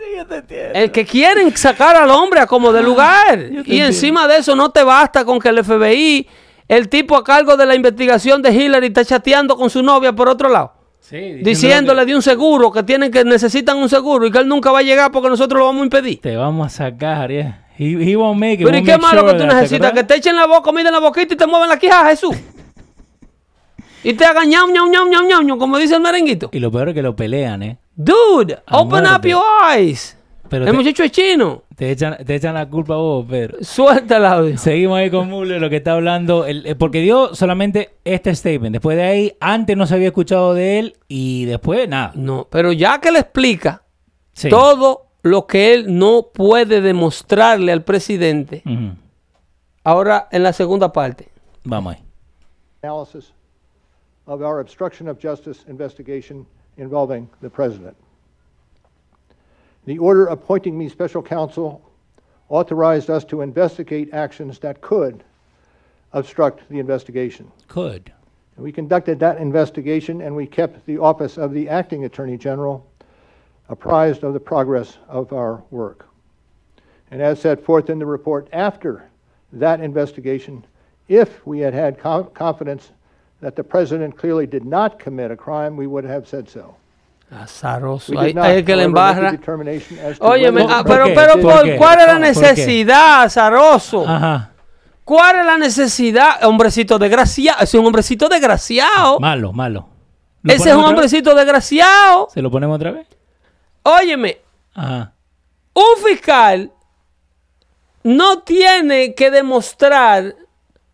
El 0.73 0.91
que 0.91 1.05
quieren 1.05 1.55
sacar 1.55 1.95
al 1.95 2.09
hombre 2.09 2.39
a 2.39 2.47
como 2.47 2.73
de 2.73 2.81
lugar. 2.81 3.39
Y 3.65 3.79
encima 3.79 4.27
de 4.27 4.37
eso 4.37 4.55
no 4.55 4.71
te 4.71 4.83
basta 4.83 5.23
con 5.23 5.39
que 5.39 5.49
el 5.49 5.63
FBI, 5.63 6.27
el 6.67 6.89
tipo 6.89 7.15
a 7.15 7.23
cargo 7.23 7.55
de 7.55 7.65
la 7.65 7.75
investigación 7.75 8.41
de 8.41 8.51
Hillary, 8.51 8.87
está 8.87 9.05
chateando 9.05 9.55
con 9.55 9.69
su 9.69 9.83
novia 9.83 10.13
por 10.13 10.29
otro 10.29 10.49
lado. 10.49 10.73
Sí, 10.99 11.33
diciéndole 11.41 12.01
que 12.01 12.05
de 12.07 12.15
un 12.15 12.21
seguro, 12.21 12.71
que 12.71 12.81
tienen 12.81 13.11
que 13.11 13.23
necesitan 13.25 13.77
un 13.77 13.89
seguro 13.89 14.25
y 14.25 14.31
que 14.31 14.39
él 14.39 14.47
nunca 14.47 14.71
va 14.71 14.79
a 14.79 14.83
llegar 14.83 15.11
porque 15.11 15.29
nosotros 15.29 15.59
lo 15.59 15.65
vamos 15.65 15.81
a 15.81 15.83
impedir. 15.83 16.21
Te 16.21 16.35
vamos 16.35 16.65
a 16.65 16.69
sacar, 16.69 17.29
yeah. 17.29 17.67
He, 17.77 18.11
he 18.11 18.15
won't 18.15 18.39
make 18.39 18.53
it. 18.53 18.65
Pero 18.65 18.77
¿y 18.77 18.83
qué 18.83 18.97
malo 18.97 19.19
sure 19.21 19.33
que 19.33 19.39
tú 19.39 19.47
¿te 19.47 19.53
necesitas? 19.53 19.91
Que 19.91 20.03
te 20.03 20.15
echen 20.15 20.35
la 20.35 20.47
boca, 20.47 20.61
comida 20.61 20.87
en 20.87 20.93
la 20.93 20.99
boquita 20.99 21.33
y 21.33 21.37
te 21.37 21.45
mueven 21.45 21.69
la 21.69 21.77
quijada, 21.77 22.09
Jesús. 22.09 22.35
Y 24.03 24.13
te 24.13 24.25
hagan 24.25 24.49
ñam, 24.49 24.71
ñam, 24.71 24.89
ñam, 24.91 25.09
ñam, 25.09 25.27
ñam, 25.27 25.45
ñam, 25.47 25.57
como 25.59 25.77
dice 25.77 25.95
el 25.95 26.01
merenguito. 26.01 26.49
Y 26.51 26.59
lo 26.59 26.71
peor 26.71 26.89
es 26.89 26.95
que 26.95 27.01
lo 27.01 27.15
pelean, 27.15 27.63
¿eh? 27.63 27.77
Dude, 27.95 28.59
A 28.65 28.79
open 28.79 29.05
up 29.05 29.25
your 29.25 29.41
eyes. 29.75 30.17
Pero 30.49 30.65
el 30.65 30.71
te, 30.71 30.77
muchacho 30.77 31.03
es 31.03 31.11
chino. 31.11 31.63
te 31.75 31.89
echan, 31.89 32.17
te 32.25 32.35
echan 32.35 32.53
la 32.53 32.69
culpa 32.69 32.93
a 32.93 32.97
vos, 32.97 33.25
Pedro. 33.27 33.57
Suelta 33.61 34.17
el 34.17 34.25
audio. 34.25 34.57
Seguimos 34.57 34.97
ahí 34.99 35.09
con 35.09 35.27
Mueller, 35.29 35.59
lo 35.59 35.69
que 35.69 35.77
está 35.77 35.93
hablando, 35.93 36.45
el- 36.45 36.65
eh, 36.67 36.75
porque 36.75 36.99
dio 36.99 37.33
solamente 37.33 37.95
este 38.03 38.35
statement. 38.35 38.73
Después 38.73 38.95
de 38.97 39.03
ahí, 39.03 39.33
antes 39.39 39.75
no 39.75 39.87
se 39.87 39.95
había 39.95 40.07
escuchado 40.09 40.53
de 40.53 40.77
él 40.79 40.97
y 41.07 41.45
después 41.45 41.87
nada. 41.89 42.11
No, 42.15 42.47
pero 42.51 42.71
ya 42.71 42.99
que 43.01 43.11
le 43.11 43.19
explica 43.19 43.81
Sí. 44.33 44.49
todo 44.49 45.07
lo 45.23 45.47
que 45.47 45.73
él 45.73 45.97
no 45.97 46.27
puede 46.33 46.81
demostrarle 46.81 47.71
al 47.71 47.83
presidente, 47.83 48.61
ahora 49.83 50.27
en 50.31 50.43
la 50.43 50.53
segunda 50.53 50.91
parte. 50.91 51.29
Vamos 51.63 51.95
ahí. 51.95 52.03
analysis 52.83 53.33
of 54.27 54.41
our 54.41 54.59
obstruction 54.59 55.07
of 55.07 55.19
justice 55.19 55.65
investigation 55.67 56.45
involving 56.77 57.29
the 57.41 57.49
president. 57.49 57.95
The 59.85 59.97
order 59.97 60.27
appointing 60.27 60.77
me 60.77 60.89
special 60.89 61.21
counsel 61.21 61.81
authorized 62.49 63.09
us 63.09 63.25
to 63.25 63.41
investigate 63.41 64.13
actions 64.13 64.59
that 64.59 64.81
could 64.81 65.23
obstruct 66.13 66.67
the 66.69 66.79
investigation. 66.79 67.51
Could. 67.67 68.11
We 68.55 68.71
conducted 68.71 69.19
that 69.19 69.37
investigation 69.37 70.21
and 70.21 70.35
we 70.35 70.45
kept 70.45 70.85
the 70.85 70.99
office 70.99 71.37
of 71.37 71.53
the 71.53 71.67
acting 71.67 72.05
attorney 72.05 72.37
general 72.37 72.87
apprised 73.69 74.23
of 74.23 74.33
the 74.33 74.39
progress 74.39 74.97
of 75.07 75.33
our 75.33 75.63
work. 75.71 76.07
And 77.09 77.21
as 77.21 77.41
set 77.41 77.63
forth 77.63 77.89
in 77.89 77.99
the 77.99 78.05
report 78.05 78.47
after 78.53 79.09
that 79.53 79.81
investigation, 79.81 80.65
if 81.07 81.45
we 81.45 81.59
had 81.59 81.73
had 81.73 81.97
co- 81.97 82.25
confidence 82.25 82.91
that 83.43 83.55
the 83.55 83.63
president 83.63 84.17
clearly 84.17 84.47
did 84.47 84.65
not 84.65 84.97
commit 84.97 85.29
a 85.31 85.35
crime, 85.35 85.75
we 85.75 85.85
would 85.85 86.05
have 86.05 86.27
said 86.27 86.47
so. 86.49 86.75
Azaroso. 87.31 88.11
We 88.11 88.17
Ahí, 88.17 88.25
did 88.27 88.35
not, 88.35 88.45
ahí 88.45 88.57
es 88.59 88.65
que 88.65 88.75
le 88.75 88.83
however, 88.83 88.93
make 88.93 89.03
a 89.03 89.09
embarra. 89.11 89.31
determination 89.31 89.99
as 89.99 90.17
to 90.19 90.23
Óyeme, 90.25 90.61
whether 90.61 90.71
ah, 90.73 90.83
the 90.83 90.89
¿Por 90.89 91.13
pero, 91.13 91.15
pero, 91.15 91.41
¿Por. 91.41 91.75
¿cuál 91.77 91.99
es 91.99 92.07
la 92.07 92.19
necesidad, 92.19 93.23
Azaroso? 93.23 94.07
Ajá. 94.07 94.51
¿Cuál 95.03 95.39
es 95.39 95.45
la 95.45 95.57
necesidad? 95.57 96.43
Hombrecito 96.45 96.97
desgraciado. 96.97 97.57
Ese 97.61 97.77
es 97.77 97.81
un 97.81 97.85
hombrecito 97.87 98.29
desgraciado. 98.29 99.19
Malo, 99.19 99.51
malo. 99.51 99.89
¿Lo 100.43 100.53
Ese 100.53 100.69
es 100.69 100.75
un 100.75 100.81
vez? 100.83 100.89
hombrecito 100.91 101.35
desgraciado. 101.35 102.29
¿Se 102.33 102.41
lo 102.41 102.49
ponemos 102.51 102.75
otra 102.75 102.91
vez? 102.91 103.07
Óyeme, 103.83 104.37
Ajá. 104.75 105.13
un 105.73 106.03
fiscal 106.05 106.71
no 108.03 108.39
tiene 108.43 109.13
que 109.15 109.29
demostrar 109.31 110.35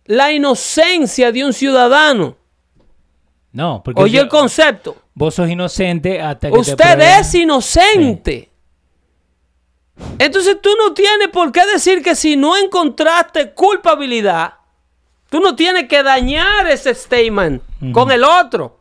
la 0.05 0.31
inocencia 0.31 1.31
de 1.31 1.45
un 1.45 1.53
ciudadano. 1.53 2.35
No, 3.51 3.81
porque 3.83 4.01
Oye 4.01 4.19
el 4.19 4.27
concepto. 4.29 4.95
vos 5.15 5.33
sos 5.35 5.49
inocente 5.49 6.21
hasta 6.21 6.47
que 6.49 6.53
te 6.53 6.59
Usted 6.59 6.75
prueben- 6.77 7.19
es 7.19 7.35
inocente. 7.35 8.49
Entonces 10.17 10.57
tú 10.61 10.69
no 10.77 10.93
tienes 10.93 11.27
por 11.29 11.51
qué 11.51 11.65
decir 11.65 12.01
que 12.01 12.15
si 12.15 12.37
no 12.37 12.55
encontraste 12.57 13.51
culpabilidad, 13.51 14.53
tú 15.29 15.39
no 15.39 15.55
tienes 15.55 15.87
que 15.89 16.03
dañar 16.03 16.67
ese 16.67 16.93
statement 16.95 17.61
con 17.91 18.11
el 18.11 18.23
otro. 18.23 18.79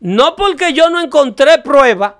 No 0.00 0.36
porque 0.36 0.72
yo 0.72 0.90
no 0.90 1.00
encontré 1.00 1.58
prueba. 1.58 2.19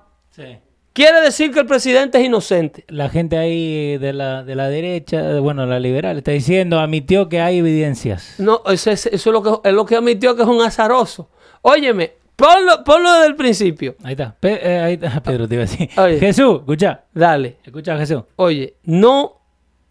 Quiere 0.93 1.21
decir 1.21 1.51
que 1.51 1.59
el 1.61 1.65
presidente 1.65 2.19
es 2.19 2.25
inocente. 2.25 2.85
La 2.87 3.09
gente 3.09 3.37
ahí 3.37 3.97
de 3.97 4.13
la, 4.13 4.43
de 4.43 4.55
la 4.55 4.67
derecha, 4.69 5.39
bueno, 5.39 5.65
la 5.65 5.79
liberal, 5.79 6.17
está 6.17 6.31
diciendo, 6.31 6.79
admitió 6.79 7.29
que 7.29 7.39
hay 7.41 7.59
evidencias. 7.59 8.35
No, 8.39 8.61
eso 8.67 8.91
es, 8.91 9.05
eso 9.07 9.29
es 9.29 9.33
lo 9.33 9.43
que 9.43 9.69
es 9.69 9.73
lo 9.73 9.85
que 9.85 9.95
admitió 9.95 10.35
que 10.35 10.41
es 10.43 10.47
un 10.47 10.61
azaroso. 10.61 11.29
Óyeme, 11.61 12.13
ponlo, 12.35 12.83
ponlo 12.83 13.11
desde 13.13 13.27
el 13.27 13.35
principio. 13.35 13.95
Ahí 14.03 14.11
está. 14.13 14.35
Pe- 14.39 14.59
eh, 14.63 14.79
ahí 14.79 14.93
está. 14.93 15.21
Pedro 15.23 15.47
te 15.47 15.55
iba 15.55 15.63
a 15.63 15.67
decir. 15.67 15.89
Oye. 15.97 16.19
Jesús, 16.19 16.59
escucha. 16.59 17.03
Dale. 17.13 17.57
Escucha, 17.63 17.97
Jesús. 17.97 18.23
Oye, 18.37 18.75
no 18.83 19.40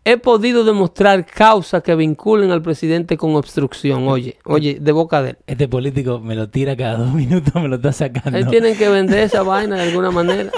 he 0.02 0.16
podido 0.16 0.64
demostrar 0.64 1.26
causas 1.26 1.82
que 1.82 1.94
vinculen 1.94 2.50
al 2.50 2.62
presidente 2.62 3.16
con 3.18 3.34
obstrucción. 3.36 4.08
Oye, 4.08 4.38
oye, 4.44 4.78
de 4.80 4.92
boca 4.92 5.22
de 5.22 5.30
él. 5.30 5.38
Este 5.46 5.68
político 5.68 6.20
me 6.20 6.34
lo 6.34 6.48
tira 6.48 6.74
cada 6.76 6.96
dos 6.98 7.12
minutos, 7.12 7.54
me 7.54 7.68
lo 7.68 7.76
está 7.76 7.92
sacando. 7.92 8.36
Ahí 8.38 8.44
tienen 8.44 8.76
que 8.76 8.88
vender 8.88 9.18
esa 9.20 9.42
vaina 9.42 9.76
de 9.76 9.82
alguna 9.82 10.10
manera. 10.10 10.50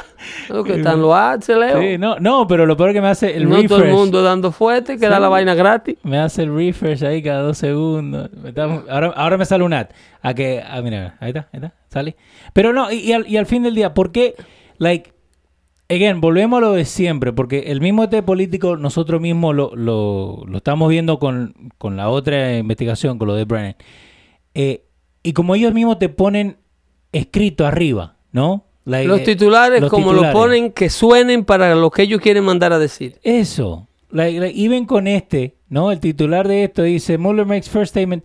Lo 0.49 0.63
que 0.63 0.75
están 0.77 1.03
los 1.03 1.13
ads, 1.15 1.49
Leo. 1.49 1.81
Sí, 1.81 1.99
no, 1.99 2.19
no, 2.21 2.47
pero 2.47 2.67
lo 2.67 2.77
peor 2.77 2.93
que 2.93 3.01
me 3.01 3.09
hace 3.09 3.37
el 3.37 3.45
no 3.49 3.57
refresh. 3.57 3.69
todo 3.69 3.83
el 3.85 3.91
mundo 3.93 4.23
dando 4.23 4.53
fuerte, 4.53 4.97
que 4.97 5.09
da 5.09 5.19
la 5.19 5.29
vaina 5.29 5.55
gratis. 5.55 5.97
Me 6.05 6.19
hace 6.19 6.43
el 6.45 6.55
refresh 6.55 7.05
ahí 7.05 7.23
cada 7.23 7.43
dos 7.43 7.59
segundos. 7.59 8.31
Me 8.41 8.51
está- 8.51 8.65
ahora, 8.89 9.09
ahora 9.17 9.37
me 9.39 9.45
sale 9.45 9.65
un 9.65 9.73
ad. 9.73 9.89
A 10.23 10.35
que, 10.35 10.63
ah, 10.65 10.81
mira, 10.83 11.17
ahí 11.19 11.31
está, 11.31 11.49
ahí 11.53 11.59
está, 11.61 11.73
sale. 11.89 12.15
Pero 12.53 12.73
no, 12.73 12.93
y, 12.93 12.99
y 12.99 13.13
al, 13.13 13.27
y 13.27 13.37
al 13.37 13.47
fin 13.47 13.65
del 13.65 13.75
día, 13.75 13.93
¿por 13.93 14.13
qué? 14.13 14.37
Like, 14.79 15.12
again, 15.89 16.21
volvemos 16.21 16.59
a 16.59 16.61
lo 16.61 16.73
de 16.73 16.85
siempre, 16.85 17.33
porque 17.33 17.65
el 17.69 17.81
mismo 17.81 18.05
este 18.05 18.23
político, 18.23 18.77
nosotros 18.77 19.21
mismos 19.21 19.55
lo, 19.55 19.75
lo, 19.77 20.45
lo 20.47 20.57
estamos 20.57 20.89
viendo 20.89 21.19
con, 21.19 21.55
con 21.79 21.97
la 21.97 22.09
otra 22.09 22.59
investigación, 22.59 23.19
con 23.19 23.29
lo 23.29 23.35
de 23.35 23.45
Brennan. 23.45 23.77
Eh, 24.55 24.85
y 25.23 25.33
como 25.33 25.55
ellos 25.55 25.73
mismos 25.73 25.99
te 25.99 26.09
ponen 26.09 26.57
escrito 27.13 27.67
arriba, 27.67 28.17
¿no? 28.33 28.67
Like, 28.85 29.07
Los 29.07 29.21
eh, 29.21 29.25
titulares, 29.25 29.81
los 29.81 29.91
como 29.91 30.11
titulares. 30.11 30.35
lo 30.35 30.41
ponen, 30.41 30.73
que 30.73 30.91
suenen 30.91 31.45
para 31.45 31.75
lo 31.75 31.91
que 31.91 32.03
ellos 32.03 32.21
quieren 32.21 32.45
mandar 32.45 32.73
a 32.73 32.79
decir. 32.79 33.21
Eso. 33.23 33.87
Like, 34.11 34.41
like, 34.41 34.61
even 34.61 34.85
con 34.87 35.07
este, 35.07 35.57
¿no? 35.69 35.93
El 35.93 36.01
titular 36.01 36.49
de 36.49 36.65
esto 36.65 36.83
dice, 36.83 37.17
Mueller 37.17 37.47
makes 37.47 37.69
first 37.69 37.91
statement, 37.91 38.25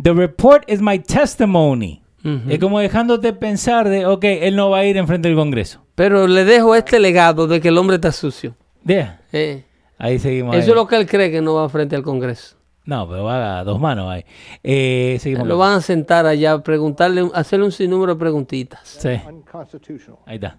the 0.00 0.12
report 0.12 0.70
is 0.70 0.80
my 0.80 0.98
testimony. 0.98 2.02
Es 2.48 2.58
como 2.58 2.78
dejándote 2.80 3.32
pensar 3.32 3.88
de, 3.88 4.04
ok, 4.04 4.24
él 4.24 4.54
no 4.54 4.68
va 4.68 4.80
a 4.80 4.84
ir 4.84 4.98
enfrente 4.98 5.28
del 5.28 5.38
Congreso. 5.38 5.86
Pero 6.00 6.26
le 6.26 6.46
dejo 6.46 6.74
este 6.74 6.98
legado 6.98 7.46
de 7.46 7.60
que 7.60 7.68
el 7.68 7.76
hombre 7.76 7.96
está 7.96 8.10
sucio. 8.10 8.54
Yeah. 8.86 9.20
Eh, 9.34 9.64
Ahí 9.98 10.18
seguimos. 10.18 10.56
Eso 10.56 10.64
ahí. 10.64 10.70
es 10.70 10.74
lo 10.74 10.86
que 10.86 10.96
él 10.96 11.06
cree 11.06 11.30
que 11.30 11.42
no 11.42 11.56
va 11.56 11.68
frente 11.68 11.94
al 11.94 12.02
Congreso. 12.02 12.56
No, 12.86 13.06
pero 13.06 13.24
va 13.24 13.58
a 13.58 13.64
dos 13.64 13.78
manos 13.78 14.08
ahí. 14.10 14.24
Eh, 14.62 15.18
seguimos. 15.20 15.46
Lo 15.46 15.58
van 15.58 15.74
a 15.74 15.80
sentar 15.82 16.24
allá, 16.24 16.58
preguntarle, 16.62 17.30
hacerle 17.34 17.66
un 17.66 17.72
sinnúmero 17.72 18.14
de 18.14 18.18
preguntitas. 18.18 18.80
Sí, 18.98 19.08
ahí 19.10 20.36
está. 20.36 20.56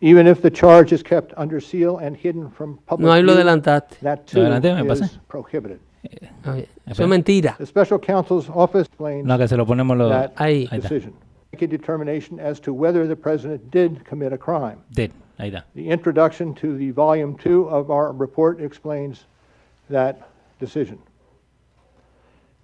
Even 0.00 0.26
if 0.26 0.40
the 0.40 0.50
charge 0.50 0.94
is 0.94 1.02
kept 1.02 1.34
under 1.38 1.62
seal 1.62 1.98
and 2.00 2.16
hidden 2.16 2.50
from 2.50 2.78
public 2.86 3.00
No, 3.00 3.12
ahí 3.12 3.22
lo 3.22 3.32
adelantaste. 3.32 3.96
that 4.00 4.20
Lo 4.20 4.24
too 4.24 4.40
adelanté, 4.40 4.72
me 4.74 4.84
pasé. 4.84 5.10
prohibited. 5.28 5.80
Oye, 6.50 6.66
eso 6.86 7.02
es 7.02 7.08
mentira. 7.10 7.56
The 7.58 7.66
special 7.66 8.00
counsel's 8.00 8.48
office 8.54 8.88
No, 9.22 9.36
que 9.36 9.48
se 9.48 9.54
lo 9.58 9.66
ponemos 9.66 9.98
los... 9.98 10.08
that 10.10 10.30
Ahí. 10.36 10.66
Ahí 10.70 10.78
está. 10.78 10.94
Make 11.52 11.62
a 11.62 11.66
determination 11.66 12.38
as 12.38 12.60
to 12.60 12.74
whether 12.74 13.06
the 13.06 13.16
president 13.16 13.70
did 13.70 14.04
commit 14.04 14.32
a 14.32 14.38
crime. 14.38 14.80
Did. 14.92 15.12
Ahí. 15.38 15.62
The 15.74 15.88
introduction 15.88 16.54
to 16.56 16.76
the 16.76 16.90
volume 16.90 17.36
two 17.38 17.68
of 17.68 17.90
our 17.90 18.12
report 18.12 18.60
explains 18.60 19.24
that 19.88 20.28
decision. 20.58 20.98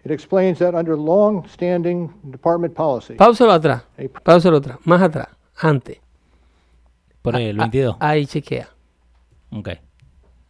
It 0.04 0.10
explains 0.10 0.58
that 0.58 0.74
under 0.74 0.96
long-standing 0.96 2.12
department 2.30 2.74
policy, 2.74 3.14
Páusalo 3.16 3.58
atrás. 3.58 3.82
a 3.98 4.08
Páusalo 4.08 4.60
atrás. 4.60 4.78
Más 4.84 5.00
atrás. 5.00 5.28
Antes. 5.62 5.96
Por 7.22 7.34
ahí, 7.36 7.46
el 7.48 7.56
22. 7.56 7.96
Ah, 8.00 8.08
Ahí 8.10 8.26
chequea. 8.26 8.68
Ok. 9.50 9.68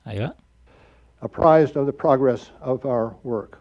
Ahí 0.04 0.18
va. 0.18 0.34
apprised 1.22 1.76
of 1.76 1.86
the 1.86 1.92
progress 1.92 2.50
of 2.60 2.84
our 2.84 3.14
work. 3.22 3.60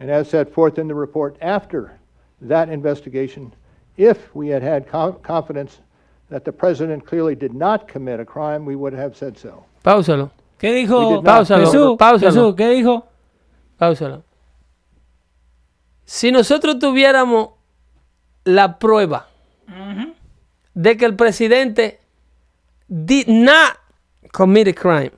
And 0.00 0.10
as 0.10 0.28
set 0.28 0.52
forth 0.52 0.78
in 0.78 0.88
the 0.88 0.94
report 0.94 1.36
after 1.40 1.98
that 2.42 2.68
investigation, 2.68 3.52
if 4.00 4.34
we 4.34 4.48
had 4.48 4.62
had 4.62 4.88
co- 4.88 5.20
confidence 5.22 5.80
that 6.30 6.44
the 6.44 6.52
president 6.52 7.04
clearly 7.04 7.34
did 7.34 7.52
not 7.52 7.86
commit 7.86 8.18
a 8.18 8.24
crime, 8.24 8.64
we 8.64 8.74
would 8.74 8.94
have 8.94 9.14
said 9.14 9.36
so. 9.36 9.64
Páusalo. 9.84 10.30
¿Qué 10.58 10.70
We 10.70 10.76
dijo? 10.86 11.22
Páusalo, 11.22 11.66
Jesús, 11.66 11.96
páusalo. 11.98 12.32
Jesús, 12.32 12.54
¿qué 12.56 12.68
dijo? 12.70 13.06
Páusalo. 13.78 14.22
Si 16.04 16.32
nosotros 16.32 16.78
tuviéramos 16.78 17.50
la 18.44 18.78
prueba 18.78 19.28
de 20.74 20.96
que 20.96 21.04
el 21.04 21.14
presidente 21.14 22.00
did 22.88 23.28
not 23.28 23.76
commit 24.32 24.68
a 24.68 24.72
crime, 24.72 25.12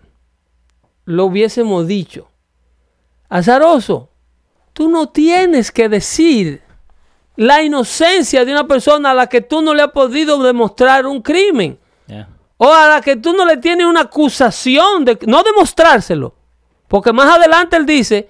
lo 1.07 1.27
hubiésemos 1.27 1.87
dicho. 1.87 2.29
Azaroso, 3.29 4.11
tú 4.73 4.89
no 4.89 5.09
tienes 5.09 5.71
que 5.73 5.89
decir 5.89 6.63
la 7.37 7.63
inocencia 7.63 8.45
de 8.45 8.53
una 8.53 8.67
persona 8.67 9.13
a 9.13 9.15
la 9.15 9.27
que 9.27 9.41
tú 9.41 9.63
no 9.63 9.75
le 9.75 9.83
has 9.83 9.93
podido 9.93 10.43
demostrar 10.43 11.07
un 11.07 11.23
crimen. 11.23 11.79
Yeah. 12.07 12.29
O 12.59 12.73
a 12.73 12.89
la 12.89 13.01
que 13.01 13.17
tú 13.17 13.33
no 13.33 13.45
le 13.45 13.57
tienes 13.57 13.87
una 13.87 14.03
acusación 14.03 15.05
de 15.05 15.19
no 15.27 15.43
demostrárselo. 15.43 16.35
Porque 16.89 17.13
más 17.13 17.37
adelante 17.37 17.77
él 17.77 17.87
dice 17.87 18.29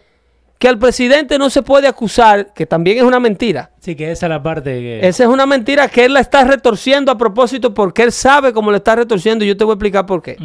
que 0.62 0.68
al 0.68 0.78
presidente 0.78 1.38
no 1.38 1.50
se 1.50 1.62
puede 1.62 1.88
acusar, 1.88 2.54
que 2.54 2.66
también 2.66 2.98
es 2.98 3.02
una 3.02 3.18
mentira. 3.18 3.72
Sí, 3.80 3.96
que 3.96 4.12
esa 4.12 4.26
es 4.26 4.30
la 4.30 4.40
parte 4.40 4.70
que... 4.70 5.08
Esa 5.08 5.24
es 5.24 5.28
una 5.28 5.44
mentira 5.44 5.88
que 5.88 6.04
él 6.04 6.14
la 6.14 6.20
está 6.20 6.44
retorciendo 6.44 7.10
a 7.10 7.18
propósito 7.18 7.74
porque 7.74 8.04
él 8.04 8.12
sabe 8.12 8.52
cómo 8.52 8.70
le 8.70 8.76
está 8.76 8.94
retorciendo 8.94 9.44
y 9.44 9.48
yo 9.48 9.56
te 9.56 9.64
voy 9.64 9.72
a 9.72 9.74
explicar 9.74 10.06
por 10.06 10.22
qué. 10.22 10.36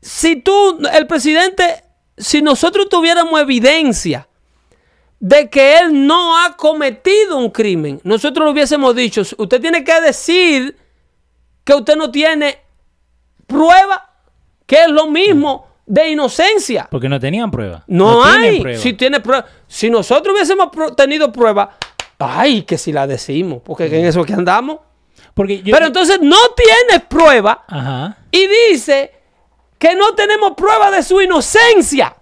Si 0.00 0.34
tú, 0.36 0.80
el 0.92 1.06
presidente, 1.06 1.84
si 2.18 2.42
nosotros 2.42 2.88
tuviéramos 2.88 3.40
evidencia 3.40 4.26
de 5.24 5.48
que 5.48 5.78
él 5.78 6.06
no 6.06 6.36
ha 6.38 6.54
cometido 6.54 7.38
un 7.38 7.48
crimen, 7.48 7.98
nosotros 8.04 8.44
le 8.44 8.52
hubiésemos 8.52 8.94
dicho, 8.94 9.22
usted 9.38 9.58
tiene 9.58 9.82
que 9.82 9.98
decir 10.02 10.76
que 11.64 11.72
usted 11.72 11.96
no 11.96 12.10
tiene 12.10 12.58
prueba, 13.46 14.10
que 14.66 14.82
es 14.82 14.88
lo 14.90 15.06
mismo 15.06 15.66
de 15.86 16.10
inocencia. 16.10 16.88
Porque 16.90 17.08
no 17.08 17.18
tenían 17.18 17.50
prueba. 17.50 17.84
No, 17.86 18.22
hay. 18.22 18.60
prueba. 18.60 18.78
Si 18.78 18.92
tiene 18.92 19.20
prueba. 19.20 19.46
Si 19.66 19.88
nosotros 19.88 20.34
hubiésemos 20.34 20.68
tenido 20.94 21.32
prueba, 21.32 21.78
ay, 22.18 22.64
que 22.64 22.76
si 22.76 22.92
la 22.92 23.06
decimos, 23.06 23.62
porque 23.64 23.86
en 23.86 24.04
eso 24.04 24.20
es 24.20 24.26
que 24.26 24.34
andamos. 24.34 24.80
Porque 25.32 25.62
yo... 25.62 25.74
Pero 25.74 25.86
entonces 25.86 26.18
no 26.20 26.36
tienes 26.54 27.02
prueba 27.08 27.64
Ajá. 27.66 28.18
y 28.30 28.46
dice 28.70 29.10
que 29.78 29.94
no 29.94 30.14
tenemos 30.14 30.52
prueba 30.52 30.90
de 30.90 31.02
su 31.02 31.18
inocencia. 31.22 32.14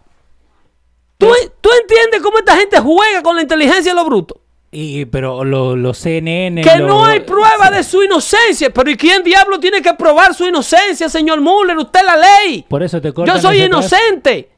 ¿Tú, 1.26 1.32
tú 1.60 1.70
entiendes 1.80 2.20
cómo 2.22 2.38
esta 2.38 2.56
gente 2.56 2.78
juega 2.80 3.22
con 3.22 3.36
la 3.36 3.42
inteligencia 3.42 3.92
de 3.92 3.96
los 3.96 4.06
brutos? 4.06 4.38
Y, 4.74 5.04
pero 5.04 5.44
lo- 5.44 5.76
los 5.76 5.98
CNN... 5.98 6.62
Que 6.62 6.78
lo- 6.78 6.86
no 6.86 7.04
hay 7.04 7.20
prueba 7.20 7.70
de 7.70 7.84
su 7.84 8.02
inocencia. 8.02 8.70
Pero 8.70 8.90
¿y 8.90 8.96
quién 8.96 9.22
diablo 9.22 9.60
tiene 9.60 9.82
que 9.82 9.92
probar 9.94 10.34
su 10.34 10.46
inocencia, 10.46 11.08
señor 11.10 11.40
Muller? 11.42 11.76
Usted 11.76 12.00
es 12.00 12.06
la 12.06 12.16
ley. 12.16 12.64
Por 12.68 12.82
eso 12.82 13.00
te 13.00 13.12
Yo 13.12 13.38
soy 13.38 13.62
inocente. 13.62 14.50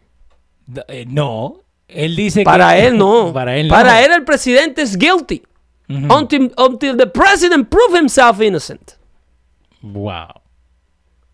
Eh, 0.88 1.04
no. 1.08 1.56
Él 1.88 2.14
dice 2.14 2.40
que... 2.40 2.44
Para 2.44 2.78
él 2.78 2.96
no. 2.96 3.32
Para 3.34 3.56
él 3.56 3.66
no. 3.68 3.74
Para 3.74 4.04
él 4.04 4.12
el 4.12 4.24
presidente 4.24 4.82
es 4.82 4.96
guilty. 4.96 5.42
Until, 5.88 6.50
until 6.56 6.96
the 6.96 7.06
president 7.08 7.68
prove 7.68 7.94
himself 7.98 8.40
innocent. 8.40 8.92
Wow. 9.82 10.28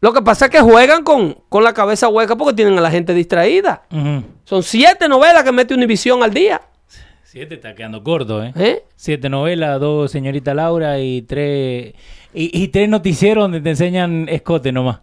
Lo 0.00 0.12
que 0.12 0.22
pasa 0.22 0.46
es 0.46 0.50
que 0.50 0.60
juegan 0.60 1.04
con, 1.04 1.36
con 1.48 1.62
la 1.62 1.74
cabeza 1.74 2.08
hueca 2.08 2.36
porque 2.36 2.54
tienen 2.54 2.78
a 2.78 2.80
la 2.80 2.90
gente 2.90 3.12
distraída. 3.12 3.82
Son 4.44 4.62
siete 4.62 5.08
novelas 5.08 5.42
que 5.44 5.52
mete 5.52 5.74
Univision 5.74 6.22
al 6.22 6.32
día. 6.32 6.60
Siete 7.22 7.56
está 7.56 7.74
quedando 7.74 8.02
corto, 8.02 8.42
¿eh? 8.42 8.52
¿eh? 8.56 8.82
Siete 8.96 9.28
novelas, 9.28 9.78
dos 9.78 10.10
señorita 10.10 10.54
Laura 10.54 10.98
y 10.98 11.22
tres... 11.22 11.94
Y, 12.32 12.62
y 12.62 12.68
tres 12.68 12.88
noticieros 12.88 13.44
donde 13.44 13.60
te 13.60 13.70
enseñan 13.70 14.28
escote 14.28 14.72
nomás. 14.72 15.00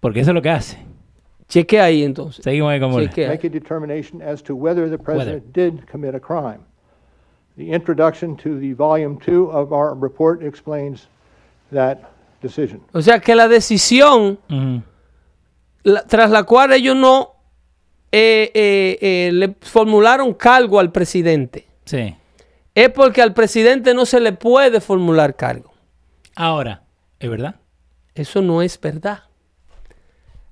Porque 0.00 0.20
eso 0.20 0.30
es 0.30 0.34
lo 0.34 0.42
que 0.42 0.50
hace. 0.50 0.78
Cheque 1.48 1.80
ahí 1.80 2.04
entonces. 2.04 2.44
Seguimos 2.44 2.70
ahí 2.70 2.80
como... 2.80 3.00
Chequea. 3.00 3.30
make 3.30 3.46
a 3.46 3.50
determination 3.50 4.22
as 4.22 4.42
to 4.42 4.54
whether 4.54 4.88
the 4.88 4.98
president 4.98 5.52
did 5.52 5.84
commit 5.90 6.14
a 6.14 6.20
crime. 6.20 6.60
The 7.56 7.72
introduction 7.72 8.36
to 8.36 8.58
the 8.60 8.74
volume 8.74 9.18
two 9.18 9.50
of 9.50 9.72
our 9.72 9.94
report 9.94 10.42
explains 10.42 11.08
that 11.72 12.12
decision. 12.40 12.82
O 12.92 13.00
sea 13.02 13.20
que 13.20 13.34
la 13.34 13.48
decisión 13.48 14.38
la- 15.82 16.04
tras 16.06 16.30
la 16.30 16.44
cual 16.44 16.72
ellos 16.72 16.96
no 16.96 17.32
eh, 18.12 18.50
eh, 18.54 18.98
eh, 19.00 19.30
le 19.32 19.54
formularon 19.60 20.34
cargo 20.34 20.80
al 20.80 20.90
presidente 20.90 21.68
Sí. 21.84 22.16
es 22.74 22.88
porque 22.90 23.22
al 23.22 23.34
presidente 23.34 23.94
no 23.94 24.04
se 24.04 24.18
le 24.20 24.32
puede 24.32 24.80
formular 24.80 25.36
cargo. 25.36 25.72
Ahora, 26.34 26.82
¿es 27.20 27.30
verdad? 27.30 27.56
Eso 28.14 28.42
no 28.42 28.62
es 28.62 28.80
verdad. 28.80 29.20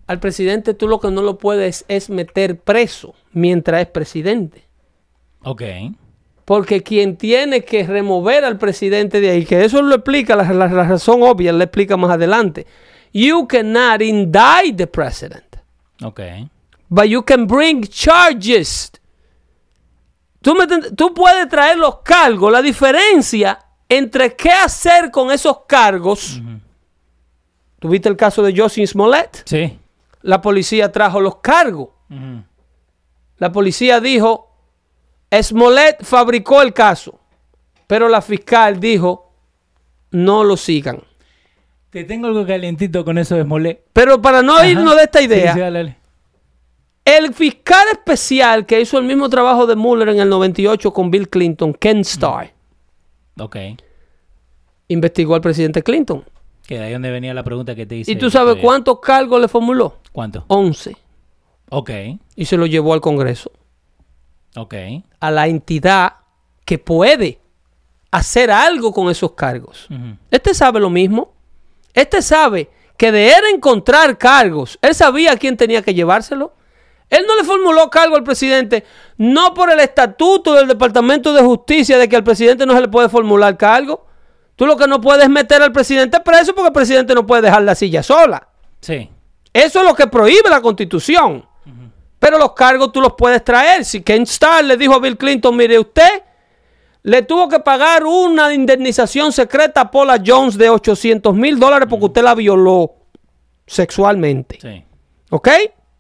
Al 0.06 0.20
presidente 0.20 0.72
tú 0.74 0.88
lo 0.88 1.00
que 1.00 1.10
no 1.10 1.20
lo 1.22 1.36
puedes 1.38 1.84
es 1.88 2.08
meter 2.10 2.58
preso 2.60 3.14
mientras 3.32 3.80
es 3.82 3.88
presidente. 3.88 4.64
Ok. 5.42 5.62
Porque 6.48 6.82
quien 6.82 7.18
tiene 7.18 7.62
que 7.62 7.86
remover 7.86 8.42
al 8.42 8.56
presidente 8.56 9.20
de 9.20 9.28
ahí, 9.28 9.44
que 9.44 9.62
eso 9.66 9.82
lo 9.82 9.94
explica, 9.96 10.34
la, 10.34 10.50
la- 10.50 10.66
la 10.68 10.84
razón 10.84 11.22
obvia, 11.22 11.52
le 11.52 11.64
explica 11.64 11.98
más 11.98 12.10
adelante. 12.10 12.66
You 13.12 13.46
cannot 13.46 14.00
indict 14.00 14.76
the 14.78 14.86
president, 14.86 15.44
Ok. 16.02 16.20
but 16.88 17.04
you 17.04 17.22
can 17.22 17.46
bring 17.46 17.82
charges. 17.86 18.90
Tú, 20.40 20.54
me 20.54 20.64
ent- 20.64 20.96
tú 20.96 21.12
puedes 21.12 21.46
traer 21.50 21.76
los 21.76 21.98
cargos. 21.98 22.50
La 22.50 22.62
diferencia 22.62 23.58
entre 23.86 24.34
qué 24.34 24.50
hacer 24.50 25.10
con 25.10 25.30
esos 25.30 25.64
cargos. 25.66 26.40
¿Tuviste 27.78 28.08
el 28.08 28.16
caso 28.16 28.42
de 28.42 28.58
Justin 28.58 28.86
Smollett? 28.86 29.42
Sí. 29.44 29.78
La 30.22 30.40
policía 30.40 30.90
trajo 30.90 31.20
los 31.20 31.36
cargos. 31.40 31.90
La 33.36 33.52
policía 33.52 34.00
dijo, 34.00 34.47
Smollett 35.42 36.02
fabricó 36.04 36.62
el 36.62 36.72
caso, 36.72 37.18
pero 37.86 38.08
la 38.08 38.22
fiscal 38.22 38.80
dijo, 38.80 39.32
no 40.10 40.44
lo 40.44 40.56
sigan. 40.56 41.02
Te 41.90 42.04
tengo 42.04 42.26
algo 42.28 42.46
calientito 42.46 43.04
con 43.04 43.18
eso 43.18 43.34
de 43.36 43.42
Smollett. 43.44 43.82
Pero 43.92 44.20
para 44.22 44.42
no 44.42 44.54
Ajá. 44.56 44.66
irnos 44.68 44.96
de 44.96 45.02
esta 45.02 45.20
idea, 45.22 45.52
sí, 45.54 45.60
dale, 45.60 45.78
dale. 45.78 45.96
el 47.04 47.32
fiscal 47.34 47.86
especial 47.92 48.66
que 48.66 48.80
hizo 48.80 48.98
el 48.98 49.04
mismo 49.04 49.28
trabajo 49.28 49.66
de 49.66 49.76
Mueller 49.76 50.10
en 50.10 50.20
el 50.20 50.28
98 50.28 50.92
con 50.92 51.10
Bill 51.10 51.28
Clinton, 51.28 51.72
Ken 51.74 52.00
Starr, 52.00 52.52
Ok. 53.38 53.56
investigó 54.88 55.34
al 55.34 55.40
presidente 55.40 55.82
Clinton. 55.82 56.24
Que 56.66 56.78
de 56.78 56.84
ahí 56.84 56.92
donde 56.92 57.10
venía 57.10 57.32
la 57.32 57.42
pregunta 57.44 57.74
que 57.74 57.86
te 57.86 57.96
hice. 57.96 58.12
¿Y 58.12 58.16
tú 58.16 58.30
sabes 58.30 58.56
cuántos 58.56 59.00
cargos 59.00 59.40
le 59.40 59.48
formuló? 59.48 59.96
¿Cuánto? 60.12 60.44
11. 60.48 60.96
Ok. 61.70 61.90
Y 62.36 62.44
se 62.44 62.58
lo 62.58 62.66
llevó 62.66 62.92
al 62.92 63.00
Congreso, 63.00 63.50
Ok. 64.56 64.74
a 65.20 65.30
la 65.30 65.46
entidad 65.46 66.14
que 66.64 66.78
puede 66.78 67.40
hacer 68.10 68.50
algo 68.50 68.92
con 68.92 69.10
esos 69.10 69.32
cargos. 69.32 69.88
Este 70.30 70.54
sabe 70.54 70.80
lo 70.80 70.90
mismo. 70.90 71.32
Este 71.94 72.22
sabe 72.22 72.70
que 72.96 73.12
de 73.12 73.28
él 73.30 73.44
encontrar 73.54 74.18
cargos, 74.18 74.78
él 74.82 74.94
sabía 74.94 75.32
a 75.32 75.36
quién 75.36 75.56
tenía 75.56 75.82
que 75.82 75.94
llevárselo. 75.94 76.52
Él 77.10 77.24
no 77.26 77.36
le 77.36 77.44
formuló 77.44 77.88
cargo 77.88 78.16
al 78.16 78.22
presidente, 78.24 78.84
no 79.16 79.54
por 79.54 79.70
el 79.70 79.80
estatuto 79.80 80.52
del 80.54 80.68
Departamento 80.68 81.32
de 81.32 81.42
Justicia 81.42 81.96
de 81.96 82.08
que 82.08 82.16
al 82.16 82.24
presidente 82.24 82.66
no 82.66 82.74
se 82.74 82.82
le 82.82 82.88
puede 82.88 83.08
formular 83.08 83.56
cargo. 83.56 84.06
Tú 84.56 84.66
lo 84.66 84.76
que 84.76 84.86
no 84.86 85.00
puedes 85.00 85.24
es 85.24 85.30
meter 85.30 85.62
al 85.62 85.72
presidente 85.72 86.20
preso 86.20 86.54
porque 86.54 86.68
el 86.68 86.72
presidente 86.72 87.14
no 87.14 87.24
puede 87.26 87.42
dejar 87.42 87.62
la 87.62 87.74
silla 87.74 88.02
sola. 88.02 88.48
Sí. 88.80 89.08
Eso 89.52 89.80
es 89.80 89.84
lo 89.86 89.94
que 89.94 90.06
prohíbe 90.06 90.50
la 90.50 90.60
constitución. 90.60 91.47
Pero 92.18 92.38
los 92.38 92.52
cargos 92.52 92.92
tú 92.92 93.00
los 93.00 93.14
puedes 93.14 93.44
traer. 93.44 93.84
Si 93.84 94.02
Ken 94.02 94.22
Starr 94.22 94.64
le 94.64 94.76
dijo 94.76 94.94
a 94.94 94.98
Bill 94.98 95.16
Clinton, 95.16 95.56
mire 95.56 95.78
usted, 95.78 96.22
le 97.02 97.22
tuvo 97.22 97.48
que 97.48 97.60
pagar 97.60 98.04
una 98.04 98.52
indemnización 98.52 99.32
secreta 99.32 99.82
a 99.82 99.90
Paula 99.90 100.20
Jones 100.24 100.58
de 100.58 100.68
800 100.68 101.34
mil 101.34 101.58
dólares 101.58 101.86
porque 101.88 102.06
usted 102.06 102.22
la 102.22 102.34
violó 102.34 102.96
sexualmente. 103.66 104.58
Sí. 104.60 104.84
¿Ok? 105.30 105.48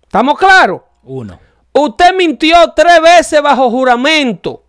¿Estamos 0.02 0.38
claros? 0.38 0.80
Uno. 1.04 1.38
Usted 1.72 2.14
mintió 2.16 2.56
tres 2.74 3.00
veces 3.00 3.40
bajo 3.40 3.70
juramento, 3.70 4.64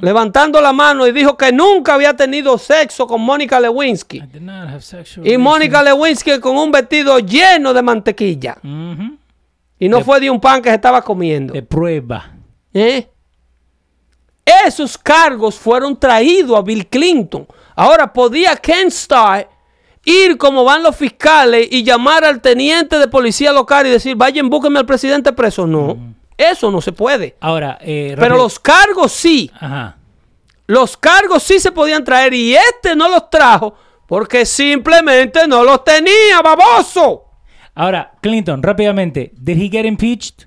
levantando 0.00 0.60
la 0.60 0.72
mano 0.72 1.06
y 1.06 1.12
dijo 1.12 1.36
que 1.36 1.52
nunca 1.52 1.94
había 1.94 2.16
tenido 2.16 2.58
sexo 2.58 3.06
con 3.06 3.20
Mónica 3.20 3.60
Lewinsky. 3.60 4.18
I 4.18 4.22
did 4.22 4.40
not 4.40 4.68
have 4.68 4.82
Y 5.22 5.36
Mónica 5.36 5.82
Lewinsky 5.82 6.40
con 6.40 6.56
un 6.56 6.72
vestido 6.72 7.18
lleno 7.20 7.72
de 7.72 7.82
mantequilla. 7.82 8.56
Ujú. 8.64 9.17
Y 9.78 9.88
no 9.88 10.02
fue 10.02 10.20
de 10.20 10.30
un 10.30 10.40
pan 10.40 10.60
que 10.60 10.70
se 10.70 10.74
estaba 10.74 11.02
comiendo. 11.02 11.52
De 11.52 11.62
prueba. 11.62 12.32
¿Eh? 12.74 13.08
Esos 14.66 14.96
cargos 14.96 15.56
fueron 15.56 15.98
traídos 15.98 16.58
a 16.58 16.62
Bill 16.62 16.86
Clinton. 16.86 17.46
Ahora, 17.76 18.12
¿podía 18.12 18.56
Ken 18.56 18.88
Starr 18.88 19.48
ir 20.04 20.38
como 20.38 20.64
van 20.64 20.82
los 20.82 20.96
fiscales 20.96 21.68
y 21.70 21.84
llamar 21.84 22.24
al 22.24 22.40
teniente 22.40 22.98
de 22.98 23.08
policía 23.08 23.52
local 23.52 23.86
y 23.86 23.90
decir, 23.90 24.16
vayan, 24.16 24.48
búsquenme 24.48 24.78
al 24.78 24.86
presidente 24.86 25.32
preso? 25.32 25.66
No, 25.66 25.96
eso 26.36 26.70
no 26.70 26.80
se 26.80 26.92
puede. 26.92 27.36
Ahora, 27.40 27.78
eh, 27.80 28.16
Pero 28.18 28.36
los 28.36 28.58
cargos 28.58 29.12
sí. 29.12 29.50
Ajá. 29.54 29.96
Los 30.66 30.96
cargos 30.96 31.42
sí 31.42 31.60
se 31.60 31.72
podían 31.72 32.04
traer 32.04 32.34
y 32.34 32.54
este 32.54 32.94
no 32.94 33.08
los 33.08 33.30
trajo 33.30 33.74
porque 34.06 34.44
simplemente 34.44 35.46
no 35.46 35.62
los 35.64 35.84
tenía, 35.84 36.42
baboso. 36.42 37.27
Ahora, 37.78 38.12
Clinton, 38.20 38.60
rápidamente. 38.62 39.30
Did 39.40 39.56
he 39.56 39.68
get 39.70 39.84
impeached? 39.86 40.46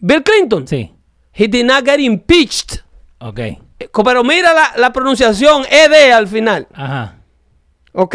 Bill 0.00 0.22
Clinton, 0.22 0.66
Sí. 0.66 0.92
he 1.34 1.46
did 1.46 1.66
not 1.66 1.84
get 1.84 2.00
impeached. 2.00 2.80
Ok. 3.18 3.38
Eh, 3.38 3.58
Pero 4.04 4.24
mira 4.24 4.54
la, 4.54 4.72
la 4.76 4.92
pronunciación 4.92 5.64
ED 5.70 6.12
al 6.12 6.26
final. 6.26 6.66
Ajá. 6.72 7.16
¿Ok? 7.92 8.14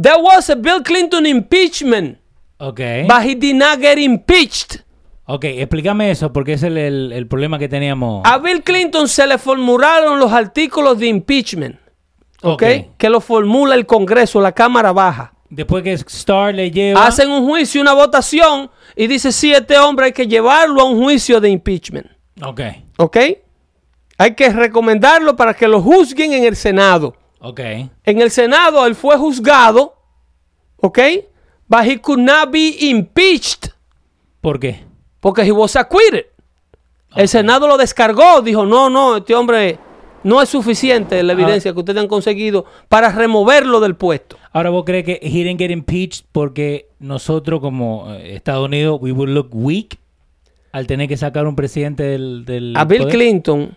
There 0.00 0.20
was 0.20 0.50
a 0.50 0.56
Bill 0.56 0.82
Clinton 0.82 1.24
impeachment 1.26 2.18
Ok. 2.58 2.80
But 3.06 3.22
he 3.22 3.34
did 3.36 3.54
not 3.54 3.78
get 3.80 3.98
impeached. 3.98 4.80
Ok, 5.26 5.44
explícame 5.44 6.10
eso, 6.10 6.32
porque 6.32 6.54
ese 6.54 6.66
es 6.68 6.72
el, 6.72 6.78
el- 6.78 7.12
el 7.12 7.26
problema 7.28 7.58
que 7.58 7.68
teníamos. 7.68 8.22
A 8.24 8.38
Bill 8.38 8.62
Clinton 8.62 9.06
se 9.08 9.26
le 9.26 9.38
formularon 9.38 10.18
los 10.18 10.32
artículos 10.32 10.98
de 10.98 11.06
impeachment. 11.06 11.76
¿Ok? 12.42 12.62
Ok. 12.62 12.96
Que 12.96 13.08
lo 13.10 13.20
formula 13.20 13.74
el 13.74 13.86
Congreso, 13.86 14.40
la 14.40 14.52
Cámara 14.52 14.92
Baja. 14.92 15.34
Después 15.48 15.82
que 15.84 15.92
Starr 15.92 16.54
le 16.54 16.70
lleva... 16.70 17.06
Hacen 17.06 17.30
un 17.30 17.46
juicio, 17.46 17.80
una 17.80 17.92
votación 17.92 18.70
y 18.96 19.06
dice, 19.06 19.30
sí, 19.32 19.52
este 19.52 19.78
hombre 19.78 20.06
hay 20.06 20.12
que 20.12 20.26
llevarlo 20.26 20.80
a 20.80 20.84
un 20.84 21.00
juicio 21.02 21.40
de 21.40 21.50
impeachment. 21.50 22.06
Ok, 22.42 22.60
¿Ok? 22.98 23.16
Hay 24.18 24.34
que 24.34 24.48
recomendarlo 24.50 25.36
para 25.36 25.52
que 25.54 25.68
lo 25.68 25.80
juzguen 25.82 26.32
en 26.32 26.44
el 26.44 26.56
Senado. 26.56 27.14
ok. 27.40 27.60
En 28.04 28.20
el 28.20 28.30
Senado 28.30 28.86
él 28.86 28.94
fue 28.94 29.16
juzgado, 29.16 29.94
¿ok? 30.78 30.98
But 31.68 31.82
he 31.84 32.00
could 32.00 32.20
not 32.20 32.50
be 32.50 32.76
impeached 32.80 33.70
¿Por 34.40 34.58
qué? 34.60 34.84
porque 35.20 35.42
he 35.42 35.52
was 35.52 35.76
acquitted. 35.76 36.26
El 37.14 37.28
Senado 37.28 37.66
lo 37.66 37.76
descargó, 37.76 38.40
dijo, 38.42 38.64
no, 38.66 38.88
no, 38.90 39.16
este 39.16 39.34
hombre 39.34 39.78
no 40.26 40.42
es 40.42 40.48
suficiente 40.48 41.22
la 41.22 41.32
evidencia 41.34 41.72
que 41.72 41.78
ustedes 41.78 42.00
han 42.02 42.08
conseguido 42.08 42.64
para 42.88 43.10
removerlo 43.12 43.80
del 43.80 43.94
puesto. 43.94 44.36
Ahora, 44.52 44.70
¿vos 44.70 44.84
crees 44.84 45.04
que 45.04 45.18
he 45.22 45.30
didn't 45.30 45.58
get 45.58 45.70
impeached 45.70 46.24
porque 46.32 46.88
nosotros 46.98 47.60
como 47.60 48.12
eh, 48.12 48.34
Estados 48.34 48.66
Unidos, 48.66 48.98
we 49.00 49.12
would 49.12 49.28
look 49.30 49.48
weak 49.52 49.98
al 50.72 50.86
tener 50.86 51.08
que 51.08 51.16
sacar 51.16 51.46
un 51.46 51.54
presidente 51.56 52.02
del... 52.02 52.44
del 52.44 52.74
A 52.76 52.84
Bill 52.84 53.02
poder? 53.02 53.14
Clinton 53.14 53.76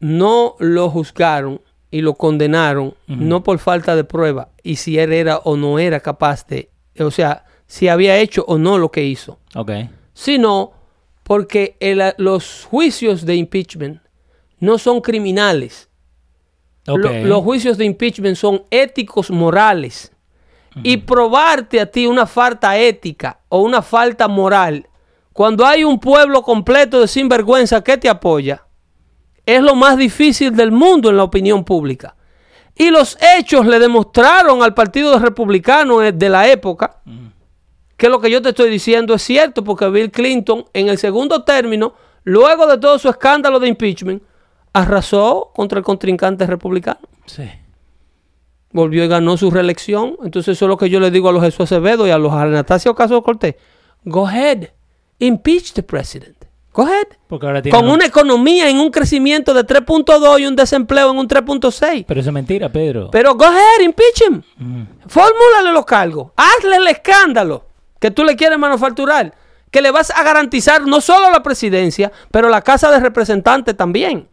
no 0.00 0.56
lo 0.58 0.88
juzgaron 0.90 1.60
y 1.90 2.00
lo 2.02 2.14
condenaron 2.14 2.94
no 3.06 3.42
por 3.42 3.58
falta 3.58 3.94
de 3.96 4.04
prueba 4.04 4.48
y 4.62 4.76
si 4.76 4.98
él 4.98 5.12
era 5.12 5.38
o 5.38 5.56
no 5.56 5.78
era 5.78 6.00
capaz 6.00 6.46
de, 6.46 6.70
o 6.98 7.10
sea, 7.10 7.44
si 7.66 7.88
había 7.88 8.16
hecho 8.18 8.44
o 8.48 8.56
no 8.58 8.78
lo 8.78 8.90
que 8.90 9.04
hizo, 9.04 9.38
Ok, 9.54 9.70
sino 10.14 10.72
porque 11.24 11.76
el- 11.80 12.14
los 12.16 12.64
juicios 12.70 13.26
de 13.26 13.34
impeachment 13.36 14.00
no 14.60 14.78
son 14.78 15.00
criminales. 15.00 15.88
Lo- 16.86 16.96
los 17.28 17.42
juicios 17.42 17.76
de 17.78 17.84
impeachment 17.84 18.36
son 18.36 18.62
éticos 18.70 19.30
morales. 19.30 20.12
Y 20.84 20.98
probarte 20.98 21.80
a 21.80 21.86
ti 21.90 22.06
una 22.06 22.26
falta 22.26 22.78
ética 22.78 23.40
o 23.48 23.60
una 23.62 23.82
falta 23.82 24.28
moral, 24.28 24.86
cuando 25.32 25.66
hay 25.66 25.82
un 25.82 25.98
pueblo 25.98 26.42
completo 26.42 27.00
de 27.00 27.08
sinvergüenza 27.08 27.82
que 27.82 27.96
te 27.96 28.08
apoya, 28.08 28.64
es 29.44 29.60
lo 29.62 29.74
más 29.74 29.96
difícil 29.96 30.54
del 30.54 30.70
mundo 30.70 31.10
en 31.10 31.16
la 31.16 31.24
opinión 31.24 31.64
pública. 31.64 32.14
Y 32.76 32.90
los 32.90 33.18
hechos 33.36 33.66
le 33.66 33.80
demostraron 33.80 34.62
al 34.62 34.72
Partido 34.74 35.18
Republicano 35.18 35.98
de 35.98 36.28
la 36.28 36.48
época 36.48 37.00
que 37.96 38.08
lo 38.08 38.20
que 38.20 38.30
yo 38.30 38.40
te 38.40 38.50
estoy 38.50 38.70
diciendo 38.70 39.12
es 39.14 39.22
cierto, 39.22 39.64
porque 39.64 39.88
Bill 39.90 40.10
Clinton 40.12 40.64
en 40.72 40.88
el 40.88 40.98
segundo 40.98 41.42
término, 41.42 41.94
luego 42.22 42.66
de 42.68 42.78
todo 42.78 42.96
su 42.98 43.08
escándalo 43.08 43.58
de 43.58 43.68
impeachment, 43.68 44.22
arrasó 44.72 45.50
contra 45.54 45.78
el 45.78 45.84
contrincante 45.84 46.46
republicano. 46.46 47.00
Sí. 47.26 47.48
Volvió 48.72 49.04
y 49.04 49.08
ganó 49.08 49.36
su 49.36 49.50
reelección. 49.50 50.16
Entonces 50.22 50.56
eso 50.56 50.66
es 50.66 50.68
lo 50.68 50.76
que 50.76 50.88
yo 50.88 51.00
le 51.00 51.10
digo 51.10 51.28
a 51.28 51.32
los 51.32 51.42
Jesús 51.42 51.62
Acevedo 51.62 52.06
y 52.06 52.10
a 52.10 52.18
los 52.18 52.32
Anastasio 52.32 52.94
Caso 52.94 53.22
Cortés. 53.22 53.56
Go 54.04 54.26
ahead. 54.26 54.68
Impeach 55.18 55.72
the 55.72 55.82
president. 55.82 56.36
Go 56.72 56.82
ahead. 56.82 57.08
Porque 57.26 57.46
ahora 57.46 57.60
tiene... 57.60 57.76
Con 57.76 57.90
una 57.90 58.06
economía 58.06 58.70
en 58.70 58.78
un 58.78 58.90
crecimiento 58.90 59.52
de 59.52 59.66
3.2 59.66 60.40
y 60.40 60.46
un 60.46 60.54
desempleo 60.54 61.10
en 61.10 61.18
un 61.18 61.28
3.6. 61.28 62.04
Pero 62.06 62.20
eso 62.20 62.30
es 62.30 62.34
mentira, 62.34 62.70
Pedro. 62.70 63.10
Pero 63.10 63.34
go 63.34 63.44
ahead, 63.44 63.80
impeach 63.82 64.22
him. 64.22 64.42
Fórmulale 65.08 65.72
los 65.72 65.84
cargos. 65.84 66.30
Hazle 66.36 66.76
el 66.76 66.86
escándalo 66.86 67.66
que 67.98 68.12
tú 68.12 68.22
le 68.22 68.36
quieres 68.36 68.58
manufacturar. 68.58 69.34
Que 69.72 69.82
le 69.82 69.90
vas 69.90 70.10
a 70.10 70.22
garantizar 70.22 70.86
no 70.86 71.00
solo 71.00 71.30
la 71.30 71.42
presidencia, 71.42 72.10
pero 72.30 72.48
la 72.48 72.62
Casa 72.62 72.90
de 72.90 73.00
Representantes 73.00 73.76
también. 73.76 74.28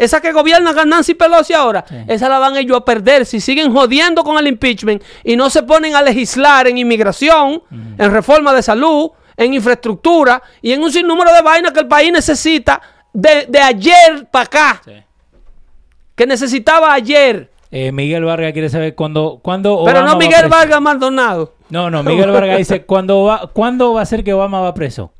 Esa 0.00 0.22
que 0.22 0.32
gobierna 0.32 0.72
Nancy 0.86 1.12
Pelosi 1.12 1.52
ahora, 1.52 1.84
esa 2.08 2.26
la 2.30 2.38
van 2.38 2.56
ellos 2.56 2.78
a 2.78 2.84
perder 2.86 3.26
si 3.26 3.38
siguen 3.38 3.70
jodiendo 3.70 4.24
con 4.24 4.38
el 4.38 4.46
impeachment 4.46 5.02
y 5.22 5.36
no 5.36 5.50
se 5.50 5.62
ponen 5.62 5.94
a 5.94 6.00
legislar 6.00 6.66
en 6.66 6.78
inmigración, 6.78 7.62
en 7.70 8.10
reforma 8.10 8.54
de 8.54 8.62
salud, 8.62 9.10
en 9.36 9.52
infraestructura 9.52 10.42
y 10.62 10.72
en 10.72 10.82
un 10.82 10.90
sinnúmero 10.90 11.34
de 11.34 11.42
vainas 11.42 11.72
que 11.72 11.80
el 11.80 11.86
país 11.86 12.10
necesita 12.10 12.80
de, 13.12 13.44
de 13.46 13.58
ayer 13.58 14.26
para 14.30 14.44
acá. 14.46 14.82
Sí. 14.82 14.92
Que 16.14 16.26
necesitaba 16.26 16.94
ayer. 16.94 17.50
Eh, 17.70 17.92
Miguel 17.92 18.24
Vargas 18.24 18.54
quiere 18.54 18.70
saber 18.70 18.94
cuándo... 18.94 19.38
cuándo 19.42 19.82
Pero 19.84 20.00
no 20.00 20.12
va 20.12 20.16
Miguel 20.16 20.40
preso. 20.40 20.48
Vargas 20.48 20.80
Maldonado. 20.80 21.54
No, 21.68 21.90
no, 21.90 22.02
Miguel 22.02 22.30
Vargas 22.30 22.56
dice, 22.56 22.82
¿cuándo 22.86 23.24
va, 23.24 23.50
¿cuándo 23.52 23.92
va 23.92 24.00
a 24.00 24.06
ser 24.06 24.24
que 24.24 24.32
Obama 24.32 24.62
va 24.62 24.72
preso? 24.72 25.12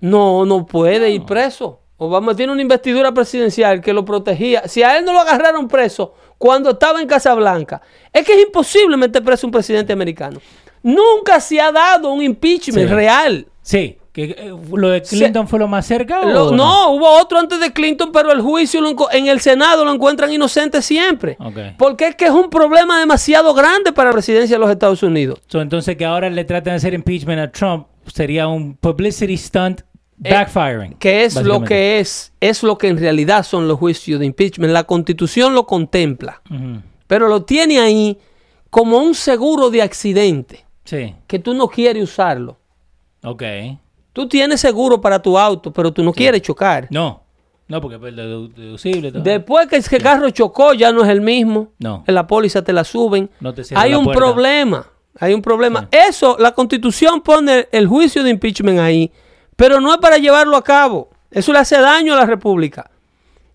No, 0.00 0.44
no 0.44 0.66
puede 0.66 1.10
ir 1.10 1.22
preso. 1.24 1.85
Obama 1.98 2.34
tiene 2.34 2.52
una 2.52 2.62
investidura 2.62 3.12
presidencial 3.12 3.80
que 3.80 3.92
lo 3.92 4.04
protegía. 4.04 4.68
Si 4.68 4.82
a 4.82 4.98
él 4.98 5.04
no 5.04 5.12
lo 5.12 5.20
agarraron 5.20 5.66
preso 5.68 6.14
cuando 6.38 6.70
estaba 6.70 7.00
en 7.00 7.08
Casablanca, 7.08 7.80
es 8.12 8.24
que 8.24 8.34
es 8.34 8.46
imposible 8.46 8.96
meter 8.96 9.22
preso 9.22 9.46
a 9.46 9.48
un 9.48 9.52
presidente 9.52 9.92
americano. 9.92 10.38
Nunca 10.82 11.40
se 11.40 11.60
ha 11.60 11.72
dado 11.72 12.12
un 12.12 12.22
impeachment 12.22 12.88
Sí. 12.88 12.94
real. 12.94 13.46
Sí, 13.62 13.98
que 14.12 14.24
eh, 14.24 14.54
lo 14.72 14.88
de 14.90 15.02
Clinton 15.02 15.48
fue 15.48 15.58
lo 15.58 15.66
más 15.68 15.84
cerca. 15.86 16.22
Lo- 16.22 16.52
no, 16.52 16.90
hubo 16.92 17.08
otro 17.18 17.38
antes 17.38 17.58
de 17.58 17.72
Clinton, 17.72 18.10
pero 18.12 18.30
el 18.30 18.40
juicio 18.40 18.80
lo 18.80 18.94
en 19.10 19.26
el 19.26 19.40
Senado 19.40 19.84
lo 19.84 19.92
encuentran 19.92 20.32
inocente 20.32 20.82
siempre. 20.82 21.36
Ok. 21.40 21.56
Porque 21.78 22.08
es 22.08 22.14
que 22.14 22.26
es 22.26 22.30
un 22.30 22.48
problema 22.50 23.00
demasiado 23.00 23.52
grande 23.54 23.92
para 23.92 24.10
la 24.10 24.12
presidencia 24.12 24.56
de 24.56 24.60
los 24.60 24.70
Estados 24.70 25.02
Unidos. 25.02 25.40
So, 25.48 25.60
entonces 25.60 25.96
que 25.96 26.04
ahora 26.04 26.30
le 26.30 26.44
traten 26.44 26.72
de 26.72 26.76
hacer 26.76 26.94
impeachment 26.94 27.40
a 27.40 27.50
Trump 27.50 27.86
sería 28.06 28.46
un 28.46 28.76
publicity 28.76 29.36
stunt 29.36 29.80
backfiring. 30.18 30.94
que 30.98 31.24
es 31.24 31.34
lo 31.42 31.62
que 31.62 31.98
es, 32.00 32.32
es 32.40 32.62
lo 32.62 32.78
que 32.78 32.88
en 32.88 32.98
realidad 32.98 33.42
son 33.44 33.68
los 33.68 33.78
juicios 33.78 34.18
de 34.20 34.26
impeachment. 34.26 34.72
La 34.72 34.84
constitución 34.84 35.54
lo 35.54 35.66
contempla, 35.66 36.42
pero 37.06 37.28
lo 37.28 37.42
tiene 37.44 37.78
ahí 37.80 38.18
como 38.70 38.98
un 38.98 39.14
seguro 39.14 39.70
de 39.70 39.82
accidente, 39.82 40.64
Sí, 40.84 41.14
que 41.26 41.38
tú 41.38 41.54
no 41.54 41.68
quieres 41.68 42.02
usarlo. 42.04 42.58
ok. 43.22 43.42
Tú 44.12 44.26
tienes 44.28 44.60
seguro 44.62 44.98
para 45.00 45.20
tu 45.20 45.36
auto, 45.38 45.70
pero 45.72 45.92
tú 45.92 46.02
no 46.02 46.10
quieres 46.10 46.40
chocar. 46.40 46.86
No, 46.90 47.22
no, 47.68 47.80
porque 47.82 47.96
es 47.96 48.14
dedu- 48.14 48.50
deducible. 48.54 49.12
todo. 49.12 49.22
Después 49.22 49.66
que 49.66 49.76
ese 49.76 49.98
carro 49.98 50.30
chocó, 50.30 50.72
ya 50.72 50.90
no 50.90 51.02
es 51.04 51.10
el 51.10 51.20
mismo. 51.20 51.68
No. 51.78 52.02
En 52.06 52.14
la 52.14 52.26
póliza 52.26 52.62
te 52.64 52.72
la 52.72 52.82
suben. 52.84 53.28
No 53.40 53.52
te 53.52 53.62
hay 53.74 53.90
la 53.90 53.98
un 53.98 54.04
puerta. 54.04 54.18
problema. 54.24 54.86
Hay 55.20 55.34
un 55.34 55.42
problema. 55.42 55.86
Eso, 55.90 56.36
la 56.38 56.52
constitución 56.52 57.20
pone 57.20 57.68
el 57.72 57.86
juicio 57.86 58.22
de 58.22 58.30
impeachment 58.30 58.78
ahí, 58.78 59.12
pero 59.56 59.80
no 59.80 59.92
es 59.92 59.98
para 59.98 60.18
llevarlo 60.18 60.56
a 60.56 60.62
cabo. 60.64 61.10
Eso 61.30 61.52
le 61.52 61.58
hace 61.58 61.78
daño 61.78 62.14
a 62.14 62.16
la 62.16 62.26
República. 62.26 62.90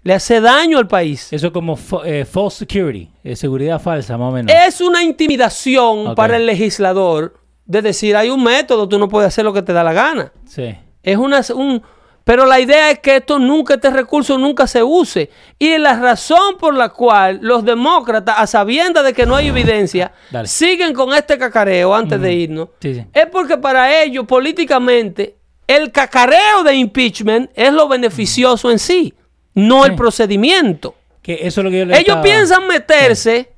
Le 0.03 0.13
hace 0.15 0.41
daño 0.41 0.77
al 0.79 0.87
país. 0.87 1.31
Eso 1.31 1.47
es 1.47 1.53
como 1.53 1.77
eh, 2.05 2.25
false 2.25 2.59
security, 2.59 3.09
eh, 3.23 3.35
seguridad 3.35 3.79
falsa, 3.79 4.17
más 4.17 4.29
o 4.29 4.31
menos. 4.31 4.51
Es 4.67 4.81
una 4.81 5.03
intimidación 5.03 6.15
para 6.15 6.37
el 6.37 6.45
legislador 6.47 7.35
de 7.65 7.81
decir, 7.83 8.15
hay 8.15 8.29
un 8.29 8.43
método, 8.43 8.89
tú 8.89 8.97
no 8.97 9.07
puedes 9.07 9.27
hacer 9.27 9.45
lo 9.45 9.53
que 9.53 9.61
te 9.61 9.73
da 9.73 9.83
la 9.83 9.93
gana. 9.93 10.31
Sí. 10.45 10.75
Es 11.03 11.17
una, 11.17 11.41
un, 11.55 11.81
pero 12.23 12.45
la 12.45 12.59
idea 12.59 12.89
es 12.91 12.99
que 12.99 13.17
esto 13.17 13.37
nunca, 13.37 13.75
este 13.75 13.91
recurso 13.91 14.37
nunca 14.39 14.65
se 14.65 14.81
use. 14.81 15.29
Y 15.59 15.77
la 15.77 15.95
razón 15.99 16.57
por 16.59 16.73
la 16.75 16.89
cual 16.89 17.39
los 17.41 17.63
demócratas, 17.63 18.35
a 18.39 18.47
sabiendas 18.47 19.03
de 19.05 19.13
que 19.13 19.25
no 19.27 19.35
hay 19.35 19.47
evidencia, 19.49 20.11
Dale. 20.31 20.47
siguen 20.47 20.93
con 20.93 21.13
este 21.13 21.37
cacareo 21.37 21.93
antes 21.93 22.19
de 22.19 22.33
irnos, 22.33 22.69
Sí, 22.81 22.95
sí. 22.95 23.05
es 23.13 23.25
porque 23.27 23.57
para 23.57 24.01
ellos, 24.03 24.25
políticamente, 24.25 25.35
el 25.75 25.91
cacareo 25.91 26.63
de 26.63 26.75
impeachment 26.75 27.51
es 27.55 27.71
lo 27.73 27.87
beneficioso 27.87 28.71
en 28.71 28.79
sí, 28.79 29.13
no 29.53 29.85
el 29.85 29.95
procedimiento. 29.95 30.95
Que 31.21 31.39
eso 31.43 31.61
es 31.61 31.65
lo 31.65 31.71
que 31.71 31.79
yo 31.79 31.85
le 31.85 31.93
Ellos 31.93 32.07
estaba- 32.07 32.21
piensan 32.23 32.67
meterse 32.67 33.49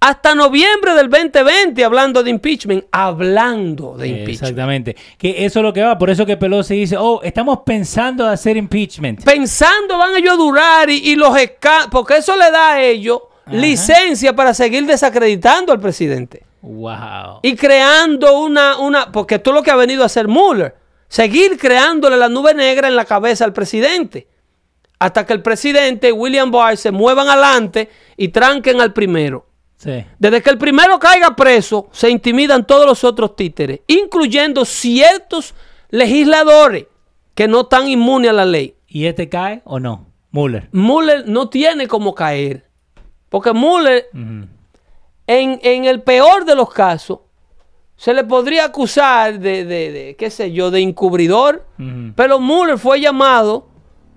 hasta 0.00 0.34
noviembre 0.34 0.94
del 0.94 1.10
2020 1.10 1.84
hablando 1.84 2.22
de 2.22 2.30
impeachment, 2.30 2.84
hablando 2.90 3.96
de 3.98 4.08
impeachment. 4.08 4.40
Exactamente. 4.42 4.96
Que 5.18 5.44
eso 5.44 5.58
es 5.60 5.62
lo 5.62 5.72
que 5.74 5.82
va. 5.82 5.98
Por 5.98 6.08
eso 6.10 6.24
que 6.24 6.36
Pelosi 6.38 6.74
dice, 6.74 6.96
oh, 6.98 7.20
estamos 7.22 7.60
pensando 7.66 8.24
de 8.26 8.32
hacer 8.32 8.56
impeachment. 8.56 9.22
Pensando 9.24 9.98
van 9.98 10.16
ellos 10.16 10.32
a 10.32 10.36
durar 10.36 10.88
y, 10.90 10.96
y 11.10 11.16
los 11.16 11.36
esca- 11.36 11.88
porque 11.90 12.16
eso 12.16 12.34
le 12.36 12.50
da 12.50 12.72
a 12.74 12.82
ellos 12.82 13.20
licencia 13.52 14.34
para 14.34 14.54
seguir 14.54 14.86
desacreditando 14.86 15.72
al 15.72 15.80
presidente 15.80 16.44
Wow. 16.62 17.40
y 17.42 17.54
creando 17.56 18.38
una, 18.40 18.78
una, 18.78 19.10
porque 19.12 19.34
esto 19.36 19.50
es 19.50 19.54
lo 19.56 19.62
que 19.62 19.70
ha 19.70 19.76
venido 19.76 20.02
a 20.02 20.06
hacer 20.06 20.28
Mueller, 20.28 20.74
seguir 21.10 21.58
creándole 21.58 22.16
la 22.16 22.30
nube 22.30 22.54
negra 22.54 22.88
en 22.88 22.96
la 22.96 23.04
cabeza 23.04 23.44
al 23.44 23.52
presidente. 23.52 24.28
Hasta 24.98 25.26
que 25.26 25.34
el 25.34 25.42
presidente 25.42 26.08
y 26.08 26.12
William 26.12 26.50
Barr 26.50 26.78
se 26.78 26.90
muevan 26.90 27.28
adelante 27.28 27.90
y 28.16 28.28
tranquen 28.28 28.80
al 28.80 28.94
primero. 28.94 29.46
Sí. 29.76 30.04
Desde 30.18 30.42
que 30.42 30.50
el 30.50 30.58
primero 30.58 30.98
caiga 30.98 31.34
preso, 31.34 31.88
se 31.90 32.10
intimidan 32.10 32.66
todos 32.66 32.86
los 32.86 33.02
otros 33.02 33.34
títeres, 33.34 33.80
incluyendo 33.86 34.64
ciertos 34.64 35.54
legisladores 35.88 36.86
que 37.34 37.48
no 37.48 37.62
están 37.62 37.88
inmunes 37.88 38.30
a 38.30 38.34
la 38.34 38.44
ley. 38.44 38.76
¿Y 38.86 39.06
este 39.06 39.28
cae 39.28 39.62
o 39.64 39.80
no? 39.80 40.06
Mueller. 40.30 40.68
Mueller 40.72 41.26
no 41.26 41.48
tiene 41.48 41.88
como 41.88 42.14
caer. 42.14 42.68
Porque 43.30 43.52
Mueller, 43.52 44.08
en 45.26 45.84
el 45.84 46.02
peor 46.02 46.44
de 46.44 46.54
los 46.54 46.70
casos, 46.70 47.20
se 48.00 48.14
le 48.14 48.24
podría 48.24 48.64
acusar 48.64 49.38
de, 49.38 49.66
de, 49.66 49.92
de, 49.92 50.16
qué 50.18 50.30
sé 50.30 50.52
yo, 50.52 50.70
de 50.70 50.80
encubridor, 50.80 51.66
pero 52.16 52.40
Mueller 52.40 52.78
fue 52.78 52.98
llamado 52.98 53.66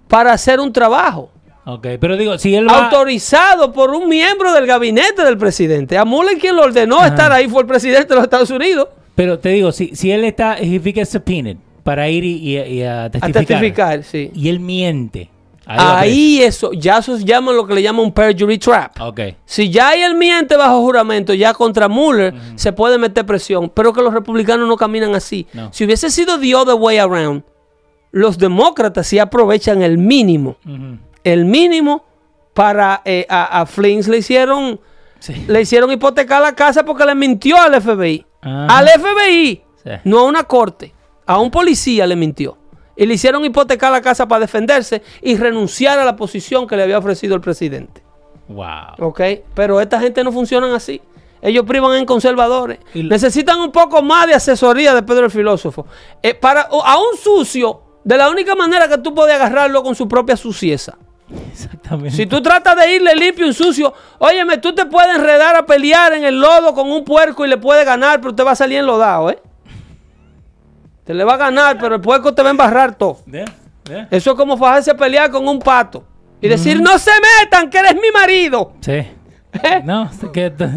para 0.08 0.32
hacer 0.32 0.62
un 0.62 0.72
trabajo. 0.72 1.30
Ok, 1.66 1.88
pero 2.00 2.16
digo, 2.16 2.38
si 2.38 2.56
él 2.56 2.66
va... 2.66 2.86
autorizado 2.86 3.74
por 3.74 3.90
un 3.90 4.08
miembro 4.08 4.54
del 4.54 4.66
gabinete 4.68 5.26
del 5.26 5.38
presidente. 5.38 5.98
A 5.98 6.06
Mueller 6.06 6.38
quien 6.38 6.56
lo 6.56 6.62
ordenó 6.64 7.06
estar 7.06 7.34
ahí 7.34 7.50
fue 7.50 7.64
el 7.64 7.68
presidente 7.68 8.08
de 8.08 8.16
los 8.16 8.24
Estados 8.24 8.50
Unidos. 8.52 8.88
Pero 9.16 9.38
te 9.40 9.50
digo, 9.50 9.74
si, 9.74 9.94
si 9.98 10.12
él 10.12 10.24
está, 10.24 10.62
if 10.62 10.86
he 10.88 10.94
gets 10.94 11.10
subpoenaed 11.10 11.58
para 11.84 12.08
ir 12.10 12.24
y, 12.24 12.36
y- 12.58 12.58
y 12.60 12.84
a 12.84 13.04
a 13.06 13.10
testificar, 13.10 13.46
testificar, 13.46 14.04
sí. 14.04 14.32
y 14.34 14.48
él 14.48 14.62
miente, 14.62 15.30
ahí 15.66 16.42
eso, 16.44 16.72
ya 16.74 16.98
eso 16.98 17.18
se 17.18 17.24
llama 17.24 17.52
lo 17.54 17.66
que 17.66 17.74
le 17.74 17.82
llaman 17.82 18.06
un 18.06 18.12
perjury 18.12 18.58
trap. 18.58 19.00
Si 19.46 19.70
ya 19.70 19.90
hay 19.90 20.02
el 20.02 20.16
miente 20.16 20.56
bajo 20.58 20.82
juramento, 20.82 21.34
ya 21.34 21.54
contra 21.54 21.88
Mueller 21.88 22.34
se 22.56 22.74
puede 22.74 22.98
meter 22.98 23.26
presión, 23.26 23.70
pero 23.74 23.94
que 23.94 24.02
los 24.02 24.14
republicanos 24.14 24.68
no 24.68 24.76
caminan 24.76 25.16
así. 25.16 25.48
No. 25.54 25.72
Si 25.72 25.86
hubiese 25.86 26.10
sido 26.12 26.40
the 26.40 26.54
other 26.56 26.76
way 26.76 26.98
around, 26.98 27.44
los 28.12 28.38
demócratas 28.38 29.08
sí 29.08 29.20
aprovechan 29.20 29.82
el 29.82 29.98
mínimo, 29.98 30.58
el 31.24 31.46
mínimo 31.46 32.06
para 32.54 33.02
eh, 33.06 33.26
a, 33.30 33.62
a 33.62 33.66
Flins 33.66 34.08
le 34.08 34.18
hicieron 34.20 34.80
Sí. 35.20 35.46
le 35.48 35.62
hicieron 35.62 35.90
hipotecar 35.90 36.42
la 36.42 36.54
casa 36.54 36.84
porque 36.84 37.06
le 37.06 37.16
mintió 37.16 37.56
al 37.58 37.82
FBI. 37.82 38.26
Al 38.42 38.88
FBI, 38.90 39.64
Sí. 39.82 39.90
no 40.04 40.20
a 40.20 40.24
una 40.24 40.44
corte, 40.44 40.94
a 41.26 41.40
un 41.40 41.50
policía 41.50 42.06
le 42.06 42.18
mintió. 42.18 42.58
Y 42.96 43.06
le 43.06 43.16
hicieron 43.16 43.44
hipotecar 43.44 43.92
la 43.92 44.02
casa 44.02 44.28
para 44.28 44.42
defenderse 44.42 45.02
y 45.22 45.36
renunciar 45.38 45.98
a 46.00 46.06
la 46.06 46.16
posición 46.16 46.68
que 46.68 46.76
le 46.78 46.84
había 46.84 46.98
ofrecido 47.00 47.34
el 47.36 47.42
presidente. 47.42 48.04
Wow. 48.48 48.96
¿Ok? 49.00 49.22
Pero 49.56 49.82
esta 49.82 50.00
gente 50.00 50.24
no 50.24 50.32
funcionan 50.32 50.72
así. 50.74 51.02
Ellos 51.42 51.66
privan 51.66 51.96
en 51.98 52.06
conservadores. 52.06 52.80
Y- 52.94 53.04
Necesitan 53.04 53.60
un 53.60 53.72
poco 53.72 54.02
más 54.02 54.28
de 54.28 54.36
asesoría 54.36 54.94
de 54.94 55.04
Pedro 55.04 55.26
el 55.26 55.32
filósofo. 55.32 55.86
Eh, 56.22 56.34
para, 56.34 56.62
a 56.62 56.98
un 57.00 57.18
sucio, 57.22 57.82
de 58.04 58.18
la 58.18 58.30
única 58.30 58.54
manera 58.56 58.88
que 58.88 58.98
tú 58.98 59.14
puedes 59.16 59.34
agarrarlo 59.36 59.82
con 59.84 59.96
su 59.96 60.08
propia 60.08 60.38
sucieza. 60.38 60.98
Exactamente. 61.52 62.12
Si 62.16 62.26
tú 62.28 62.42
tratas 62.42 62.76
de 62.78 62.96
irle 62.96 63.16
limpio 63.16 63.46
y 63.46 63.50
un 63.50 63.54
sucio, 63.54 63.94
óyeme, 64.20 64.58
tú 64.60 64.74
te 64.76 64.86
puedes 64.86 65.16
enredar 65.16 65.56
a 65.56 65.66
pelear 65.66 66.14
en 66.14 66.24
el 66.24 66.40
lodo 66.40 66.74
con 66.74 66.92
un 66.92 67.04
puerco 67.04 67.44
y 67.46 67.50
le 67.50 67.58
puedes 67.58 67.86
ganar, 67.86 68.22
pero 68.22 68.36
te 68.36 68.44
va 68.44 68.52
a 68.52 68.56
salir 68.56 68.80
enlodado, 68.80 69.30
¿eh? 69.32 69.40
Te 71.04 71.14
le 71.14 71.24
va 71.24 71.34
a 71.34 71.38
ganar, 71.38 71.78
pero 71.80 71.96
el 71.96 72.02
puerco 72.02 72.34
te 72.34 72.42
va 72.42 72.50
a 72.50 72.52
embarrar 72.52 72.96
todo. 72.96 73.20
Eso 74.10 74.32
es 74.32 74.38
como 74.38 74.58
fajarse 74.58 74.92
a 74.92 74.98
pelear 74.98 75.30
con 75.30 75.48
un 75.48 75.60
pato 75.60 76.06
y 76.42 76.48
decir, 76.48 76.82
no 76.82 76.98
se 77.00 77.12
metan, 77.42 77.70
que 77.70 77.78
eres 77.78 77.96
mi 77.96 78.12
marido. 78.14 78.74
Sí. 78.82 78.92
¿Eh? 79.64 79.82
No, 79.84 80.10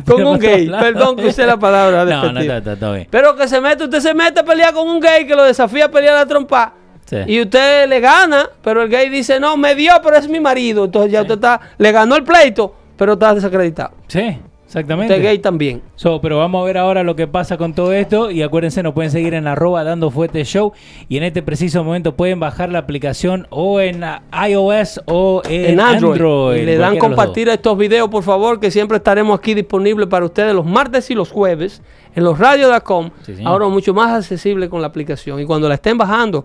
Con 0.06 0.26
un 0.26 0.38
gay. 0.38 0.68
Perdón 0.68 1.16
que 1.16 1.26
use 1.26 1.46
la 1.46 1.56
palabra 1.56 2.04
No, 2.04 2.32
no, 2.32 2.40
está, 2.40 2.58
está, 2.58 2.72
está 2.74 2.92
bien. 2.92 3.08
Pero 3.10 3.34
que 3.34 3.48
se 3.48 3.60
mete, 3.60 3.84
usted 3.84 4.00
se 4.00 4.14
mete 4.14 4.40
a 4.40 4.44
pelear 4.44 4.74
con 4.74 4.86
un 4.86 5.00
gay 5.00 5.26
que 5.26 5.34
lo 5.34 5.44
desafía 5.44 5.86
a 5.86 5.90
pelear 5.90 6.16
a 6.16 6.26
trompa. 6.26 6.74
Sí. 7.06 7.16
Y 7.26 7.40
usted 7.40 7.88
le 7.88 8.00
gana, 8.00 8.50
pero 8.62 8.82
el 8.82 8.88
gay 8.88 9.08
dice, 9.08 9.40
no, 9.40 9.56
me 9.56 9.74
dio, 9.74 9.92
pero 10.02 10.16
es 10.16 10.28
mi 10.28 10.40
marido. 10.40 10.84
Entonces 10.84 11.12
ya 11.12 11.22
usted 11.22 11.34
está, 11.34 11.60
le 11.78 11.92
ganó 11.92 12.16
el 12.16 12.24
pleito, 12.24 12.74
pero 12.96 13.14
está 13.14 13.34
desacreditado. 13.34 13.92
Sí, 14.08 14.38
exactamente. 14.66 15.14
Usted 15.14 15.24
gay 15.24 15.38
también. 15.38 15.82
So, 15.94 16.20
pero 16.20 16.38
vamos 16.38 16.62
a 16.62 16.66
ver 16.66 16.76
ahora 16.78 17.02
lo 17.02 17.16
que 17.16 17.26
pasa 17.26 17.56
con 17.56 17.72
todo 17.74 17.92
esto 17.92 18.30
y 18.30 18.42
acuérdense, 18.42 18.82
nos 18.82 18.92
pueden 18.92 19.10
seguir 19.10 19.34
en 19.34 19.46
arroba 19.46 19.84
dando 19.84 20.10
fuerte 20.10 20.44
show 20.44 20.72
y 21.08 21.16
en 21.16 21.22
este 21.22 21.42
preciso 21.42 21.82
momento 21.82 22.14
pueden 22.16 22.40
bajar 22.40 22.70
la 22.70 22.80
aplicación 22.80 23.46
o 23.50 23.80
en 23.80 24.04
iOS 24.48 25.00
o 25.06 25.42
en, 25.48 25.64
En 25.72 25.80
Android. 25.80 26.60
Y 26.62 26.66
le 26.66 26.76
dan 26.76 26.98
compartir 26.98 27.48
estos 27.48 27.78
videos, 27.78 28.08
por 28.08 28.22
favor, 28.22 28.60
que 28.60 28.70
siempre 28.70 28.98
estaremos 28.98 29.38
aquí 29.38 29.54
disponibles 29.54 30.08
para 30.08 30.24
ustedes 30.26 30.54
los 30.54 30.66
martes 30.66 31.10
y 31.10 31.14
los 31.14 31.30
jueves 31.30 31.82
en 32.14 32.24
los 32.24 32.38
radios.com. 32.38 33.10
Sí, 33.24 33.34
ahora 33.44 33.68
mucho 33.68 33.94
más 33.94 34.10
accesible 34.12 34.68
con 34.68 34.80
la 34.80 34.88
aplicación. 34.88 35.40
Y 35.40 35.44
cuando 35.44 35.68
la 35.68 35.74
estén 35.74 35.96
bajando, 35.98 36.44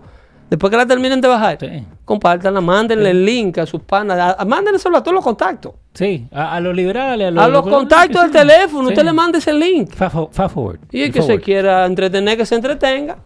después 0.50 0.70
que 0.70 0.76
la 0.76 0.86
terminen 0.86 1.20
de 1.20 1.28
bajar, 1.28 1.58
Sí. 1.58 1.84
compártanla, 2.04 2.60
mándenle 2.60 3.10
el 3.10 3.24
link 3.24 3.58
a 3.58 3.66
sus 3.66 3.80
panas, 3.80 4.36
mándenselo 4.46 4.98
a 4.98 5.02
todos 5.02 5.14
los 5.14 5.24
contactos. 5.24 5.72
Sí, 5.94 6.26
a, 6.32 6.54
a 6.56 6.60
los 6.60 6.74
liberales, 6.74 7.28
a 7.28 7.30
los, 7.30 7.44
A 7.44 7.48
los 7.48 7.62
contactos 7.68 8.22
del 8.22 8.30
teléfono, 8.30 8.88
usted 8.88 9.04
le 9.04 9.12
manda 9.12 9.38
ese 9.38 9.52
link. 9.52 9.92
Fast, 9.94 10.14
fo- 10.16 10.30
fast 10.32 10.54
forward. 10.54 10.80
Y 10.90 11.02
el 11.02 11.12
que 11.12 11.20
se 11.22 11.38
quiera 11.38 11.84
entretener, 11.84 12.36
que 12.38 12.46
se 12.46 12.54
entretenga. 12.54 13.18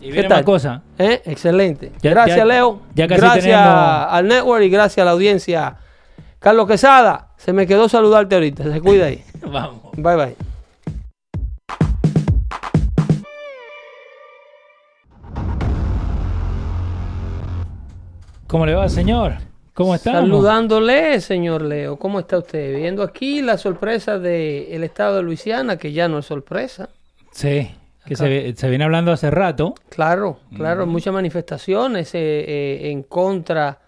Y 0.00 0.12
¿Qué 0.12 0.22
tal? 0.24 0.44
cosa. 0.44 0.82
¿Eh? 0.98 1.20
Excelente. 1.26 1.92
Ya- 2.00 2.10
gracias, 2.10 2.38
ya- 2.38 2.44
Leo. 2.44 2.80
ya 2.94 3.06
casi 3.08 3.20
gracias 3.20 3.44
tenemos- 3.44 4.06
al 4.10 4.28
network 4.28 4.62
y 4.64 4.70
gracias 4.70 5.02
a 5.02 5.04
la 5.04 5.10
audiencia. 5.10 5.76
Carlos 6.38 6.66
Quesada, 6.68 7.28
se 7.36 7.52
me 7.52 7.66
quedó 7.66 7.88
saludarte 7.88 8.34
ahorita. 8.36 8.64
Se 8.72 8.80
cuida 8.80 9.06
ahí. 9.06 9.22
Vamos. 9.42 9.82
Bye 9.96 10.16
bye. 10.16 10.36
¿Cómo 18.46 18.66
le 18.66 18.74
va, 18.74 18.88
señor? 18.88 19.34
¿Cómo 19.80 19.94
está? 19.94 20.12
Saludándole, 20.12 21.20
señor 21.20 21.62
Leo. 21.62 21.96
¿Cómo 21.96 22.20
está 22.20 22.38
usted? 22.38 22.76
Viendo 22.76 23.02
aquí 23.02 23.40
la 23.40 23.56
sorpresa 23.56 24.18
del 24.18 24.84
estado 24.84 25.16
de 25.16 25.22
Luisiana, 25.22 25.78
que 25.78 25.92
ya 25.92 26.06
no 26.08 26.18
es 26.18 26.26
sorpresa. 26.26 26.90
Sí, 27.30 27.70
que 28.04 28.14
se, 28.16 28.68
viene 28.68 28.84
hablando 28.84 29.10
hace 29.12 29.30
rato. 29.30 29.74
Claro, 29.88 30.38
claro, 30.56 30.86
muchas 30.86 31.14
manifestaciones 31.14 32.14
eh, 32.14 32.18
eh, 32.18 32.90
en 32.90 33.02
contra 33.04 33.80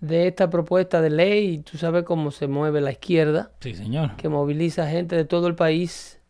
de 0.00 0.28
esta 0.28 0.48
propuesta 0.50 1.00
de 1.00 1.10
ley. 1.10 1.58
Tú 1.58 1.78
sabes 1.78 2.04
cómo 2.04 2.30
se 2.30 2.46
mueve 2.46 2.80
la 2.80 2.92
izquierda, 2.92 3.50
Sí, 3.60 3.74
señor. 3.74 4.16
que 4.16 4.28
moviliza 4.28 4.88
gente 4.88 5.16
de 5.16 5.24
todo 5.24 5.48
el 5.48 5.54
país 5.56 6.20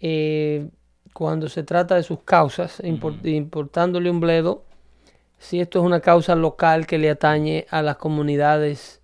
eh, 0.00 0.68
cuando 1.12 1.48
se 1.48 1.62
trata 1.64 1.96
de 1.96 2.02
sus 2.04 2.20
causas, 2.22 2.80
import- 2.84 3.26
importándole 3.26 4.08
un 4.10 4.20
bledo. 4.20 4.64
Si 5.40 5.58
esto 5.58 5.78
es 5.80 5.86
una 5.86 6.00
causa 6.00 6.34
local 6.34 6.86
que 6.86 6.98
le 6.98 7.08
atañe 7.08 7.66
a 7.70 7.80
las 7.80 7.96
comunidades 7.96 9.00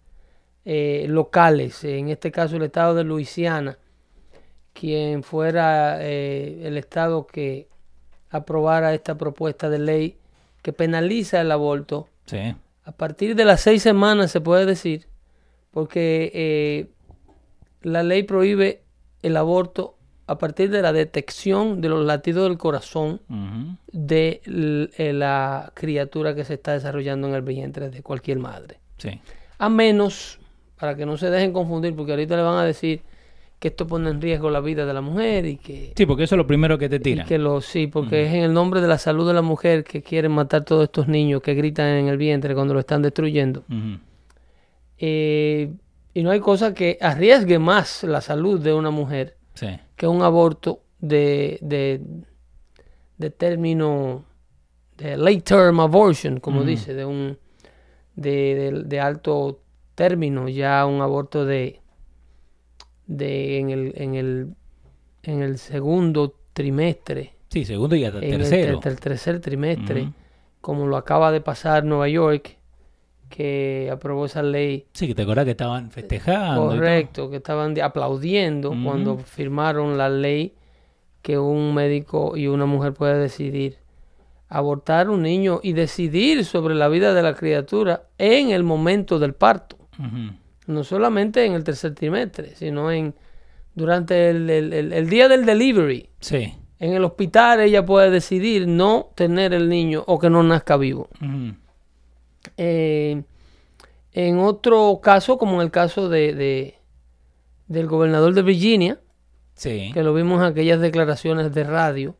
eh, 0.66 1.06
locales, 1.08 1.82
en 1.82 2.10
este 2.10 2.30
caso 2.30 2.56
el 2.56 2.62
estado 2.64 2.94
de 2.94 3.04
Luisiana, 3.04 3.78
quien 4.74 5.22
fuera 5.22 5.96
eh, 6.02 6.60
el 6.64 6.76
estado 6.76 7.26
que 7.26 7.68
aprobara 8.28 8.92
esta 8.92 9.16
propuesta 9.16 9.70
de 9.70 9.78
ley 9.78 10.18
que 10.60 10.72
penaliza 10.74 11.40
el 11.40 11.50
aborto 11.50 12.08
Sí. 12.26 12.54
a 12.84 12.92
partir 12.92 13.34
de 13.34 13.44
las 13.46 13.62
seis 13.62 13.82
semanas 13.82 14.30
se 14.30 14.40
puede 14.42 14.66
decir, 14.66 15.06
porque 15.70 16.30
eh, 16.34 16.90
la 17.80 18.02
ley 18.02 18.24
prohíbe 18.24 18.82
el 19.22 19.38
aborto 19.38 19.95
a 20.28 20.38
partir 20.38 20.70
de 20.70 20.82
la 20.82 20.92
detección 20.92 21.80
de 21.80 21.88
los 21.88 22.04
latidos 22.04 22.48
del 22.48 22.58
corazón 22.58 23.20
de 23.92 24.40
eh, 24.98 25.12
la 25.12 25.70
criatura 25.74 26.34
que 26.34 26.44
se 26.44 26.54
está 26.54 26.72
desarrollando 26.72 27.28
en 27.28 27.34
el 27.34 27.42
vientre 27.42 27.90
de 27.90 28.02
cualquier 28.02 28.38
madre. 28.38 28.80
Sí. 28.98 29.20
A 29.58 29.68
menos, 29.68 30.38
para 30.78 30.96
que 30.96 31.06
no 31.06 31.16
se 31.16 31.30
dejen 31.30 31.52
confundir, 31.52 31.94
porque 31.94 32.12
ahorita 32.12 32.36
le 32.36 32.42
van 32.42 32.58
a 32.58 32.64
decir 32.64 33.02
que 33.58 33.68
esto 33.68 33.86
pone 33.86 34.10
en 34.10 34.20
riesgo 34.20 34.50
la 34.50 34.60
vida 34.60 34.84
de 34.84 34.92
la 34.92 35.00
mujer 35.00 35.46
y 35.46 35.56
que, 35.56 35.92
Sí, 35.96 36.04
porque 36.04 36.24
eso 36.24 36.34
es 36.34 36.38
lo 36.38 36.46
primero 36.46 36.76
que 36.76 36.88
te 36.88 36.96
y 36.96 37.00
tiran. 37.00 37.26
que 37.26 37.38
lo 37.38 37.60
sí, 37.60 37.86
porque 37.86 38.26
es 38.26 38.34
en 38.34 38.42
el 38.42 38.52
nombre 38.52 38.80
de 38.80 38.88
la 38.88 38.98
salud 38.98 39.26
de 39.26 39.32
la 39.32 39.42
mujer 39.42 39.84
que 39.84 40.02
quieren 40.02 40.32
matar 40.32 40.64
todos 40.64 40.84
estos 40.84 41.08
niños 41.08 41.40
que 41.40 41.54
gritan 41.54 41.86
en 41.86 42.08
el 42.08 42.18
vientre 42.18 42.54
cuando 42.54 42.74
lo 42.74 42.80
están 42.80 43.00
destruyendo. 43.00 43.64
Eh, 44.98 45.72
y 46.14 46.22
no 46.22 46.30
hay 46.30 46.40
cosa 46.40 46.74
que 46.74 46.98
arriesgue 47.00 47.58
más 47.58 48.02
la 48.02 48.20
salud 48.20 48.60
de 48.60 48.72
una 48.72 48.90
mujer 48.90 49.36
Sí. 49.56 49.66
que 49.96 50.06
un 50.06 50.22
aborto 50.22 50.82
de, 51.00 51.58
de, 51.60 52.00
de 53.18 53.30
término 53.30 54.24
de 54.96 55.16
late 55.16 55.40
term 55.42 55.80
abortion, 55.80 56.38
como 56.40 56.62
dice, 56.62 56.94
de 56.94 57.04
un 57.04 57.36
de, 58.14 58.98
alto 59.00 59.60
término, 59.94 60.48
ya 60.48 60.86
un 60.86 61.00
aborto 61.02 61.44
de, 61.44 61.80
de 63.06 63.58
en 63.58 63.70
el, 63.70 63.92
en 63.96 64.14
el 64.14 64.48
en 65.22 65.42
el 65.42 65.58
segundo 65.58 66.34
trimestre, 66.52 67.34
Sí, 67.50 67.64
segundo 67.64 67.96
y 67.96 68.04
hasta 68.04 68.18
en 68.18 68.24
el, 68.24 68.38
tercero. 68.38 68.78
ter- 68.80 68.96
tercer 68.96 69.40
trimestre, 69.40 70.12
como 70.60 70.86
lo 70.86 70.96
acaba 70.96 71.32
de 71.32 71.40
pasar 71.40 71.84
Nueva 71.84 72.08
York, 72.08 72.56
que 73.28 73.90
aprobó 73.92 74.26
esa 74.26 74.42
ley 74.42 74.86
Sí, 74.92 75.06
que 75.08 75.14
te 75.14 75.22
acuerdas 75.22 75.44
que 75.44 75.50
estaban 75.52 75.90
festejando. 75.90 76.66
y 76.66 76.68
todo. 76.68 76.76
Correcto, 76.76 77.30
que 77.30 77.36
estaban 77.36 77.78
aplaudiendo 77.80 78.70
cuando 78.84 79.18
firmaron 79.18 79.98
la 79.98 80.08
ley 80.08 80.54
que 81.22 81.38
un 81.38 81.74
médico 81.74 82.36
y 82.36 82.46
una 82.46 82.66
mujer 82.66 82.92
puede 82.94 83.18
decidir 83.18 83.78
abortar 84.48 85.10
un 85.10 85.22
niño 85.22 85.58
y 85.62 85.72
decidir 85.72 86.44
sobre 86.44 86.74
la 86.76 86.88
vida 86.88 87.12
de 87.14 87.22
la 87.22 87.34
criatura 87.34 88.04
en 88.18 88.50
el 88.50 88.62
momento 88.62 89.18
del 89.18 89.34
parto. 89.34 89.76
No 90.68 90.84
solamente 90.84 91.44
en 91.44 91.52
el 91.54 91.64
tercer 91.64 91.94
trimestre, 91.94 92.54
sino 92.54 92.90
en 92.92 93.14
durante 93.74 94.30
el, 94.30 94.48
el- 94.48 94.72
el- 94.72 94.92
el 94.92 95.08
día 95.10 95.28
del 95.28 95.44
delivery. 95.44 96.08
Sí. 96.20 96.54
En 96.78 96.92
el 96.94 97.04
hospital 97.04 97.60
ella 97.60 97.84
puede 97.84 98.10
decidir 98.10 98.66
no 98.68 99.10
tener 99.14 99.52
el 99.52 99.68
niño 99.68 100.02
o 100.06 100.18
que 100.18 100.30
no 100.30 100.42
nazca 100.42 100.76
vivo. 100.76 101.08
Ujú. 101.20 101.54
Eh, 102.56 103.22
en 104.12 104.38
otro 104.38 105.00
caso, 105.02 105.36
como 105.38 105.56
en 105.56 105.60
el 105.62 105.70
caso 105.70 106.08
de, 106.08 106.34
de- 106.34 106.78
del 107.68 107.86
gobernador 107.86 108.32
de 108.34 108.42
Virginia, 108.42 109.00
Sí. 109.54 109.90
que 109.92 110.02
lo 110.02 110.12
vimos 110.14 110.40
en 110.40 110.46
aquellas 110.46 110.80
declaraciones 110.80 111.52
de 111.54 111.64
radio, 111.64 112.14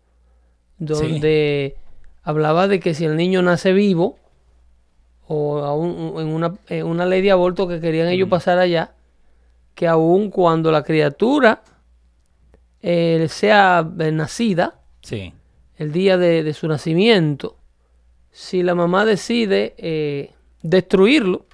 donde 0.79 1.77
hablaba 2.23 2.69
de 2.69 2.81
que 2.81 2.95
si 2.95 3.05
el 3.05 3.17
niño 3.17 3.43
nace 3.43 3.73
vivo, 3.73 4.19
o 5.29 5.59
aún 5.59 6.15
en 6.21 6.29
una, 6.29 6.55
en 6.69 6.87
una 6.87 7.05
ley 7.07 7.21
de 7.23 7.31
aborto 7.33 7.67
que 7.67 7.81
querían 7.81 8.09
ellos 8.09 8.29
pasar 8.29 8.59
allá, 8.59 8.93
que 9.75 9.87
aun 9.89 10.31
cuando 10.31 10.71
la 10.73 10.83
criatura 10.83 11.63
eh, 12.83 13.27
sea 13.29 13.89
eh, 13.99 14.13
nacida, 14.13 14.81
Sí. 15.03 15.33
el 15.77 15.93
día 15.93 16.17
de, 16.19 16.43
de 16.43 16.55
su 16.55 16.69
nacimiento, 16.69 17.56
si 18.39 18.63
la 18.63 18.75
mamá 18.75 19.07
decide 19.07 19.75
eh, 19.79 20.31
destruirlo 20.63 21.47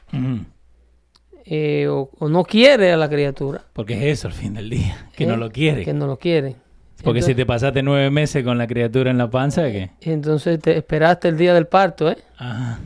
eh, 1.45 1.87
o, 1.89 2.11
o 2.19 2.29
no 2.29 2.43
quiere 2.45 2.93
a 2.93 2.97
la 2.97 3.09
criatura, 3.09 3.65
Porque 3.73 3.95
es 3.95 4.19
eso 4.19 4.27
al 4.29 4.35
fin 4.35 4.55
del 4.55 4.69
día, 4.69 5.09
que 5.15 5.23
¿eh? 5.25 5.27
no 5.29 5.37
lo 5.37 5.51
quiere. 5.51 5.85
que 5.85 5.93
no 5.93 6.07
lo 6.09 6.19
quiere. 6.19 6.57
Porque 7.05 7.23
si 7.23 7.35
te 7.35 7.47
pasaste 7.47 7.83
nueve 7.83 8.11
meses 8.11 8.45
con 8.45 8.59
la 8.59 8.67
criatura 8.67 9.11
en 9.13 9.19
la 9.19 9.29
panza, 9.31 9.63
¿qué? 9.71 9.91
Entonces 10.01 10.61
te 10.61 10.77
esperaste 10.77 11.29
el 11.29 11.37
día 11.37 11.55
del 11.55 11.67
parto, 11.67 12.11
¿eh? 12.11 12.19
Ajá. 12.37 12.79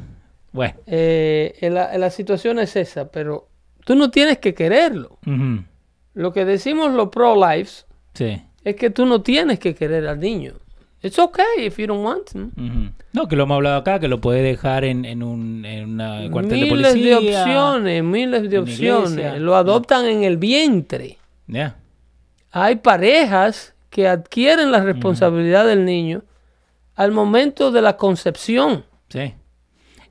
Bueno. 0.53 0.74
Eh, 0.86 1.55
la, 1.70 1.97
la 1.99 2.11
situación 2.11 2.59
es 2.59 2.76
esa, 2.76 3.11
pero 3.11 3.49
tú 3.84 3.94
no 3.94 4.11
tienes 4.11 4.38
que 4.38 4.55
quererlo. 4.55 5.18
Lo 6.14 6.32
que 6.32 6.44
decimos 6.47 6.92
los 6.94 7.09
pro-lives 7.09 7.86
Sí. 8.14 8.42
es 8.64 8.76
que 8.76 8.88
tú 8.90 9.05
no 9.07 9.20
tienes 9.22 9.59
que 9.59 9.74
querer 9.74 10.07
al 10.07 10.18
niño. 10.20 10.55
It's 11.07 11.18
okay 11.18 11.44
if 11.66 11.78
you 11.78 11.86
don't 11.86 12.04
want. 12.04 12.32
No, 13.12 13.28
que 13.28 13.36
lo 13.36 13.44
hemos 13.44 13.54
hablado 13.57 13.76
acá, 13.76 13.98
que 14.00 14.09
lo 14.09 14.20
puede 14.20 14.42
dejar 14.42 14.84
en, 14.84 15.04
en 15.04 15.22
un 15.22 15.64
en 15.64 15.90
una 15.94 16.28
cuartel 16.30 16.61
de 16.61 16.66
Miles 16.66 16.94
de, 16.94 17.14
policía. 17.14 17.42
opciones, 17.42 18.02
miles 18.04 18.50
de 18.50 18.59
opciones. 18.59 19.11
iglesia. 19.12 19.36
Lo 19.38 19.57
adoptan 19.57 20.04
en 20.07 20.24
el 20.24 20.36
vientre. 20.36 21.18
Ya. 21.46 21.76
Hay 22.50 22.76
parejas 22.76 23.74
que 23.90 24.09
adquieren 24.09 24.70
la 24.72 24.80
responsabilidad 24.82 25.66
del 25.66 25.84
niño 25.84 26.22
al 26.94 27.12
momento 27.12 27.70
de 27.70 27.82
la 27.82 27.96
concepción. 27.96 28.84
Sí. 29.09 29.32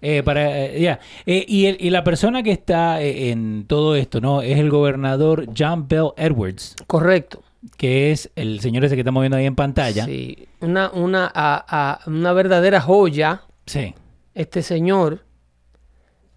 Eh, 0.01 0.21
para, 0.23 0.65
eh, 0.65 0.79
ya. 0.79 0.99
Eh, 1.25 1.43
y, 1.47 1.65
el- 1.65 1.77
y 1.79 1.89
la 1.89 2.03
persona 2.03 2.43
que 2.43 2.51
está 2.51 3.01
eh, 3.01 3.31
en 3.31 3.65
todo 3.67 3.95
esto, 3.95 4.21
¿no? 4.21 4.41
Es 4.43 4.59
el 4.59 4.69
gobernador 4.69 5.45
John 5.57 5.87
Bell 5.87 6.09
Edwards, 6.17 6.75
Correcto. 6.85 7.41
Que 7.77 8.11
es 8.11 8.29
el 8.35 8.59
señor 8.59 8.85
ese 8.85 8.95
que 8.95 9.01
estamos 9.01 9.21
viendo 9.21 9.37
ahí 9.37 9.45
en 9.45 9.55
pantalla. 9.55 10.05
Sí, 10.05 10.47
una, 10.61 10.89
una, 10.91 11.25
a- 11.33 11.65
a- 11.67 11.99
una 12.09 12.33
verdadera 12.33 12.81
joya. 12.81 13.41
Sí. 13.65 13.93
este 14.35 14.61
señor, 14.61 15.23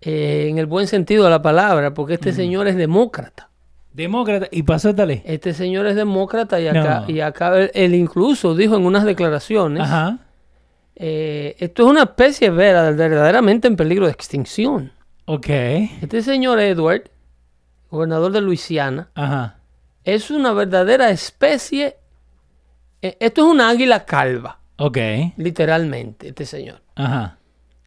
eh, 0.00 0.46
en 0.48 0.58
el 0.58 0.66
buen 0.66 0.86
sentido 0.86 1.24
de 1.24 1.30
la 1.30 1.42
palabra, 1.42 1.92
porque 1.94 2.14
este 2.14 2.32
señor 2.32 2.68
es 2.68 2.76
demócrata. 2.76 3.50
Demócrata. 3.92 4.46
Y 4.52 4.62
pasó 4.62 4.94
tal 4.94 5.08
vez. 5.08 5.22
Este 5.24 5.52
señor 5.52 5.86
es 5.86 5.96
demócrata 5.96 6.60
y 6.60 6.68
acá, 6.68 7.00
No. 7.00 7.10
y 7.10 7.20
acá 7.20 7.58
él, 7.58 7.70
él 7.74 7.94
incluso 7.94 8.54
dijo 8.54 8.76
en 8.76 8.86
unas 8.86 9.04
declaraciones, 9.04 9.82
Ajá. 9.82 10.18
eh, 10.94 11.56
esto 11.58 11.82
es 11.84 11.88
una 11.90 12.04
especie 12.04 12.50
vera- 12.50 12.90
verdaderamente 12.92 13.66
en 13.66 13.74
peligro 13.76 14.06
de 14.06 14.12
extinción. 14.12 14.92
Ok. 15.24 15.48
Este 15.48 16.22
señor 16.22 16.60
Edward, 16.60 17.10
gobernador 17.90 18.30
de 18.32 18.40
Luisiana, 18.40 19.08
Ajá. 19.14 19.57
Es 20.14 20.30
una 20.30 20.52
verdadera 20.52 21.10
especie, 21.10 21.96
eh, 23.02 23.16
esto 23.20 23.42
es 23.46 23.52
una 23.52 23.68
águila 23.68 24.04
calva, 24.06 24.58
Ok. 24.78 24.96
literalmente, 25.36 26.28
este 26.28 26.46
señor. 26.46 26.80
Ajá. 26.94 27.38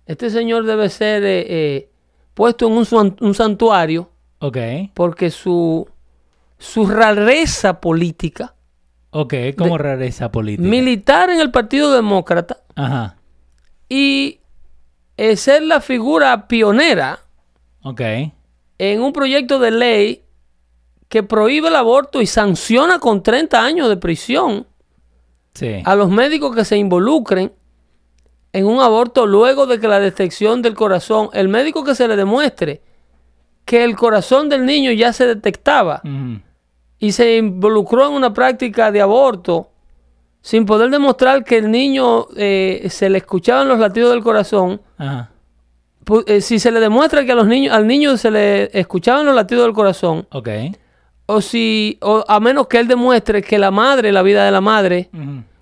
Este 0.06 0.30
señor 0.30 0.66
debe 0.66 0.90
ser 0.90 1.24
eh, 1.24 1.46
eh, 1.50 1.90
puesto 2.34 2.68
en 2.68 2.74
un, 2.74 2.86
san- 2.86 3.16
un 3.22 3.34
santuario 3.34 4.12
Ok. 4.40 4.58
porque 4.94 5.32
su, 5.32 5.88
su 6.60 6.86
rareza 6.88 7.80
política, 7.82 8.54
Ok. 9.14 9.34
¿Cómo 9.58 9.78
rareza 9.78 10.32
política? 10.32 10.70
militar 10.70 11.30
en 11.32 11.42
el 11.42 11.52
Partido 11.52 11.92
Demócrata 11.94 12.58
Ajá. 12.76 13.18
y 13.90 14.40
eh, 15.18 15.36
ser 15.36 15.64
la 15.64 15.82
figura 15.82 16.48
pionera 16.48 17.20
Ok. 17.84 18.02
en 18.78 19.02
un 19.02 19.12
proyecto 19.12 19.60
de 19.60 19.72
ley 19.72 20.24
que 21.12 21.24
prohíbe 21.24 21.68
el 21.68 21.76
aborto 21.76 22.22
y 22.22 22.26
sanciona 22.26 22.98
con 22.98 23.22
30 23.22 23.62
años 23.62 23.90
de 23.90 23.98
prisión 23.98 24.66
Sí. 25.54 25.82
a 25.84 25.96
los 25.96 26.10
médicos 26.10 26.56
que 26.56 26.64
se 26.64 26.78
involucren 26.78 27.52
en 28.54 28.66
un 28.66 28.80
aborto 28.80 29.26
luego 29.26 29.66
de 29.68 29.78
que 29.82 29.90
la 29.90 30.00
detección 30.00 30.62
del 30.62 30.74
corazón, 30.74 31.30
el 31.34 31.50
médico 31.50 31.84
que 31.84 31.96
se 31.96 32.08
le 32.08 32.16
demuestre 32.16 32.82
que 33.66 33.84
el 33.84 33.98
corazón 33.98 34.48
del 34.48 34.66
niño 34.66 34.94
ya 34.94 35.12
se 35.12 35.28
detectaba 35.28 36.02
y 36.98 37.12
se 37.12 37.36
involucró 37.36 38.08
en 38.08 38.14
una 38.14 38.34
práctica 38.34 38.90
de 38.94 39.02
aborto 39.02 39.70
sin 40.42 40.66
poder 40.66 40.90
demostrar 40.92 41.44
que 41.44 41.58
el 41.58 41.70
niño 41.70 42.28
eh, 42.38 42.88
se 42.90 43.10
le 43.10 43.18
escuchaban 43.18 43.68
los 43.68 43.80
latidos 43.80 44.12
del 44.12 44.24
corazón, 44.24 44.80
Ajá. 44.98 45.30
eh, 46.28 46.40
si 46.40 46.58
se 46.58 46.72
le 46.72 46.80
demuestra 46.80 47.26
que 47.26 47.34
a 47.34 47.36
los 47.36 47.48
niños, 47.48 47.76
al 47.76 47.86
niño 47.86 48.16
se 48.16 48.32
le 48.32 48.80
escuchaban 48.80 49.26
los 49.26 49.36
latidos 49.36 49.66
del 49.66 49.74
corazón. 49.74 50.26
O 51.34 51.42
si, 51.42 51.98
o 52.02 52.24
a 52.28 52.40
menos 52.40 52.68
que 52.68 52.80
él 52.80 52.88
demuestre 52.88 53.42
que 53.42 53.58
la 53.60 53.72
madre, 53.72 54.12
la 54.12 54.22
vida 54.22 54.46
de 54.46 54.52
la 54.52 54.62
madre, 54.62 55.10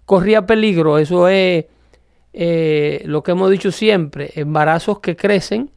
corría 0.05 0.45
peligro, 0.45 0.97
eso 0.97 1.28
es 1.28 1.65
eh, 2.34 3.01
lo 3.05 3.22
que 3.24 3.32
hemos 3.32 3.49
dicho 3.51 3.72
siempre, 3.72 4.32
embarazos 4.36 4.99
que 4.99 5.15
crecen 5.15 5.72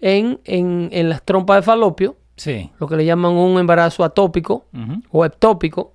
en, 0.00 0.40
en, 0.44 0.88
en 0.92 1.08
las 1.08 1.22
trompas 1.22 1.56
de 1.58 1.62
falopio, 1.62 2.16
Sí. 2.36 2.70
lo 2.80 2.88
que 2.88 2.96
le 2.96 3.04
llaman 3.04 3.32
un 3.32 3.58
embarazo 3.60 4.02
atópico, 4.04 4.64
o 5.10 5.24
ectópico. 5.24 5.92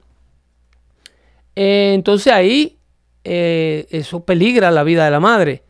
Eh, 1.56 1.94
entonces 1.96 2.32
ahí 2.32 2.78
eh, 3.24 3.88
eso 3.90 4.24
peligra 4.24 4.70
la 4.72 4.84
vida 4.84 5.04
de 5.06 5.12
la 5.12 5.20
madre, 5.20 5.64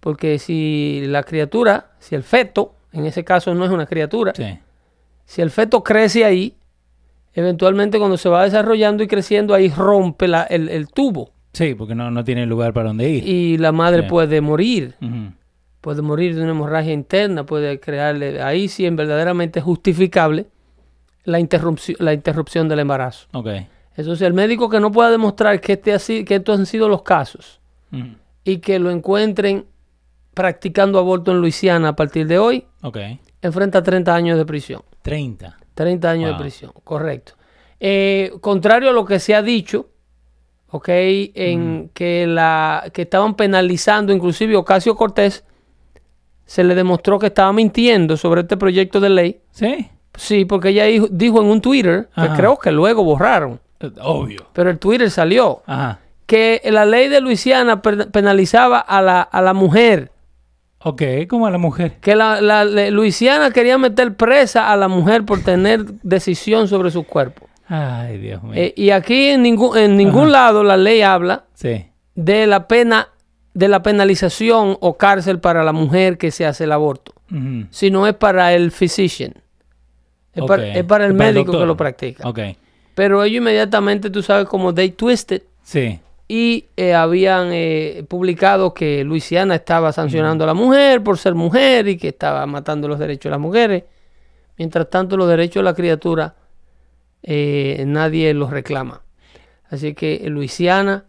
porque 0.00 0.38
si 0.38 1.02
la 1.06 1.22
criatura, 1.24 1.90
si 1.98 2.14
el 2.14 2.22
feto, 2.22 2.74
en 2.92 3.04
ese 3.06 3.24
caso 3.24 3.54
no 3.54 3.64
es 3.64 3.70
una 3.70 3.86
criatura, 3.86 4.32
Sí. 4.34 4.58
si 5.26 5.42
el 5.42 5.50
feto 5.50 5.82
crece 5.82 6.24
ahí, 6.24 6.54
eventualmente 7.34 7.98
cuando 7.98 8.16
se 8.16 8.28
va 8.28 8.44
desarrollando 8.44 9.02
y 9.02 9.08
creciendo 9.08 9.54
ahí 9.54 9.68
rompe 9.70 10.28
la- 10.28 10.42
el, 10.44 10.68
el 10.68 10.88
tubo 10.88 11.30
Sí, 11.52 11.74
porque 11.74 11.94
no, 11.94 12.10
no 12.10 12.24
tiene 12.24 12.46
lugar 12.46 12.72
para 12.72 12.88
donde 12.88 13.08
ir. 13.10 13.28
y 13.28 13.58
la 13.58 13.72
madre 13.72 14.02
Sí. 14.02 14.08
puede 14.08 14.40
morir, 14.40 14.94
puede 15.82 16.00
morir 16.02 16.34
de 16.34 16.42
una 16.42 16.52
hemorragia 16.52 16.92
interna, 16.92 17.44
puede 17.44 17.78
crearle, 17.80 18.40
ahí 18.42 18.68
sí 18.68 18.86
es 18.86 18.94
verdaderamente 18.96 19.60
justificable 19.60 20.46
la 21.24 21.38
interrupción, 21.40 21.96
la 22.00 22.12
interrupción 22.14 22.68
del 22.68 22.78
embarazo. 22.80 23.26
Ok. 23.32 23.48
Entonces, 23.94 24.26
el 24.26 24.32
médico 24.32 24.70
que 24.70 24.80
no 24.80 24.90
pueda 24.90 25.10
demostrar 25.10 25.60
que, 25.60 25.74
este 25.74 25.92
así, 25.92 26.24
que 26.24 26.36
estos 26.36 26.58
han 26.58 26.64
sido 26.66 26.88
los 26.88 27.02
casos 27.02 27.60
y 28.44 28.56
que 28.58 28.78
lo 28.78 28.90
encuentren 28.90 29.66
practicando 30.32 30.98
aborto 30.98 31.30
en 31.32 31.40
Luisiana 31.40 31.88
a 31.88 31.96
partir 31.96 32.26
de 32.26 32.38
hoy, 32.38 32.64
Ok. 32.82 32.96
enfrenta 33.42 33.82
30 33.82 34.14
años 34.14 34.38
de 34.38 34.46
prisión. 34.46 34.80
30. 35.02 35.58
30 35.74 36.10
años 36.10 36.30
Wow. 36.30 36.38
de 36.38 36.42
prisión, 36.44 36.72
correcto. 36.84 37.32
Eh, 37.80 38.32
contrario 38.40 38.90
a 38.90 38.92
lo 38.92 39.04
que 39.04 39.18
se 39.18 39.34
ha 39.34 39.42
dicho, 39.42 39.88
¿ok? 40.70 40.88
En 40.88 41.90
que, 41.94 42.26
la, 42.26 42.84
que 42.92 43.02
estaban 43.02 43.34
penalizando, 43.34 44.12
inclusive 44.12 44.56
Ocasio 44.56 44.94
Cortés, 44.94 45.44
se 46.44 46.62
le 46.64 46.74
demostró 46.74 47.18
que 47.18 47.26
estaba 47.26 47.52
mintiendo 47.52 48.16
sobre 48.16 48.42
este 48.42 48.56
proyecto 48.56 49.00
de 49.00 49.10
ley. 49.10 49.40
¿Sí? 49.50 49.88
Sí, 50.14 50.44
porque 50.44 50.68
ella 50.68 50.84
dijo, 50.84 51.08
dijo 51.10 51.40
en 51.40 51.46
un 51.48 51.60
Twitter, 51.60 52.08
que 52.14 52.28
creo 52.36 52.58
que 52.58 52.70
luego 52.70 53.02
borraron, 53.02 53.58
Eh, 53.80 53.90
Obvio. 54.02 54.46
pero 54.52 54.70
el 54.70 54.78
Twitter 54.78 55.10
salió. 55.10 55.62
Ajá. 55.66 55.98
que 56.24 56.62
la 56.70 56.86
ley 56.86 57.08
de 57.08 57.20
Luisiana 57.20 57.82
pe- 57.82 58.06
penalizaba 58.06 58.78
a 58.78 59.02
la, 59.02 59.20
a 59.22 59.42
la 59.42 59.52
mujer. 59.52 60.11
Ok, 60.84 61.02
como 61.28 61.46
a 61.46 61.50
la 61.50 61.58
mujer. 61.58 61.98
Que 62.00 62.14
la, 62.16 62.40
la- 62.40 62.64
Luisiana 62.90 63.50
quería 63.50 63.78
meter 63.78 64.14
presa 64.14 64.72
a 64.72 64.76
la 64.76 64.88
mujer 64.88 65.24
por 65.24 65.40
tener 65.42 65.84
decisión 66.02 66.66
sobre 66.68 66.90
su 66.90 67.04
cuerpo. 67.04 67.48
Ay, 67.68 68.18
Dios 68.18 68.42
mío. 68.42 68.52
Eh, 68.56 68.74
y 68.76 68.90
aquí 68.90 69.28
en 69.28 69.42
ningún, 69.42 69.76
en 69.78 69.96
ningún 69.96 70.32
lado 70.32 70.62
la 70.64 70.76
ley 70.76 71.02
habla 71.02 71.44
sí. 71.54 71.86
de 72.14 72.46
la 72.46 72.66
pena, 72.68 73.08
de 73.54 73.68
la 73.68 73.82
penalización 73.82 74.76
o 74.80 74.96
cárcel 74.98 75.38
para 75.38 75.62
la 75.62 75.72
mujer 75.72 76.18
que 76.18 76.30
se 76.30 76.44
hace 76.46 76.64
el 76.64 76.72
aborto, 76.72 77.12
Ujú. 77.30 77.66
sino 77.70 78.06
es 78.06 78.14
para 78.14 78.52
el 78.52 78.72
physician. 78.72 79.34
Es, 80.34 80.42
Ok. 80.42 80.48
para, 80.48 80.66
es 80.66 80.84
para 80.84 81.06
el 81.06 81.14
Para 81.16 81.28
el 81.28 81.34
médico 81.34 81.52
que 81.58 81.64
lo 81.66 81.76
practica. 81.76 82.28
Ok. 82.28 82.40
Pero 82.94 83.22
ellos 83.22 83.38
inmediatamente, 83.38 84.10
tú 84.10 84.22
sabes, 84.22 84.46
como 84.46 84.74
they 84.74 84.90
twisted, 84.90 85.42
Sí. 85.62 86.00
Y 86.34 86.70
eh, 86.78 86.94
habían 86.94 87.50
eh, 87.52 88.06
publicado 88.08 88.72
que 88.72 89.04
Luisiana 89.04 89.54
estaba 89.54 89.92
sancionando 89.92 90.44
a 90.44 90.46
la 90.46 90.54
mujer 90.54 91.02
por 91.04 91.18
ser 91.18 91.34
mujer 91.34 91.88
y 91.88 91.98
que 91.98 92.08
estaba 92.08 92.46
matando 92.46 92.88
los 92.88 92.98
derechos 92.98 93.24
de 93.24 93.30
las 93.32 93.38
mujeres. 93.38 93.84
Mientras 94.56 94.88
tanto, 94.88 95.18
los 95.18 95.28
derechos 95.28 95.56
de 95.60 95.64
la 95.64 95.74
criatura 95.74 96.34
eh, 97.22 97.84
nadie 97.86 98.32
los 98.32 98.48
reclama. 98.48 99.02
Así 99.68 99.92
que 99.92 100.22
Luisiana 100.30 101.04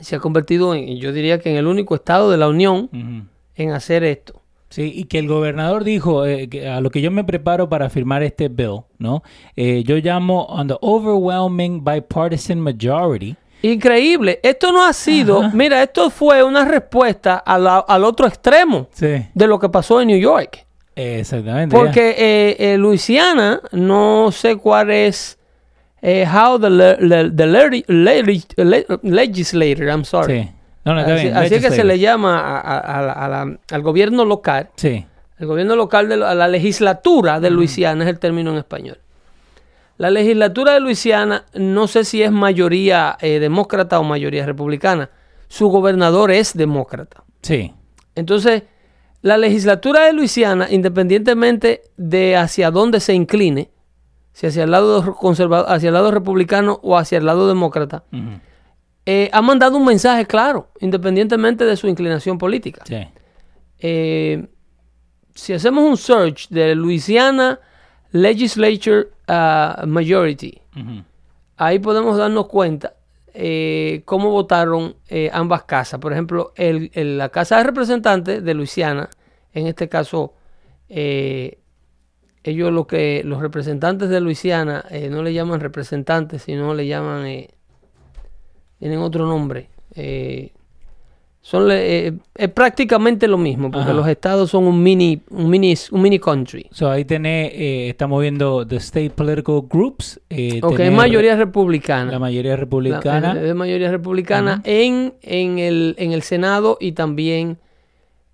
se 0.00 0.14
ha 0.14 0.20
convertido 0.20 0.72
en, 0.72 0.98
yo 0.98 1.12
diría 1.12 1.40
que 1.40 1.50
en 1.50 1.56
el 1.56 1.66
único 1.66 1.96
estado 1.96 2.30
de 2.30 2.36
la 2.36 2.46
Unión 2.46 3.28
en 3.56 3.70
hacer 3.72 4.04
esto. 4.04 4.40
Sí, 4.68 4.92
y 4.94 5.04
que 5.04 5.18
el 5.18 5.26
gobernador 5.26 5.82
dijo, 5.82 6.24
eh, 6.26 6.48
que 6.48 6.68
a 6.68 6.80
lo 6.80 6.90
que 6.90 7.02
yo 7.02 7.10
me 7.10 7.24
preparo 7.24 7.68
para 7.68 7.90
firmar 7.90 8.22
este 8.22 8.48
bill, 8.48 8.82
¿no? 8.98 9.24
Eh, 9.56 9.82
yo 9.84 9.96
llamo 9.96 10.44
on 10.44 10.68
the 10.68 10.76
overwhelming 10.80 11.84
bipartisan 11.84 12.60
majority. 12.60 13.36
Increíble. 13.62 14.40
Esto 14.42 14.72
no 14.72 14.84
ha 14.84 14.92
sido, 14.92 15.50
mira, 15.52 15.82
esto 15.82 16.10
fue 16.10 16.42
una 16.42 16.64
respuesta 16.64 17.36
a 17.36 17.58
la- 17.58 17.78
al 17.78 18.04
otro 18.04 18.26
extremo 18.26 18.88
Sí. 18.92 19.26
de 19.32 19.46
lo 19.46 19.58
que 19.58 19.68
pasó 19.68 20.00
en 20.00 20.08
New 20.08 20.18
York. 20.18 20.66
Exactamente. 20.94 21.74
Porque 21.74 22.10
eh, 22.18 22.56
eh, 22.58 22.76
Luisiana, 22.78 23.60
no 23.72 24.30
sé 24.32 24.56
cuál 24.56 24.90
es, 24.90 25.38
eh, 26.02 26.26
how 26.26 26.58
the, 26.58 26.68
le- 26.70 26.96
le- 27.00 27.30
the 27.30 27.46
le- 27.46 28.86
legislator, 29.02 29.86
I'm 29.86 30.04
sorry. 30.04 30.42
Sí. 30.42 30.50
No, 30.84 30.94
no, 30.94 31.00
está 31.00 31.14
así 31.14 31.22
bien. 31.24 31.36
así 31.36 31.60
que 31.60 31.70
se 31.70 31.84
le 31.84 31.98
llama 31.98 32.40
a- 32.40 32.58
a- 32.78 33.12
a 33.24 33.28
la- 33.28 33.56
al 33.70 33.82
gobierno 33.82 34.24
local. 34.24 34.68
Sí. 34.76 35.06
El 35.38 35.46
gobierno 35.46 35.76
local, 35.76 36.08
de 36.08 36.16
la, 36.16 36.34
la 36.34 36.48
legislatura 36.48 37.40
de 37.40 37.50
Luisiana 37.50 38.04
es 38.04 38.10
el 38.10 38.18
término 38.18 38.50
en 38.50 38.58
español. 38.58 38.98
La 39.98 40.10
legislatura 40.10 40.72
de 40.72 40.80
Luisiana, 40.80 41.44
no 41.54 41.86
sé 41.86 42.04
si 42.04 42.22
es 42.22 42.32
mayoría 42.32 43.16
eh, 43.20 43.38
demócrata 43.38 44.00
o 44.00 44.04
mayoría 44.04 44.46
republicana. 44.46 45.10
Su 45.48 45.68
gobernador 45.68 46.30
es 46.30 46.54
demócrata. 46.54 47.24
Sí. 47.42 47.72
Entonces, 48.14 48.64
la 49.20 49.36
legislatura 49.38 50.06
de 50.06 50.12
Luisiana, 50.12 50.68
independientemente 50.70 51.82
de 51.96 52.36
hacia 52.36 52.70
dónde 52.70 53.00
se 53.00 53.14
incline, 53.14 53.70
si 54.32 54.46
hacia 54.46 54.64
el 54.64 54.70
lado 54.70 55.14
conservador, 55.14 55.70
hacia 55.70 55.88
el 55.88 55.94
lado 55.94 56.10
republicano 56.10 56.80
o 56.82 56.96
hacia 56.96 57.18
el 57.18 57.26
lado 57.26 57.46
demócrata, 57.46 58.04
eh, 59.06 59.30
ha 59.32 59.42
mandado 59.42 59.76
un 59.76 59.84
mensaje 59.84 60.26
claro, 60.26 60.70
independientemente 60.80 61.64
de 61.64 61.76
su 61.76 61.86
inclinación 61.86 62.38
política. 62.38 62.82
Sí. 62.86 63.06
Eh, 63.78 64.46
si 65.34 65.52
hacemos 65.52 65.84
un 65.84 65.96
search 65.96 66.48
de 66.48 66.74
Louisiana 66.74 67.60
Legislature 68.12 69.08
ah, 69.28 69.84
Majority, 69.86 70.60
ahí 71.56 71.78
podemos 71.78 72.16
darnos 72.16 72.46
cuenta 72.46 72.94
eh, 73.34 74.02
cómo 74.04 74.30
votaron 74.30 74.94
eh, 75.08 75.30
ambas 75.32 75.62
casas. 75.64 75.98
Por 76.00 76.12
ejemplo, 76.12 76.52
el- 76.56 76.90
el- 76.94 77.16
la 77.18 77.30
Casa 77.30 77.56
de 77.56 77.64
Representantes 77.64 78.44
de 78.44 78.54
Luisiana, 78.54 79.08
en 79.54 79.66
este 79.66 79.88
caso, 79.88 80.34
eh, 80.90 81.58
ellos 82.44 82.70
lo 82.72 82.86
que 82.86 83.22
los 83.24 83.40
representantes 83.40 84.08
de 84.10 84.20
Luisiana 84.20 84.84
eh, 84.90 85.08
no 85.08 85.22
le 85.22 85.32
llaman 85.32 85.60
representantes, 85.60 86.42
sino 86.42 86.74
le 86.74 86.86
llaman, 86.86 87.24
eh, 87.26 87.48
tienen 88.78 88.98
otro 88.98 89.26
nombre. 89.26 89.68
Son 91.44 91.66
le- 91.68 92.06
eh, 92.06 92.12
es 92.36 92.48
prácticamente 92.50 93.26
lo 93.26 93.36
mismo, 93.36 93.68
porque 93.70 93.86
Ajá. 93.90 93.92
los 93.94 94.06
estados 94.06 94.48
son 94.50 94.64
un 94.64 94.80
mini, 94.80 95.20
un 95.30 95.50
mini, 95.50 95.74
un 95.90 96.00
mini 96.00 96.18
country. 96.20 96.68
So, 96.70 96.88
ahí 96.88 97.04
tenés, 97.04 97.50
eh, 97.52 97.88
estamos 97.90 98.20
viendo 98.22 98.64
the 98.66 98.76
state 98.76 99.10
political 99.10 99.62
groups. 99.68 100.20
Eh, 100.30 100.60
Ok, 100.62 100.78
es 100.78 100.92
mayoría 100.92 101.34
republicana. 101.36 102.12
La 102.12 102.18
mayoría 102.20 102.52
La- 102.52 102.56
republicana. 102.58 103.32
es 103.36 103.42
de 103.42 103.54
mayoría 103.54 103.90
republicana 103.90 104.62
en, 104.64 105.14
en, 105.22 105.58
el, 105.58 105.96
en 105.98 106.12
el 106.12 106.22
Senado 106.22 106.78
y 106.80 106.92
también 106.92 107.58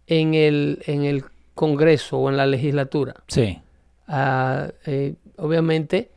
en 0.06 0.34
el, 0.34 0.80
en 0.86 1.04
el 1.04 1.24
Congreso 1.54 2.18
o 2.18 2.28
en 2.30 2.36
la 2.36 2.46
legislatura. 2.46 3.14
sí. 3.26 3.58
Ah, 4.06 4.68
eh, 4.86 5.14
obviamente, 5.36 6.08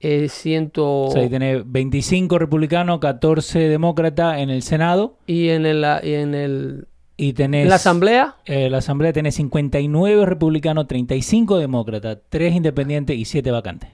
eh, 0.00 0.28
ciento... 0.28 1.04
O 1.04 1.10
sea, 1.10 1.22
ahí 1.22 1.28
tenés 1.28 1.62
25 1.66 2.38
republicanos, 2.38 2.98
14 3.00 3.58
demócratas 3.68 4.38
en 4.38 4.50
el 4.50 4.62
Senado. 4.62 5.16
y 5.26 5.48
en, 5.48 5.66
el, 5.66 5.84
y 6.02 6.12
en, 6.14 6.34
el, 6.34 6.86
Y 7.16 7.32
tenés. 7.32 7.64
en 7.64 7.68
la 7.70 7.74
Asamblea, 7.76 8.36
eh, 8.46 8.70
la 8.70 8.78
Asamblea 8.78 9.12
tenés 9.12 9.34
59 9.36 10.24
republicanos, 10.26 10.86
35 10.86 11.58
demócratas, 11.58 12.18
3 12.28 12.54
independientes 12.54 13.16
y 13.16 13.24
7 13.24 13.50
vacantes. 13.50 13.90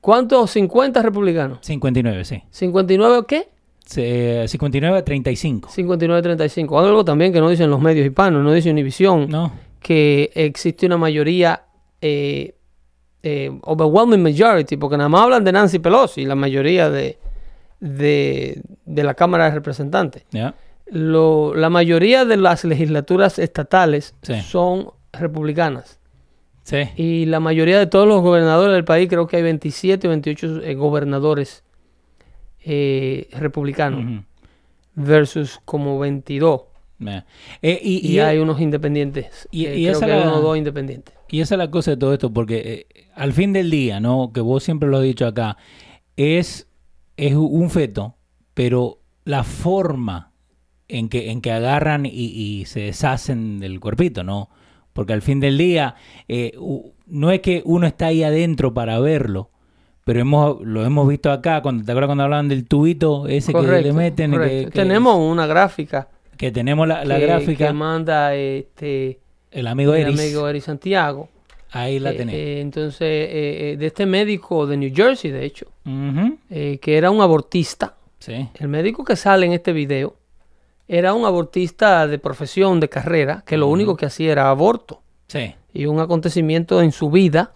¿cuántos? 0.00 0.50
50 0.52 1.02
republicanos. 1.02 1.58
59, 1.62 2.24
sí. 2.24 2.42
¿59 2.52 3.18
o 3.18 3.26
qué? 3.26 3.48
Se- 3.84 4.44
59 4.48 4.98
a 4.98 5.04
35. 5.04 5.68
59-35. 5.70 6.78
Algo 6.84 7.04
también 7.04 7.32
que 7.32 7.40
no 7.40 7.48
dicen 7.50 7.70
los 7.70 7.80
medios 7.80 8.06
hispanos, 8.06 8.42
no 8.42 8.52
dice 8.52 8.70
Univisión. 8.70 9.28
¿No? 9.28 9.52
que 9.80 10.32
existe 10.34 10.86
una 10.86 10.96
mayoría 10.96 11.62
eh, 12.00 12.55
eh, 13.28 13.50
overwhelming 13.62 14.22
majority, 14.22 14.76
porque 14.76 14.96
nada 14.96 15.08
más 15.08 15.22
hablan 15.22 15.42
de 15.44 15.50
Nancy 15.52 15.78
Pelosi, 15.80 16.24
la 16.24 16.34
mayoría 16.36 16.90
de, 16.90 17.18
de, 17.80 18.62
de 18.84 19.02
la 19.02 19.14
Cámara 19.14 19.46
de 19.46 19.50
Representantes. 19.52 20.24
La 20.88 21.68
mayoría 21.70 22.24
de 22.24 22.36
las 22.36 22.64
legislaturas 22.64 23.38
estatales 23.40 24.14
Sí. 24.22 24.40
son 24.42 24.90
republicanas. 25.12 25.98
Sí. 26.62 26.78
Y 26.96 27.26
la 27.26 27.40
mayoría 27.40 27.78
de 27.78 27.86
todos 27.86 28.06
los 28.06 28.22
gobernadores 28.22 28.74
del 28.74 28.84
país, 28.84 29.08
creo 29.08 29.26
que 29.26 29.36
hay 29.38 29.42
27 29.42 30.06
o 30.06 30.10
28 30.10 30.60
eh, 30.62 30.74
gobernadores 30.74 31.64
eh, 32.64 33.28
republicanos, 33.32 34.24
versus 34.94 35.60
como 35.64 35.98
22. 35.98 36.62
Ya. 36.98 37.24
Eh, 37.62 37.78
y, 37.82 38.08
Y, 38.08 38.12
y- 38.14 38.18
hay 38.20 38.38
unos 38.38 38.60
independientes. 38.60 39.48
y- 39.50 39.66
eh, 39.66 39.76
y 39.76 39.82
creo 39.84 39.92
esa 39.96 40.06
que 40.06 40.12
hay 40.12 40.22
uno 40.22 40.36
o 40.36 40.40
dos 40.40 40.56
independientes. 40.56 41.14
Y 41.30 41.40
esa 41.40 41.54
es 41.54 41.58
la 41.58 41.70
cosa 41.70 41.92
de 41.92 41.96
todo 41.96 42.12
esto, 42.12 42.32
porque 42.32 42.86
eh, 42.94 43.04
al 43.14 43.32
fin 43.32 43.52
del 43.52 43.70
día, 43.70 43.98
¿no? 44.00 44.32
Que 44.32 44.40
vos 44.40 44.62
siempre 44.62 44.88
lo 44.88 44.98
has 44.98 45.02
dicho 45.02 45.26
acá, 45.26 45.56
es, 46.16 46.68
es 47.16 47.34
un 47.34 47.68
feto, 47.70 48.14
pero 48.54 49.00
la 49.24 49.42
forma 49.42 50.32
en 50.88 51.08
que, 51.08 51.30
en 51.30 51.40
que 51.40 51.50
agarran 51.50 52.06
y, 52.06 52.10
y 52.10 52.64
se 52.66 52.80
deshacen 52.80 53.58
del 53.58 53.80
cuerpito, 53.80 54.22
¿no? 54.22 54.50
Porque 54.92 55.12
al 55.12 55.20
fin 55.22 55.40
del 55.40 55.58
día, 55.58 55.96
eh, 56.28 56.52
no 57.06 57.30
es 57.30 57.40
que 57.40 57.62
uno 57.64 57.86
está 57.86 58.06
ahí 58.06 58.22
adentro 58.22 58.72
para 58.72 58.98
verlo, 59.00 59.50
pero 60.04 60.20
hemos, 60.20 60.60
lo 60.64 60.84
hemos 60.86 61.08
visto 61.08 61.32
acá, 61.32 61.60
cuando, 61.60 61.84
¿te 61.84 61.90
acuerdas 61.90 62.08
cuando 62.08 62.24
hablaban 62.24 62.48
del 62.48 62.66
tubito 62.66 63.26
ese 63.26 63.52
que 63.52 63.58
le 63.82 63.92
meten? 63.92 64.30
que- 64.30 64.70
Tenemos 64.70 65.18
una 65.18 65.46
gráfica. 65.48 66.08
que 66.36 66.52
tenemos 66.52 66.86
la, 66.86 67.04
la 67.04 67.18
que, 67.18 67.26
gráfica, 67.26 67.66
que 67.66 67.72
manda 67.72 68.34
este 68.36 69.20
el 69.58 69.66
amigo 69.66 69.94
el 69.94 70.02
Eris, 70.02 70.20
amigo 70.20 70.48
Eri 70.48 70.60
Santiago. 70.60 71.28
ahí 71.72 71.98
la 71.98 72.10
Eh, 72.10 72.14
tenés. 72.14 72.34
eh, 72.34 72.60
entonces, 72.60 73.00
eh, 73.02 73.76
de 73.78 73.86
este 73.86 74.06
médico 74.06 74.66
de 74.66 74.76
New 74.76 74.92
Jersey, 74.94 75.30
de 75.30 75.44
hecho, 75.44 75.66
eh, 76.50 76.78
que 76.80 76.96
era 76.96 77.10
un 77.10 77.20
abortista. 77.20 77.96
Sí, 78.18 78.48
El 78.54 78.68
médico 78.68 79.04
que 79.04 79.14
sale 79.16 79.46
en 79.46 79.52
este 79.52 79.72
video 79.72 80.16
era 80.88 81.12
un 81.14 81.24
abortista 81.26 82.06
de 82.06 82.18
profesión, 82.18 82.80
de 82.80 82.88
carrera, 82.88 83.42
que 83.46 83.56
lo 83.56 83.66
único 83.68 83.96
que 83.96 84.06
hacía 84.06 84.32
era 84.32 84.48
aborto. 84.50 85.02
sí. 85.28 85.54
Y 85.74 85.84
un 85.86 86.00
acontecimiento 86.00 86.80
en 86.80 86.90
su 86.92 87.10
vida 87.10 87.52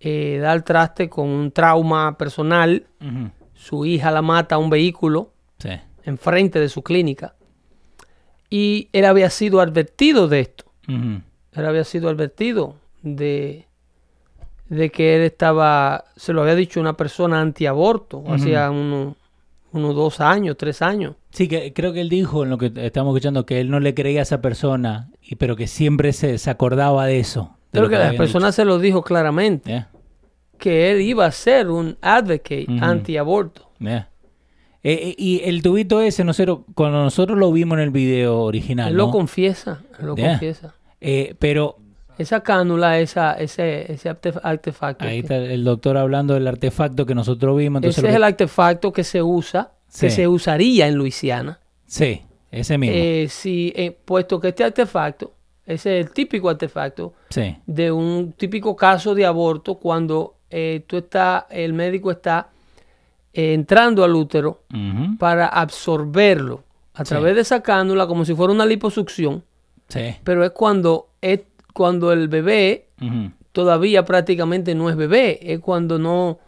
da 0.00 0.52
al 0.52 0.62
traste 0.62 1.08
con 1.08 1.28
un 1.28 1.50
trauma 1.50 2.16
personal. 2.16 2.86
Su 3.54 3.84
hija 3.84 4.10
la 4.12 4.22
mata 4.22 4.54
a 4.54 4.58
un 4.58 4.70
vehículo 4.70 5.32
Sí. 5.58 5.70
enfrente 6.04 6.60
de 6.60 6.68
su 6.68 6.82
clínica. 6.82 7.34
Y 8.50 8.88
él 8.92 9.04
había 9.06 9.28
sido 9.30 9.60
advertido 9.60 10.28
de 10.28 10.40
esto. 10.40 10.64
Ujú. 10.88 11.20
Él 11.54 11.66
había 11.66 11.84
sido 11.84 12.08
advertido 12.08 12.76
de, 13.02 13.66
de 14.68 14.90
que 14.90 15.16
él 15.16 15.22
estaba, 15.22 16.04
se 16.16 16.32
lo 16.32 16.42
había 16.42 16.54
dicho 16.54 16.80
una 16.80 16.96
persona 16.96 17.40
antiaborto, 17.40 18.24
hacía 18.28 18.70
unos 18.70 19.14
unos 19.72 19.94
dos 19.94 20.20
años, 20.20 20.56
tres 20.58 20.82
años. 20.82 21.14
Sí, 21.30 21.48
que 21.48 21.72
creo 21.72 21.94
que 21.94 22.02
él 22.02 22.10
dijo 22.10 22.42
en 22.44 22.50
lo 22.50 22.58
que 22.58 22.70
estamos 22.76 23.14
escuchando 23.14 23.46
que 23.46 23.58
él 23.58 23.70
no 23.70 23.80
le 23.80 23.94
creía 23.94 24.20
a 24.20 24.22
esa 24.24 24.42
persona, 24.42 25.08
y, 25.22 25.36
pero 25.36 25.56
que 25.56 25.66
siempre 25.66 26.12
se, 26.12 26.36
se 26.36 26.50
acordaba 26.50 27.06
de 27.06 27.18
eso. 27.20 27.56
de 27.72 27.78
Creo 27.78 27.88
que 27.88 27.96
le 27.96 28.12
la 28.12 28.16
persona 28.18 28.52
se 28.52 28.66
lo 28.66 28.78
dijo 28.78 29.02
claramente. 29.02 29.70
Yeah, 29.70 29.88
que 30.58 30.92
él 30.92 31.00
iba 31.00 31.24
a 31.24 31.30
ser 31.32 31.70
un 31.70 31.96
advocate 32.02 32.66
Ujú. 32.68 32.84
antiaborto. 32.84 33.70
yeah. 33.78 34.08
Eh, 34.84 35.10
eh, 35.10 35.14
y 35.16 35.40
el 35.44 35.62
tubito 35.62 36.00
ese, 36.00 36.24
nosotros, 36.24 36.60
cuando 36.74 37.02
nosotros 37.02 37.38
lo 37.38 37.52
vimos 37.52 37.78
en 37.78 37.84
el 37.84 37.90
video 37.90 38.40
original, 38.40 38.88
Él 38.90 38.96
¿no? 38.96 39.06
lo 39.06 39.10
confiesa, 39.12 39.82
lo 40.00 40.16
Yeah. 40.16 40.30
confiesa. 40.30 40.74
Eh, 41.00 41.34
pero 41.38 41.76
Esa 42.18 42.42
cánula, 42.42 42.98
esa, 43.00 43.32
ese, 43.34 43.90
ese 43.92 44.10
artef- 44.10 44.40
artefacto. 44.42 45.04
ahí 45.04 45.20
está 45.20 45.36
el 45.36 45.64
doctor 45.64 45.96
hablando 45.96 46.34
del 46.34 46.46
artefacto 46.46 47.06
que 47.06 47.14
nosotros 47.14 47.56
vimos. 47.56 47.78
Entonces 47.78 47.98
ese 48.04 48.08
es 48.10 48.14
el 48.16 48.24
artefacto 48.24 48.92
que 48.92 49.02
se 49.04 49.22
usa, 49.22 49.72
que 49.98 50.10
se 50.10 50.26
usaría 50.28 50.86
en 50.88 50.96
Luisiana. 50.96 51.60
Sí, 51.86 52.22
ese 52.50 52.76
mismo. 52.78 52.96
Eh, 52.96 53.26
si, 53.30 53.72
eh, 53.76 53.96
puesto 54.04 54.40
que 54.40 54.48
este 54.48 54.62
artefacto, 54.64 55.32
ese 55.64 56.00
es 56.00 56.06
el 56.06 56.12
típico 56.12 56.50
artefacto 56.50 57.14
sí, 57.30 57.56
de 57.66 57.90
un 57.92 58.32
típico 58.32 58.74
caso 58.76 59.14
de 59.14 59.24
aborto 59.26 59.76
cuando 59.76 60.36
eh, 60.50 60.82
tú 60.86 60.98
estás, 60.98 61.44
el 61.50 61.72
médico 61.72 62.10
está 62.10 62.50
eh, 63.34 63.54
entrando 63.54 64.04
al 64.04 64.14
útero 64.14 64.62
para 65.18 65.46
absorberlo 65.46 66.64
a 66.94 67.04
Sí. 67.04 67.10
través 67.10 67.34
de 67.34 67.40
esa 67.40 67.62
cánula 67.62 68.06
como 68.06 68.24
si 68.24 68.34
fuera 68.34 68.52
una 68.52 68.66
liposucción, 68.66 69.42
sí. 69.88 70.14
pero 70.24 70.44
es 70.44 70.50
cuando, 70.50 71.08
es 71.20 71.40
cuando 71.72 72.12
el 72.12 72.28
bebé 72.28 72.88
todavía 73.52 74.04
prácticamente 74.04 74.74
no 74.74 74.90
es 74.90 74.96
bebé, 74.96 75.38
es 75.52 75.60
cuando 75.60 75.98
no, 75.98 76.38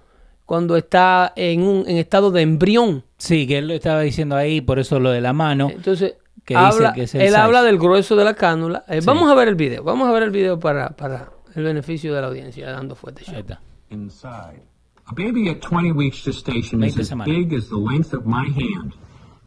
cuando 0.46 0.76
está 0.76 1.32
en 1.36 1.62
un 1.62 1.88
en 1.88 1.96
estado 1.96 2.30
de 2.30 2.42
embrión. 2.42 3.04
Sí, 3.16 3.46
que 3.46 3.58
él 3.58 3.68
lo 3.68 3.74
estaba 3.74 4.00
diciendo 4.00 4.36
ahí, 4.36 4.60
por 4.60 4.78
eso 4.78 5.00
lo 5.00 5.10
de 5.10 5.20
la 5.22 5.32
mano. 5.32 5.70
Entonces, 5.70 6.16
que 6.44 6.54
habla, 6.54 6.88
dice 6.90 6.94
que 6.94 7.02
es 7.04 7.14
el 7.14 7.20
él 7.22 7.28
size. 7.28 7.40
habla 7.40 7.62
del 7.62 7.78
grueso 7.78 8.16
de 8.16 8.24
la 8.24 8.34
cánula. 8.34 8.84
Eh, 8.88 9.00
Sí. 9.00 9.06
Vamos 9.06 9.30
a 9.30 9.34
ver 9.34 9.48
el 9.48 9.54
video. 9.54 9.82
Vamos 9.82 10.06
a 10.08 10.12
ver 10.12 10.22
el 10.24 10.30
video 10.30 10.58
para, 10.60 10.90
para 10.90 11.30
el 11.54 11.64
beneficio 11.64 12.14
de 12.14 12.20
la 12.20 12.26
audiencia, 12.26 12.70
dando 12.70 12.94
fuerte 12.94 13.22
Ahí 13.28 13.36
está. 13.40 13.60
inside. 13.88 14.62
A 15.06 15.14
baby 15.14 15.50
at 15.50 15.60
20 15.60 15.92
weeks 15.92 16.22
gestation 16.22 16.82
is 16.82 16.98
as 16.98 17.10
big 17.26 17.52
as 17.52 17.68
the 17.68 17.76
length 17.76 18.14
of 18.14 18.24
my 18.24 18.48
hand, 18.48 18.94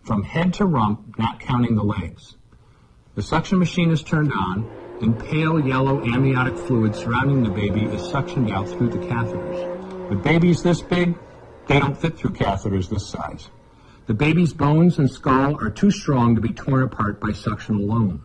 from 0.04 0.22
head 0.22 0.54
to 0.56 0.66
rump, 0.66 1.18
not 1.18 1.40
counting 1.40 1.76
the 1.76 1.84
legs. 1.84 2.36
The 3.16 3.24
suction 3.24 3.58
machine 3.58 3.90
is 3.90 4.04
turned 4.04 4.32
on, 4.32 4.70
and 5.02 5.18
pale 5.20 5.60
yellow 5.60 6.06
amniotic 6.06 6.56
fluid 6.56 6.96
surrounding 6.96 7.42
the 7.42 7.50
baby 7.50 7.86
is 7.86 8.04
suctioned 8.04 8.52
out 8.52 8.70
through 8.70 8.90
the 8.90 9.00
catheters. 9.00 10.10
With 10.10 10.24
babies 10.24 10.62
this 10.62 10.84
big, 10.84 11.18
they 11.68 11.80
don't 11.80 11.98
fit 11.98 12.18
through 12.18 12.34
catheters 12.34 12.90
this 12.90 13.10
size. 13.10 13.50
The 14.06 14.14
baby's 14.14 14.54
bones 14.54 15.00
and 15.00 15.10
skull 15.10 15.58
are 15.60 15.72
too 15.72 15.90
strong 15.90 16.36
to 16.36 16.42
be 16.42 16.54
torn 16.54 16.84
apart 16.84 17.20
by 17.20 17.32
suction 17.32 17.78
alone. 17.78 18.22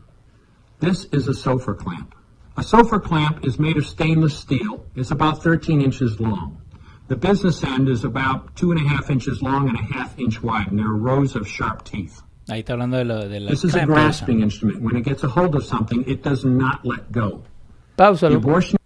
This 0.81 1.07
is 1.07 1.29
a 1.29 1.35
sofa 1.35 1.73
clamp. 1.73 2.15
A 2.59 2.63
sofa 2.63 3.01
clamp 3.01 3.47
is 3.47 3.59
made 3.59 3.79
of 3.79 3.87
stainless 3.87 4.37
steel. 4.37 4.85
It's 4.95 5.11
about 5.11 5.43
13 5.43 5.81
inches 5.81 6.21
long. 6.21 6.62
The 7.13 7.29
business 7.29 7.63
end 7.63 7.91
is 7.91 8.05
about 8.05 8.55
two 8.57 8.73
and 8.73 8.81
a 8.81 8.89
half 8.89 9.11
inches 9.11 9.43
long 9.43 9.69
and 9.69 9.77
a 9.79 9.83
half 9.95 10.19
inch 10.19 10.43
wide, 10.43 10.69
and 10.71 10.79
there 10.79 10.87
are 10.87 10.97
rows 10.97 11.37
of 11.37 11.47
sharp 11.47 11.85
teeth. 11.85 12.23
Ahí 12.49 12.61
está 12.61 12.73
hablando 12.73 12.97
de, 12.97 13.05
lo, 13.05 13.29
de 13.29 13.39
la 13.39 13.51
This 13.51 13.65
is 13.65 13.75
a 13.75 13.85
grasping 13.85 14.41
instrument. 14.41 14.81
When 14.83 14.97
it 14.97 15.05
gets 15.05 15.23
a 15.23 15.29
hold 15.29 15.55
of 15.55 15.63
something, 15.63 16.05
it 16.07 16.23
does 16.23 16.43
not 16.47 16.81
let 16.85 17.03
go. 17.13 17.43
The 17.97 18.03
Páusalo. 18.05 18.37
abortion 18.37 18.79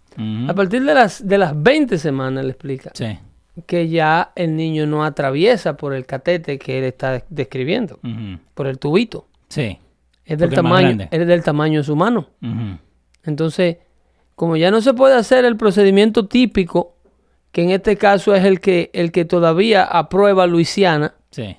A 0.49 0.53
partir 0.53 0.83
de 0.83 0.93
las, 0.93 1.25
de 1.25 1.37
las 1.37 1.53
20 1.55 1.97
semanas 1.97 2.43
le 2.43 2.51
explica 2.51 2.91
Sí. 2.93 3.17
que 3.65 3.87
ya 3.87 4.33
el 4.35 4.55
niño 4.57 4.85
no 4.87 5.05
atraviesa 5.05 5.77
por 5.77 5.93
el 5.93 6.05
catete 6.05 6.59
que 6.59 6.79
él 6.79 6.83
está 6.83 7.23
describiendo, 7.29 7.99
Ujú. 8.03 8.39
por 8.53 8.67
el 8.67 8.77
tubito. 8.77 9.27
Sí. 9.47 9.77
Es 10.25 10.37
del 10.37 10.49
Porque 10.49 10.55
tamaño, 10.57 11.07
es 11.09 11.27
del 11.27 11.43
tamaño 11.43 11.79
de 11.79 11.83
su 11.85 11.95
mano. 11.95 12.27
Ujú. 12.41 12.77
Entonces, 13.23 13.77
como 14.35 14.57
ya 14.57 14.69
no 14.69 14.81
se 14.81 14.93
puede 14.93 15.15
hacer 15.15 15.45
el 15.45 15.55
procedimiento 15.55 16.27
típico, 16.27 16.96
que 17.57 17.63
en 17.63 17.71
este 17.71 17.97
caso 17.97 18.35
es 18.35 18.45
el 18.45 18.59
que, 18.61 18.91
el 18.93 19.11
que 19.11 19.25
todavía 19.25 19.83
aprueba 19.83 20.45
Luisiana, 20.45 21.15
Sí. 21.31 21.57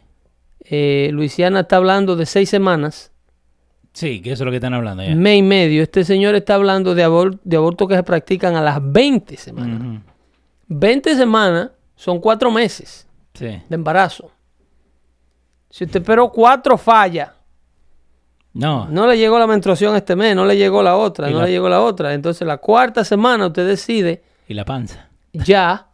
eh, 0.60 1.10
Luisiana 1.12 1.58
está 1.62 1.74
hablando 1.78 2.14
de 2.14 2.24
seis 2.24 2.48
semanas, 2.48 3.10
Sí, 3.94 4.20
que 4.22 4.30
eso 4.30 4.44
es 4.44 4.44
lo 4.44 4.52
que 4.52 4.58
están 4.58 4.74
hablando 4.74 5.02
ya. 5.02 5.12
mes 5.16 5.38
y 5.38 5.42
medio. 5.42 5.82
Este 5.82 6.04
señor 6.04 6.36
está 6.36 6.54
hablando 6.54 6.94
de, 6.94 7.04
abor- 7.04 7.40
de 7.42 7.56
abortos 7.56 7.88
que 7.88 7.96
se 7.96 8.04
practican 8.04 8.54
a 8.54 8.60
las 8.62 8.78
20 8.80 9.36
semanas. 9.36 9.80
Ujú. 9.80 10.00
20 10.68 11.16
semanas 11.16 11.70
son 11.96 12.20
cuatro 12.20 12.52
meses 12.52 13.08
Sí. 13.34 13.46
de 13.46 13.74
embarazo. 13.74 14.30
Si 15.68 15.82
usted 15.82 15.98
esperó 16.00 16.30
cuatro 16.30 16.78
fallas, 16.78 17.30
No. 18.52 18.86
no 18.88 19.08
le 19.08 19.18
llegó 19.18 19.36
la 19.40 19.48
menstruación 19.48 19.96
este 19.96 20.14
mes, 20.14 20.36
no 20.36 20.44
le 20.44 20.56
llegó 20.56 20.80
la 20.80 20.96
otra, 20.96 21.28
Y 21.28 21.32
no 21.32 21.40
la- 21.40 21.46
le 21.46 21.50
llegó 21.50 21.68
la 21.68 21.80
otra. 21.80 22.14
Entonces 22.14 22.46
la 22.46 22.58
cuarta 22.58 23.02
semana 23.02 23.48
usted 23.48 23.66
decide 23.66 24.22
Y 24.46 24.54
la 24.54 24.64
panza. 24.64 25.07
Ya 25.32 25.86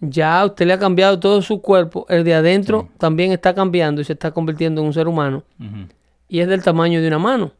ya 0.00 0.44
usted 0.44 0.66
le 0.66 0.72
ha 0.72 0.78
cambiado 0.78 1.20
todo 1.20 1.40
su 1.40 1.60
cuerpo, 1.62 2.06
el 2.08 2.24
de 2.24 2.34
adentro 2.34 2.88
también 2.98 3.30
está 3.32 3.54
cambiando 3.54 4.00
y 4.00 4.04
se 4.04 4.12
está 4.14 4.32
convirtiendo 4.32 4.80
en 4.80 4.88
un 4.88 4.92
ser 4.92 5.06
humano 5.06 5.44
y 6.28 6.40
es 6.40 6.48
del 6.48 6.62
tamaño 6.62 7.00
de 7.00 7.06
una 7.08 7.18
mano. 7.20 7.52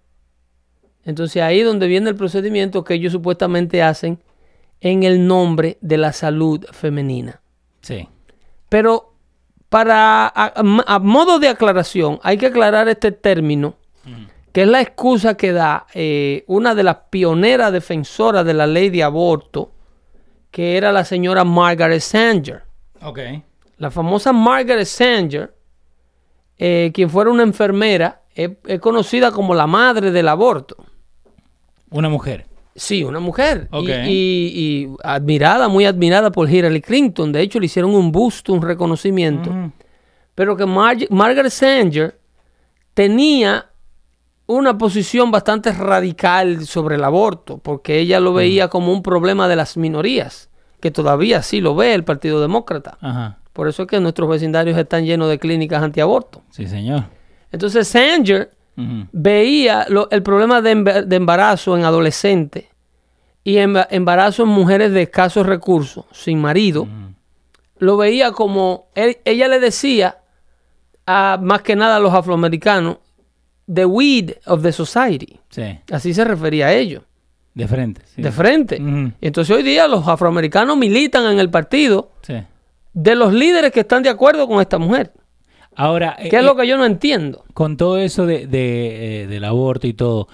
Entonces 1.04 1.42
ahí 1.42 1.60
es 1.60 1.66
donde 1.66 1.86
viene 1.86 2.10
el 2.10 2.16
procedimiento 2.16 2.82
que 2.82 2.94
ellos 2.94 3.12
supuestamente 3.12 3.82
hacen 3.82 4.18
en 4.80 5.02
el 5.02 5.26
nombre 5.26 5.78
de 5.82 5.98
la 5.98 6.12
salud 6.12 6.64
femenina. 6.72 7.40
Sí. 7.82 8.08
Pero 8.68 9.14
para 9.68 10.26
a, 10.26 10.30
a- 10.34 10.84
a 10.86 10.98
modo 10.98 11.38
de 11.38 11.48
aclaración 11.48 12.18
hay 12.22 12.38
que 12.38 12.46
aclarar 12.46 12.88
este 12.88 13.12
término 13.12 13.76
que 14.52 14.62
es 14.62 14.68
la 14.68 14.80
excusa 14.80 15.36
que 15.36 15.52
da 15.52 15.86
eh, 15.94 16.44
una 16.46 16.74
de 16.74 16.82
las 16.84 16.96
pioneras 17.10 17.72
defensoras 17.72 18.44
de 18.44 18.54
la 18.54 18.66
ley 18.66 18.88
de 18.90 19.02
aborto, 19.02 19.72
que 20.55 20.76
era 20.76 20.93
la 20.93 21.05
señora 21.05 21.43
Margaret 21.43 21.98
Sanger. 22.01 22.62
Ok. 23.02 23.18
La 23.78 23.90
famosa 23.90 24.32
Margaret 24.32 24.85
Sanger, 24.86 25.52
eh, 26.56 26.93
quien 26.94 27.10
fuera 27.10 27.28
una 27.32 27.43
enfermera, 27.43 28.22
es, 28.36 28.51
es 28.64 28.78
conocida 28.78 29.32
como 29.32 29.52
la 29.56 29.66
madre 29.66 30.12
del 30.12 30.28
aborto. 30.28 30.76
Una 31.90 32.09
mujer. 32.09 32.47
Sí, 32.76 33.02
una 33.02 33.18
mujer. 33.18 33.66
Y- 33.72 33.76
Ok. 33.76 33.89
Y, 34.06 34.52
y 34.55 34.97
admirada, 35.02 35.66
muy 35.66 35.86
admirada 35.86 36.31
por 36.31 36.48
Hillary 36.48 36.81
Clinton. 36.81 37.32
De 37.32 37.40
hecho, 37.40 37.59
le 37.59 37.66
hicieron 37.66 37.93
un 37.93 38.12
busto, 38.12 38.52
un 38.52 38.62
reconocimiento. 38.62 39.51
Pero 40.36 40.56
que 40.56 40.66
Marg- 40.66 41.09
Margaret 41.10 41.51
Sanger 41.51 42.16
tenía 42.94 43.70
una 44.46 44.76
posición 44.76 45.30
bastante 45.30 45.72
radical 45.72 46.66
sobre 46.66 46.96
el 46.96 47.04
aborto, 47.04 47.58
porque 47.58 47.98
ella 47.98 48.20
lo 48.20 48.32
veía 48.34 48.68
como 48.68 48.92
un 48.92 49.02
problema 49.02 49.48
de 49.48 49.56
las 49.56 49.76
minorías, 49.76 50.50
que 50.80 50.90
todavía 50.90 51.42
sí 51.42 51.60
lo 51.60 51.74
ve 51.74 51.94
el 51.94 52.04
Partido 52.04 52.40
Demócrata. 52.40 52.98
Ajá. 53.00 53.38
Por 53.54 53.68
eso 53.68 53.82
es 53.84 53.88
que 53.88 54.00
nuestros 54.00 54.28
vecindarios 54.28 54.76
están 54.76 55.04
llenos 55.06 55.28
de 55.28 55.38
clínicas 55.38 55.82
antiaborto. 55.82 56.42
Sí, 56.50 56.66
señor. 56.66 57.04
Entonces 57.52 57.86
Sanger 57.88 58.50
veía 59.12 59.86
lo- 59.88 60.10
el 60.10 60.22
problema 60.24 60.60
de, 60.60 60.72
emba- 60.76 61.02
de 61.04 61.16
embarazo 61.16 61.76
en 61.78 61.84
adolescentes 61.84 62.64
y 63.44 63.54
emba- 63.56 63.86
embarazo 63.90 64.42
en 64.42 64.48
mujeres 64.48 64.90
de 64.92 65.02
escasos 65.02 65.46
recursos, 65.46 66.04
sin 66.12 66.40
marido. 66.40 66.88
Lo 67.78 67.96
veía 67.96 68.32
como, 68.32 68.88
él- 68.96 69.18
ella 69.24 69.46
le 69.48 69.60
decía 69.60 70.18
a 71.06 71.38
más 71.40 71.62
que 71.62 71.76
nada 71.76 71.96
a 71.96 72.00
los 72.00 72.12
afroamericanos, 72.12 72.96
the 73.72 73.86
weed 73.86 74.32
of 74.46 74.62
the 74.62 74.72
society. 74.72 75.38
Sí. 75.50 75.78
Así 75.90 76.12
se 76.14 76.24
refería 76.24 76.66
a 76.66 76.74
ellos, 76.74 77.02
De 77.54 77.66
frente. 77.68 78.02
sí. 78.14 78.22
de 78.22 78.30
frente. 78.32 78.76
Entonces 79.20 79.54
hoy 79.56 79.62
día 79.62 79.86
los 79.88 80.06
afroamericanos 80.08 80.76
militan 80.76 81.32
en 81.32 81.38
el 81.38 81.50
partido 81.50 82.10
Sí. 82.22 82.34
de 82.92 83.14
los 83.14 83.32
líderes 83.32 83.72
que 83.72 83.80
están 83.80 84.02
de 84.02 84.10
acuerdo 84.10 84.46
con 84.48 84.60
esta 84.60 84.78
mujer. 84.78 85.12
Ahora, 85.76 86.16
¿Qué 86.20 86.28
eh, 86.36 86.38
es 86.38 86.44
lo 86.44 86.54
que 86.56 86.66
yo 86.68 86.76
no 86.76 86.84
entiendo? 86.86 87.44
con 87.52 87.76
todo 87.76 87.98
eso 87.98 88.26
de, 88.26 88.46
de, 88.46 89.22
eh, 89.22 89.26
del 89.26 89.44
aborto 89.44 89.86
y 89.88 89.92
todo, 89.94 90.28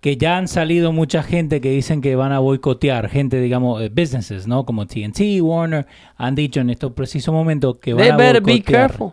que 0.00 0.16
ya 0.16 0.38
han 0.38 0.48
salido 0.48 0.90
mucha 0.92 1.22
gente 1.22 1.60
que 1.60 1.70
dicen 1.70 2.00
que 2.00 2.16
van 2.16 2.32
a 2.32 2.38
boicotear, 2.38 3.08
gente, 3.10 3.40
digamos, 3.40 3.82
eh, 3.82 3.90
businesses, 3.90 4.46
¿no? 4.46 4.64
Como 4.64 4.86
TNT, 4.86 5.40
Warner, 5.42 5.86
han 6.16 6.34
dicho 6.34 6.60
en 6.60 6.70
estos 6.70 6.92
precisos 6.92 7.34
momentos 7.34 7.76
que 7.78 7.92
van 7.92 8.02
They 8.04 8.10
a 8.12 8.16
better 8.16 8.40
be 8.42 8.52
boicotear. 8.52 8.90
careful. 8.90 9.12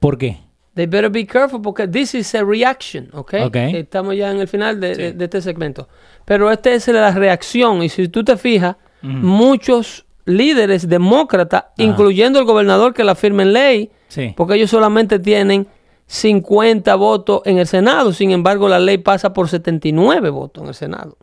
¿Por 0.00 0.16
qué? 0.16 0.38
They 0.78 0.86
better 0.86 1.10
be 1.10 1.26
careful 1.26 1.60
porque 1.60 1.88
this 1.88 2.14
is 2.14 2.32
a 2.36 2.44
reaction, 2.44 3.08
¿ok? 3.12 3.34
Ok. 3.46 3.56
Estamos 3.56 4.14
ya 4.14 4.30
en 4.30 4.38
el 4.38 4.46
final 4.46 4.78
de, 4.78 4.94
de- 4.94 5.12
de 5.12 5.24
este 5.24 5.42
segmento. 5.42 5.88
Pero 6.24 6.52
esta 6.52 6.70
es 6.70 6.86
la 6.86 7.10
reacción 7.10 7.82
y 7.82 7.88
si 7.88 8.06
tú 8.06 8.22
te 8.22 8.36
fijas, 8.36 8.76
muchos 9.02 10.06
líderes 10.24 10.88
demócratas, 10.88 11.64
incluyendo 11.78 12.38
el 12.38 12.44
gobernador 12.44 12.94
que 12.94 13.02
la 13.02 13.16
firma 13.16 13.42
en 13.42 13.52
ley, 13.52 13.90
Sí. 14.06 14.34
porque 14.36 14.54
ellos 14.54 14.70
solamente 14.70 15.18
tienen 15.18 15.66
50 16.06 16.94
votos 16.94 17.42
en 17.44 17.58
el 17.58 17.66
Senado, 17.66 18.12
sin 18.12 18.30
embargo 18.30 18.68
la 18.68 18.78
ley 18.78 18.98
pasa 18.98 19.32
por 19.32 19.48
79 19.48 20.30
votos 20.30 20.62
en 20.62 20.68
el 20.68 20.74
Senado, 20.74 21.16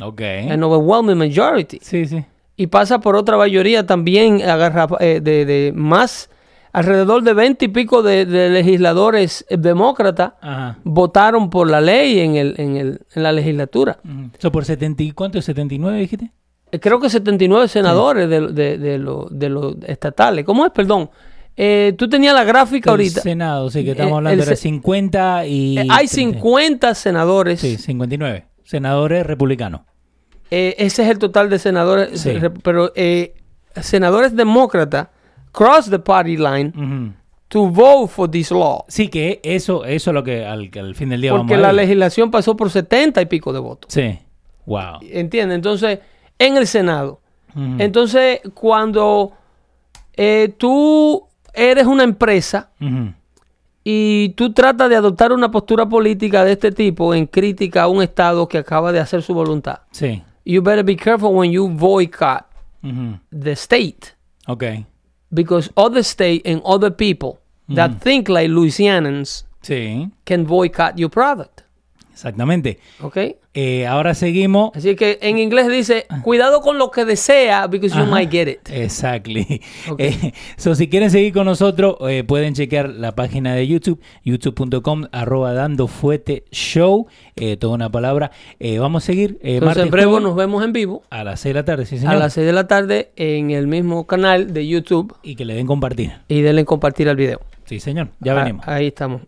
Ok. 0.00 0.20
an 0.50 0.62
overwhelming 0.62 1.18
majority 1.18 1.78
Sí, 1.82 2.06
sí. 2.06 2.24
y 2.56 2.66
pasa 2.68 3.00
por 3.00 3.16
otra 3.16 3.36
mayoría 3.36 3.84
también 3.84 4.42
agarra, 4.42 4.86
eh, 5.00 5.20
de, 5.22 5.44
de 5.44 5.72
más 5.74 6.30
alrededor 6.76 7.22
de 7.22 7.32
20 7.32 7.64
y 7.64 7.68
pico 7.68 8.02
de, 8.02 8.26
de 8.26 8.50
legisladores 8.50 9.44
eh, 9.48 9.56
demócratas 9.56 10.32
Ajá. 10.40 10.78
votaron 10.84 11.48
por 11.48 11.70
la 11.70 11.80
ley 11.80 12.18
en, 12.20 12.36
el, 12.36 12.54
en, 12.58 12.76
el, 12.76 13.00
en 13.14 13.22
la 13.22 13.32
legislatura. 13.32 13.98
Ujú. 14.04 14.30
So, 14.38 14.52
¿Por 14.52 14.64
70 14.64 15.02
y 15.02 15.10
cuánto? 15.12 15.38
¿79 15.38 15.98
dijiste? 15.98 16.30
Eh, 16.70 16.78
Creo 16.80 17.00
que 17.00 17.08
79 17.08 17.68
senadores 17.68 18.28
de, 18.28 18.48
de, 18.48 18.76
de 18.78 18.98
los 18.98 19.26
de 19.30 19.48
los 19.48 19.76
estatales. 19.86 20.44
¿Cómo 20.44 20.66
es? 20.66 20.72
Perdón. 20.72 21.08
Eh, 21.56 21.94
tú 21.96 22.06
tenías 22.10 22.34
la 22.34 22.44
gráfica 22.44 22.90
El 22.90 22.92
ahorita. 22.92 23.22
Senado, 23.22 23.70
sí, 23.70 23.82
que 23.82 23.92
estamos 23.92 24.12
Eh, 24.12 24.16
hablando 24.16 24.44
de 24.44 24.56
se- 24.56 24.56
50 24.56 25.46
y... 25.46 25.78
Eh, 25.78 25.86
hay 25.88 26.06
30. 26.06 26.08
50 26.40 26.94
senadores. 26.94 27.60
Sí, 27.60 27.78
59. 27.78 28.44
Senadores 28.64 29.24
republicanos. 29.26 29.80
Eh, 30.50 30.74
ese 30.78 31.04
es 31.04 31.08
el 31.08 31.18
total 31.18 31.48
de 31.48 31.58
senadores. 31.58 32.20
Sí. 32.20 32.34
Pero 32.62 32.92
eh, 32.94 33.32
senadores 33.80 34.36
demócratas 34.36 35.08
cross 35.56 35.88
the 35.88 35.98
party 35.98 36.36
line 36.36 37.14
to 37.48 37.70
vote 37.70 38.08
for 38.12 38.30
this 38.30 38.50
law. 38.50 38.84
Sí, 38.88 39.08
que 39.08 39.40
eso, 39.42 39.84
eso 39.86 40.10
es 40.10 40.14
lo 40.14 40.22
que 40.22 40.44
al, 40.44 40.70
al 40.78 40.94
fin 40.94 41.08
del 41.08 41.20
día 41.22 41.30
Porque 41.30 41.54
vamos 41.54 41.64
a 41.68 41.72
la 41.72 41.72
legislación 41.72 42.30
pasó 42.30 42.54
por 42.56 42.70
70 42.70 43.22
y 43.22 43.26
pico 43.26 43.52
de 43.52 43.60
votos. 43.60 43.90
Sí. 43.92 44.18
Wow. 44.66 44.98
¿Entiendes? 45.02 45.56
Entonces, 45.56 46.00
en 46.38 46.56
el 46.56 46.66
Senado. 46.66 47.20
Entonces, 47.78 48.40
cuando 48.52 49.32
eh, 50.14 50.52
tú 50.58 51.24
eres 51.54 51.86
una 51.86 52.02
empresa 52.04 52.68
y 53.82 54.30
tú 54.30 54.52
tratas 54.52 54.90
de 54.90 54.96
adoptar 54.96 55.32
una 55.32 55.50
postura 55.50 55.88
política 55.88 56.44
de 56.44 56.52
este 56.52 56.70
tipo 56.72 57.14
en 57.14 57.26
crítica 57.26 57.84
a 57.84 57.88
un 57.88 58.02
Estado 58.02 58.46
que 58.46 58.58
acaba 58.58 58.92
de 58.92 59.00
hacer 59.00 59.22
su 59.22 59.32
voluntad, 59.32 59.78
Sí. 59.90 60.22
you 60.44 60.60
better 60.60 60.84
be 60.84 60.96
careful 60.96 61.30
when 61.34 61.50
you 61.50 61.66
boycott 61.68 62.44
the 63.30 63.52
state. 63.52 64.14
Ok. 64.48 64.64
Because 65.32 65.70
other 65.76 66.02
state 66.02 66.42
and 66.44 66.62
other 66.64 66.90
people 66.90 67.40
that 67.68 67.90
mm. 67.90 68.00
think 68.00 68.28
like 68.28 68.50
Louisianans 68.50 69.42
Sí, 69.62 70.12
can 70.24 70.44
boycott 70.44 70.98
your 70.98 71.08
product. 71.08 71.55
Exactamente. 72.16 72.78
¿Ok? 73.02 73.18
Eh, 73.58 73.86
ahora 73.86 74.14
seguimos. 74.14 74.70
Así 74.74 74.96
que 74.96 75.18
en 75.22 75.38
inglés 75.38 75.68
dice, 75.68 76.06
cuidado 76.22 76.60
con 76.60 76.76
lo 76.78 76.90
que 76.90 77.04
desea, 77.04 77.66
because 77.68 77.96
you 77.96 78.04
might 78.06 78.30
get 78.30 78.48
it. 78.48 78.68
Exactly. 78.70 79.60
Ok. 79.90 80.00
Eh, 80.06 80.32
so, 80.56 80.74
si 80.74 80.88
quieren 80.88 81.10
seguir 81.10 81.32
con 81.32 81.46
nosotros, 81.46 81.96
eh, 82.08 82.22
pueden 82.24 82.54
chequear 82.54 82.88
la 82.90 83.12
página 83.14 83.54
de 83.54 83.66
YouTube, 83.66 84.00
youtube.com, 84.24 85.06
arroba 85.12 85.52
dando 85.52 85.86
fuete 85.88 86.44
show, 86.50 87.06
eh, 87.34 87.56
toda 87.56 87.74
una 87.74 87.90
palabra. 87.90 88.30
Eh, 88.60 88.78
vamos 88.78 89.02
a 89.04 89.06
seguir. 89.06 89.38
eh, 89.42 89.54
Entonces 89.56 89.84
en 89.84 89.90
breve 89.90 90.20
nos 90.20 90.36
vemos 90.36 90.62
en 90.64 90.72
vivo 90.72 91.02
a 91.10 91.24
las 91.24 91.40
6 91.40 91.54
de 91.54 91.60
la 91.60 91.64
tarde, 91.64 91.86
sí, 91.86 91.98
señor. 91.98 92.14
a 92.14 92.18
las 92.18 92.32
6 92.34 92.46
de 92.46 92.52
la 92.52 92.66
tarde 92.66 93.10
en 93.16 93.50
el 93.50 93.66
mismo 93.66 94.06
canal 94.06 94.52
de 94.52 94.66
YouTube 94.66 95.14
Y 95.22 95.34
que 95.36 95.44
le 95.44 95.54
den 95.54 95.66
compartir. 95.66 96.12
y 96.28 96.40
denle 96.42 96.64
compartir 96.64 97.08
al 97.08 97.16
video. 97.16 97.40
Sí, 97.64 97.80
señor. 97.80 98.08
Ya 98.20 98.32
Ah, 98.32 98.42
venimos. 98.44 98.68
Ahí 98.68 98.86
estamos. 98.88 99.22